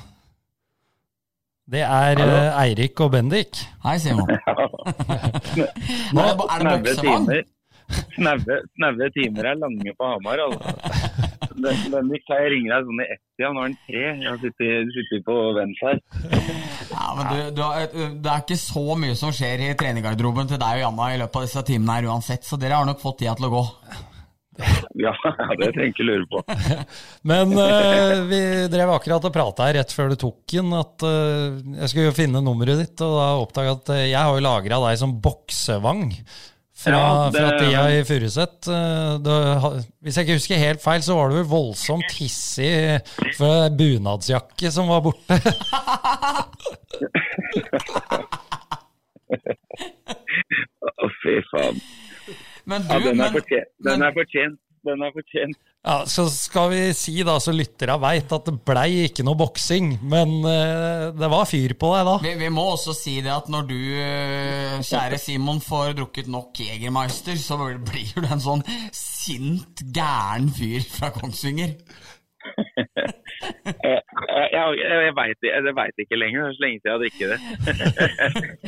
Det 1.69 1.83
er 1.85 2.23
eh, 2.23 2.63
Eirik 2.63 3.01
og 3.05 3.13
Bendik. 3.15 3.59
Hei, 3.85 3.97
Simon. 4.03 4.29
Nå, 6.15 6.23
Er 6.23 6.35
det, 6.35 6.49
er 6.49 6.67
det 6.67 6.75
boksevang? 6.87 7.31
Snaue 8.19 9.09
timer 9.15 9.49
er 9.49 9.59
lange 9.59 9.95
på 9.97 10.11
Hamar, 10.13 10.43
altså. 10.45 11.08
Den- 11.65 11.85
Bendik, 11.93 12.25
jeg 12.31 12.51
ringer 12.53 12.75
deg 12.75 12.89
sånn 12.89 13.03
i 13.03 13.07
ett-tida. 13.15 13.51
Nå 13.55 13.63
er 13.63 13.69
den 13.69 13.79
tre. 13.87 14.03
Jeg 14.23 14.29
har 14.31 14.41
sittet, 14.43 14.93
sittet 14.97 15.25
på 15.27 15.37
vent 15.59 15.81
her. 15.85 16.01
Ja, 16.89 17.07
men 17.19 17.25
du, 17.33 17.39
du, 17.59 17.63
har- 17.63 17.89
Det 17.93 18.31
er 18.35 18.45
ikke 18.45 18.61
så 18.61 18.85
mye 18.99 19.17
som 19.19 19.33
skjer 19.35 19.65
i 19.69 19.73
trenergarderoben 19.79 20.49
til 20.51 20.61
deg 20.61 20.79
og 20.79 20.85
Janna 20.87 21.09
i 21.15 21.19
løpet 21.23 21.41
av 21.41 21.49
disse 21.49 21.65
timene 21.69 21.99
her 21.99 22.11
uansett, 22.13 22.47
så 22.47 22.59
dere 22.61 22.79
har 22.81 22.87
nok 22.89 23.03
fått 23.03 23.21
tida 23.25 23.35
til 23.39 23.49
å 23.51 23.55
gå. 23.57 23.65
Ja, 24.99 25.13
det 25.61 25.69
trenger 25.71 25.93
ikke 25.93 26.07
lure 26.09 26.27
på. 26.33 26.41
Men 27.31 27.53
uh, 27.55 28.25
vi 28.27 28.41
drev 28.73 28.91
akkurat 28.97 29.29
og 29.29 29.35
prata 29.35 29.69
her 29.69 29.77
rett 29.79 29.95
før 29.95 30.11
du 30.11 30.17
tok 30.19 30.41
den, 30.51 30.73
at 30.75 31.05
uh, 31.07 31.59
jeg 31.85 31.93
skulle 31.93 32.09
jo 32.09 32.17
finne 32.17 32.43
nummeret 32.43 32.81
ditt, 32.83 33.05
og 33.07 33.15
da 33.21 33.29
oppdaga 33.45 33.77
at 33.79 33.93
jeg 34.01 34.19
har 34.19 34.35
jo 34.35 34.43
lagra 34.43 34.81
deg 34.89 34.99
som 34.99 35.15
boksevang. 35.23 36.09
Fra, 36.79 36.91
Ja, 36.95 37.31
det- 37.33 37.41
fra 37.41 37.59
tida 37.59 37.81
i 37.99 38.05
Furuset. 38.07 38.69
Eh, 38.71 39.81
Hvis 40.03 40.17
jeg 40.17 40.25
ikke 40.27 40.37
husker 40.39 40.57
helt 40.63 40.83
feil, 40.83 41.03
så 41.03 41.15
var 41.19 41.29
det 41.29 41.37
vel 41.41 41.49
voldsomt 41.51 42.13
hissig 42.21 43.01
for 43.37 43.69
bunadsjakke 43.75 44.71
som 44.71 44.87
var 44.89 45.01
borte. 45.03 45.41
Å, 49.79 51.09
fy 51.23 51.35
faen. 51.53 51.81
Men 52.69 52.83
du, 52.85 52.93
Ja, 52.93 52.99
den 53.01 53.09
er 53.09 53.23
men, 53.23 53.33
fortjent. 53.39 53.71
Den 53.85 54.03
er 54.05 54.13
fortjent. 54.17 54.59
Den 54.87 55.03
er 55.03 55.13
fortjent. 55.15 55.59
Ja, 55.87 56.03
Så 56.07 56.27
skal 56.33 56.73
vi 56.73 56.81
si, 56.97 57.15
da, 57.27 57.39
så 57.41 57.55
lytterne 57.55 57.97
veit, 58.03 58.33
at 58.35 58.49
det 58.49 58.55
blei 58.67 59.07
ikke 59.07 59.25
noe 59.27 59.39
boksing. 59.39 59.95
Men 60.11 60.35
uh, 60.45 61.09
det 61.17 61.31
var 61.33 61.49
fyr 61.49 61.75
på 61.79 61.93
deg 61.95 62.11
da. 62.11 62.17
vi, 62.25 62.35
vi 62.43 62.51
må 62.53 62.67
også 62.75 62.95
si 62.97 63.19
det 63.25 63.33
at 63.35 63.49
når 63.53 63.69
du, 63.71 63.79
eh, 64.03 64.77
kjære 64.85 65.21
Simon, 65.23 65.63
får 65.65 65.97
drukket 65.99 66.31
nok 66.33 66.63
Jegermeister, 66.65 67.39
så 67.41 67.61
blir 67.61 68.13
du 68.17 68.27
en 68.27 68.43
sånn 68.43 68.65
sint, 68.95 69.85
gæren 69.95 70.51
fyr 70.55 70.85
fra 70.93 71.13
Kongsvinger. 71.15 71.77
Jeg, 73.69 74.01
jeg, 74.53 74.67
jeg, 74.83 74.99
jeg 75.07 75.15
veit 75.19 75.41
vet 75.79 76.03
ikke 76.05 76.19
lenger. 76.21 76.41
Det 76.41 76.49
er 76.49 76.57
så 76.57 76.63
lenge 76.65 76.79
siden 76.79 76.89
jeg 76.89 76.95
har 76.95 77.03
drukket 77.05 77.29
det. 77.33 77.41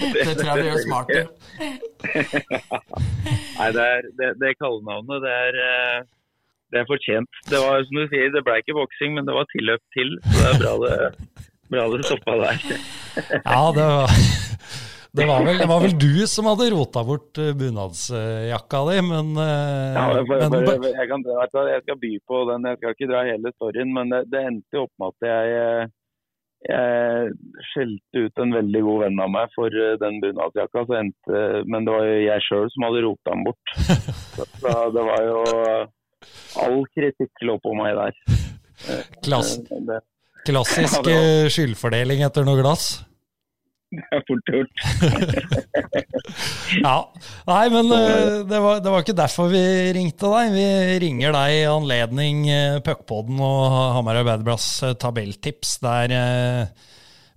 Det 0.15 0.35
tror 0.39 0.49
jeg 0.51 0.57
du 0.61 0.69
gjør 0.69 0.83
smart 0.87 1.09
i. 1.11 1.21
Nei, 3.59 3.69
det, 3.77 3.85
er, 3.85 4.09
det, 4.19 4.29
det 4.41 4.57
kallenavnet, 4.61 5.19
det 5.25 5.33
er, 5.47 5.61
eh, 5.69 5.99
det 6.73 6.81
er 6.81 6.89
fortjent. 6.89 7.41
Det 7.51 7.59
var 7.61 7.85
som 7.87 8.01
du 8.01 8.07
sier, 8.13 8.33
det 8.35 8.45
ble 8.47 8.57
ikke 8.63 8.79
boksing, 8.79 9.17
men 9.17 9.29
det 9.29 9.37
var 9.37 9.49
tilløp 9.53 9.83
til. 9.97 10.17
Så 10.31 10.39
det 10.39 10.51
er 10.53 10.61
bra 10.63 10.75
det, 10.85 10.95
bra 11.73 11.87
det 11.93 12.07
stoppa 12.09 12.39
der. 12.45 12.57
Ja, 13.51 13.63
det 13.77 13.87
var, 13.91 14.09
det 15.13 15.27
var, 15.27 15.45
vel, 15.45 15.59
det 15.59 15.67
var 15.67 15.81
vel 15.83 15.95
du 15.99 16.27
som 16.31 16.47
hadde 16.47 16.69
rota 16.71 17.03
bort 17.07 17.39
eh, 17.43 17.51
bunadsjakka 17.59 18.83
di, 18.91 18.99
men, 19.09 19.33
eh, 19.43 19.97
Ja, 19.97 20.05
jeg, 20.15 20.27
bare, 20.29 20.51
men 20.53 20.67
bare, 20.69 20.93
jeg, 20.95 21.09
kan, 21.11 21.25
jeg 21.27 21.83
skal 21.83 21.99
by 22.05 22.13
på 22.31 22.43
den, 22.51 22.69
jeg 22.71 22.79
skal 22.79 22.95
ikke 22.95 23.09
dra 23.11 23.23
hele 23.27 23.53
storyen, 23.57 23.91
men 23.97 24.15
det, 24.15 24.21
det 24.31 24.45
endte 24.53 24.79
jo 24.79 24.85
opp 24.87 25.03
med 25.03 25.11
at 25.11 25.27
jeg, 25.31 25.57
eh, 25.65 25.91
jeg 26.71 27.35
skjelte 27.73 28.25
ut 28.27 28.45
en 28.45 28.57
veldig 28.61 28.85
god 28.87 29.03
venn 29.07 29.25
av 29.27 29.35
meg 29.35 29.53
for 29.57 29.81
eh, 29.83 29.99
den 30.05 30.23
bunadsjakka, 30.23 30.87
så 30.87 30.99
endte, 31.01 31.43
men 31.67 31.89
det 31.89 31.97
var 31.97 32.07
jo 32.07 32.23
jeg 32.29 32.47
sjøl 32.47 32.71
som 32.77 32.87
hadde 32.87 33.05
rota 33.09 33.35
den 33.35 33.47
bort. 33.51 33.77
Så, 34.41 34.47
så 34.63 34.73
det 34.95 35.03
var 35.05 35.25
jo 35.27 35.41
All 36.63 36.85
kritikk 36.95 37.43
lå 37.45 37.57
på 37.61 37.73
meg 37.77 37.97
der. 37.99 38.15
klass, 39.27 39.57
klassisk 40.47 41.09
eh, 41.11 41.49
skyldfordeling 41.53 42.23
etter 42.25 42.47
noe 42.47 42.61
glass. 42.63 42.93
Er 43.99 44.23
fort 44.29 44.53
gjort. 44.55 44.75
Ja. 46.81 47.11
Nei, 47.49 47.65
men 47.73 47.91
eh, 47.91 48.45
det 48.47 48.61
var, 48.63 48.79
det 48.83 48.93
var 48.93 49.03
ikke 49.03 49.17
derfor 49.19 49.51
vi 49.51 49.63
ringte 49.97 50.31
deg. 50.31 50.53
Vi 50.55 50.67
ringer 51.03 51.35
deg 51.35 51.57
i 51.57 51.65
anledning 51.67 52.45
eh, 52.51 52.79
Puckpodden 52.87 53.41
og 53.43 53.65
Hamar 53.97 54.21
Arbeiderblads 54.21 54.69
eh, 54.87 54.95
tabelltips, 55.01 55.79
der 55.83 56.15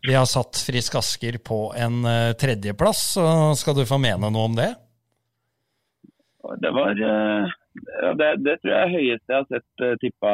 vi 0.03 0.13
har 0.13 0.27
satt 0.29 0.59
Frisk 0.67 0.97
Asker 0.99 1.39
på 1.39 1.65
en 1.79 2.03
tredjeplass. 2.39 3.03
Så 3.15 3.25
skal 3.55 3.77
du 3.77 3.85
få 3.87 3.97
mene 4.03 4.29
noe 4.29 4.49
om 4.49 4.57
det? 4.57 4.73
Det 6.59 6.71
var 6.75 6.97
det, 6.99 8.31
det 8.43 8.57
tror 8.59 8.73
jeg 8.73 8.81
er 8.81 8.91
høyeste 8.91 9.31
jeg 9.31 9.37
har 9.39 9.47
sett 9.47 9.85
tippa, 10.03 10.33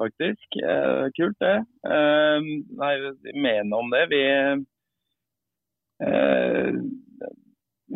faktisk. 0.00 0.60
Kult, 1.18 1.36
det. 1.42 1.56
Nei, 2.78 2.92
mene 3.34 3.82
om 3.82 3.90
det. 3.92 4.04
Vi, 4.14 4.22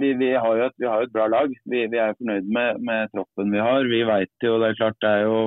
vi, 0.01 0.13
vi, 0.21 0.31
har 0.35 0.59
et, 0.67 0.75
vi 0.77 0.87
har 0.87 1.01
jo 1.01 1.09
et 1.09 1.15
bra 1.15 1.27
lag. 1.31 1.53
Vi, 1.71 1.85
vi 1.91 2.01
er 2.01 2.17
fornøyd 2.19 2.49
med, 2.53 2.81
med 2.85 3.13
troppen 3.15 3.53
vi 3.55 3.63
har. 3.63 3.87
Vi 3.89 4.03
vet 4.09 4.47
jo, 4.47 4.59
det 4.61 4.73
er 4.73 4.81
klart 4.81 4.99
det 5.05 5.13
er 5.13 5.23
jo 5.29 5.39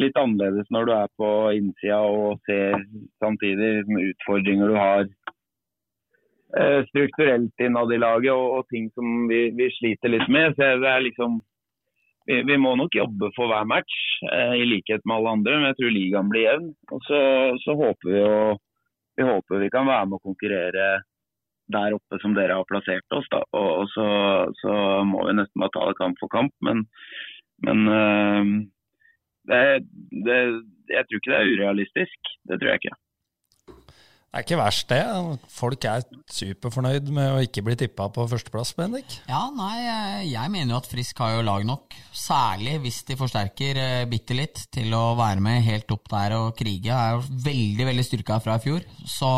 litt 0.00 0.16
annerledes 0.16 0.70
når 0.72 0.88
du 0.88 0.92
er 0.96 1.10
på 1.20 1.30
innsida 1.58 2.00
og 2.08 2.40
ser 2.48 2.78
samtidig 3.20 3.84
utfordringer 3.84 4.70
du 4.70 4.76
har 4.78 5.02
eh, 6.56 6.80
strukturelt 6.88 7.64
innad 7.66 7.92
i 7.92 8.00
laget 8.00 8.32
og, 8.32 8.60
og 8.60 8.72
ting 8.72 8.88
som 8.94 9.28
vi, 9.28 9.48
vi 9.56 9.68
sliter 9.76 10.14
litt 10.14 10.28
med. 10.32 10.56
Så 10.56 10.72
det 10.80 10.90
er 10.94 11.04
liksom 11.04 11.40
vi, 12.28 12.40
vi 12.46 12.56
må 12.60 12.76
nok 12.78 12.94
jobbe 12.94 13.32
for 13.36 13.50
hver 13.50 13.68
match, 13.68 13.98
eh, 14.30 14.56
i 14.62 14.66
likhet 14.68 15.04
med 15.04 15.18
alle 15.18 15.36
andre. 15.36 15.58
Men 15.58 15.72
jeg 15.72 15.80
tror 15.80 15.94
ligaen 15.96 16.32
blir 16.32 16.46
jevn. 16.46 16.72
Og 16.94 17.06
så, 17.08 17.22
så 17.64 17.76
håper 17.82 18.12
vi 18.12 18.18
jo 18.18 18.34
vi 19.18 19.26
håper 19.26 19.60
vi 19.60 19.72
kan 19.72 19.88
være 19.88 20.06
med 20.08 20.16
å 20.16 20.24
konkurrere 20.30 20.84
der 21.74 21.96
oppe 21.96 22.20
som 22.22 22.34
dere 22.36 22.58
har 22.58 22.68
plassert 22.68 23.16
oss. 23.16 23.28
Da. 23.32 23.42
Og, 23.56 23.70
og 23.82 23.86
så, 23.94 24.08
så 24.62 24.74
må 25.08 25.26
vi 25.28 25.36
nesten 25.38 25.62
bare 25.62 25.74
ta 25.76 25.86
det 25.90 25.98
kamp 26.00 26.20
for 26.22 26.32
kamp. 26.32 26.54
Men, 26.66 26.84
men 27.66 27.86
eh, 27.98 28.50
det, 29.50 29.62
det, 30.26 30.40
jeg 30.90 31.06
tror 31.06 31.22
ikke 31.22 31.32
det 31.34 31.38
er 31.40 31.54
urealistisk. 31.54 32.34
Det 32.48 32.60
tror 32.60 32.72
jeg 32.72 32.84
ikke. 32.84 32.98
Det 34.30 34.38
er 34.38 34.44
ikke 34.44 34.58
verst, 34.60 34.92
det. 34.92 35.38
Folk 35.50 35.84
er 35.90 36.04
superfornøyd 36.30 37.08
med 37.10 37.32
å 37.32 37.40
ikke 37.42 37.64
bli 37.66 37.74
tippa 37.80 38.04
på 38.14 38.28
førsteplass, 38.30 38.76
Bendik. 38.78 39.16
Ja, 39.26 39.40
nei, 39.50 39.80
eh, 39.90 40.20
jeg 40.30 40.52
mener 40.54 40.76
jo 40.76 40.78
at 40.78 40.86
Frisk 40.86 41.18
har 41.18 41.32
jo 41.34 41.40
lag 41.48 41.66
nok, 41.66 41.96
særlig 42.14 42.76
hvis 42.84 43.00
de 43.08 43.16
forsterker 43.18 43.80
eh, 43.82 44.04
bitte 44.06 44.36
litt, 44.38 44.62
til 44.70 44.94
å 44.94 45.16
være 45.18 45.42
med 45.42 45.66
helt 45.66 45.90
opp 45.90 46.06
der 46.14 46.36
og 46.36 46.54
krige. 46.60 46.94
Er 46.94 47.18
jo 47.18 47.42
veldig, 47.48 47.88
veldig 47.90 48.06
styrka 48.06 48.38
fra 48.44 48.60
i 48.60 48.62
fjor. 48.68 48.86
Så 49.02 49.32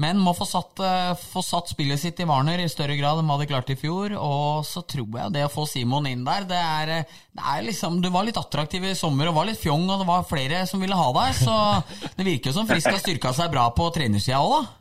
Men 0.00 0.20
må 0.22 0.32
få 0.36 0.46
satt, 0.48 0.80
eh, 0.80 1.12
få 1.18 1.42
satt 1.44 1.68
spillet 1.68 2.00
sitt 2.00 2.20
i 2.20 2.26
Warner 2.28 2.62
i 2.62 2.68
større 2.70 2.96
grad 2.96 3.20
enn 3.20 3.28
hva 3.28 3.38
de 3.40 3.48
klarte 3.50 3.74
i 3.74 3.78
fjor. 3.78 4.14
Og 4.16 4.64
så 4.64 4.84
tror 4.88 5.18
jeg 5.20 5.34
det 5.34 5.44
å 5.46 5.52
få 5.52 5.66
Simon 5.68 6.08
inn 6.08 6.24
der 6.24 6.46
Det 6.48 6.58
er, 6.58 6.88
eh, 6.88 7.18
det 7.36 7.44
er 7.54 7.66
liksom 7.68 8.00
Du 8.02 8.08
var 8.10 8.24
litt 8.24 8.40
attraktiv 8.40 8.84
i 8.84 8.94
sommer 8.98 9.28
og 9.28 9.36
var 9.36 9.46
litt 9.50 9.60
fjong, 9.60 9.88
og 9.90 10.00
det 10.00 10.08
var 10.08 10.28
flere 10.28 10.66
som 10.66 10.80
ville 10.80 10.96
ha 10.96 11.10
deg. 11.12 11.34
Så 11.36 11.56
det 12.16 12.28
virker 12.28 12.50
jo 12.50 12.60
som 12.60 12.70
Frisk 12.70 12.90
har 12.90 13.02
styrka 13.02 13.34
seg 13.36 13.52
bra 13.52 13.68
på 13.76 13.90
trenersida 13.92 14.40
òg, 14.40 14.56
da. 14.56 14.78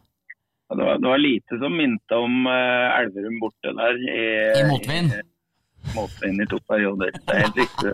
Det 0.72 0.86
var, 0.88 1.00
det 1.04 1.10
var 1.12 1.20
lite 1.20 1.58
som 1.60 1.74
minte 1.76 2.16
om 2.16 2.48
eh, 2.48 3.00
Elverum 3.02 3.42
borte 3.44 3.74
der. 3.76 3.98
I, 4.08 4.22
I 4.62 4.68
motvind. 4.70 5.12
I, 5.92 6.26
inn 6.28 6.42
i 6.42 6.46
to 6.48 6.60
perioder. 6.70 7.12
Det 7.12 7.34
er 7.36 7.40
helt 7.46 7.58
riktig. 7.60 7.92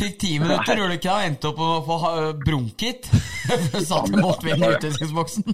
Fikk 0.00 0.14
ti 0.22 0.32
minutter, 0.42 0.74
det? 0.74 0.82
Og 1.12 1.20
endte 1.28 1.46
opp 1.52 1.60
å 1.62 1.64
få 1.86 1.96
brunket. 2.44 3.00
Satt 3.90 4.08
med 4.12 4.20
motvind 4.24 4.60
i 4.64 4.66
utvisningsboksen. 4.74 5.44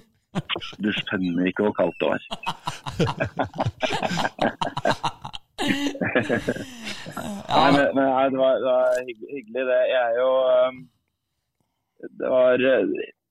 Du 0.83 0.89
skjønner 0.91 1.43
ikke 1.51 1.63
hvor 1.67 1.75
kaldt 1.77 1.97
det 2.01 2.07
var. 2.09 2.21
Nei, 7.55 7.69
men, 7.71 7.85
men 7.95 8.31
det 8.33 8.39
var, 8.39 8.55
det 8.59 8.67
var 8.67 8.89
hyggelig, 9.07 9.63
det. 9.69 9.77
Jeg 9.91 10.01
er 10.01 10.13
jo 10.19 10.31
Det 12.19 12.29
var 12.29 12.57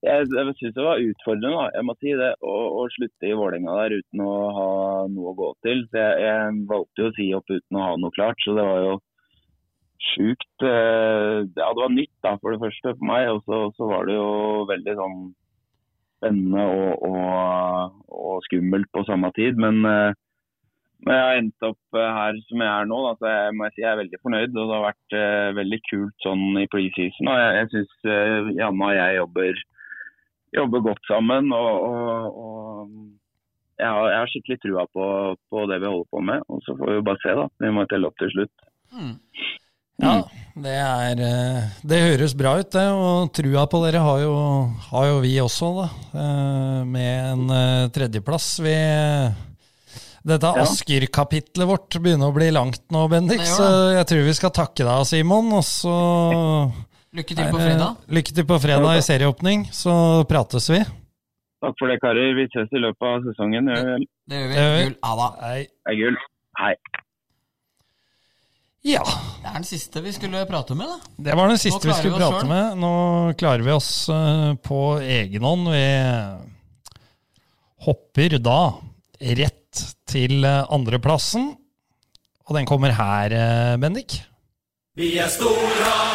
Jeg, 0.04 0.28
jeg 0.36 0.54
syns 0.58 0.74
det 0.76 0.84
var 0.84 1.00
utfordrende, 1.00 1.68
jeg 1.74 1.86
må 1.88 1.94
si 1.96 2.12
det, 2.18 2.30
å, 2.44 2.54
å 2.80 2.84
slutte 2.92 3.28
i 3.28 3.36
Vålerenga 3.38 3.76
der 3.78 3.96
uten 4.00 4.22
å 4.24 4.32
ha 4.56 4.68
noe 5.12 5.32
å 5.32 5.38
gå 5.38 5.50
til. 5.64 5.84
Jeg, 5.96 6.18
jeg 6.24 6.58
valgte 6.70 7.04
jo 7.04 7.10
å 7.10 7.14
si 7.16 7.28
opp 7.38 7.52
uten 7.52 7.78
å 7.80 7.86
ha 7.86 7.94
noe 8.00 8.16
klart, 8.16 8.40
så 8.44 8.56
det 8.58 8.66
var 8.68 8.82
jo 8.84 8.98
sjukt 10.12 10.66
uh, 10.66 11.40
Ja, 11.56 11.70
det 11.70 11.80
var 11.80 11.94
nytt, 11.94 12.12
da, 12.26 12.34
for 12.42 12.52
det 12.52 12.60
første, 12.60 12.92
for 12.98 13.08
meg. 13.08 13.30
Og 13.32 13.48
så, 13.48 13.88
var 13.88 14.04
det 14.10 14.18
jo 14.18 14.28
veldig 14.68 14.96
sånn 15.00 15.22
spennende 16.18 16.66
og, 16.68 17.08
og, 17.08 18.04
og 18.12 18.44
skummelt 18.50 18.92
på 18.92 19.06
samme 19.08 19.32
tid. 19.38 19.56
Men 19.60 19.80
uh, 19.88 20.12
men 21.04 21.18
jeg 21.18 21.24
har 21.24 21.38
endt 21.38 21.66
opp 21.66 21.98
eh, 21.98 22.12
her 22.16 22.36
som 22.48 22.62
jeg 22.64 22.70
er 22.70 22.88
nå, 22.88 22.98
da, 23.04 23.12
så 23.18 23.32
jeg 23.32 23.54
må 23.58 23.68
si 23.74 23.82
jeg 23.82 23.90
er 23.90 24.00
veldig 24.00 24.20
fornøyd. 24.22 24.54
og 24.54 24.70
Det 24.70 24.76
har 24.76 24.84
vært 24.86 25.16
eh, 25.18 25.48
veldig 25.58 25.80
kult 25.90 26.24
sånn 26.24 26.44
i 26.62 26.66
preseason. 26.72 27.28
og 27.28 27.40
Jeg, 27.40 27.56
jeg 27.58 27.70
syns 27.74 28.08
eh, 28.08 28.52
Janne 28.60 28.88
og 28.88 28.96
jeg 28.96 29.18
jobber, 29.18 29.60
jobber 30.56 30.84
godt 30.90 31.04
sammen. 31.10 31.50
og, 31.52 31.72
og, 31.88 32.38
og 32.44 32.88
jeg, 33.78 33.88
har, 33.90 34.06
jeg 34.12 34.20
har 34.22 34.30
skikkelig 34.32 34.58
trua 34.62 34.84
på, 34.94 35.06
på 35.50 35.64
det 35.70 35.80
vi 35.82 35.90
holder 35.90 36.10
på 36.14 36.22
med. 36.30 36.44
og 36.48 36.62
Så 36.66 36.76
får 36.78 36.94
vi 36.94 37.04
bare 37.10 37.22
se. 37.24 37.34
da. 37.40 37.46
Vi 37.64 37.72
må 37.74 37.86
telle 37.90 38.10
opp 38.10 38.18
til 38.22 38.30
slutt. 38.34 38.66
Ja, 40.02 40.14
det 40.58 40.72
er 40.74 41.20
eh, 41.22 41.66
Det 41.86 41.98
høres 42.02 42.32
bra 42.38 42.56
ut, 42.58 42.70
det. 42.74 42.86
Og 42.94 43.28
trua 43.34 43.64
på 43.70 43.80
dere 43.84 44.00
har 44.02 44.22
jo, 44.24 44.32
har 44.90 45.08
jo 45.12 45.18
vi 45.22 45.34
også, 45.42 45.68
da. 45.80 45.88
eh, 46.18 46.80
Med 46.90 47.32
en 47.34 47.44
eh, 47.54 47.88
tredjeplass. 47.94 48.48
Vi 48.64 48.74
Dette 50.24 50.50
Ja. 50.56 50.62
Asker-kapitlet 50.64 51.68
vårt 51.68 51.98
begynner 52.00 52.30
å 52.30 52.34
bli 52.34 52.46
langt 52.54 52.80
nå, 52.94 53.02
Bendik, 53.12 53.42
så 53.44 53.66
jeg 53.98 54.06
tror 54.08 54.22
vi 54.24 54.32
skal 54.38 54.54
takke 54.56 54.86
deg, 54.86 55.02
Simon. 55.10 55.50
Og 55.58 55.66
så 55.68 55.94
Lykke 57.14 57.36
til 57.38 57.46
på 57.52 57.60
fredag. 57.62 57.94
Eh, 57.94 58.14
Lykke 58.18 58.34
til 58.34 58.46
på 58.48 58.56
fredag 58.62 58.98
i 58.98 59.02
serieåpning, 59.06 59.68
så 59.74 59.94
prates 60.30 60.66
vi. 60.72 60.80
Takk 61.64 61.78
for 61.78 61.88
det, 61.88 62.00
karer. 62.02 62.34
Vi 62.36 62.44
ses 62.52 62.72
i 62.74 62.80
løpet 62.82 63.06
av 63.08 63.22
sesongen. 63.28 63.70
Det 63.70 63.78
er 63.78 64.02
Det 64.28 64.40
gjør 64.40 64.48
vi. 64.48 64.54
Det 64.54 64.64
gjør 64.64 64.74
vi. 64.76 64.84
Gull. 64.84 64.96
Ha 65.06 65.12
da. 65.20 65.28
Hei. 65.46 65.60
gull. 66.00 66.18
Hei. 66.60 66.74
Ja. 68.84 69.04
Det 69.40 69.48
er 69.48 69.54
den 69.60 69.64
siste 69.68 70.02
vi 70.04 70.12
skulle 70.12 70.42
prate 70.48 70.74
med, 70.76 70.90
da. 70.90 71.12
Det 71.28 71.36
var 71.38 71.48
den 71.48 71.60
siste 71.62 71.88
vi 71.88 71.94
skulle 71.96 72.18
vi 72.18 72.20
prate 72.20 72.42
selv. 72.42 72.50
med. 72.50 72.82
Nå 72.82 72.92
klarer 73.40 73.64
vi 73.64 73.72
oss 73.72 73.92
eh, 74.12 74.50
på 74.66 74.80
egen 75.00 75.46
hånd. 75.48 75.70
Vi 75.72 75.86
hopper 77.86 78.36
da 78.44 78.58
rett 79.40 79.84
til 80.10 80.44
eh, 80.44 80.64
andreplassen. 80.74 81.54
Og 82.44 82.58
den 82.58 82.68
kommer 82.68 82.92
her, 82.92 83.32
eh, 83.32 83.76
Bendik. 83.80 84.18
Vi 85.00 85.14
er 85.18 85.32
Storhamar, 85.32 86.13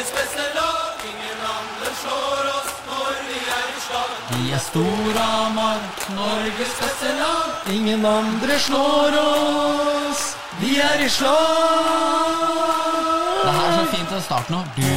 Guds 0.00 0.12
beste 0.16 0.44
lag, 0.56 1.00
ingen 1.04 1.40
andre 1.44 1.90
slår 2.02 2.46
oss 2.56 2.68
når 2.88 3.16
vi 3.28 3.40
er 3.54 3.64
i 3.68 3.80
slag. 3.84 4.12
Vi 4.30 4.44
er 4.56 4.62
Storhamar, 4.64 5.82
Norges 6.16 6.72
beste 6.78 7.10
lag. 7.18 7.50
Ingen 7.74 8.06
andre 8.08 8.56
slår 8.64 9.18
oss, 9.20 10.22
vi 10.62 10.78
er 10.80 11.04
i 11.04 11.08
slag. 11.12 12.32
Det 13.42 13.52
her 13.58 13.66
er 13.66 13.74
så 13.74 13.82
fint 13.90 14.14
å 14.16 14.22
starte 14.24 14.54
nå. 14.54 14.62
Det 14.78 14.88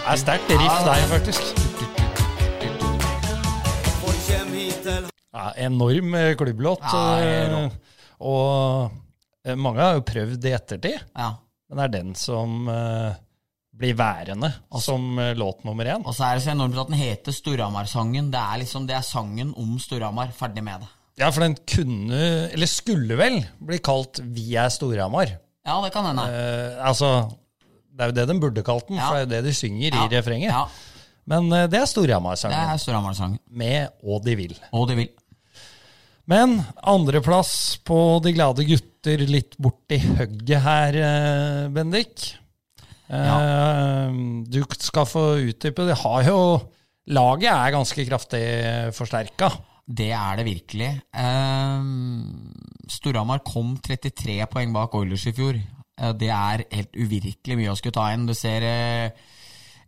er 0.00 0.16
sterkt 0.24 0.48
riff 0.54 0.80
der, 0.88 1.04
faktisk. 1.12 1.52
Ja, 5.36 5.52
enorm 5.68 6.16
eh, 6.16 6.32
klubblåt. 6.32 6.88
Ja, 6.88 7.04
eh, 7.28 7.68
og 8.24 8.88
eh, 9.44 9.52
mange 9.68 9.84
har 9.84 10.00
jo 10.00 10.08
prøvd 10.14 10.48
i 10.48 10.56
ettertid. 10.62 11.06
Ja 11.12 11.30
men 11.70 11.80
er 11.84 11.90
den 11.92 12.14
som 12.18 12.66
uh, 12.68 13.12
blir 13.80 13.94
værende 13.94 14.50
som 14.82 15.04
uh, 15.18 15.30
låt 15.38 15.62
nummer 15.64 15.86
én. 15.86 16.02
Og 16.04 16.14
så 16.16 16.26
er 16.26 16.38
det 16.38 16.44
så 16.44 16.50
enormt 16.54 16.78
at 16.82 16.90
den 16.90 16.98
heter 16.98 17.34
Storhamar-sangen. 17.36 18.32
Det 18.32 18.40
er 18.40 18.58
liksom, 18.64 18.88
det 18.88 18.96
er 18.98 19.06
sangen 19.06 19.52
om 19.56 19.76
Storhamar. 19.82 20.32
Ferdig 20.36 20.64
med 20.66 20.82
det. 20.82 20.90
Ja, 21.20 21.28
for 21.30 21.44
den 21.44 21.54
kunne, 21.68 22.20
eller 22.50 22.70
skulle 22.70 23.16
vel, 23.20 23.42
bli 23.60 23.78
kalt 23.84 24.22
Vi 24.34 24.54
er 24.58 24.70
Storhamar. 24.72 25.36
Ja, 25.66 25.76
det 25.84 25.92
kan 25.94 26.08
hende. 26.10 26.26
Uh, 26.26 26.80
altså, 26.90 27.12
det 27.94 28.02
er 28.06 28.10
jo 28.12 28.18
det 28.18 28.28
de 28.32 28.38
burde 28.42 28.66
kalt 28.66 28.88
den, 28.88 28.98
Ja. 28.98 29.06
for 29.08 29.14
det 29.14 29.22
er 29.22 29.26
jo 29.28 29.32
det 29.36 29.44
de 29.50 29.54
synger 29.54 29.94
Ja. 29.94 30.04
i 30.06 30.14
refrenget. 30.16 30.50
Ja, 30.50 30.64
Men 31.30 31.50
det 31.70 31.78
er 31.78 31.86
Storhamar-sangen. 31.86 32.56
Det 32.58 32.74
er 32.74 32.82
Storhamar-sangen. 32.82 33.38
Med 33.50 33.88
Og 34.02 34.24
de 34.24 34.34
vil. 34.34 34.58
Og 34.72 34.88
de 34.88 34.96
vil. 35.04 35.08
Men 36.30 36.60
andreplass 36.86 37.80
på 37.82 38.20
De 38.22 38.34
glade 38.36 38.66
gutter, 38.68 39.24
litt 39.26 39.56
borti 39.58 39.98
hugget 40.04 40.62
her, 40.62 40.98
eh, 41.00 41.64
Bendik. 41.74 42.36
Ja. 43.10 43.38
Du 44.46 44.60
skal 44.78 45.08
få 45.10 45.24
utdype. 45.42 45.88
Det 45.88 45.98
har 45.98 46.28
jo 46.28 46.38
Laget 47.10 47.50
er 47.50 47.72
ganske 47.74 48.04
kraftig 48.06 48.44
forsterka. 48.94 49.48
Det 49.82 50.12
er 50.14 50.38
det 50.38 50.46
virkelig. 50.46 50.90
Um, 51.10 52.52
Storhamar 52.86 53.42
kom 53.42 53.72
33 53.82 54.44
poeng 54.52 54.70
bak 54.74 54.94
Oilers 54.94 55.26
i 55.26 55.34
fjor. 55.34 55.58
Eh, 55.58 56.12
det 56.20 56.30
er 56.30 56.66
helt 56.70 56.94
uvirkelig 56.94 57.58
mye 57.58 57.72
å 57.72 57.78
skulle 57.78 57.96
ta 57.98 58.10
inn. 58.14 58.28
Du 58.28 58.34
ser 58.38 58.66
eh, 58.66 59.26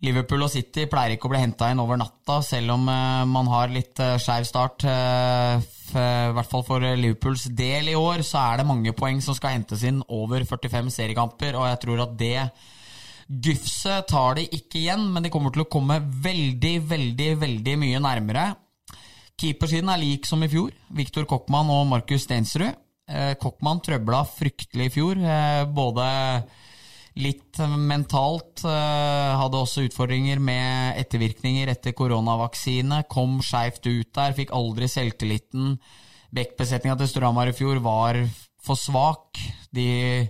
Liverpool 0.03 0.43
og 0.43 0.51
City 0.51 0.89
pleier 0.91 1.15
ikke 1.15 1.29
å 1.29 1.33
bli 1.33 1.41
henta 1.43 1.69
inn 1.71 1.81
over 1.83 1.99
natta, 2.01 2.41
selv 2.43 2.75
om 2.75 2.89
eh, 2.91 3.23
man 3.31 3.51
har 3.53 3.71
litt 3.71 4.01
uh, 4.03 4.17
skeiv 4.19 4.49
start. 4.49 4.87
eh, 4.91 5.63
I 5.93 6.35
hvert 6.35 6.51
fall 6.51 6.65
for 6.67 6.83
Liverpools 6.83 7.47
del 7.55 7.93
i 7.93 7.97
år, 7.99 8.25
så 8.27 8.41
er 8.43 8.61
det 8.61 8.69
mange 8.69 8.95
poeng 8.99 9.21
som 9.23 9.37
skal 9.39 9.59
hentes 9.59 9.85
inn 9.87 10.03
over 10.11 10.43
45 10.49 10.91
seriekamper, 10.91 11.59
og 11.59 11.69
jeg 11.71 11.83
tror 11.87 12.07
at 12.07 12.17
det 12.19 12.37
Gufset 13.33 14.11
tar 14.11 14.37
de 14.37 14.43
ikke 14.51 14.81
igjen, 14.83 15.07
men 15.15 15.25
de 15.25 15.31
kommer 15.33 15.55
til 15.55 15.63
å 15.65 15.71
komme 15.71 16.01
veldig, 16.03 16.75
veldig, 16.91 17.29
veldig 17.41 17.77
mye 17.81 18.01
nærmere. 18.03 18.49
Keepersiden 19.41 19.89
er 19.89 20.03
lik 20.03 20.27
som 20.29 20.43
i 20.45 20.51
fjor. 20.53 20.75
Viktor 20.93 21.25
Kokkmann 21.31 21.71
og 21.73 21.87
Markus 21.89 22.27
Stensrud. 22.27 22.75
Eh, 23.09 23.33
Kokkmann 23.41 23.81
trøbla 23.85 24.23
fryktelig 24.29 24.91
i 24.91 24.95
fjor. 24.99 25.19
Eh, 25.23 25.63
både 25.65 26.05
litt 27.21 27.59
mentalt, 27.61 28.63
eh, 28.65 29.33
hadde 29.37 29.59
også 29.59 29.85
utfordringer 29.89 30.41
med 30.41 31.01
ettervirkninger 31.03 31.69
etter 31.69 31.93
koronavaksine. 31.97 33.03
Kom 33.13 33.41
skeivt 33.45 33.85
ut 33.87 34.13
der, 34.17 34.33
fikk 34.37 34.55
aldri 34.57 34.89
selvtilliten. 34.89 35.77
Bekkbesetninga 36.33 36.97
til 37.01 37.11
Storhamar 37.11 37.51
i 37.51 37.57
fjor 37.57 37.83
var 37.85 38.17
for 38.63 38.81
svak. 38.81 39.37
De 39.75 40.29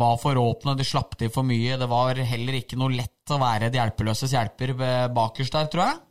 var 0.00 0.16
for 0.18 0.34
åpne, 0.40 0.74
de 0.76 0.86
slapp 0.86 1.14
til 1.20 1.30
for 1.30 1.46
mye. 1.46 1.78
Det 1.78 1.88
var 1.90 2.18
heller 2.18 2.58
ikke 2.58 2.78
noe 2.80 2.96
lett 2.96 3.30
å 3.30 3.38
være 3.38 3.70
de 3.70 3.78
hjelpeløses 3.78 4.34
hjelper 4.34 4.74
eh, 4.74 5.06
bakerst 5.14 5.54
der, 5.54 5.70
tror 5.70 5.86
jeg. 5.86 6.02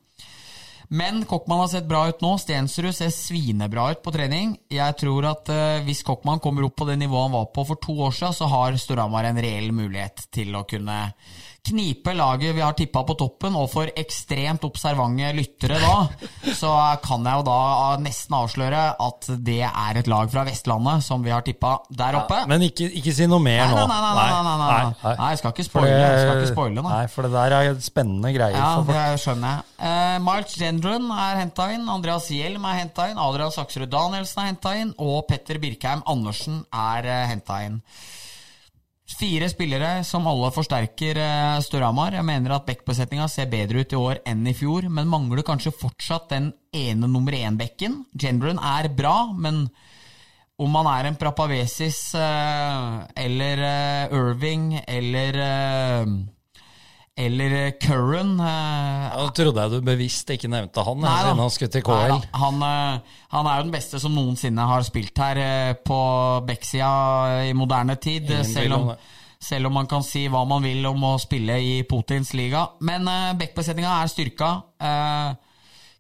Men 0.90 1.24
Kokkmann 1.30 1.64
har 1.64 1.72
sett 1.72 1.88
bra 1.90 2.06
ut 2.10 2.24
nå. 2.24 2.34
Stensrud 2.42 2.96
ser 2.96 3.14
svinebra 3.14 3.90
ut 3.94 4.04
på 4.04 4.14
trening. 4.16 4.58
Jeg 4.72 4.98
tror 5.00 5.30
at 5.32 5.52
uh, 5.54 5.84
hvis 5.86 6.04
Kokkmann 6.08 6.44
kommer 6.44 6.68
opp 6.68 6.76
på 6.82 6.90
det 6.90 6.98
nivået 7.02 7.30
han 7.30 7.38
var 7.38 7.50
på 7.56 7.66
for 7.70 7.82
to 7.82 7.96
år 8.08 8.16
siden, 8.16 8.38
så 8.38 8.50
har 8.52 8.78
Storhamar 8.80 9.30
en 9.30 9.42
reell 9.44 9.72
mulighet 9.76 10.28
til 10.34 10.56
å 10.58 10.66
kunne 10.70 11.00
knipe 11.64 12.12
laget 12.14 12.56
vi 12.56 12.62
har 12.62 12.76
tippa 12.76 13.04
på 13.08 13.16
toppen, 13.16 13.56
og 13.56 13.70
for 13.72 13.88
ekstremt 13.96 14.66
observante 14.68 15.30
lyttere 15.38 15.78
da, 15.80 15.94
så 16.62 16.72
kan 17.04 17.24
jeg 17.24 17.40
jo 17.40 17.46
da 17.48 17.60
nesten 18.04 18.36
avsløre 18.36 18.82
at 19.06 19.30
det 19.48 19.62
er 19.70 20.00
et 20.02 20.10
lag 20.12 20.32
fra 20.32 20.44
Vestlandet 20.48 21.06
som 21.06 21.24
vi 21.24 21.32
har 21.32 21.46
tippa 21.46 21.78
der 21.88 22.18
oppe. 22.20 22.42
Men 22.52 22.66
ikke, 22.68 22.90
ikke 23.00 23.14
si 23.16 23.28
noe 23.32 23.40
mer 23.44 23.64
Nei, 23.64 23.78
nå. 23.78 23.86
nei, 23.88 24.00
nei, 24.04 24.14
nei, 24.18 24.26
nei, 24.34 24.42
nei, 24.44 24.58
nei. 24.64 25.14
Nei, 25.22 25.30
jeg 25.32 25.42
skal 25.42 25.54
ikke 25.56 25.68
spoile, 25.70 25.94
jeg 25.94 26.24
skal 26.26 26.42
ikke 26.42 26.52
spoile, 26.52 26.82
nei. 26.82 26.96
Nei, 26.98 27.06
for 27.14 27.28
det 27.28 27.32
der 27.38 27.56
er 27.60 27.80
spennende 27.84 28.34
greier. 28.36 28.60
Ja, 28.60 28.74
det 28.90 29.22
skjønner 29.24 29.54
jeg. 29.54 29.70
Uh, 29.84 30.18
Miles 30.28 30.58
Gendron 30.60 31.08
er 31.16 31.40
henta 31.42 31.70
inn, 31.76 31.88
Andreas 31.92 32.28
Hjelm 32.34 32.68
er 32.68 32.82
henta 32.82 33.08
inn, 33.12 33.22
Adrian 33.24 33.56
Saksrud 33.56 33.92
Danielsen 33.94 34.44
er 34.44 34.52
henta 34.52 34.76
inn, 34.80 34.92
og 35.00 35.24
Petter 35.32 35.62
Birkheim 35.64 36.04
Andersen 36.12 36.66
er 36.70 37.08
uh, 37.08 37.22
henta 37.32 37.64
inn. 37.70 37.80
Fire 39.14 39.48
spillere 39.52 40.04
som 40.08 40.26
alle 40.28 40.50
forsterker 40.54 41.20
uh, 41.22 41.62
Storhamar. 41.64 42.18
Jeg 42.18 42.26
mener 42.28 42.56
at 42.56 42.66
backbesetninga 42.68 43.28
ser 43.32 43.52
bedre 43.52 43.84
ut 43.84 43.94
i 43.94 44.00
år 44.00 44.22
enn 44.28 44.46
i 44.50 44.56
fjor, 44.58 44.90
men 44.90 45.10
mangler 45.12 45.46
kanskje 45.46 45.76
fortsatt 45.76 46.32
den 46.34 46.52
ene 46.74 47.10
nummer 47.10 47.36
én-bekken. 47.38 48.02
Gendron 48.20 48.60
er 48.60 48.90
bra, 48.94 49.18
men 49.38 49.68
om 50.62 50.76
han 50.78 50.90
er 50.92 51.10
en 51.10 51.18
Prapavesis 51.20 52.00
eh, 52.16 52.98
eller 53.26 53.64
eh, 53.66 54.14
Irving 54.14 54.74
eller 54.86 55.40
eh, 55.42 56.14
eller 57.16 57.52
eh, 57.52 57.74
Curran 57.78 58.40
eh, 58.40 59.04
Ja, 59.14 59.18
Da 59.22 59.30
trodde 59.38 59.62
jeg 59.62 59.72
du 59.72 59.86
bevisst 59.86 60.30
ikke 60.34 60.50
nevnte 60.50 60.82
han, 60.86 61.02
Nei 61.04 61.12
da. 61.12 61.34
siden 61.34 61.42
han 61.44 61.74
til 61.76 61.86
KL. 61.86 62.14
da. 62.14 62.20
Han, 62.42 62.64
eh, 62.66 63.18
han 63.36 63.50
er 63.50 63.60
jo 63.60 63.66
den 63.68 63.76
beste 63.76 64.02
som 64.02 64.16
noensinne 64.18 64.66
har 64.70 64.86
spilt 64.88 65.22
her 65.22 65.42
eh, 65.42 65.74
på 65.78 66.00
Bexia 66.48 66.94
i 67.50 67.54
moderne 67.58 68.00
tid. 68.02 68.34
Selv 68.50 68.80
om, 68.80 68.94
selv 69.44 69.70
om 69.70 69.78
man 69.78 69.90
kan 69.92 70.06
si 70.06 70.26
hva 70.32 70.42
man 70.50 70.66
vil 70.66 70.86
om 70.90 71.06
å 71.06 71.16
spille 71.22 71.60
i 71.62 71.74
Putins 71.88 72.34
liga. 72.38 72.66
Men 72.82 73.06
uh, 73.10 73.34
backbesetninga 73.38 73.98
er 74.00 74.12
styrka. 74.12 74.52
Uh, 74.82 75.36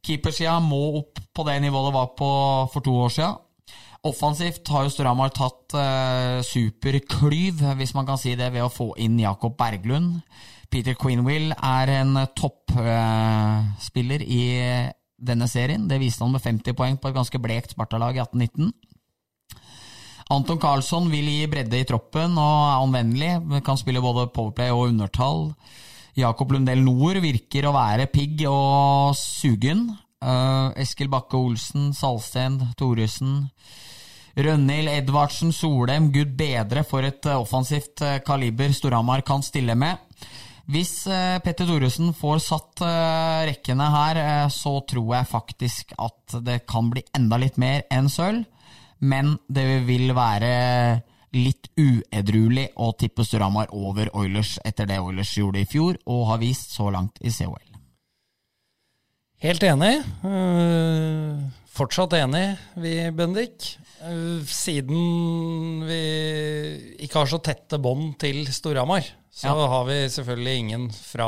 Keepersida 0.03 0.57
må 0.63 0.81
opp 1.01 1.19
på 1.35 1.45
det 1.47 1.57
nivået 1.63 1.89
det 1.89 1.95
var 1.95 2.13
på 2.17 2.29
for 2.73 2.85
to 2.85 2.95
år 3.05 3.11
sia. 3.13 3.33
Offensivt 4.03 4.67
har 4.71 4.83
jo 4.83 4.91
Storhamar 4.91 5.31
tatt 5.35 5.75
uh, 5.77 6.39
superklyv, 6.43 7.61
hvis 7.79 7.93
man 7.95 8.07
kan 8.07 8.19
si 8.19 8.33
det, 8.39 8.49
ved 8.55 8.65
å 8.65 8.71
få 8.71 8.93
inn 9.03 9.19
Jakob 9.21 9.55
Berglund. 9.59 10.23
Peter 10.73 10.95
Queenwill 10.97 11.51
er 11.53 11.89
en 11.99 12.15
toppspiller 12.33 14.23
i 14.25 14.45
denne 15.21 15.45
serien. 15.45 15.85
Det 15.85 15.99
viste 16.01 16.25
han 16.25 16.33
med 16.33 16.41
50 16.41 16.73
poeng 16.77 16.97
på 16.97 17.11
et 17.11 17.17
ganske 17.17 17.41
blekt 17.41 17.75
Sparta-lag 17.75 18.17
i 18.17 18.23
1819. 18.23 18.73
Anton 20.33 20.57
Karlsson 20.57 21.11
vil 21.11 21.27
gi 21.29 21.45
bredde 21.51 21.77
i 21.77 21.85
troppen 21.85 22.33
og 22.41 22.55
er 22.71 22.81
anvendelig. 22.81 23.61
Kan 23.67 23.77
spille 23.77 24.01
både 24.01 24.31
powerplay 24.33 24.73
og 24.73 24.87
undertall. 24.89 25.51
Jakob 26.17 26.53
Lundell 26.55 26.81
Nord 26.85 27.21
virker 27.21 27.67
å 27.69 27.75
være 27.75 28.09
pigg 28.09 28.41
og 28.49 29.13
sugen. 29.19 29.91
Uh, 30.23 30.73
Eskil 30.79 31.11
Bakke 31.11 31.37
Olsen, 31.37 31.91
Salsten, 31.93 32.57
Thoresen. 32.79 33.43
Rønhild 34.33 34.89
Edvardsen 34.89 35.53
Solheim, 35.53 36.09
gud 36.13 36.33
bedre 36.39 36.81
for 36.87 37.05
et 37.05 37.21
eh, 37.29 37.37
offensivt 37.37 38.01
eh, 38.01 38.15
kaliber 38.25 38.71
Storhamar 38.73 39.21
kan 39.21 39.45
stille 39.45 39.75
med. 39.77 39.99
Hvis 40.71 41.07
eh, 41.11 41.41
Petter 41.43 41.67
Thoresen 41.67 42.13
får 42.15 42.39
satt 42.39 42.83
eh, 42.87 43.39
rekkene 43.49 43.87
her, 43.91 44.19
eh, 44.21 44.45
så 44.47 44.77
tror 44.87 45.09
jeg 45.17 45.27
faktisk 45.27 45.91
at 45.99 46.37
det 46.45 46.61
kan 46.69 46.87
bli 46.93 47.03
enda 47.17 47.39
litt 47.41 47.59
mer 47.59 47.83
enn 47.91 48.07
sølv. 48.11 48.45
Men 49.03 49.33
det 49.51 49.83
vil 49.83 50.13
være 50.15 50.53
litt 51.35 51.67
uedruelig 51.75 52.69
å 52.79 52.93
tippe 52.95 53.25
Storhamar 53.27 53.73
over 53.75 54.07
Oilers 54.15 54.55
etter 54.63 54.87
det 54.87 55.01
Oilers 55.03 55.33
gjorde 55.35 55.65
i 55.65 55.67
fjor, 55.67 55.99
og 56.07 56.27
har 56.29 56.39
vist 56.39 56.71
så 56.77 56.87
langt 56.93 57.19
i 57.19 57.33
COL. 57.33 57.59
Helt 59.43 59.65
enig. 59.67 59.97
Fortsatt 61.73 62.15
enig, 62.15 62.45
vi, 62.79 62.93
Bendik. 63.11 63.73
Eh, 64.03 64.43
siden 64.51 65.83
vi 65.87 65.99
ikke 67.05 67.21
har 67.21 67.29
så 67.31 67.39
tette 67.43 67.79
bånd 67.81 68.17
til 68.19 68.43
Storhamar, 68.51 69.05
så 69.31 69.47
Ja. 69.53 69.67
har 69.67 69.85
vi 69.87 69.97
selvfølgelig 70.11 70.55
ingen 70.59 70.89
fra 70.91 71.27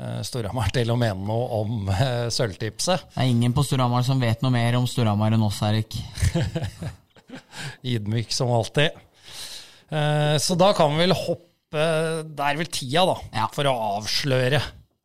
uh, 0.00 0.22
Storhamar 0.26 0.72
til 0.74 0.90
å 0.90 0.96
mene 0.98 1.22
noe 1.26 1.46
om 1.60 1.88
uh, 1.88 2.26
sølvtipset. 2.34 3.06
Det 3.14 3.22
er 3.22 3.30
ingen 3.30 3.54
på 3.54 3.62
Storhamar 3.66 4.02
som 4.06 4.20
vet 4.20 4.42
noe 4.42 4.50
mer 4.54 4.74
om 4.78 4.86
Storhamar 4.90 5.32
enn 5.34 5.42
oss, 5.46 5.60
Erik. 5.62 5.94
Ydmyk 7.94 8.32
som 8.34 8.50
alltid. 8.54 8.90
Eh, 9.90 10.36
så 10.42 10.56
da 10.58 10.72
kan 10.76 10.92
vi 10.92 11.06
vel 11.06 11.14
hoppe 11.16 11.44
Det 11.70 12.44
er 12.44 12.56
vel 12.56 12.68
tida, 12.72 13.04
da, 13.08 13.46
for 13.52 13.68
å 13.68 13.72
avsløre. 13.98 14.60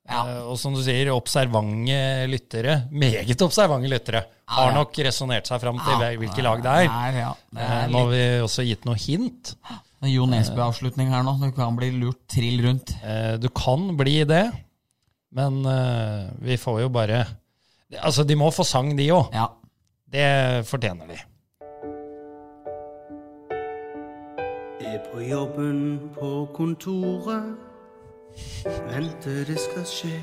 Eh, 0.10 0.42
og 0.52 0.58
som 0.60 0.74
du 0.76 0.82
sier, 0.84 1.08
observante 1.16 2.28
lyttere, 2.28 2.74
meget 2.92 3.40
observante 3.46 3.88
lyttere, 3.88 4.26
har 4.52 4.74
nok 4.76 4.98
resonnert 5.08 5.48
seg 5.48 5.62
fram 5.64 5.80
til 5.80 6.02
Ja, 6.04 6.10
hvilke 6.20 6.44
lag 6.44 6.62
det 6.66 6.74
er. 6.84 6.90
ja. 7.22 7.30
Eh, 7.56 7.88
Nå 7.90 8.02
har 8.04 8.10
vi 8.12 8.24
også 8.44 8.66
gitt 8.68 8.84
noe 8.86 8.96
hint. 9.00 9.54
Jo 10.04 10.26
Nesbø-avslutning 10.28 11.08
her 11.14 11.24
nå. 11.24 11.38
Du 11.40 11.52
kan 11.56 11.76
bli 11.80 11.90
lurt 11.96 12.20
trill 12.28 12.60
rundt. 12.66 12.92
Eh, 13.04 13.38
Du 13.40 13.48
kan 13.50 13.96
bli 13.96 14.24
det, 14.28 14.52
men 15.32 15.64
eh, 15.66 16.30
vi 16.44 16.58
får 16.58 16.82
jo 16.82 16.90
bare 16.90 17.26
Altså, 18.04 18.24
de 18.26 18.36
må 18.36 18.50
få 18.52 18.66
sang, 18.66 18.96
de 18.98 19.08
òg. 19.14 19.30
Det 20.10 20.66
fortjener 20.68 21.08
de. 21.08 21.18
Er 24.84 25.00
på 25.12 25.22
jobben 25.30 26.10
på 26.18 26.32
kontoret. 26.58 27.54
Venter 28.64 29.44
det 29.48 29.60
skal 29.60 29.86
skje. 29.88 30.18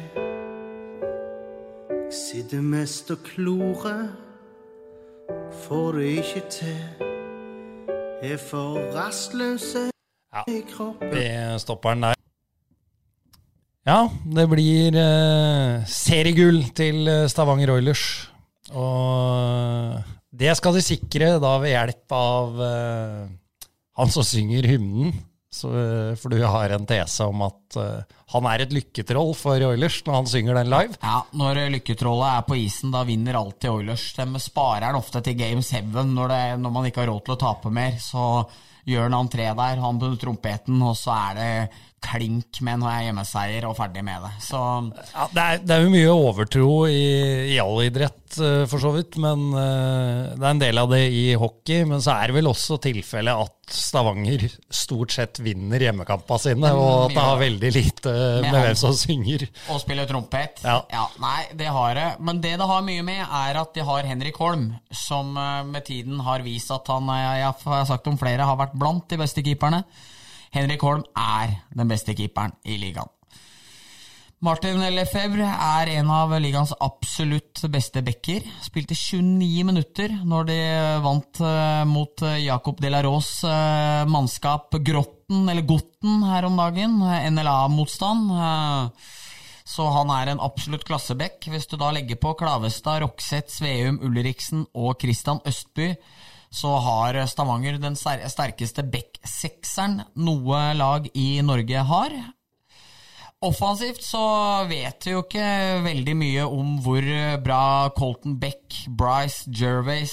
Jeg 1.91 2.15
sitter 2.15 2.63
mest 2.65 3.11
og 3.11 3.23
klorer. 3.27 4.09
Får 5.67 5.99
det 5.99 6.09
ikke 6.23 6.43
til. 6.51 6.81
Er 8.23 8.37
for 8.37 8.81
rastløs 8.95 9.77
i 10.49 10.61
kroppen. 10.73 11.13
Vi 11.15 11.59
stopper 11.59 11.95
den 11.95 12.03
der. 12.03 12.15
Ja, 13.89 14.05
det 14.37 14.45
blir 14.51 14.97
eh, 15.01 15.87
seriegull 15.89 16.61
til 16.77 17.09
eh, 17.09 17.29
Stavanger 17.33 17.73
Oilers. 17.73 18.03
Og 18.77 19.97
det 20.31 20.53
skal 20.59 20.77
de 20.77 20.83
sikre 20.85 21.33
da 21.43 21.55
ved 21.63 21.73
hjelp 21.73 22.15
av 22.15 22.61
eh, 22.67 23.25
han 23.99 24.13
som 24.13 24.27
synger 24.27 24.69
hymnen. 24.69 25.17
Så, 25.51 25.69
eh, 25.75 26.15
for 26.15 26.31
du 26.31 26.39
har 26.47 26.71
en 26.71 26.87
tese 26.87 27.27
om 27.27 27.43
at 27.43 27.77
uh, 27.77 28.19
han 28.31 28.47
er 28.53 28.63
et 28.63 28.75
lykketroll 28.75 29.33
for 29.35 29.59
Oilers 29.67 29.99
når 30.07 30.15
han 30.21 30.29
synger 30.31 30.61
den 30.61 30.71
live. 30.71 30.99
Ja, 31.03 31.25
Når 31.35 31.65
lykketrollet 31.75 32.37
er 32.37 32.45
på 32.47 32.59
isen, 32.61 32.93
da 32.95 33.03
vinner 33.09 33.41
alltid 33.41 33.73
Oilers. 33.73 34.05
De 34.15 34.43
sparer 34.43 34.87
han 34.87 34.99
ofte 35.01 35.23
til 35.27 35.35
Game 35.41 35.63
7 35.67 35.91
når, 36.07 36.31
det, 36.31 36.43
når 36.63 36.75
man 36.77 36.87
ikke 36.87 37.03
har 37.03 37.11
råd 37.11 37.25
til 37.27 37.35
å 37.35 37.41
tape 37.43 37.75
mer. 37.75 37.99
Så 37.99 38.25
gjør 38.87 39.09
han 39.09 39.19
entré 39.19 39.49
der, 39.51 39.83
han 39.83 39.99
på 40.01 40.13
trompeten, 40.23 40.79
og 40.87 40.95
så 40.99 41.17
er 41.19 41.41
det 41.41 41.51
klink 42.01 42.61
med 42.65 42.81
en 42.81 43.05
hjemmeseier 43.05 43.67
og 43.69 43.77
ferdig 43.79 44.03
med 44.05 44.25
det. 44.25 44.33
Så 44.45 44.59
Ja, 45.13 45.27
det, 45.33 45.43
er, 45.45 45.63
det 45.65 45.77
er 45.77 45.85
jo 45.85 45.93
mye 45.93 46.13
overtro 46.15 46.71
i, 46.89 47.01
i 47.53 47.59
all 47.63 47.83
idrett, 47.85 48.39
eh, 48.41 48.65
for 48.71 48.83
så 48.83 48.93
vidt. 48.95 49.19
Men 49.21 49.51
eh, 49.53 50.33
det 50.35 50.45
er 50.45 50.51
en 50.55 50.63
del 50.63 50.81
av 50.81 50.91
det 50.93 51.03
i 51.13 51.25
hockey. 51.39 51.85
Men 51.89 52.03
så 52.05 52.17
er 52.17 52.31
det 52.31 52.39
vel 52.41 52.51
også 52.51 52.81
tilfellet 52.83 53.47
at 53.47 53.57
Stavanger 53.71 54.49
stort 54.75 55.13
sett 55.15 55.39
vinner 55.45 55.79
hjemmekampene 55.85 56.43
sine, 56.43 56.73
og 56.75 57.05
at 57.05 57.13
det 57.15 57.23
har 57.23 57.37
veldig 57.39 57.71
lite 57.77 58.15
med 58.43 58.51
med 58.51 58.65
hvem 58.65 58.79
som 58.79 58.95
synger. 58.97 59.45
Og 59.71 59.81
spiller 59.83 60.09
trompet. 60.11 60.63
Ja. 60.65 61.07
Nei, 61.23 61.45
det 61.57 61.71
har 61.71 61.95
det. 61.99 62.09
Men 62.19 62.41
det 62.43 62.57
det 62.61 62.67
har 62.67 62.87
mye 62.87 63.05
med, 63.07 63.21
er 63.23 63.61
at 63.61 63.75
de 63.77 63.85
har 63.87 64.09
Henrik 64.09 64.41
Holm, 64.43 64.73
som 64.91 65.37
eh, 65.39 65.61
med 65.69 65.87
tiden 65.87 66.25
har 66.27 66.43
vist 66.47 66.73
at 66.75 66.89
han, 66.91 67.13
jeg 67.21 67.53
har 67.65 67.85
sagt 67.89 68.09
om 68.11 68.19
flere, 68.21 68.47
har 68.47 68.59
vært 68.59 68.75
blant 68.79 69.07
de 69.11 69.21
beste 69.21 69.45
keeperne. 69.47 69.85
Henrik 70.55 70.83
Holm 70.83 71.07
er 71.17 71.61
den 71.75 71.91
beste 71.91 72.15
keeperen 72.19 72.57
i 72.67 72.79
ligaen. 72.81 73.11
Martin 74.41 74.81
Lefebvre 74.95 75.45
er 75.45 75.91
en 75.99 76.09
av 76.17 76.31
ligaens 76.41 76.71
absolutt 76.81 77.61
beste 77.69 78.01
backer. 78.01 78.47
Spilte 78.65 78.97
29 78.97 79.67
minutter 79.69 80.15
når 80.25 80.47
de 80.49 80.57
vant 81.05 81.41
eh, 81.45 81.83
mot 81.85 82.25
Jacob 82.41 82.81
de 82.81 82.89
la 82.89 83.03
eh, 83.05 84.07
mannskap 84.09 84.79
Grotten, 84.81 85.45
eller 85.45 85.67
Gotten, 85.69 86.23
her 86.25 86.49
om 86.49 86.57
dagen. 86.57 86.97
eh, 87.05 87.29
NLA-motstand. 87.29 88.33
Eh, 88.33 89.13
så 89.69 89.91
han 89.93 90.09
er 90.17 90.33
en 90.33 90.41
absolutt 90.41 90.89
klasseback. 90.89 91.45
Hvis 91.45 91.69
du 91.69 91.77
da 91.77 91.93
legger 91.93 92.17
på 92.17 92.33
Klavestad, 92.41 93.05
Rokseth, 93.05 93.53
Sveum, 93.53 94.01
Ulriksen 94.01 94.65
og 94.73 94.97
Christian 95.05 95.45
Østby, 95.45 95.93
så 96.51 96.79
har 96.81 97.21
Stavanger 97.29 97.77
den 97.77 97.95
sterkeste 97.95 98.33
sterkeste 98.33 98.89
back-sekseren 99.21 100.01
noe 100.17 100.75
lag 100.75 101.09
i 101.15 101.41
Norge 101.43 101.79
har. 101.85 102.13
Offensivt 103.41 104.03
så 104.05 104.67
vet 104.69 105.05
vi 105.05 105.13
jo 105.13 105.23
ikke 105.23 105.81
veldig 105.85 106.15
mye 106.17 106.45
om 106.45 106.79
hvor 106.81 107.05
bra 107.43 107.91
Colton 107.97 108.39
Beck, 108.39 108.87
Bryce 108.89 109.49
Gervais 109.51 110.13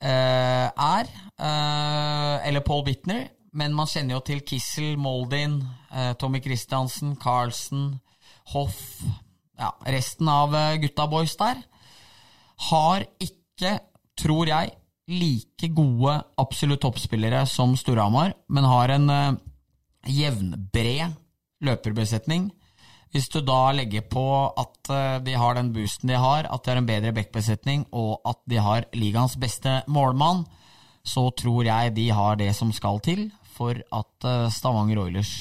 eh, 0.00 0.68
er. 0.68 1.08
Eh, 1.38 2.48
eller 2.48 2.60
Paul 2.60 2.84
Bittner. 2.84 3.30
Men 3.52 3.74
man 3.74 3.86
kjenner 3.86 4.16
jo 4.16 4.22
til 4.24 4.40
Kissel, 4.40 4.96
Moldin, 4.96 5.62
eh, 5.92 6.14
Tommy 6.16 6.40
Christiansen, 6.42 7.16
Carlsen, 7.16 8.00
Hoff 8.52 9.02
Ja, 9.58 9.68
resten 9.86 10.26
av 10.28 10.54
gutta 10.80 11.04
boys 11.06 11.36
der. 11.38 11.60
Har 12.72 13.04
ikke, 13.20 13.78
tror 14.18 14.48
jeg, 14.48 14.72
like 15.12 15.68
gode 15.76 16.16
absolutt 16.40 16.82
toppspillere 16.84 17.44
som 17.50 17.76
Storhamar, 17.78 18.34
men 18.48 18.68
har 18.68 18.94
en 18.96 19.10
uh, 19.12 19.38
jevnbred 20.08 21.14
løperbesetning. 21.62 22.50
Hvis 23.12 23.28
du 23.28 23.42
da 23.44 23.74
legger 23.76 24.06
på 24.08 24.24
at 24.56 24.88
eh, 24.88 25.18
de 25.20 25.34
har 25.36 25.58
den 25.58 25.68
boosten 25.74 26.08
de 26.08 26.16
har, 26.16 26.46
at 26.48 26.64
de 26.64 26.72
har 26.72 26.78
en 26.80 26.88
bedre 26.88 27.12
backbesetning, 27.12 27.84
og 27.92 28.22
at 28.24 28.40
de 28.48 28.56
har 28.56 28.88
ligaens 28.96 29.36
beste 29.36 29.82
målmann, 29.86 30.46
så 31.04 31.26
tror 31.36 31.66
jeg 31.66 31.92
de 31.96 32.08
har 32.14 32.38
det 32.40 32.54
som 32.56 32.72
skal 32.72 33.02
til 33.04 33.26
for 33.52 33.76
at 33.76 34.28
eh, 34.28 34.48
Stavanger 34.54 35.04
Oilers 35.04 35.34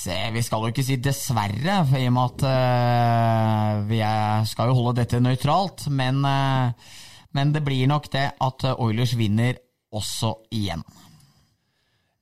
Se, 0.00 0.14
vi 0.32 0.40
skal 0.40 0.62
jo 0.64 0.70
ikke 0.72 0.84
si 0.86 0.96
dessverre, 1.02 1.74
i 1.98 2.06
og 2.08 2.12
med 2.14 2.30
at 2.30 2.44
uh, 2.46 3.88
vi 3.90 3.98
er, 4.00 4.46
skal 4.48 4.70
jo 4.70 4.76
holde 4.78 4.94
dette 5.02 5.18
nøytralt, 5.20 5.90
men, 5.92 6.22
eh, 6.24 6.94
men 7.36 7.52
det 7.54 7.62
blir 7.66 7.90
nok 7.90 8.10
det 8.12 8.30
at 8.40 8.66
Oilers 8.76 9.14
vinner 9.18 9.58
også 9.94 10.36
igjen. 10.54 10.82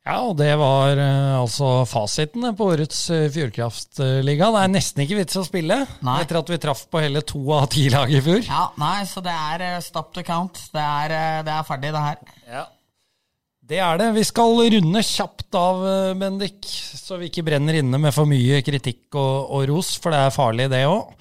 Ja, 0.09 0.23
og 0.25 0.39
det 0.39 0.55
var 0.57 0.97
uh, 0.97 1.43
altså 1.43 1.83
fasiten 1.85 2.47
på 2.57 2.71
årets 2.73 3.03
uh, 3.13 3.27
Fjordkraftliga. 3.29 4.47
Det 4.55 4.63
er 4.63 4.71
nesten 4.73 5.05
ikke 5.05 5.19
vits 5.19 5.37
å 5.37 5.45
spille, 5.45 5.83
etter 6.15 6.39
at 6.41 6.53
vi 6.55 6.61
traff 6.63 6.87
på 6.89 7.03
hele 7.03 7.21
to 7.29 7.43
av 7.53 7.67
ti 7.75 7.91
lag 7.93 8.09
i 8.09 8.23
fjor. 8.25 8.41
Ja, 8.47 8.71
nei, 8.81 9.03
så 9.11 9.21
det 9.25 9.35
er 9.35 9.67
uh, 9.67 9.85
stop 9.85 10.15
to 10.17 10.25
count. 10.25 10.63
Det 10.73 10.81
er, 10.81 11.13
eh, 11.13 11.43
det 11.45 11.53
er 11.53 11.69
ferdig, 11.69 11.93
det 11.93 12.05
her. 12.07 12.35
Ja. 12.49 12.65
Det 13.69 13.83
er 13.85 14.01
det. 14.01 14.07
Vi 14.17 14.25
skal 14.25 14.57
runde 14.73 15.03
kjapt 15.05 15.59
av, 15.61 15.83
eh, 15.85 16.15
Bendik, 16.17 16.65
så 16.65 17.19
vi 17.21 17.29
ikke 17.29 17.45
brenner 17.45 17.77
inne 17.77 18.01
med 18.01 18.15
for 18.17 18.25
mye 18.31 18.63
kritikk 18.65 19.13
og, 19.13 19.53
og 19.59 19.69
ros, 19.69 19.91
for 20.01 20.15
det 20.15 20.23
er 20.25 20.33
farlig, 20.33 20.71
det 20.73 20.87
òg. 20.89 21.13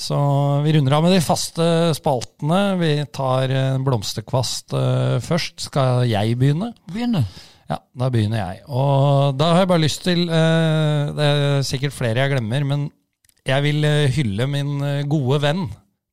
Så 0.00 0.16
vi 0.64 0.72
runder 0.72 0.94
av 0.96 1.04
med 1.04 1.12
de 1.12 1.20
faste 1.20 1.64
spaltene. 1.98 2.60
Vi 2.80 2.92
tar 3.12 3.52
en 3.52 3.84
blomsterkvast 3.84 4.72
eh, 4.76 5.16
først. 5.24 5.66
Skal 5.68 6.06
jeg 6.08 6.38
begynne? 6.40 6.70
Begynne. 6.90 7.24
Ja, 7.70 7.76
da 7.94 8.08
begynner 8.10 8.40
jeg. 8.40 8.62
Og 8.66 9.36
da 9.38 9.52
har 9.52 9.62
jeg 9.62 9.70
bare 9.70 9.84
lyst 9.84 10.02
til 10.06 10.24
eh, 10.26 11.10
Det 11.14 11.26
er 11.26 11.66
sikkert 11.68 11.94
flere 11.94 12.24
jeg 12.24 12.32
glemmer, 12.32 12.64
men 12.66 12.88
jeg 13.46 13.64
vil 13.66 13.84
eh, 13.86 14.08
hylle 14.16 14.48
min 14.50 14.72
eh, 14.84 15.02
gode 15.10 15.38
venn 15.44 15.68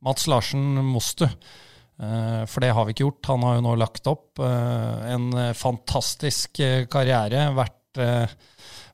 Mats 0.06 0.28
Larsen 0.30 0.68
Mostu. 0.92 1.26
Eh, 1.26 2.44
For 2.46 2.62
det 2.64 2.74
har 2.76 2.86
vi 2.86 2.94
ikke 2.94 3.08
gjort. 3.08 3.32
Han 3.32 3.48
har 3.48 3.58
jo 3.58 3.66
nå 3.66 3.74
lagt 3.82 4.12
opp 4.12 4.44
eh, 4.44 5.08
en 5.16 5.32
eh, 5.34 5.54
fantastisk 5.58 6.60
eh, 6.62 6.84
karriere. 6.92 7.48
Vært, 7.58 7.80
eh, 8.04 8.36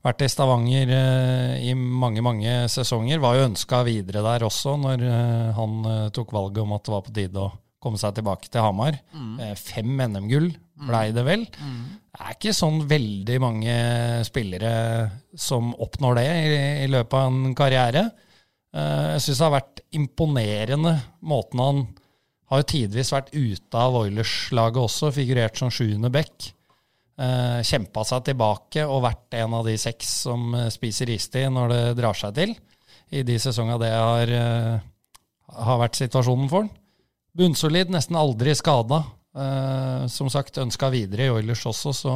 vært 0.03 0.23
i 0.25 0.29
Stavanger 0.31 0.91
eh, 0.93 1.53
i 1.69 1.73
mange, 1.75 2.23
mange 2.25 2.55
sesonger. 2.71 3.21
Var 3.23 3.37
jo 3.37 3.47
ønska 3.49 3.83
videre 3.87 4.23
der 4.25 4.45
også, 4.47 4.75
når 4.81 5.05
eh, 5.07 5.51
han 5.57 5.77
eh, 5.89 6.09
tok 6.15 6.33
valget 6.35 6.63
om 6.65 6.75
at 6.75 6.85
det 6.85 6.95
var 6.95 7.05
på 7.05 7.15
tide 7.15 7.43
å 7.43 7.51
komme 7.83 7.99
seg 7.99 8.15
tilbake 8.17 8.51
til 8.51 8.63
Hamar. 8.63 8.99
Mm. 9.11 9.39
Fem 9.59 9.97
NM-gull 9.99 10.53
blei 10.87 11.09
det 11.15 11.23
vel. 11.27 11.41
Det 11.51 12.19
er 12.21 12.35
ikke 12.37 12.53
sånn 12.55 12.77
veldig 12.87 13.39
mange 13.43 13.73
spillere 14.27 14.71
som 15.35 15.73
oppnår 15.83 16.19
det 16.19 16.23
i, 16.29 16.53
i 16.85 16.87
løpet 16.91 17.17
av 17.19 17.27
en 17.27 17.57
karriere. 17.57 18.05
Jeg 18.73 19.25
syns 19.25 19.35
det 19.35 19.45
har 19.45 19.53
vært 19.57 19.83
imponerende 19.99 20.95
måten 21.27 21.59
han 21.61 21.83
har 22.53 22.63
jo 22.63 22.69
tidvis 22.71 23.11
vært 23.13 23.33
ute 23.35 23.83
av 23.83 23.99
Oilers-laget 23.99 24.79
også, 24.85 25.11
figurert 25.15 25.59
som 25.59 25.71
sjuende 25.73 26.11
back. 26.13 26.53
Eh, 27.13 27.59
Kjempa 27.61 28.01
seg 28.09 28.23
tilbake 28.25 28.87
og 28.89 29.03
vært 29.05 29.35
en 29.37 29.53
av 29.59 29.67
de 29.67 29.75
seks 29.77 30.09
som 30.23 30.47
eh, 30.57 30.69
spiser 30.73 31.11
istid 31.13 31.51
når 31.53 31.69
det 31.69 31.81
drar 31.99 32.17
seg 32.17 32.33
til. 32.39 32.55
I 33.13 33.21
de 33.27 33.35
sesongene 33.37 33.77
det 33.83 33.91
har, 33.93 34.31
eh, 34.33 34.79
har 35.67 35.81
vært 35.83 35.99
situasjonen 35.99 36.49
for 36.49 36.65
han. 36.65 36.71
Bunnsolid, 37.37 37.93
nesten 37.93 38.17
aldri 38.17 38.55
skada. 38.57 39.03
Eh, 39.33 40.07
som 40.09 40.29
sagt, 40.29 40.57
ønska 40.61 40.89
videre 40.93 41.27
i 41.27 41.33
Oilers 41.33 41.65
også, 41.69 41.93
så 41.93 42.15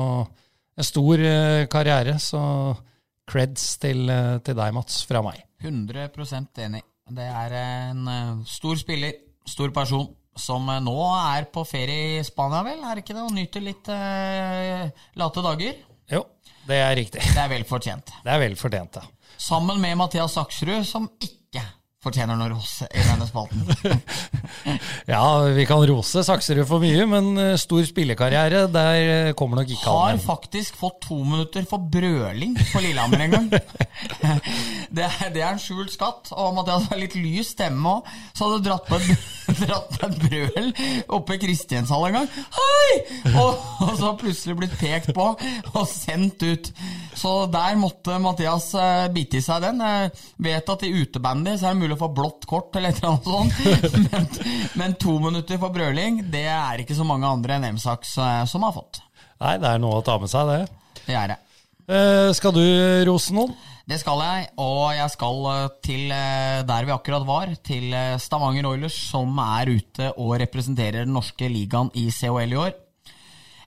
en 0.78 0.86
stor 0.86 1.22
karriere. 1.70 2.18
Så 2.22 2.42
creds 3.28 3.76
til, 3.82 4.10
til 4.42 4.58
deg, 4.58 4.74
Mats, 4.74 5.02
fra 5.06 5.22
meg. 5.26 5.44
100% 5.62 6.62
enig. 6.66 6.82
Det 7.14 7.26
er 7.26 7.56
en 7.62 8.44
stor 8.48 8.78
spiller, 8.80 9.14
stor 9.48 9.74
person, 9.76 10.10
som 10.42 10.70
eh, 10.72 10.82
nå 10.84 10.96
er 11.18 11.48
på 11.54 11.64
ferie 11.68 12.18
i 12.20 12.24
Spania, 12.26 12.64
vel? 12.66 12.82
Er 12.84 12.98
det 12.98 13.06
ikke 13.06 13.16
det? 13.18 13.26
Og 13.26 13.36
nyter 13.36 13.66
litt 13.66 13.92
eh, 13.94 14.88
late 15.20 15.46
dager. 15.46 15.84
Jo, 16.14 16.24
det 16.70 16.82
er 16.84 16.96
riktig. 17.00 17.24
Det 17.26 17.44
er 17.44 17.52
vel 17.52 17.68
fortjent. 17.68 18.14
Det 18.24 18.34
er 18.34 18.44
vel 18.46 18.58
fortjent, 18.60 19.02
ja. 19.02 19.06
Sammen 19.38 19.78
med 19.82 19.98
Mathias 20.00 20.34
Saksrud, 20.34 20.82
som 20.88 21.06
ikke 21.22 21.47
fortjener 22.08 22.40
noe 22.40 22.52
ros 22.56 22.80
i 22.88 23.04
denne 23.04 23.28
spalten. 23.30 23.68
Ja, 25.08 25.40
vi 25.56 25.64
kan 25.68 25.80
rose 25.88 26.20
Sakserud 26.26 26.68
for 26.68 26.84
mye, 26.84 27.06
men 27.08 27.30
eh, 27.40 27.54
stor 27.60 27.86
spillekarriere, 27.88 28.66
der 28.72 28.98
eh, 28.98 29.34
kommer 29.38 29.62
nok 29.62 29.70
ikke 29.72 29.94
Har 29.94 30.18
faktisk 30.20 30.76
fått 30.80 31.00
to 31.08 31.22
minutter 31.24 31.64
for 31.68 31.80
brøling 31.80 32.58
på 32.60 32.82
Lillehammer 32.84 33.24
en 33.28 33.36
gang. 33.38 33.48
Det 34.88 35.04
er, 35.04 35.32
det 35.34 35.42
er 35.42 35.50
en 35.52 35.60
skjult 35.60 35.92
skatt. 35.92 36.30
Og 36.32 36.54
Mathias 36.56 36.86
har 36.92 37.00
litt 37.02 37.16
lys 37.18 37.50
stemme 37.56 37.98
òg, 37.98 38.12
så 38.36 38.46
hadde 38.46 38.60
du 38.62 38.68
dratt 38.70 38.86
på 38.88 39.00
et, 39.00 39.26
dratt 39.64 39.90
på 39.94 40.08
et 40.08 40.20
brøl 40.22 40.70
oppe 41.18 41.36
i 41.36 41.42
Kristianshall 41.42 42.08
en 42.08 42.18
gang. 42.20 42.30
Hei! 42.56 42.94
Og, 43.34 43.66
og 43.84 43.92
så 44.00 44.14
plutselig 44.20 44.56
blitt 44.62 44.78
pekt 44.80 45.12
på 45.18 45.28
og 45.34 45.84
sendt 45.90 46.46
ut. 46.46 46.72
Så 47.18 47.34
der 47.52 47.78
måtte 47.80 48.20
Mathias 48.24 48.70
eh, 48.80 49.08
bite 49.14 49.42
i 49.42 49.44
seg 49.44 49.66
den. 49.66 49.84
Jeg 49.84 50.14
vet 50.48 50.74
at 50.76 50.88
i 50.88 50.94
utebandy 51.02 51.58
så 51.58 51.70
er 51.72 51.76
det 51.76 51.84
mulig 51.84 51.97
å 51.98 52.04
få 52.06 52.10
blått 52.16 52.46
kort 52.50 52.76
eller 52.78 52.94
et 52.94 53.02
eller 53.02 53.16
annet 53.16 53.28
sånt, 53.28 54.06
men, 54.08 54.28
men 54.80 54.96
to 55.02 55.18
minutter 55.24 55.60
for 55.62 55.74
brøling, 55.74 56.22
det 56.32 56.46
er 56.54 56.84
ikke 56.84 56.98
så 56.98 57.08
mange 57.08 57.28
andre 57.30 57.58
enn 57.58 57.68
M-Saks 57.74 58.16
eh, 58.22 58.44
som 58.50 58.66
har 58.68 58.76
fått. 58.76 59.02
Nei, 59.44 59.58
det 59.62 59.70
er 59.74 59.82
noe 59.82 60.00
å 60.00 60.06
ta 60.06 60.18
med 60.22 60.32
seg, 60.32 60.50
det. 60.50 61.02
Det 61.08 61.18
er 61.18 61.34
det. 61.34 61.40
Eh, 61.88 62.30
skal 62.38 62.56
du 62.56 62.64
rose 63.08 63.36
noen? 63.36 63.54
Det 63.88 64.00
skal 64.02 64.20
jeg, 64.20 64.48
og 64.60 64.82
jeg 64.98 65.14
skal 65.14 65.46
eh, 65.52 65.68
til 65.86 66.16
der 66.72 66.88
vi 66.88 66.96
akkurat 66.96 67.28
var, 67.28 67.54
til 67.66 67.94
Stavanger 68.22 68.72
Oilers, 68.72 68.98
som 69.12 69.38
er 69.44 69.74
ute 69.78 70.12
og 70.16 70.38
representerer 70.44 71.06
den 71.06 71.16
norske 71.18 71.50
ligaen 71.52 71.94
i 71.98 72.10
COL 72.14 72.54
i 72.54 72.62
år. 72.68 72.76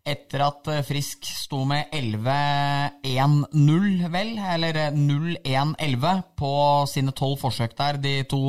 Etter 0.01 0.40
at 0.47 0.64
eh, 0.72 0.81
Frisk 0.86 1.27
sto 1.28 1.64
med 1.68 1.93
11-1-0, 1.93 4.09
vel, 4.14 4.31
eller 4.55 4.74
eh, 4.86 4.97
0-1-11 4.97 6.22
på 6.40 6.52
sine 6.89 7.12
tolv 7.16 7.36
forsøk 7.43 7.72
der 7.77 7.94
de 8.01 8.14
to 8.31 8.40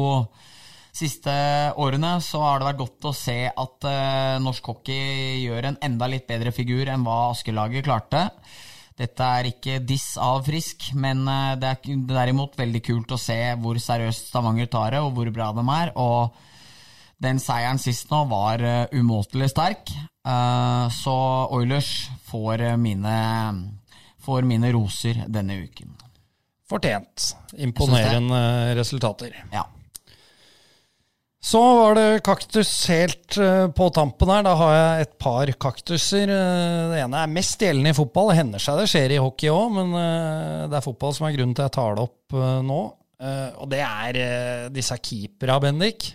siste 0.95 1.33
årene, 1.79 2.17
så 2.23 2.41
har 2.43 2.59
det 2.59 2.67
vært 2.69 2.81
godt 2.81 3.07
å 3.09 3.13
se 3.15 3.37
at 3.49 3.87
eh, 3.87 4.41
norsk 4.43 4.73
hockey 4.73 5.39
gjør 5.45 5.69
en 5.69 5.79
enda 5.87 6.09
litt 6.11 6.27
bedre 6.29 6.51
figur 6.55 6.89
enn 6.91 7.05
hva 7.07 7.31
Askelaget 7.31 7.87
klarte. 7.87 8.27
Dette 8.99 9.27
er 9.39 9.47
ikke 9.49 9.79
diss 9.87 10.13
av 10.21 10.43
Frisk, 10.45 10.91
men 10.99 11.23
eh, 11.27 11.55
det 11.59 11.71
er 11.71 12.05
derimot 12.11 12.57
veldig 12.59 12.83
kult 12.85 13.15
å 13.15 13.19
se 13.19 13.39
hvor 13.61 13.79
seriøst 13.81 14.31
Stavanger 14.31 14.69
tar 14.71 14.95
det, 14.95 15.03
og 15.03 15.15
hvor 15.15 15.31
bra 15.33 15.51
de 15.55 15.65
er. 15.77 15.93
Og 15.99 16.21
den 17.21 17.41
seieren 17.41 17.81
sist 17.81 18.09
nå 18.11 18.23
var 18.31 18.63
eh, 18.65 18.85
umåtelig 18.97 19.51
sterk. 19.53 19.91
Eh, 20.27 20.85
så 20.95 21.17
Oilers 21.53 21.91
får 22.29 22.63
eh, 22.71 22.79
mine, 22.81 23.17
får 24.25 24.47
mine 24.49 24.71
roser 24.73 25.25
denne 25.29 25.61
uken. 25.61 25.93
Fortjent. 26.71 27.33
Imponerende 27.59 28.73
resultater. 28.77 29.35
Ja. 29.51 29.67
Så 31.43 31.59
var 31.59 31.97
det 31.97 32.21
kaktus 32.23 32.69
helt 32.87 33.35
på 33.75 33.87
tampen 33.91 34.29
her. 34.29 34.43
Da 34.45 34.53
har 34.59 34.75
jeg 34.75 35.07
et 35.07 35.15
par 35.19 35.51
kaktuser. 35.65 36.29
Det 36.29 36.99
ene 37.01 37.23
er 37.25 37.33
mest 37.33 37.65
gjeldende 37.65 37.91
i 37.91 37.97
fotball. 37.97 38.29
Det 38.29 38.37
hender 38.37 38.61
seg 38.61 38.77
det 38.77 38.85
skjer 38.93 39.15
i 39.15 39.19
hockey 39.19 39.49
òg, 39.51 39.73
men 39.73 39.97
det 40.69 40.77
er 40.77 40.85
fotball 40.85 41.17
som 41.17 41.27
er 41.27 41.33
grunnen 41.35 41.57
til 41.57 41.65
at 41.65 41.73
jeg 41.73 41.77
tar 41.79 41.97
det 41.97 42.05
opp 42.05 42.37
nå. 42.69 42.79
Og 43.57 43.67
det 43.73 43.81
er 43.81 44.21
disse 44.71 44.95
keepera, 45.01 45.57
Bendik, 45.65 46.11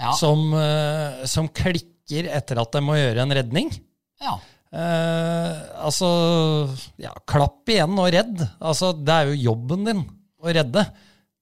Ja. 0.00 0.14
som, 0.16 0.46
eh, 0.56 1.26
som 1.28 1.50
klikker 1.52 2.30
etter 2.32 2.60
at 2.62 2.72
de 2.72 2.80
må 2.84 2.96
gjøre 2.96 3.22
en 3.24 3.34
redning. 3.36 3.70
Ja. 4.20 4.38
Eh, 4.70 5.60
altså 5.82 6.08
Ja, 7.00 7.12
klapp 7.28 7.68
igjen 7.68 7.98
og 7.98 8.10
redd. 8.14 8.44
Altså, 8.58 8.92
det 8.96 9.16
er 9.16 9.30
jo 9.30 9.50
jobben 9.50 9.84
din 9.88 10.04
å 10.40 10.54
redde. 10.56 10.86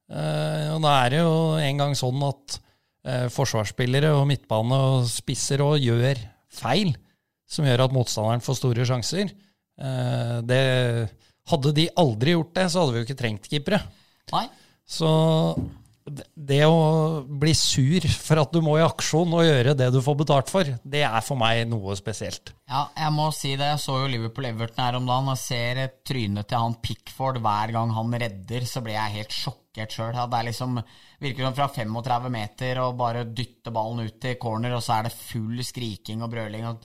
Eh, 0.08 0.66
og 0.74 0.82
da 0.82 0.94
er 1.04 1.14
det 1.14 1.20
jo 1.22 1.36
en 1.60 1.84
gang 1.84 1.94
sånn 1.98 2.24
at 2.26 2.58
eh, 3.06 3.26
forsvarsspillere 3.32 4.10
og 4.16 4.26
midtbane 4.30 4.80
og 4.90 5.08
spisser 5.12 5.62
og 5.62 5.78
gjør 5.82 6.18
feil, 6.48 6.94
som 7.48 7.68
gjør 7.68 7.86
at 7.86 7.94
motstanderen 7.94 8.44
får 8.44 8.58
store 8.58 8.88
sjanser. 8.88 9.30
Eh, 9.78 10.36
det, 10.48 10.62
hadde 11.48 11.74
de 11.76 11.88
aldri 12.00 12.34
gjort 12.34 12.54
det, 12.56 12.66
så 12.68 12.82
hadde 12.82 12.94
vi 12.94 13.00
jo 13.00 13.08
ikke 13.08 13.20
trengt 13.22 13.48
keepere. 13.48 13.80
Nei. 14.34 14.44
Så 14.88 15.08
det- 16.10 16.66
å 16.66 17.22
bli 17.24 17.52
sur 17.54 18.00
for 18.08 18.40
at 18.42 18.52
du 18.52 18.60
må 18.64 18.78
i 18.78 18.84
aksjon 18.86 19.32
og 19.32 19.44
gjøre 19.44 19.76
det 19.76 19.90
du 19.92 20.00
får 20.04 20.16
betalt 20.16 20.48
for, 20.52 20.64
det 20.64 21.02
er 21.02 21.20
for 21.20 21.36
meg 21.36 21.66
noe 21.68 21.96
spesielt. 21.96 22.52
Ja, 22.68 22.88
jeg 22.96 23.12
må 23.12 23.32
si 23.32 23.56
det. 23.56 23.70
Jeg 23.72 23.82
så 23.84 23.98
jo 24.02 24.12
Liverpool-Everton 24.12 24.84
her 24.84 24.96
om 24.96 25.06
dagen 25.06 25.28
og 25.28 25.38
ser 25.38 25.82
trynet 26.04 26.48
til 26.48 26.58
han 26.58 26.78
Pickford 26.82 27.40
hver 27.40 27.72
gang 27.72 27.90
han 27.96 28.12
redder, 28.12 28.60
så 28.68 28.82
blir 28.84 28.94
jeg 28.98 29.16
helt 29.18 29.34
sjokkert 29.34 29.94
sjøl. 29.94 30.12
Det 30.12 30.38
er 30.38 30.48
liksom 30.50 30.82
virker 31.20 31.48
som 31.48 31.54
fra 31.54 31.68
35 31.68 32.30
meter 32.30 32.78
og 32.84 32.96
bare 32.98 33.24
dytte 33.24 33.72
ballen 33.74 34.06
ut 34.06 34.24
i 34.24 34.36
corner, 34.40 34.76
og 34.76 34.82
så 34.84 34.98
er 34.98 35.08
det 35.08 35.18
full 35.18 35.62
skriking 35.64 36.22
og 36.22 36.30
brøling. 36.30 36.66
og 36.66 36.84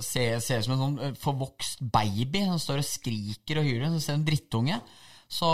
ser, 0.00 0.38
ut 0.38 0.64
som 0.64 0.74
en 0.74 0.80
sånn 0.80 0.98
eh, 1.04 1.16
forvokst 1.18 1.82
baby 1.92 2.44
som 2.46 2.60
står 2.62 2.82
og 2.82 2.88
skriker 2.88 3.60
og 3.60 3.68
hyler. 3.68 3.92
Så 3.92 4.06
ser 4.06 4.18
en 4.18 4.26
drittunge. 4.26 4.80
Så 5.28 5.48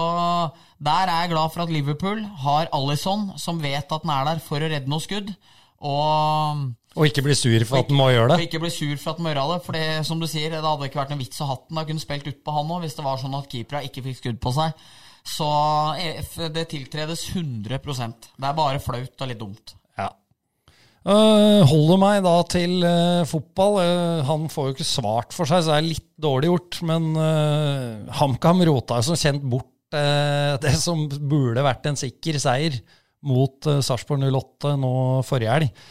der 0.84 1.10
er 1.10 1.24
jeg 1.24 1.30
glad 1.34 1.50
for 1.50 1.64
at 1.64 1.70
Liverpool 1.74 2.22
har 2.44 2.68
Alison, 2.72 3.32
som 3.42 3.58
vet 3.62 3.90
at 3.92 4.02
den 4.04 4.10
er 4.14 4.24
der 4.28 4.42
for 4.44 4.62
å 4.62 4.70
redde 4.70 4.90
noe 4.90 5.02
skudd. 5.02 5.32
Og 5.84 6.60
Og 6.96 7.06
ikke 7.08 7.24
bli 7.26 7.34
sur 7.34 7.64
for 7.66 7.82
at 7.82 7.88
den 7.90 7.98
må 7.98 8.06
gjøre 8.14 8.28
det. 8.30 8.36
og 8.38 8.44
ikke 8.46 8.60
bli 8.62 8.70
sur 8.70 8.96
for 9.02 9.10
at 9.10 9.18
den 9.18 9.26
må 9.26 9.32
gjøre 9.34 9.56
det. 9.56 9.64
For 9.66 9.72
det, 9.76 9.86
som 10.06 10.20
du 10.22 10.26
sier, 10.30 10.50
det 10.54 10.62
hadde 10.62 10.86
ikke 10.88 11.00
vært 11.02 11.10
noen 11.10 11.24
vits 11.24 11.40
å 11.42 11.48
ha 11.50 11.56
den. 11.58 11.76
Da 11.80 11.84
kunne 11.88 12.00
spilt 12.04 12.28
ut 12.30 12.44
på 12.46 12.54
han 12.54 12.70
òg, 12.70 12.84
hvis 12.84 12.94
det 12.94 13.04
var 13.04 13.18
sånn 13.18 13.34
at 13.34 13.48
keepera 13.50 13.82
ikke 13.82 14.04
fikk 14.06 14.20
skudd 14.22 14.38
på 14.40 14.52
seg. 14.54 14.86
Så 15.24 15.48
det 16.52 16.66
tiltredes 16.68 17.22
100% 17.32 18.28
Det 18.36 18.44
er 18.48 18.56
bare 18.58 18.80
flaut 18.84 19.22
og 19.24 19.28
litt 19.30 19.40
dumt. 19.40 19.74
Øh, 21.04 21.62
holder 21.68 21.98
meg 22.00 22.22
da 22.24 22.34
til 22.48 22.78
uh, 22.80 23.26
fotball. 23.28 23.78
Uh, 23.82 24.24
han 24.24 24.48
får 24.52 24.68
jo 24.68 24.74
ikke 24.76 24.88
svart 24.88 25.36
for 25.36 25.48
seg, 25.48 25.64
så 25.64 25.74
det 25.74 25.78
er 25.78 25.88
litt 25.90 26.10
dårlig 26.20 26.52
gjort. 26.52 26.80
Men 26.88 27.12
HamKam 28.20 28.64
rota 28.70 29.02
som 29.04 29.18
kjent 29.18 29.44
bort 29.44 29.70
det 29.94 30.72
som 30.74 31.04
burde 31.06 31.62
vært 31.62 31.84
en 31.86 31.94
sikker 31.94 32.34
seier 32.42 32.80
mot 33.24 33.68
uh, 33.68 33.80
Sarpsborg 33.84 34.24
08 34.26 34.74
nå 34.80 34.94
forrige 35.26 35.52
helg. 35.52 35.84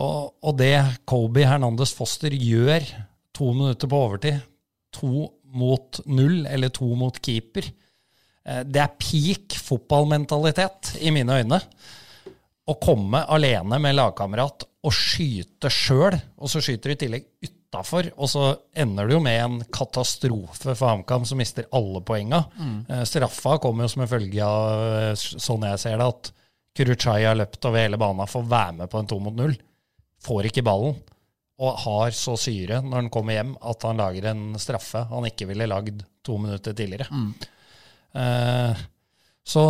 Og, 0.00 0.30
og 0.46 0.56
det 0.58 0.74
Kobe 1.08 1.44
Hernandez 1.44 1.92
Foster 1.96 2.32
gjør 2.32 2.86
to 3.36 3.52
minutter 3.56 3.90
på 3.90 4.00
overtid, 4.06 4.40
to 4.94 5.28
mot 5.54 6.00
null, 6.10 6.44
eller 6.46 6.72
to 6.72 6.88
mot 6.98 7.16
keeper, 7.22 7.66
eh, 8.46 8.62
det 8.64 8.82
er 8.82 8.96
peak 9.00 9.56
fotballmentalitet 9.58 10.94
i 11.02 11.12
mine 11.14 11.40
øyne 11.40 11.60
å 12.70 12.76
komme 12.78 13.24
alene 13.32 13.78
med 13.82 13.96
lagkamerat 13.98 14.66
og 14.86 14.94
skyte 14.94 15.70
sjøl, 15.72 16.16
og 16.40 16.50
så 16.50 16.62
skyter 16.64 16.92
du 16.92 16.94
i 16.94 17.00
tillegg 17.02 17.26
utafor, 17.44 18.10
og 18.16 18.30
så 18.30 18.44
ender 18.72 19.08
det 19.08 19.16
jo 19.16 19.22
med 19.24 19.38
en 19.42 19.58
katastrofe 19.72 20.72
for 20.72 20.86
HamKam, 20.88 21.26
som 21.28 21.40
mister 21.40 21.68
alle 21.76 22.02
poenga. 22.06 22.44
Mm. 22.56 22.76
Eh, 22.88 23.02
Straffa 23.08 23.58
kommer 23.62 23.86
jo 23.86 23.92
som 23.94 24.04
en 24.04 24.10
følge 24.10 24.46
av, 24.46 24.84
eh, 25.00 25.14
sånn 25.18 25.66
jeg 25.68 25.82
ser 25.82 26.00
det, 26.00 26.08
at 26.14 26.32
Kuruchai 26.76 27.24
har 27.26 27.36
løpt 27.36 27.66
over 27.66 27.82
hele 27.82 27.98
banen 28.00 28.30
for 28.30 28.44
å 28.44 28.50
være 28.50 28.76
med 28.80 28.90
på 28.90 29.00
en 29.00 29.10
to 29.10 29.18
mot 29.20 29.36
null. 29.36 29.56
Får 30.24 30.48
ikke 30.48 30.64
ballen, 30.64 30.96
og 31.60 31.80
har 31.84 32.14
så 32.16 32.36
syre 32.40 32.80
når 32.84 33.02
han 33.02 33.10
kommer 33.12 33.36
hjem 33.36 33.50
at 33.68 33.84
han 33.84 34.00
lager 34.00 34.30
en 34.30 34.44
straffe 34.60 35.02
han 35.10 35.26
ikke 35.28 35.50
ville 35.50 35.68
lagd 35.68 36.06
to 36.24 36.38
minutter 36.40 36.76
tidligere. 36.76 37.10
Mm. 37.12 37.34
Eh, 38.20 38.80
så 39.46 39.62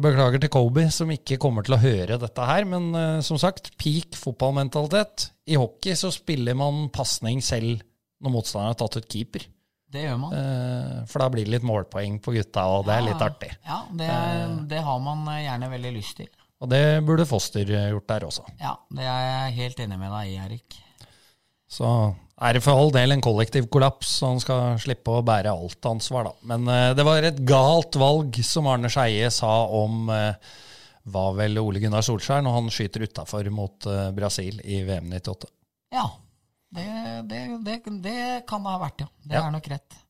beklager 0.00 0.40
til 0.42 0.50
Kobe, 0.52 0.86
som 0.94 1.10
ikke 1.12 1.38
kommer 1.40 1.66
til 1.66 1.76
å 1.76 1.82
høre 1.82 2.18
dette 2.20 2.48
her. 2.48 2.66
Men 2.68 2.88
uh, 2.96 3.20
som 3.24 3.38
sagt, 3.40 3.70
peak 3.80 4.16
fotballmentalitet. 4.18 5.28
I 5.48 5.58
hockey 5.60 5.96
så 5.98 6.10
spiller 6.14 6.56
man 6.58 6.88
pasning 6.94 7.42
selv 7.44 7.84
når 8.24 8.34
motstanderen 8.34 8.74
har 8.74 8.80
tatt 8.80 8.98
ut 8.98 9.08
keeper. 9.12 9.46
Det 9.88 10.02
gjør 10.04 10.18
man. 10.20 10.34
Uh, 10.34 10.96
for 11.08 11.22
da 11.22 11.30
blir 11.32 11.46
det 11.46 11.54
litt 11.56 11.68
målpoeng 11.68 12.18
på 12.24 12.34
gutta, 12.34 12.66
og 12.72 12.88
det 12.88 12.96
er 12.96 13.06
litt 13.06 13.24
artig. 13.24 13.52
Ja, 13.68 13.84
det, 14.00 14.10
det 14.72 14.82
har 14.84 15.00
man 15.04 15.24
gjerne 15.38 15.70
veldig 15.76 15.94
lyst 16.00 16.18
til. 16.20 16.32
Og 16.58 16.72
det 16.72 16.82
burde 17.06 17.28
Foster 17.28 17.68
gjort 17.68 18.08
der 18.10 18.26
også. 18.26 18.44
Ja, 18.58 18.74
det 18.90 19.06
er 19.06 19.24
jeg 19.28 19.58
helt 19.60 19.82
enig 19.84 20.00
med 20.00 20.10
deg 20.10 20.32
i, 20.32 20.38
Erik. 20.42 20.80
Så 21.68 21.88
er 22.40 22.54
det 22.56 22.62
for 22.64 22.78
all 22.80 22.92
del 22.94 23.12
en 23.12 23.22
kollektiv 23.24 23.66
kollaps, 23.72 24.14
så 24.20 24.30
han 24.32 24.40
skal 24.40 24.78
slippe 24.80 25.12
å 25.18 25.24
bære 25.26 25.52
alt 25.52 25.88
ansvar, 25.90 26.30
da. 26.30 26.34
Men 26.52 26.64
uh, 26.70 26.94
det 26.96 27.04
var 27.06 27.26
et 27.28 27.42
galt 27.48 27.98
valg, 28.00 28.38
som 28.46 28.68
Arne 28.70 28.88
Skeie 28.92 29.28
sa 29.34 29.50
om 29.78 30.08
uh, 30.08 30.32
var 31.08 31.36
vel 31.38 31.58
Ole 31.60 31.80
Gunnar 31.82 32.04
Solskjær 32.06 32.42
når 32.44 32.56
han 32.60 32.72
skyter 32.72 33.04
utafor 33.08 33.48
mot 33.54 33.88
uh, 33.90 34.08
Brasil 34.16 34.60
i 34.64 34.82
VM 34.86 35.10
98. 35.12 35.50
Ja, 35.94 36.06
det, 36.74 36.84
det, 37.30 37.42
det, 37.64 37.78
det 38.04 38.18
kan 38.48 38.64
det 38.64 38.74
ha 38.76 38.80
vært, 38.86 39.04
ja. 39.06 39.10
Det 39.24 39.38
Ja. 39.38 39.46
er 39.46 39.54
nok 39.58 39.68
rett. 39.72 40.04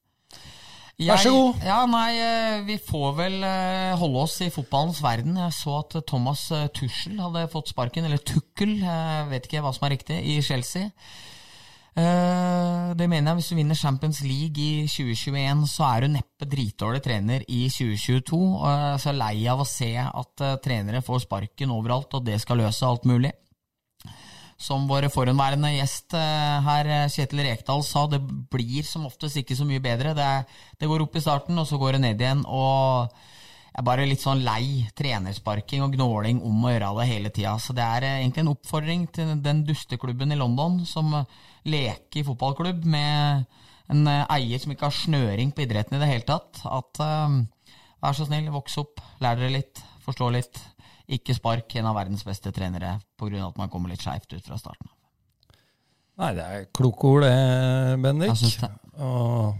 Vær 0.98 1.20
så 1.22 1.30
god. 1.30 1.60
Ja, 1.62 1.76
nei, 1.86 2.08
eh, 2.18 2.56
vi 2.66 2.74
får 2.82 3.12
vel 3.14 3.36
eh, 3.46 3.92
holde 4.00 4.24
oss 4.24 4.32
i 4.42 4.48
fotballens 4.50 4.98
verden. 4.98 5.36
Jeg 5.38 5.54
så 5.54 5.76
at 5.78 5.94
eh, 5.94 6.02
Thomas 6.10 6.40
eh, 6.50 6.64
Tuchel 6.74 7.20
hadde 7.22 7.44
fått 7.52 7.70
sparken, 7.70 8.08
eller 8.08 8.18
Tukkel, 8.26 8.72
jeg 8.82 9.28
vet 9.30 9.46
ikke 9.46 9.62
hva 9.62 9.70
som 9.76 9.86
er 9.86 9.94
riktig, 9.94 10.16
i 10.26 10.40
Chelsea. 10.42 10.90
Eh, 11.98 12.94
Det 12.98 13.06
mener 13.06 13.30
jeg, 13.30 13.38
hvis 13.38 13.48
du 13.50 13.56
vinner 13.58 13.78
Champions 13.78 14.22
League 14.22 14.58
i 14.58 14.86
2021, 14.90 15.66
så 15.70 15.84
er 15.88 16.00
du 16.00 16.14
neppe 16.14 16.46
dritdårlig 16.48 17.02
trener 17.04 17.44
i 17.46 17.66
2022. 17.68 18.38
Og 18.38 18.64
jeg 18.66 18.94
er 18.94 19.04
jeg 19.04 19.18
lei 19.18 19.36
av 19.50 19.60
å 19.62 19.68
se 19.68 19.92
at 19.98 20.46
eh, 20.46 20.56
trenere 20.64 21.04
får 21.04 21.26
sparken 21.26 21.74
overalt, 21.74 22.14
og 22.14 22.24
det 22.26 22.40
skal 22.42 22.62
løse 22.62 22.86
alt 22.86 23.06
mulig 23.08 23.34
som 24.58 24.88
vår 24.90 25.06
forhåndværende 25.14 25.70
gjest 25.76 26.14
eh, 26.18 26.58
her, 26.66 26.90
eh, 26.90 27.10
Kjetil 27.14 27.44
Rekdal, 27.46 27.84
sa, 27.86 28.06
det 28.10 28.18
blir 28.50 28.86
som 28.86 29.06
oftest 29.06 29.38
ikke 29.38 29.56
så 29.56 29.66
mye 29.68 29.82
bedre. 29.82 30.14
Det, 30.18 30.30
det 30.80 30.88
går 30.90 31.04
opp 31.04 31.14
i 31.14 31.22
starten, 31.22 31.58
og 31.60 31.68
så 31.70 31.78
går 31.78 31.96
det 31.96 32.04
ned 32.08 32.24
igjen. 32.24 32.42
og 32.46 33.14
jeg 33.68 33.84
er 33.84 33.86
bare 33.86 34.06
litt 34.10 34.22
sånn 34.24 34.40
lei 34.42 34.88
trenersparking 34.98 35.84
og 35.84 35.92
gnåling 35.94 36.40
om 36.42 36.64
å 36.66 36.72
gjøre 36.72 36.88
det 36.96 37.04
hele 37.12 37.30
tida. 37.30 37.52
Så 37.62 37.76
det 37.76 37.84
er 37.86 38.08
eh, 38.08 38.16
egentlig 38.24 38.42
en 38.42 38.54
oppfordring 38.56 39.06
til 39.14 39.36
den 39.44 39.62
dusteklubben 39.68 40.34
i 40.34 40.40
London 40.40 40.80
som 40.88 41.14
eh, 41.66 42.18
i 42.20 42.24
fotballklubb 42.26 42.84
med 42.88 43.44
en 43.88 44.06
eh, 44.06 44.24
eier 44.36 44.60
som 44.62 44.72
ikke 44.74 44.88
har 44.88 44.96
snøring 44.96 45.52
på 45.56 45.64
idretten 45.64 45.96
i 45.96 46.02
det 46.02 46.10
hele 46.10 46.26
tatt. 46.28 46.60
At 46.68 47.00
uh, 47.02 47.38
vær 48.04 48.16
så 48.16 48.26
snill, 48.28 48.50
voks 48.54 48.76
opp, 48.82 49.00
lær 49.24 49.38
dere 49.40 49.54
litt, 49.58 49.80
forstå 50.04 50.30
litt. 50.34 50.60
Ikke 51.08 51.32
spark 51.36 51.72
en 51.80 51.88
av 51.88 51.96
verdens 51.96 52.24
beste 52.26 52.52
trenere 52.52 52.98
pga. 53.16 53.46
at 53.48 53.56
man 53.56 53.70
kommer 53.72 53.88
litt 53.88 54.04
skeivt 54.04 54.32
ut 54.34 54.44
fra 54.44 54.58
starten. 54.60 54.90
Nei, 56.18 56.32
det 56.34 56.44
er 56.44 56.66
kloke 56.74 57.06
ord, 57.06 57.22
det, 57.24 57.98
Bendik. 58.02 58.32
Jeg 58.34 58.40
synes. 58.42 58.78
Og 58.98 59.54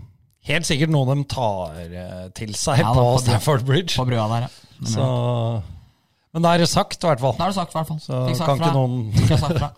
helt 0.49 0.67
sikkert 0.67 0.91
noe 0.91 1.07
de 1.15 1.25
tar 1.31 1.77
eh, 1.87 2.25
til 2.37 2.55
seg 2.59 2.83
Ja, 2.83 2.91
da, 2.91 3.05
på, 3.07 3.21
brua- 3.23 3.65
Bridge. 3.65 3.95
På 3.97 4.07
brua 4.09 4.27
der, 4.33 4.49
ja. 4.49 4.89
Så, 4.91 5.07
men 6.37 6.45
da 6.45 6.53
er 6.55 6.63
det 6.63 6.69
sagt, 6.69 7.01
i 7.01 7.09
hvert 7.09 7.23
fall. 7.23 7.37
Da 7.39 7.47
er 7.47 7.53
det 7.55 7.57
sagt, 7.57 7.73
i 7.73 7.79
hvert 7.79 7.89
fall. 7.89 8.01
Så 8.05 8.23
Fikk 8.29 8.39
sagt 8.39 8.49
kan 8.51 8.61
ikke 8.61 8.77
noen 8.77 9.13
Fikk 9.17 9.39
sagt 9.41 9.59
fra. 9.59 9.71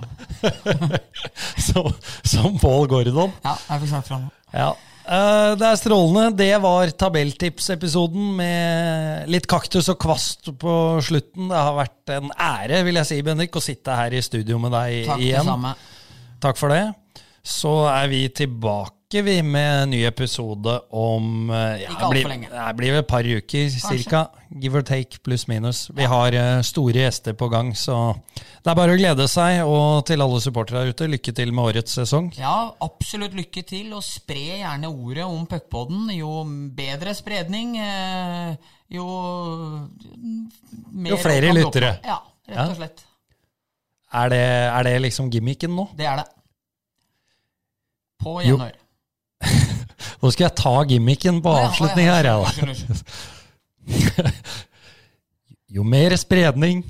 som, 1.69 1.91
som 2.27 2.57
Paul 2.63 2.89
Gordon. 2.91 3.35
Ja, 3.45 3.57
jeg 3.69 3.85
fikk 3.85 3.93
sagt 3.95 4.11
fra 4.11 4.19
nå. 4.25 4.33
Ja. 4.51 4.71
Eh, 5.11 5.53
det 5.59 5.67
er 5.67 5.79
strålende. 5.81 6.25
Det 6.39 6.51
var 6.63 6.93
tabelltipsepisoden 7.03 8.35
med 8.39 9.31
litt 9.33 9.49
kaktus 9.51 9.89
og 9.91 9.99
kvast 10.03 10.53
på 10.61 10.75
slutten. 11.03 11.49
Det 11.51 11.63
har 11.65 11.75
vært 11.79 12.15
en 12.19 12.31
ære, 12.35 12.83
vil 12.87 13.01
jeg 13.01 13.09
si, 13.09 13.21
Bendik, 13.27 13.57
å 13.57 13.65
sitte 13.65 13.97
her 13.99 14.15
i 14.15 14.23
studio 14.23 14.61
med 14.63 14.75
deg 14.77 15.09
Takk, 15.09 15.23
det 15.23 15.31
igjen. 15.31 15.69
Takk 16.43 16.61
for 16.61 16.75
det. 16.75 16.85
Så 17.47 17.75
er 17.91 18.11
vi 18.13 18.25
tilbake, 18.43 19.00
vi, 19.11 19.43
med 19.43 19.83
en 19.83 19.91
ny 19.91 20.05
episode 20.07 20.73
om 20.95 21.51
eh, 21.51 21.83
ja, 21.83 21.91
Ikke 21.91 22.07
altfor 22.07 22.31
lenge. 22.31 22.51
Det 22.53 22.77
blir 22.79 22.93
vel 22.95 23.03
et 23.03 23.09
par 23.11 23.27
uker, 23.27 23.69
cirka. 23.75 24.21
Give 24.63 24.79
or 24.79 24.85
take, 24.87 25.19
pluss 25.27 25.49
minus. 25.51 25.81
Vi 25.97 26.07
har 26.07 26.37
eh, 26.39 26.61
store 26.67 27.03
gjester 27.03 27.35
på 27.39 27.49
gang, 27.51 27.73
så 27.75 27.97
det 28.39 28.71
er 28.71 28.79
bare 28.79 28.95
å 28.95 29.01
glede 29.01 29.27
seg. 29.31 29.65
Og 29.67 30.05
til 30.07 30.23
alle 30.23 30.39
supportere 30.45 30.85
der 30.85 30.95
ute, 30.95 31.09
lykke 31.11 31.35
til 31.35 31.51
med 31.57 31.73
årets 31.73 31.99
sesong. 31.99 32.31
Ja, 32.39 32.55
absolutt 32.87 33.35
lykke 33.35 33.65
til, 33.67 33.91
og 33.99 34.07
spre 34.07 34.61
gjerne 34.63 34.91
ordet 34.91 35.27
om 35.27 35.43
puckpodden. 35.51 36.09
Jo 36.15 36.45
bedre 36.79 37.15
spredning, 37.19 37.77
eh, 37.83 38.75
jo 38.95 39.07
mer 40.95 41.17
Jo 41.17 41.19
flere 41.21 41.51
lyttere. 41.57 41.97
Ja, 42.07 42.23
rett 42.55 42.69
og 42.69 42.79
slett. 42.79 43.07
Er 44.11 44.31
det, 44.31 44.45
er 44.47 44.87
det 44.87 44.95
liksom 45.05 45.31
gimmicken 45.35 45.75
nå? 45.75 45.91
Det 45.99 46.07
er 46.07 46.23
det. 46.23 46.31
På 48.23 48.39
gjenhør. 48.43 48.80
Nå 50.21 50.31
skal 50.33 50.47
jeg 50.49 50.57
ta 50.61 50.73
gimmicken 50.89 51.39
på 51.45 51.53
avslutning 51.57 52.11
her, 52.11 52.29
jeg. 52.29 52.75
Jo 55.71 55.85
mer 55.87 56.11
spredning, 56.19 56.81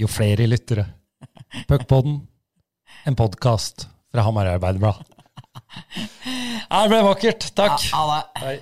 jo 0.00 0.08
flere 0.08 0.46
lyttere. 0.48 0.86
Puckpodden, 1.68 2.22
en 3.04 3.16
podkast 3.18 3.84
fra 4.08 4.24
Hamar 4.24 4.48
Arbeiderblad. 4.54 5.02
Det 6.72 6.86
ble 6.88 7.02
vakkert. 7.04 7.50
Takk. 7.56 7.84
Ha 7.92 8.02
det. 8.40 8.56